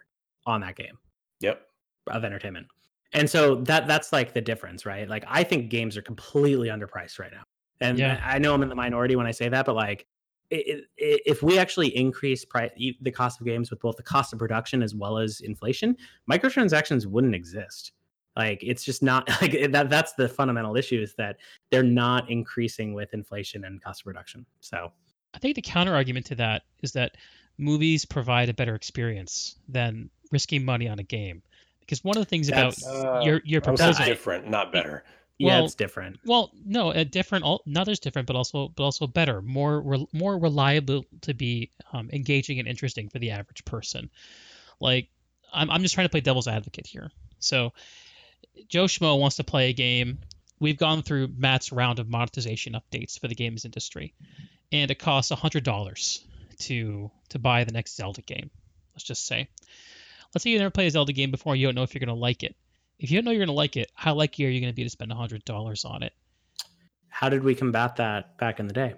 on 0.45 0.61
that 0.63 0.75
game 0.75 0.99
Yep. 1.45 1.61
of 2.09 2.25
entertainment. 2.25 2.67
And 3.13 3.31
so 3.31 3.57
that 3.63 3.87
that's 3.87 4.13
like 4.13 4.33
the 4.35 4.41
difference, 4.41 4.85
right? 4.85 5.09
Like 5.09 5.25
I 5.29 5.45
think 5.45 5.71
games 5.71 5.97
are 5.97 6.03
completely 6.03 6.69
underpriced 6.69 7.19
right 7.19 7.33
now. 7.33 7.45
And 7.81 7.99
Yeah. 7.99 8.21
I 8.25 8.39
know 8.39 8.53
I'm 8.55 8.63
in 8.63 8.69
the 8.69 8.75
minority 8.75 9.15
when 9.17 9.27
I 9.27 9.31
say 9.31 9.49
that, 9.49 9.67
but 9.67 9.75
like 9.77 10.07
it, 10.51 10.85
it, 10.97 11.23
if 11.25 11.43
we 11.43 11.59
actually 11.59 11.97
increase 11.97 12.45
price, 12.45 12.71
the 12.77 13.11
cost 13.11 13.41
of 13.41 13.47
games 13.47 13.71
with 13.71 13.81
both 13.81 13.97
the 13.97 14.03
cost 14.03 14.33
of 14.33 14.39
production 14.39 14.83
as 14.83 14.95
well 14.95 15.19
as 15.19 15.41
inflation, 15.41 15.97
microtransactions 16.31 17.07
wouldn't 17.07 17.35
exist. 17.35 17.93
Like 18.37 18.59
it's 18.63 18.85
just 18.85 19.03
not 19.03 19.29
like 19.43 19.53
that. 19.73 19.89
That's 19.91 20.13
the 20.15 20.29
fundamental 20.29 20.77
issue 20.77 21.01
is 21.01 21.15
that 21.17 21.37
they're 21.71 21.83
not 21.83 22.29
increasing 22.31 22.95
with 22.95 23.15
inflation 23.15 23.65
and 23.65 23.83
cost 23.83 24.03
of 24.03 24.07
production. 24.07 24.45
So 24.61 24.93
I 25.35 25.39
think 25.39 25.55
the 25.55 25.63
counter 25.63 25.95
argument 25.95 26.27
to 26.27 26.35
that 26.37 26.63
is 26.83 26.93
that 26.93 27.17
movies 27.59 28.05
provide 28.05 28.49
a 28.49 28.55
better 28.55 28.75
experience 28.75 29.57
than 29.69 30.11
risking 30.35 30.65
money 30.65 30.87
on 30.89 30.99
a 30.99 31.03
game. 31.03 31.43
Because 31.81 32.05
one 32.05 32.17
of 32.19 32.23
the 32.25 32.29
things 32.29 32.49
about 32.49 32.77
Uh, 32.83 33.21
your 33.25 33.41
your 33.45 33.63
I 33.65 33.71
would 33.71 33.79
proposal, 33.79 34.05
different, 34.05 34.49
not 34.49 34.73
better. 34.73 35.05
yeah, 35.39 35.57
Well- 35.57 35.65
it's 35.67 35.75
different. 35.75 36.19
well, 36.25 36.51
no, 36.65 36.91
a 36.91 37.05
different, 37.05 37.45
al- 37.45 37.63
not 37.67 37.89
as 37.89 37.99
different, 38.01 38.27
but 38.27 38.37
also 38.37 38.69
but 38.69 38.83
also 38.85 39.07
better, 39.07 39.41
more 39.43 39.81
re- 39.81 40.07
more 40.13 40.39
reliable 40.39 41.05
to 41.23 41.33
be 41.35 41.71
um, 41.93 42.11
engaging 42.13 42.59
and 42.59 42.69
interesting 42.69 43.09
for 43.09 43.19
the 43.19 43.31
average 43.33 43.65
person. 43.65 44.11
Like 44.81 45.09
I'm 45.53 45.71
I'm 45.71 45.83
just 45.83 45.95
trying 45.95 46.07
to 46.07 46.11
play 46.11 46.21
devil's 46.21 46.49
advocate 46.49 46.87
here. 46.87 47.11
So 47.39 47.73
Joe 48.69 48.85
Schmo 48.85 49.19
wants 49.19 49.37
to 49.37 49.45
play 49.45 49.71
a 49.71 49.73
game. 49.73 50.19
We've 50.61 50.79
gone 50.79 51.03
through 51.03 51.29
Matt's 51.37 51.73
round 51.73 51.99
of 51.99 52.09
monetization 52.09 52.75
updates 52.75 53.19
for 53.21 53.29
the 53.29 53.35
games 53.35 53.65
industry, 53.65 54.15
and 54.73 54.91
it 54.91 54.99
costs 54.99 55.31
hundred 55.33 55.65
dollars 55.65 56.25
to 56.61 57.11
to 57.31 57.39
buy 57.39 57.65
the 57.65 57.73
next 57.73 57.97
Zelda 57.97 58.23
game. 58.23 58.51
Let's 58.95 59.05
just 59.05 59.27
say, 59.27 59.49
let's 60.35 60.43
say 60.43 60.51
you 60.51 60.59
never 60.59 60.71
played 60.71 60.89
a 60.89 60.91
Zelda 60.91 61.13
game 61.13 61.31
before. 61.31 61.57
You 61.57 61.67
don't 61.67 61.75
know 61.75 61.83
if 61.83 61.95
you're 61.95 62.01
gonna 62.01 62.15
like 62.15 62.43
it. 62.43 62.55
If 62.99 63.11
you 63.11 63.19
don't 63.19 63.25
know 63.25 63.31
you're 63.31 63.45
gonna 63.45 63.57
like 63.57 63.77
it, 63.77 63.91
how 63.95 64.15
likely 64.15 64.45
are 64.47 64.49
you 64.51 64.61
gonna 64.61 64.73
be 64.73 64.85
to 64.85 64.91
spend 64.91 65.13
hundred 65.13 65.45
dollars 65.45 65.85
on 65.85 66.03
it? 66.03 66.13
How 67.09 67.29
did 67.29 67.45
we 67.45 67.55
combat 67.55 67.97
that 67.97 68.37
back 68.39 68.59
in 68.61 68.67
the 68.67 68.75
day? 68.75 68.95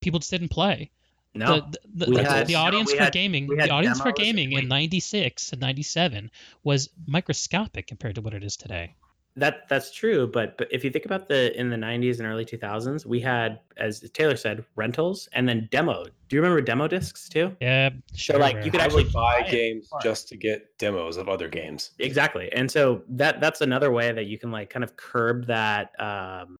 People 0.00 0.20
just 0.20 0.30
didn't 0.30 0.48
play. 0.50 0.90
No, 1.34 1.68
the, 1.70 2.06
the, 2.06 2.06
the, 2.12 2.24
had- 2.24 2.46
the 2.46 2.54
audience 2.54 2.90
we 2.92 2.96
for 2.96 3.04
had- 3.04 3.12
gaming, 3.12 3.46
the 3.46 3.68
audience 3.70 4.00
for 4.00 4.12
gaming 4.12 4.52
in 4.52 4.68
'96 4.68 5.52
and 5.52 5.60
'97 5.60 6.30
was 6.64 6.88
microscopic 7.06 7.86
compared 7.86 8.14
to 8.14 8.20
what 8.22 8.32
it 8.34 8.42
is 8.42 8.56
today. 8.56 8.94
That 9.36 9.68
that's 9.68 9.92
true. 9.92 10.26
But 10.26 10.56
but 10.56 10.68
if 10.70 10.82
you 10.82 10.90
think 10.90 11.04
about 11.04 11.28
the 11.28 11.58
in 11.58 11.70
the 11.70 11.76
'90s 11.76 12.18
and 12.18 12.26
early 12.26 12.44
2000s, 12.44 13.04
we 13.04 13.20
had, 13.20 13.60
as 13.76 14.00
Taylor 14.12 14.36
said, 14.36 14.64
rentals 14.76 15.28
and 15.32 15.48
then 15.48 15.68
demo. 15.70 16.04
Do 16.04 16.36
you 16.36 16.40
remember 16.40 16.60
demo 16.60 16.88
discs 16.88 17.28
too? 17.28 17.54
Yeah, 17.60 17.90
sure. 18.14 18.38
like, 18.38 18.64
you 18.64 18.70
could 18.70 18.80
I 18.80 18.84
actually 18.84 19.04
would 19.04 19.12
buy 19.12 19.42
buy 19.42 19.48
games 19.48 19.88
Fine. 19.88 20.00
just 20.02 20.28
to 20.28 20.36
get 20.36 20.76
demos 20.78 21.16
of 21.16 21.28
other 21.28 21.48
games. 21.48 21.90
Exactly. 21.98 22.50
And 22.52 22.70
so 22.70 23.02
that 23.08 23.40
that's 23.40 23.60
another 23.60 23.90
way 23.90 24.12
that 24.12 24.26
you 24.26 24.38
can 24.38 24.50
like 24.50 24.70
kind 24.70 24.84
of 24.84 24.96
curb 24.96 25.46
that 25.46 25.90
um 26.00 26.56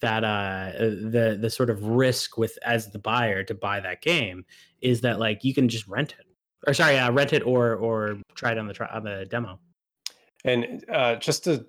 that 0.00 0.24
uh 0.24 0.72
the 0.78 1.38
the 1.40 1.50
sort 1.50 1.70
of 1.70 1.82
risk 1.82 2.36
with 2.36 2.58
as 2.62 2.90
the 2.90 2.98
buyer 2.98 3.42
to 3.44 3.54
buy 3.54 3.80
that 3.80 4.02
game 4.02 4.44
is 4.82 5.00
that 5.00 5.18
like 5.18 5.44
you 5.44 5.54
can 5.54 5.68
just 5.68 5.86
rent 5.88 6.14
it. 6.18 6.26
Or 6.66 6.74
sorry, 6.74 6.98
uh, 6.98 7.10
rent 7.12 7.32
it 7.32 7.42
or 7.44 7.74
or 7.76 8.18
try 8.34 8.52
it 8.52 8.58
on 8.58 8.66
the 8.66 8.74
try 8.74 8.88
on 8.88 9.04
the 9.04 9.26
demo. 9.30 9.58
And 10.44 10.84
uh, 10.88 11.16
just 11.16 11.44
to 11.44 11.66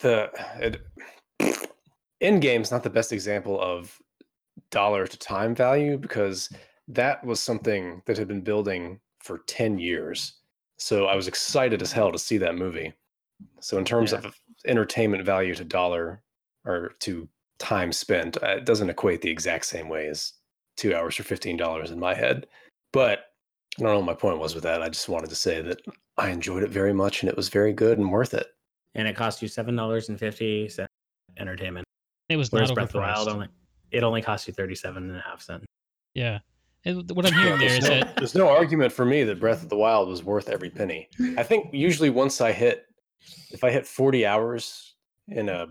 the 0.00 0.30
it, 0.60 0.82
Endgame's 2.22 2.70
not 2.70 2.82
the 2.82 2.90
best 2.90 3.12
example 3.12 3.60
of 3.60 3.98
dollar 4.70 5.06
to 5.06 5.18
time 5.18 5.54
value 5.54 5.96
because 5.96 6.48
that 6.88 7.22
was 7.24 7.40
something 7.40 8.02
that 8.06 8.16
had 8.16 8.28
been 8.28 8.40
building 8.40 8.98
for 9.20 9.38
10 9.46 9.78
years. 9.78 10.34
So 10.78 11.06
I 11.06 11.14
was 11.14 11.28
excited 11.28 11.82
as 11.82 11.92
hell 11.92 12.12
to 12.12 12.18
see 12.18 12.38
that 12.38 12.56
movie. 12.56 12.92
So 13.60 13.78
in 13.78 13.84
terms 13.84 14.12
Yeah. 14.12 14.18
of 14.18 14.34
entertainment 14.66 15.24
value 15.24 15.54
to 15.54 15.64
dollar 15.64 16.22
or 16.64 16.94
to 17.00 17.28
time 17.58 17.92
spent, 17.92 18.42
uh, 18.42 18.56
it 18.58 18.64
doesn't 18.64 18.90
equate 18.90 19.20
the 19.20 19.30
exact 19.30 19.66
same 19.66 19.88
way 19.88 20.08
as 20.08 20.32
two 20.76 20.94
hours 20.94 21.14
for 21.16 21.22
$15 21.24 21.90
in 21.90 21.98
my 21.98 22.14
head. 22.14 22.46
But 22.92 23.32
I 23.78 23.82
don't 23.82 23.92
know 23.92 23.98
what 23.98 24.06
my 24.06 24.14
point 24.14 24.38
was 24.38 24.54
with 24.54 24.64
that. 24.64 24.82
I 24.82 24.88
just 24.88 25.08
wanted 25.08 25.30
to 25.30 25.36
say 25.36 25.60
that 25.62 25.80
I 26.16 26.30
enjoyed 26.30 26.62
it 26.62 26.70
very 26.70 26.92
much 26.92 27.22
and 27.22 27.30
it 27.30 27.36
was 27.36 27.48
very 27.48 27.72
good 27.72 27.98
and 27.98 28.10
worth 28.10 28.34
it. 28.34 28.48
And 28.98 29.06
it 29.08 29.14
cost 29.16 29.40
you 29.40 29.48
seven 29.48 29.74
dollars 29.76 30.08
and 30.10 30.18
fifty 30.18 30.68
cents 30.68 30.90
entertainment. 31.38 31.86
it 32.28 32.36
was 32.36 32.50
Whereas 32.52 32.68
not 32.70 32.74
Breath 32.74 32.88
of 32.88 32.92
the 32.94 32.98
Wild 32.98 33.28
only 33.28 33.48
it 33.92 34.02
only 34.02 34.20
cost 34.22 34.46
you 34.48 34.52
thirty 34.52 34.74
seven 34.74 35.08
and 35.08 35.16
a 35.18 35.20
half 35.22 35.40
cents. 35.40 35.64
Yeah, 36.14 36.40
and 36.84 37.08
what 37.12 37.24
I'm 37.26 37.32
hearing 37.32 37.60
there's, 37.60 37.80
no, 37.82 37.88
that 37.88 38.16
there's 38.16 38.34
no 38.34 38.48
argument 38.48 38.92
for 38.92 39.04
me 39.04 39.22
that 39.24 39.38
Breath 39.40 39.62
of 39.62 39.68
the 39.68 39.76
Wild 39.76 40.08
was 40.08 40.22
worth 40.24 40.48
every 40.48 40.68
penny. 40.70 41.08
I 41.38 41.42
think 41.44 41.72
usually 41.72 42.10
once 42.10 42.40
I 42.40 42.50
hit, 42.52 42.86
if 43.50 43.62
I 43.64 43.70
hit 43.70 43.86
40 43.86 44.26
hours 44.26 44.96
in 45.28 45.48
a 45.48 45.68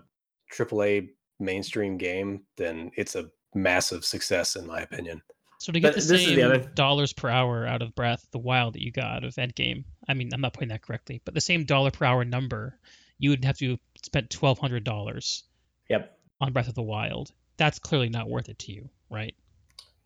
AAA 0.53 1.09
mainstream 1.39 1.97
game, 1.97 2.43
then 2.55 2.91
it's 2.95 3.15
a 3.15 3.29
massive 3.53 4.05
success 4.05 4.55
in 4.55 4.65
my 4.65 4.81
opinion. 4.81 5.21
so 5.59 5.71
to 5.73 5.79
get 5.81 5.89
But 5.89 5.95
the 5.95 6.07
this 6.07 6.21
is 6.21 6.27
the 6.27 6.35
same 6.35 6.45
other- 6.45 6.71
dollars 6.75 7.11
per 7.11 7.27
hour 7.29 7.67
out 7.67 7.81
of 7.81 7.93
Breath 7.95 8.23
of 8.23 8.31
the 8.31 8.39
Wild 8.39 8.75
that 8.75 8.81
you 8.83 8.91
got 8.91 9.05
out 9.17 9.23
of 9.25 9.33
Endgame. 9.35 9.83
I 10.07 10.13
mean, 10.13 10.29
I'm 10.33 10.39
not 10.41 10.53
putting 10.53 10.69
that 10.69 10.81
correctly, 10.81 11.21
but 11.25 11.33
the 11.33 11.41
same 11.41 11.65
dollar 11.65 11.91
per 11.91 12.05
hour 12.05 12.23
number, 12.23 12.79
you 13.19 13.29
would 13.31 13.43
have 13.45 13.57
to 13.57 13.77
spend 14.03 14.29
twelve 14.29 14.59
hundred 14.59 14.83
dollars 14.83 15.43
Yep. 15.89 16.17
on 16.41 16.53
Breath 16.53 16.67
of 16.67 16.75
the 16.75 16.81
Wild. 16.83 17.31
That's 17.57 17.79
clearly 17.79 18.09
not 18.09 18.29
worth 18.29 18.49
it 18.49 18.59
to 18.59 18.71
you, 18.71 18.89
right? 19.09 19.33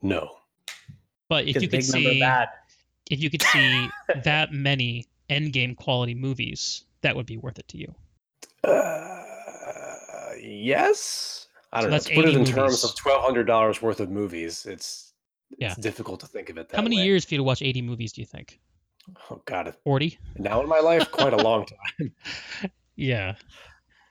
No. 0.02 0.38
But 1.28 1.48
if 1.48 1.62
you 1.62 1.68
could 1.68 1.84
see 1.84 2.20
bad. 2.20 2.50
if 3.10 3.20
you 3.22 3.30
could 3.30 3.42
see 3.42 3.88
that 4.24 4.52
many 4.54 5.06
endgame 5.30 5.76
quality 5.76 6.14
movies, 6.16 6.84
that 7.02 7.16
would 7.16 7.26
be 7.26 7.38
worth 7.38 7.58
it 7.60 7.68
to 7.70 7.78
you. 7.78 7.94
Uh, 8.64 10.32
yes. 10.42 11.48
I 11.74 11.82
don't 11.82 11.90
know. 11.90 11.96
that's 11.96 12.06
To 12.06 12.16
put 12.16 12.26
it 12.26 12.30
80 12.30 12.40
in 12.40 12.46
terms 12.46 12.84
of 12.84 12.96
twelve 12.96 13.24
hundred 13.24 13.46
dollars 13.48 13.82
worth 13.82 14.00
of 14.00 14.10
movies, 14.10 14.66
it's 14.66 15.14
Yeah. 15.58 15.74
difficult 15.80 16.20
to 16.22 16.28
think 16.28 16.50
of 16.50 16.58
it 16.58 16.70
that 16.70 16.76
How 16.78 16.84
many 16.84 16.98
way. 16.98 17.06
years 17.06 17.26
for 17.26 17.34
you 17.34 17.38
to 17.40 17.44
watch 17.44 17.62
80 17.62 17.82
movies, 17.82 18.12
do 18.14 18.22
you 18.22 18.28
think? 18.28 18.60
Oh 19.30 19.42
god, 19.46 19.74
40? 19.84 20.18
now 20.38 20.62
in 20.62 20.68
my 20.70 20.80
life, 20.80 21.10
quite 21.12 21.34
a 21.34 21.38
long 21.38 21.66
time. 22.00 22.14
Yeah. 22.96 23.36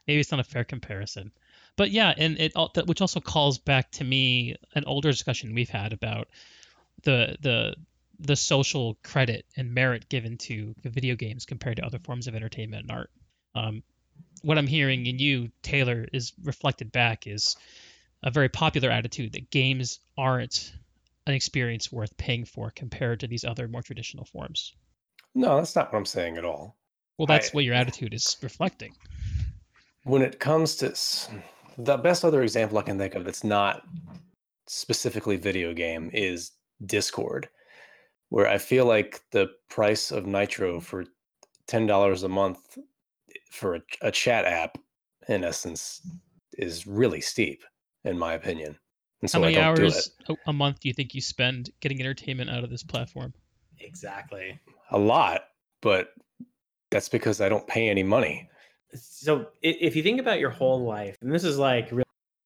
Maybe 0.07 0.20
it's 0.20 0.31
not 0.31 0.40
a 0.40 0.44
fair 0.44 0.65
comparison. 0.65 1.32
But 1.77 1.90
yeah, 1.90 2.12
and 2.16 2.39
it 2.39 2.52
which 2.86 3.01
also 3.01 3.20
calls 3.20 3.59
back 3.59 3.90
to 3.93 4.05
me 4.05 4.57
an 4.74 4.85
older 4.86 5.11
discussion 5.11 5.55
we've 5.55 5.70
had 5.70 5.93
about 5.93 6.28
the 7.05 7.36
the 7.40 7.74
the 8.19 8.36
social 8.36 8.98
credit 9.02 9.47
and 9.57 9.73
merit 9.73 10.09
given 10.09 10.36
to 10.36 10.74
video 10.85 11.15
games 11.15 11.47
compared 11.47 11.77
to 11.78 11.85
other 11.86 11.98
forms 11.98 12.27
of 12.27 12.35
entertainment 12.35 12.82
and 12.82 12.90
art. 12.90 13.11
Um, 13.55 13.82
what 14.43 14.59
I'm 14.59 14.66
hearing 14.66 15.07
in 15.07 15.19
you, 15.19 15.51
Taylor, 15.62 16.07
is 16.12 16.32
reflected 16.43 16.93
back 16.93 17.27
is 17.27 17.57
a 18.23 18.31
very 18.31 18.48
popular 18.48 18.90
attitude 18.90 19.32
that 19.32 19.51
games 19.51 20.01
aren't 20.19 20.73
an 21.27 21.35
experience 21.35 21.90
worth 21.90 22.16
paying 22.16 22.44
for 22.44 22.70
compared 22.70 23.20
to 23.20 23.27
these 23.27 23.44
other 23.44 23.69
more 23.69 23.82
traditional 23.82 24.24
forms. 24.24 24.74
No, 25.35 25.57
that's 25.57 25.77
not 25.77 25.93
what 25.93 25.98
I'm 25.98 26.07
saying 26.07 26.36
at 26.36 26.44
all. 26.44 26.77
Well, 27.21 27.27
that's 27.27 27.49
I- 27.49 27.53
what 27.53 27.65
your 27.65 27.75
attitude 27.75 28.15
is 28.15 28.39
reflecting. 28.41 28.95
when 30.05 30.23
it 30.23 30.41
comes 30.41 30.75
to 30.77 30.95
the 31.77 31.99
best 31.99 32.25
other 32.25 32.43
example 32.43 32.79
I 32.79 32.83
can 32.83 32.97
think 32.97 33.15
of 33.15 33.27
that's 33.27 33.45
not 33.45 33.83
specifically 34.67 35.37
video 35.37 35.75
game 35.75 36.09
is 36.15 36.53
Discord, 36.87 37.51
where 38.31 38.49
I 38.49 38.57
feel 38.57 38.87
like 38.87 39.21
the 39.33 39.51
price 39.69 40.11
of 40.11 40.25
Nitro 40.25 40.81
for 40.81 41.05
ten 41.67 41.85
dollars 41.87 42.23
a 42.23 42.29
month 42.31 42.79
for 43.51 43.75
a, 43.75 43.83
a 44.01 44.11
chat 44.11 44.47
app, 44.47 44.79
in 45.29 45.45
essence, 45.45 46.01
is 46.55 46.87
really 46.87 47.21
steep, 47.21 47.63
in 48.05 48.19
my 48.19 48.33
opinion. 48.33 48.79
And 49.21 49.31
so 49.31 49.41
How 49.41 49.45
many 49.45 49.59
I 49.59 49.67
don't 49.67 49.75
do 49.77 49.83
it. 49.83 49.93
hours 49.93 50.11
a, 50.31 50.37
a 50.47 50.53
month 50.55 50.81
do 50.81 50.89
you 50.89 50.95
think 50.95 51.15
you 51.15 51.21
spend 51.21 51.69
getting 51.81 52.01
entertainment 52.01 52.49
out 52.49 52.65
of 52.65 52.71
this 52.71 52.83
platform? 52.83 53.35
Exactly. 53.79 54.59
A 54.93 54.99
lot, 54.99 55.43
but 55.83 56.15
that's 56.91 57.09
because 57.09 57.41
I 57.41 57.49
don't 57.49 57.67
pay 57.67 57.89
any 57.89 58.03
money. 58.03 58.49
so 58.95 59.47
if 59.62 59.95
you 59.95 60.03
think 60.03 60.21
about 60.21 60.41
your 60.41 60.51
whole 60.51 60.85
life 60.85 61.17
and 61.23 61.33
this 61.33 61.45
is 61.45 61.59
like 61.59 61.93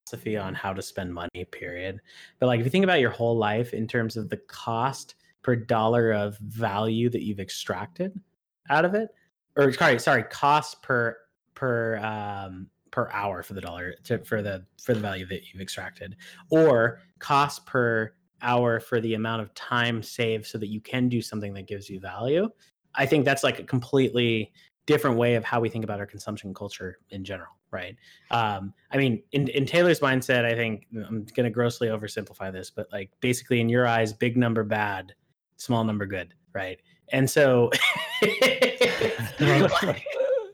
philosophy 0.06 0.36
on 0.36 0.54
how 0.54 0.72
to 0.72 0.82
spend 0.82 1.12
money 1.12 1.44
period 1.50 2.00
but 2.38 2.46
like 2.46 2.60
if 2.60 2.66
you 2.66 2.70
think 2.70 2.84
about 2.84 3.00
your 3.00 3.10
whole 3.10 3.36
life 3.36 3.72
in 3.72 3.86
terms 3.86 4.16
of 4.16 4.28
the 4.28 4.36
cost 4.36 5.14
per 5.42 5.56
dollar 5.56 6.12
of 6.12 6.36
value 6.38 7.08
that 7.08 7.22
you've 7.22 7.40
extracted 7.40 8.20
out 8.68 8.84
of 8.84 8.94
it 8.94 9.08
or 9.56 9.72
sorry 9.72 9.98
sorry 9.98 10.22
cost 10.24 10.82
per 10.82 11.16
per 11.54 11.96
um 11.98 12.66
per 12.90 13.10
hour 13.10 13.42
for 13.42 13.54
the 13.54 13.60
dollar 13.60 13.94
to, 14.04 14.22
for 14.24 14.42
the 14.42 14.64
for 14.82 14.94
the 14.94 15.00
value 15.00 15.26
that 15.26 15.42
you've 15.48 15.62
extracted 15.62 16.14
or 16.50 17.00
cost 17.18 17.64
per 17.66 18.12
hour 18.42 18.78
for 18.78 19.00
the 19.00 19.14
amount 19.14 19.40
of 19.40 19.52
time 19.54 20.02
saved 20.02 20.46
so 20.46 20.58
that 20.58 20.68
you 20.68 20.80
can 20.80 21.08
do 21.08 21.22
something 21.22 21.54
that 21.54 21.66
gives 21.66 21.88
you 21.88 21.98
value 21.98 22.48
i 22.96 23.06
think 23.06 23.24
that's 23.24 23.42
like 23.42 23.58
a 23.58 23.64
completely 23.64 24.52
different 24.86 25.16
way 25.16 25.34
of 25.34 25.44
how 25.44 25.60
we 25.60 25.68
think 25.68 25.84
about 25.84 26.00
our 26.00 26.06
consumption 26.06 26.52
culture 26.52 26.98
in 27.10 27.24
general, 27.24 27.50
right? 27.70 27.96
Um, 28.30 28.74
I 28.90 28.96
mean, 28.98 29.22
in, 29.32 29.48
in 29.48 29.66
Taylor's 29.66 30.00
mindset, 30.00 30.44
I 30.44 30.54
think 30.54 30.86
I'm 30.94 31.26
going 31.34 31.44
to 31.44 31.50
grossly 31.50 31.88
oversimplify 31.88 32.52
this, 32.52 32.70
but 32.70 32.86
like 32.92 33.10
basically 33.20 33.60
in 33.60 33.68
your 33.68 33.86
eyes, 33.86 34.12
big 34.12 34.36
number 34.36 34.62
bad, 34.62 35.14
small 35.56 35.84
number 35.84 36.06
good, 36.06 36.34
right? 36.52 36.78
And 37.10 37.28
so, 37.28 37.70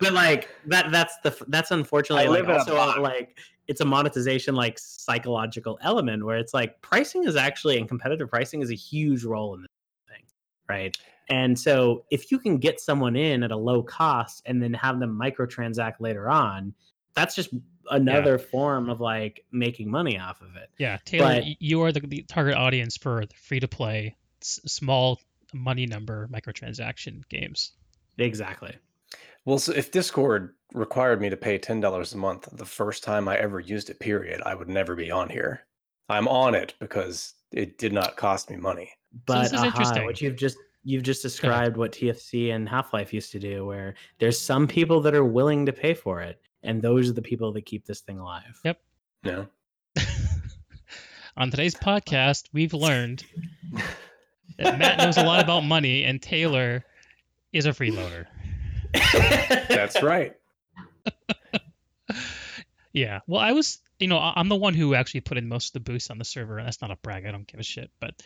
but 0.01 0.13
like 0.13 0.49
that 0.67 0.91
that's 0.91 1.17
the 1.23 1.37
that's 1.49 1.71
unfortunately 1.71 2.27
like 2.27 2.47
live 2.47 2.49
in 2.49 2.57
a 2.57 2.75
also 2.75 3.01
like 3.03 3.39
it's 3.69 3.81
a 3.81 3.85
monetization 3.85 4.55
like 4.55 4.79
psychological 4.79 5.79
element 5.83 6.25
where 6.25 6.39
it's 6.39 6.53
like 6.53 6.81
pricing 6.83 7.25
is 7.25 7.37
actually 7.37 7.79
and 7.79 7.87
competitive 7.87 8.29
pricing 8.29 8.63
is 8.63 8.71
a 8.71 8.75
huge 8.75 9.25
role 9.25 9.55
in 9.55 9.61
this 9.61 9.69
thing, 10.09 10.25
right? 10.69 10.97
And 11.31 11.59
so 11.59 12.05
if 12.11 12.31
you 12.33 12.39
can 12.39 12.59
get 12.59 12.81
someone 12.81 13.15
in 13.17 13.43
at 13.43 13.51
a 13.53 13.57
low 13.57 13.83
cost 13.83 14.43
and 14.47 14.61
then 14.63 14.75
have 14.75 14.99
them 14.99 15.19
microtransact 15.19 15.95
later 16.01 16.29
on, 16.29 16.75
that's 17.15 17.35
just 17.35 17.51
another 17.91 18.39
form 18.39 18.91
of 18.91 19.01
like 19.01 19.45
making 19.53 19.91
money 19.91 20.19
off 20.19 20.43
of 20.43 20.57
it. 20.57 20.71
Yeah, 20.79 20.99
Taylor, 21.05 21.41
But- 21.41 21.63
you 21.63 21.83
are 21.83 21.93
the, 21.93 22.01
the 22.01 22.23
target 22.29 22.55
audience 22.57 22.97
for 22.97 23.25
the 23.27 23.35
free 23.35 23.61
to 23.61 23.69
play 23.69 24.17
s- 24.43 24.61
small 24.67 25.21
money 25.55 25.87
number 25.87 26.29
microtransaction 26.33 27.23
games. 27.29 27.73
Exactly. 28.19 28.75
Well, 29.45 29.59
so 29.59 29.73
if 29.73 29.91
Discord 29.91 30.55
required 30.75 31.21
me 31.21 31.31
to 31.31 31.37
pay 31.37 31.59
ten 31.59 31.81
dollars 31.81 32.13
a 32.13 32.19
month 32.19 32.49
the 32.53 32.67
first 32.67 33.03
time 33.03 33.27
I 33.29 33.39
ever 33.39 33.59
used 33.59 33.89
it, 33.91 33.99
period, 33.99 34.43
I 34.45 34.55
would 34.55 34.69
never 34.69 34.95
be 34.95 35.11
on 35.11 35.29
here. 35.31 35.63
I'm 36.09 36.29
on 36.29 36.55
it 36.55 36.75
because 36.79 37.35
it 37.51 37.79
did 37.79 37.93
not 37.93 38.17
cost 38.17 38.51
me 38.51 38.57
money. 38.57 38.91
But 39.27 39.45
this 39.45 39.53
is 39.53 39.59
aha, 39.59 39.67
interesting. 39.67 40.05
what 40.05 40.21
you've 40.21 40.37
just 40.37 40.57
you've 40.85 41.03
just 41.03 41.23
described 41.23 41.77
what 41.77 41.93
TFC 41.93 42.53
and 42.55 42.69
Half 42.69 42.93
Life 42.93 43.13
used 43.13 43.33
to 43.33 43.39
do, 43.39 43.65
where 43.67 43.95
there's 44.19 44.39
some 44.39 44.67
people 44.67 45.01
that 45.03 45.15
are 45.15 45.25
willing 45.25 45.67
to 45.67 45.73
pay 45.73 45.95
for 45.95 46.21
it, 46.21 46.41
and 46.63 46.81
those 46.81 47.11
are 47.11 47.13
the 47.15 47.23
people 47.23 47.53
that 47.53 47.67
keep 47.67 47.85
this 47.87 48.01
thing 48.01 48.19
alive. 48.19 48.59
Yep. 48.65 48.81
No. 49.25 49.47
On 51.37 51.51
today's 51.51 51.75
podcast, 51.75 52.49
we've 52.53 52.75
learned 52.75 53.25
that 54.59 54.79
Matt 54.79 54.99
knows 54.99 55.17
a 55.17 55.23
lot 55.25 55.43
about 55.43 55.61
money 55.61 56.05
and 56.05 56.21
Taylor 56.21 56.85
is 57.53 57.67
a 57.67 57.71
freeloader. 57.71 58.27
That's 59.69 60.03
right. 60.03 60.35
Yeah. 62.93 63.21
Well, 63.29 63.41
I 63.41 63.53
was, 63.53 63.79
you 64.01 64.09
know, 64.09 64.19
I- 64.19 64.33
I'm 64.37 64.49
the 64.49 64.57
one 64.57 64.75
who 64.75 64.95
actually 64.95 65.21
put 65.21 65.39
in 65.39 65.47
most 65.49 65.69
of 65.69 65.73
the 65.75 65.93
boosts 65.93 66.11
on 66.11 66.19
the 66.19 66.25
server, 66.25 66.59
and 66.59 66.67
that's 66.67 66.83
not 66.83 66.91
a 66.91 66.97
brag. 66.97 67.25
I 67.25 67.31
don't 67.31 67.47
give 67.47 67.61
a 67.61 67.63
shit. 67.63 67.89
But 68.01 68.21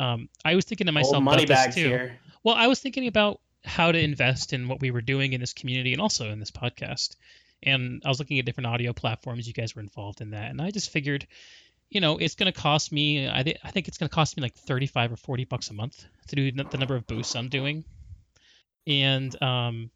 um, 0.00 0.28
I 0.44 0.54
was 0.54 0.64
thinking 0.64 0.86
to 0.86 0.92
myself 0.92 1.16
Old 1.16 1.24
about 1.24 1.32
money 1.32 1.44
this 1.44 1.74
too. 1.74 1.88
here. 1.88 2.18
Well, 2.42 2.54
I 2.54 2.66
was 2.66 2.80
thinking 2.80 3.06
about 3.06 3.40
how 3.64 3.92
to 3.92 3.98
invest 3.98 4.52
in 4.52 4.68
what 4.68 4.80
we 4.80 4.90
were 4.90 5.02
doing 5.02 5.34
in 5.34 5.40
this 5.40 5.52
community 5.52 5.92
and 5.92 6.00
also 6.00 6.30
in 6.30 6.40
this 6.40 6.50
podcast. 6.50 7.16
And 7.62 8.00
I 8.04 8.08
was 8.08 8.18
looking 8.18 8.38
at 8.38 8.46
different 8.46 8.68
audio 8.68 8.94
platforms. 8.94 9.46
You 9.46 9.52
guys 9.52 9.76
were 9.76 9.82
involved 9.82 10.22
in 10.22 10.30
that, 10.30 10.50
and 10.50 10.62
I 10.62 10.70
just 10.70 10.90
figured, 10.90 11.26
you 11.90 12.00
know, 12.00 12.16
it's 12.16 12.34
going 12.34 12.50
to 12.50 12.58
cost 12.58 12.90
me. 12.90 13.28
I, 13.28 13.42
thi- 13.42 13.58
I 13.62 13.70
think 13.70 13.86
it's 13.86 13.98
going 13.98 14.08
to 14.08 14.14
cost 14.14 14.36
me 14.36 14.42
like 14.42 14.54
thirty-five 14.54 15.12
or 15.12 15.16
forty 15.16 15.44
bucks 15.44 15.68
a 15.68 15.74
month 15.74 16.02
to 16.28 16.36
do 16.36 16.50
the 16.50 16.78
number 16.78 16.96
of 16.96 17.06
boosts 17.06 17.36
I'm 17.36 17.50
doing. 17.50 17.84
And 18.86 19.42
um, 19.42 19.90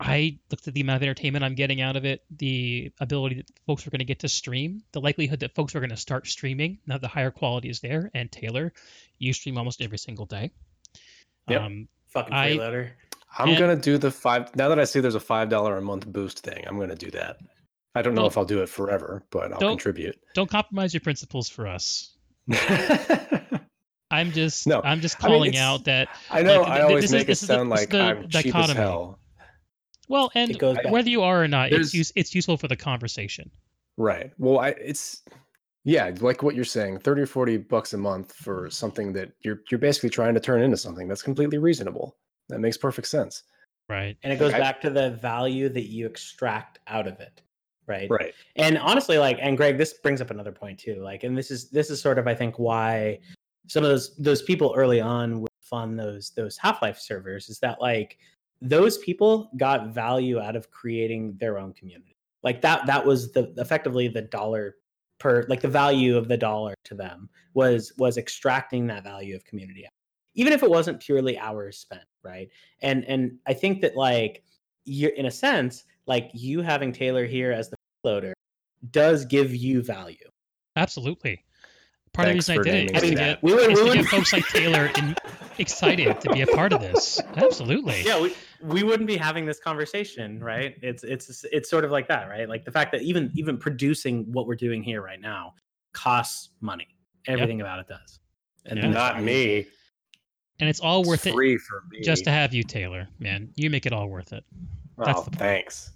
I 0.00 0.38
looked 0.50 0.66
at 0.66 0.74
the 0.74 0.80
amount 0.80 0.96
of 0.96 1.02
entertainment 1.02 1.44
I'm 1.44 1.54
getting 1.54 1.80
out 1.80 1.96
of 1.96 2.04
it, 2.04 2.22
the 2.36 2.90
ability 3.00 3.36
that 3.36 3.46
folks 3.66 3.86
are 3.86 3.90
going 3.90 3.98
to 4.00 4.04
get 4.04 4.20
to 4.20 4.28
stream, 4.28 4.82
the 4.92 5.00
likelihood 5.00 5.40
that 5.40 5.54
folks 5.54 5.74
are 5.74 5.80
going 5.80 5.90
to 5.90 5.96
start 5.96 6.26
streaming 6.26 6.78
now 6.86 6.98
the 6.98 7.08
higher 7.08 7.30
quality 7.30 7.68
is 7.68 7.80
there. 7.80 8.10
And 8.14 8.30
Taylor, 8.32 8.72
you 9.18 9.32
stream 9.32 9.58
almost 9.58 9.82
every 9.82 9.98
single 9.98 10.26
day. 10.26 10.50
Yep. 11.48 11.60
Um, 11.60 11.88
Fucking 12.08 12.32
I- 12.34 12.50
freeloader. 12.56 12.90
I'm 13.38 13.50
And- 13.50 13.58
gonna 13.58 13.76
do 13.76 13.96
the 13.96 14.10
five. 14.10 14.56
Now 14.56 14.68
that 14.70 14.80
I 14.80 14.84
see 14.84 14.98
there's 14.98 15.14
a 15.14 15.20
five 15.20 15.48
dollar 15.50 15.76
a 15.76 15.80
month 15.80 16.04
boost 16.06 16.40
thing, 16.40 16.64
I'm 16.66 16.78
gonna 16.80 16.96
do 16.96 17.12
that. 17.12 17.36
I 17.94 18.02
don't 18.02 18.14
know 18.14 18.22
Don't- 18.22 18.30
if 18.32 18.38
I'll 18.38 18.44
do 18.44 18.60
it 18.62 18.68
forever, 18.68 19.22
but 19.30 19.52
I'll 19.52 19.58
don't- 19.60 19.70
contribute. 19.72 20.18
don't 20.34 20.50
compromise 20.50 20.92
your 20.94 21.00
principles 21.00 21.48
for 21.48 21.68
us. 21.68 22.12
I'm 24.10 24.32
just 24.32 24.66
No, 24.66 24.80
I'm 24.82 25.00
just 25.00 25.22
I 25.22 25.28
mean, 25.28 25.36
calling 25.36 25.56
out 25.56 25.84
that 25.84 26.08
I 26.30 26.42
know. 26.42 26.62
Like, 26.62 26.68
I 26.70 26.74
th- 26.78 26.84
always 26.88 27.02
this 27.04 27.10
is- 27.10 27.12
make 27.12 27.22
it 27.22 27.26
this 27.28 27.42
is 27.42 27.48
the- 27.48 27.54
sound 27.54 27.70
this 27.72 27.80
is 27.82 27.86
like 27.86 27.90
the 27.90 28.00
I'm 28.02 28.16
cheap 28.28 28.36
as 28.36 28.42
dichotomy. 28.52 28.74
hell. 28.80 29.18
Well 30.10 30.30
and 30.34 30.58
goes 30.58 30.76
whether 30.90 31.08
you 31.08 31.22
are 31.22 31.42
or 31.42 31.48
not 31.48 31.68
it's 31.68 31.74
There's- 31.74 31.94
use, 31.94 32.12
it's 32.16 32.34
useful 32.34 32.56
for 32.58 32.68
the 32.68 32.76
conversation. 32.76 33.50
Right. 33.96 34.30
Well, 34.38 34.58
I 34.58 34.68
it's 34.70 35.22
yeah, 35.84 36.12
like 36.20 36.42
what 36.42 36.54
you're 36.54 36.64
saying, 36.66 36.98
30 36.98 37.22
or 37.22 37.26
40 37.26 37.56
bucks 37.56 37.94
a 37.94 37.98
month 37.98 38.34
for 38.34 38.68
something 38.70 39.12
that 39.14 39.32
you're 39.42 39.60
you're 39.70 39.80
basically 39.80 40.10
trying 40.10 40.34
to 40.34 40.40
turn 40.40 40.62
into 40.62 40.76
something 40.76 41.08
that's 41.08 41.22
completely 41.22 41.56
reasonable. 41.58 42.16
That 42.50 42.60
makes 42.60 42.76
perfect 42.76 43.08
sense. 43.08 43.42
Right. 43.88 44.16
And 44.22 44.32
it 44.32 44.38
goes 44.38 44.52
Like, 44.52 44.60
I- 44.60 44.64
back 44.64 44.80
to 44.82 44.90
the 44.90 45.10
value 45.12 45.68
that 45.70 45.88
you 45.90 46.06
extract 46.06 46.78
out 46.86 47.06
of 47.06 47.18
it. 47.20 47.40
Right. 47.86 48.08
Right. 48.08 48.34
and 48.54 48.78
honestly 48.78 49.18
like 49.18 49.38
and 49.40 49.56
greg 49.56 49.76
this 49.76 49.94
brings 49.94 50.20
up 50.20 50.30
another 50.30 50.52
point 50.52 50.78
too 50.78 51.02
like 51.02 51.24
and 51.24 51.36
this 51.36 51.50
is 51.50 51.70
this 51.70 51.90
is 51.90 52.00
sort 52.00 52.20
of 52.20 52.28
i 52.28 52.34
think 52.36 52.56
why 52.56 53.18
some 53.66 53.82
of 53.82 53.90
those 53.90 54.14
those 54.16 54.42
people 54.42 54.72
early 54.76 55.00
on 55.00 55.40
would 55.40 55.50
fund 55.60 55.98
those 55.98 56.30
those 56.36 56.56
half-life 56.56 56.98
servers 57.00 57.48
is 57.48 57.58
that 57.58 57.80
like 57.80 58.16
those 58.60 58.98
people 58.98 59.50
got 59.56 59.88
value 59.88 60.38
out 60.38 60.56
of 60.56 60.70
creating 60.70 61.36
their 61.38 61.58
own 61.58 61.72
community. 61.72 62.16
Like 62.42 62.60
that 62.62 62.86
that 62.86 63.04
was 63.04 63.32
the 63.32 63.52
effectively 63.58 64.08
the 64.08 64.22
dollar 64.22 64.76
per 65.18 65.44
like 65.48 65.60
the 65.60 65.68
value 65.68 66.16
of 66.16 66.28
the 66.28 66.36
dollar 66.36 66.74
to 66.84 66.94
them 66.94 67.28
was 67.54 67.92
was 67.98 68.16
extracting 68.16 68.86
that 68.86 69.04
value 69.04 69.36
of 69.36 69.44
community. 69.44 69.86
Even 70.34 70.52
if 70.52 70.62
it 70.62 70.70
wasn't 70.70 71.00
purely 71.00 71.38
hours 71.38 71.78
spent 71.78 72.04
right? 72.22 72.48
And 72.82 73.04
and 73.04 73.38
i 73.46 73.54
think 73.54 73.80
that 73.82 73.96
like 73.96 74.42
you're 74.84 75.10
in 75.10 75.26
a 75.26 75.30
sense 75.30 75.84
like 76.06 76.30
you 76.32 76.62
having 76.62 76.92
taylor 76.92 77.26
here 77.26 77.52
as 77.52 77.70
the 77.70 77.76
loader 78.04 78.34
does 78.90 79.24
give 79.24 79.54
you 79.54 79.82
value. 79.82 80.16
Absolutely. 80.76 81.44
Part 82.22 82.32
Thanks 82.32 82.48
of 82.48 82.54
the 82.54 82.60
for 82.60 82.62
reason 82.62 82.74
I 82.74 82.82
did 82.82 82.96
it 82.96 83.02
naming 83.02 83.16
to 83.16 83.22
it 83.22 83.26
get, 83.26 83.42
we 83.42 83.54
would, 83.54 83.62
is 83.62 83.68
we 83.68 83.74
to 83.74 83.84
would 83.84 83.94
get 83.94 84.06
folks 84.06 84.32
like 84.32 84.46
Taylor 84.48 84.90
in, 84.96 85.16
excited 85.58 86.20
to 86.20 86.30
be 86.32 86.40
a 86.42 86.46
part 86.46 86.72
of 86.72 86.80
this. 86.80 87.20
Absolutely. 87.36 88.02
yeah 88.02 88.20
we, 88.20 88.34
we 88.62 88.82
wouldn't 88.82 89.06
be 89.06 89.16
having 89.16 89.44
this 89.44 89.58
conversation 89.58 90.42
right 90.42 90.76
it's 90.82 91.04
it's 91.04 91.44
it's 91.52 91.68
sort 91.68 91.84
of 91.84 91.90
like 91.90 92.08
that 92.08 92.28
right 92.28 92.48
like 92.48 92.64
the 92.64 92.70
fact 92.70 92.92
that 92.92 93.02
even 93.02 93.30
even 93.34 93.58
producing 93.58 94.30
what 94.32 94.46
we're 94.46 94.54
doing 94.54 94.82
here 94.82 95.02
right 95.02 95.20
now 95.20 95.54
costs 95.92 96.50
money 96.60 96.88
everything 97.26 97.60
about 97.60 97.78
it 97.78 97.88
does 97.88 98.20
and 98.66 98.78
Yeah. 98.78 98.88
Not 98.90 99.22
me. 99.22 99.66
And 100.58 100.68
it's 100.68 100.80
all 100.80 101.04
worth 101.04 101.26
it's 101.26 101.28
it 101.28 101.32
free 101.32 101.56
for 101.56 101.82
me. 101.90 102.02
just 102.02 102.24
to 102.24 102.30
have 102.30 102.52
you, 102.52 102.62
Taylor. 102.62 103.08
Man, 103.18 103.50
you 103.56 103.70
make 103.70 103.86
it 103.86 103.92
all 103.92 104.08
worth 104.08 104.32
it. 104.32 104.44
that's 104.98 105.20
oh, 105.20 105.22
the 105.24 105.30
point. 105.30 105.38
thanks. 105.38 105.92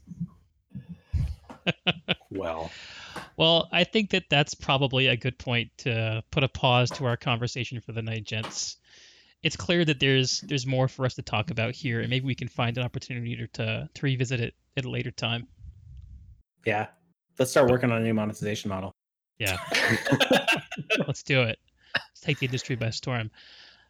well, 2.31 2.71
Well, 3.36 3.69
I 3.73 3.85
think 3.85 4.11
that 4.11 4.24
that's 4.31 4.55
probably 4.55 5.09
a 5.09 5.16
good 5.16 5.39
point 5.39 5.70
to 5.78 6.23
put 6.31 6.44
a 6.44 6.48
pause 6.48 6.90
to 6.93 7.06
our 7.06 7.16
conversation 7.16 7.81
for 7.81 7.93
the 7.93 8.02
night, 8.02 8.24
gents. 8.24 8.77
It's 9.43 9.56
clear 9.56 9.85
that 9.85 10.01
there's 10.01 10.40
there's 10.40 10.66
more 10.66 10.89
for 10.89 11.05
us 11.05 11.15
to 11.15 11.23
talk 11.23 11.51
about 11.51 11.74
here, 11.74 12.01
and 12.01 12.09
maybe 12.09 12.27
we 12.27 12.35
can 12.35 12.48
find 12.48 12.78
an 12.78 12.85
opportunity 12.85 13.36
to 13.36 13.47
to, 13.48 13.89
to 13.93 14.06
revisit 14.06 14.40
it 14.40 14.55
at 14.77 14.85
a 14.85 14.90
later 14.90 15.11
time. 15.11 15.47
yeah 16.65 16.86
let's 17.39 17.51
start 17.51 17.70
working 17.70 17.90
on 17.90 18.01
a 18.01 18.05
new 18.05 18.15
monetization 18.15 18.69
model 18.69 18.94
Yeah, 19.39 19.59
let's 21.06 21.23
do 21.23 21.43
it. 21.43 21.59
Let's 21.94 22.20
take 22.20 22.39
the 22.39 22.47
industry 22.47 22.77
by 22.77 22.90
storm. 22.90 23.31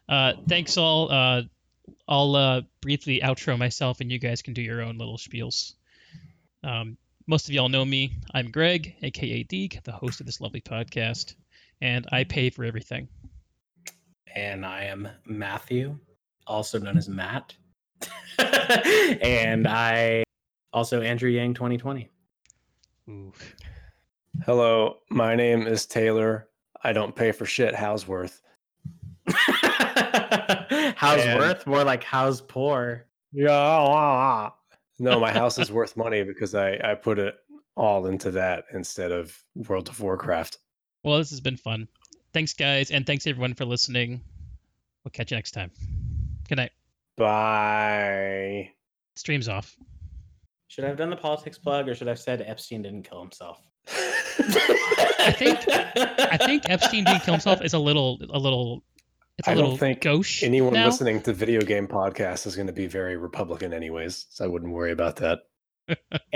Uh, 0.09 0.33
thanks 0.47 0.77
all. 0.77 1.11
Uh, 1.11 1.43
I'll 2.07 2.35
uh, 2.35 2.61
briefly 2.81 3.21
outro 3.23 3.57
myself, 3.57 4.01
and 4.01 4.11
you 4.11 4.19
guys 4.19 4.41
can 4.41 4.53
do 4.53 4.61
your 4.61 4.81
own 4.81 4.97
little 4.97 5.17
spiels. 5.17 5.73
Um, 6.63 6.97
most 7.27 7.47
of 7.47 7.53
y'all 7.55 7.69
know 7.69 7.85
me. 7.85 8.17
I'm 8.33 8.51
Greg, 8.51 8.95
aka 9.01 9.43
Deeg, 9.43 9.79
the 9.83 9.91
host 9.91 10.19
of 10.19 10.25
this 10.25 10.41
lovely 10.41 10.61
podcast, 10.61 11.35
and 11.81 12.07
I 12.11 12.23
pay 12.23 12.49
for 12.49 12.63
everything. 12.63 13.07
and 14.35 14.65
i 14.65 14.83
am 14.83 15.07
matthew 15.25 15.97
also 16.45 16.77
known 16.77 16.97
as 16.97 17.07
matt 17.07 17.55
and 19.21 19.65
i 19.65 20.23
also 20.73 20.99
andrew 21.01 21.29
yang 21.29 21.53
2020 21.53 22.09
Ooh. 23.09 23.31
hello. 24.45 24.97
My 25.09 25.35
name 25.35 25.67
is 25.67 25.85
Taylor. 25.85 26.49
I 26.83 26.91
don't 26.91 27.15
pay 27.15 27.31
for 27.31 27.45
shit. 27.45 27.75
How's 27.75 28.07
worth? 28.07 28.41
how's 30.97 31.21
And- 31.21 31.39
worth 31.39 31.65
more 31.67 31.83
like 31.83 32.03
how's 32.03 32.41
poor 32.41 33.05
Yeah. 33.31 34.49
No, 34.99 35.19
my 35.19 35.31
house 35.31 35.57
is 35.59 35.71
worth 35.71 35.97
money 35.97 36.23
because 36.23 36.55
I 36.55 36.79
I 36.83 36.95
put 36.95 37.19
it 37.19 37.35
all 37.75 38.05
into 38.07 38.31
that 38.31 38.65
instead 38.73 39.11
of 39.11 39.37
World 39.67 39.89
of 39.89 39.99
Warcraft. 39.99 40.57
Well, 41.03 41.17
this 41.17 41.29
has 41.31 41.41
been 41.41 41.57
fun. 41.57 41.87
Thanks, 42.33 42.53
guys, 42.53 42.91
and 42.91 43.05
thanks 43.05 43.27
everyone 43.27 43.53
for 43.53 43.65
listening. 43.65 44.21
We'll 45.03 45.11
catch 45.11 45.31
you 45.31 45.37
next 45.37 45.51
time. 45.51 45.71
Good 46.49 46.57
night. 46.57 46.71
Bye. 47.17 48.71
Stream's 49.15 49.47
off. 49.47 49.75
should 50.67 50.83
i 50.83 50.87
have 50.87 50.97
done 50.97 51.09
the 51.09 51.15
politics 51.15 51.57
plug 51.57 51.87
or 51.87 51.95
should 51.95 52.07
i 52.07 52.11
have 52.11 52.19
said 52.19 52.41
epstein 52.41 52.81
didn't 52.81 53.03
kill 53.03 53.21
himself 53.21 53.61
I 53.87 55.31
think 55.37 55.59
I 55.69 56.37
think 56.37 56.63
Epstein 56.69 57.03
didn't 57.05 57.21
kill 57.23 57.33
himself 57.35 57.61
is 57.63 57.73
a 57.73 57.79
little 57.79 58.19
a 58.31 58.37
little 58.37 58.83
it's 59.37 59.47
a 59.47 59.51
I 59.51 59.55
don't 59.55 59.77
think 59.77 60.01
gauche. 60.01 60.43
Anyone 60.43 60.73
now. 60.73 60.85
listening 60.85 61.21
to 61.23 61.33
video 61.33 61.61
game 61.61 61.87
podcasts 61.87 62.47
is 62.47 62.55
going 62.55 62.67
to 62.67 62.73
be 62.73 62.87
very 62.87 63.17
Republican, 63.17 63.73
anyways. 63.73 64.27
So 64.29 64.45
I 64.45 64.47
wouldn't 64.47 64.71
worry 64.71 64.91
about 64.91 65.17
that. 65.17 65.39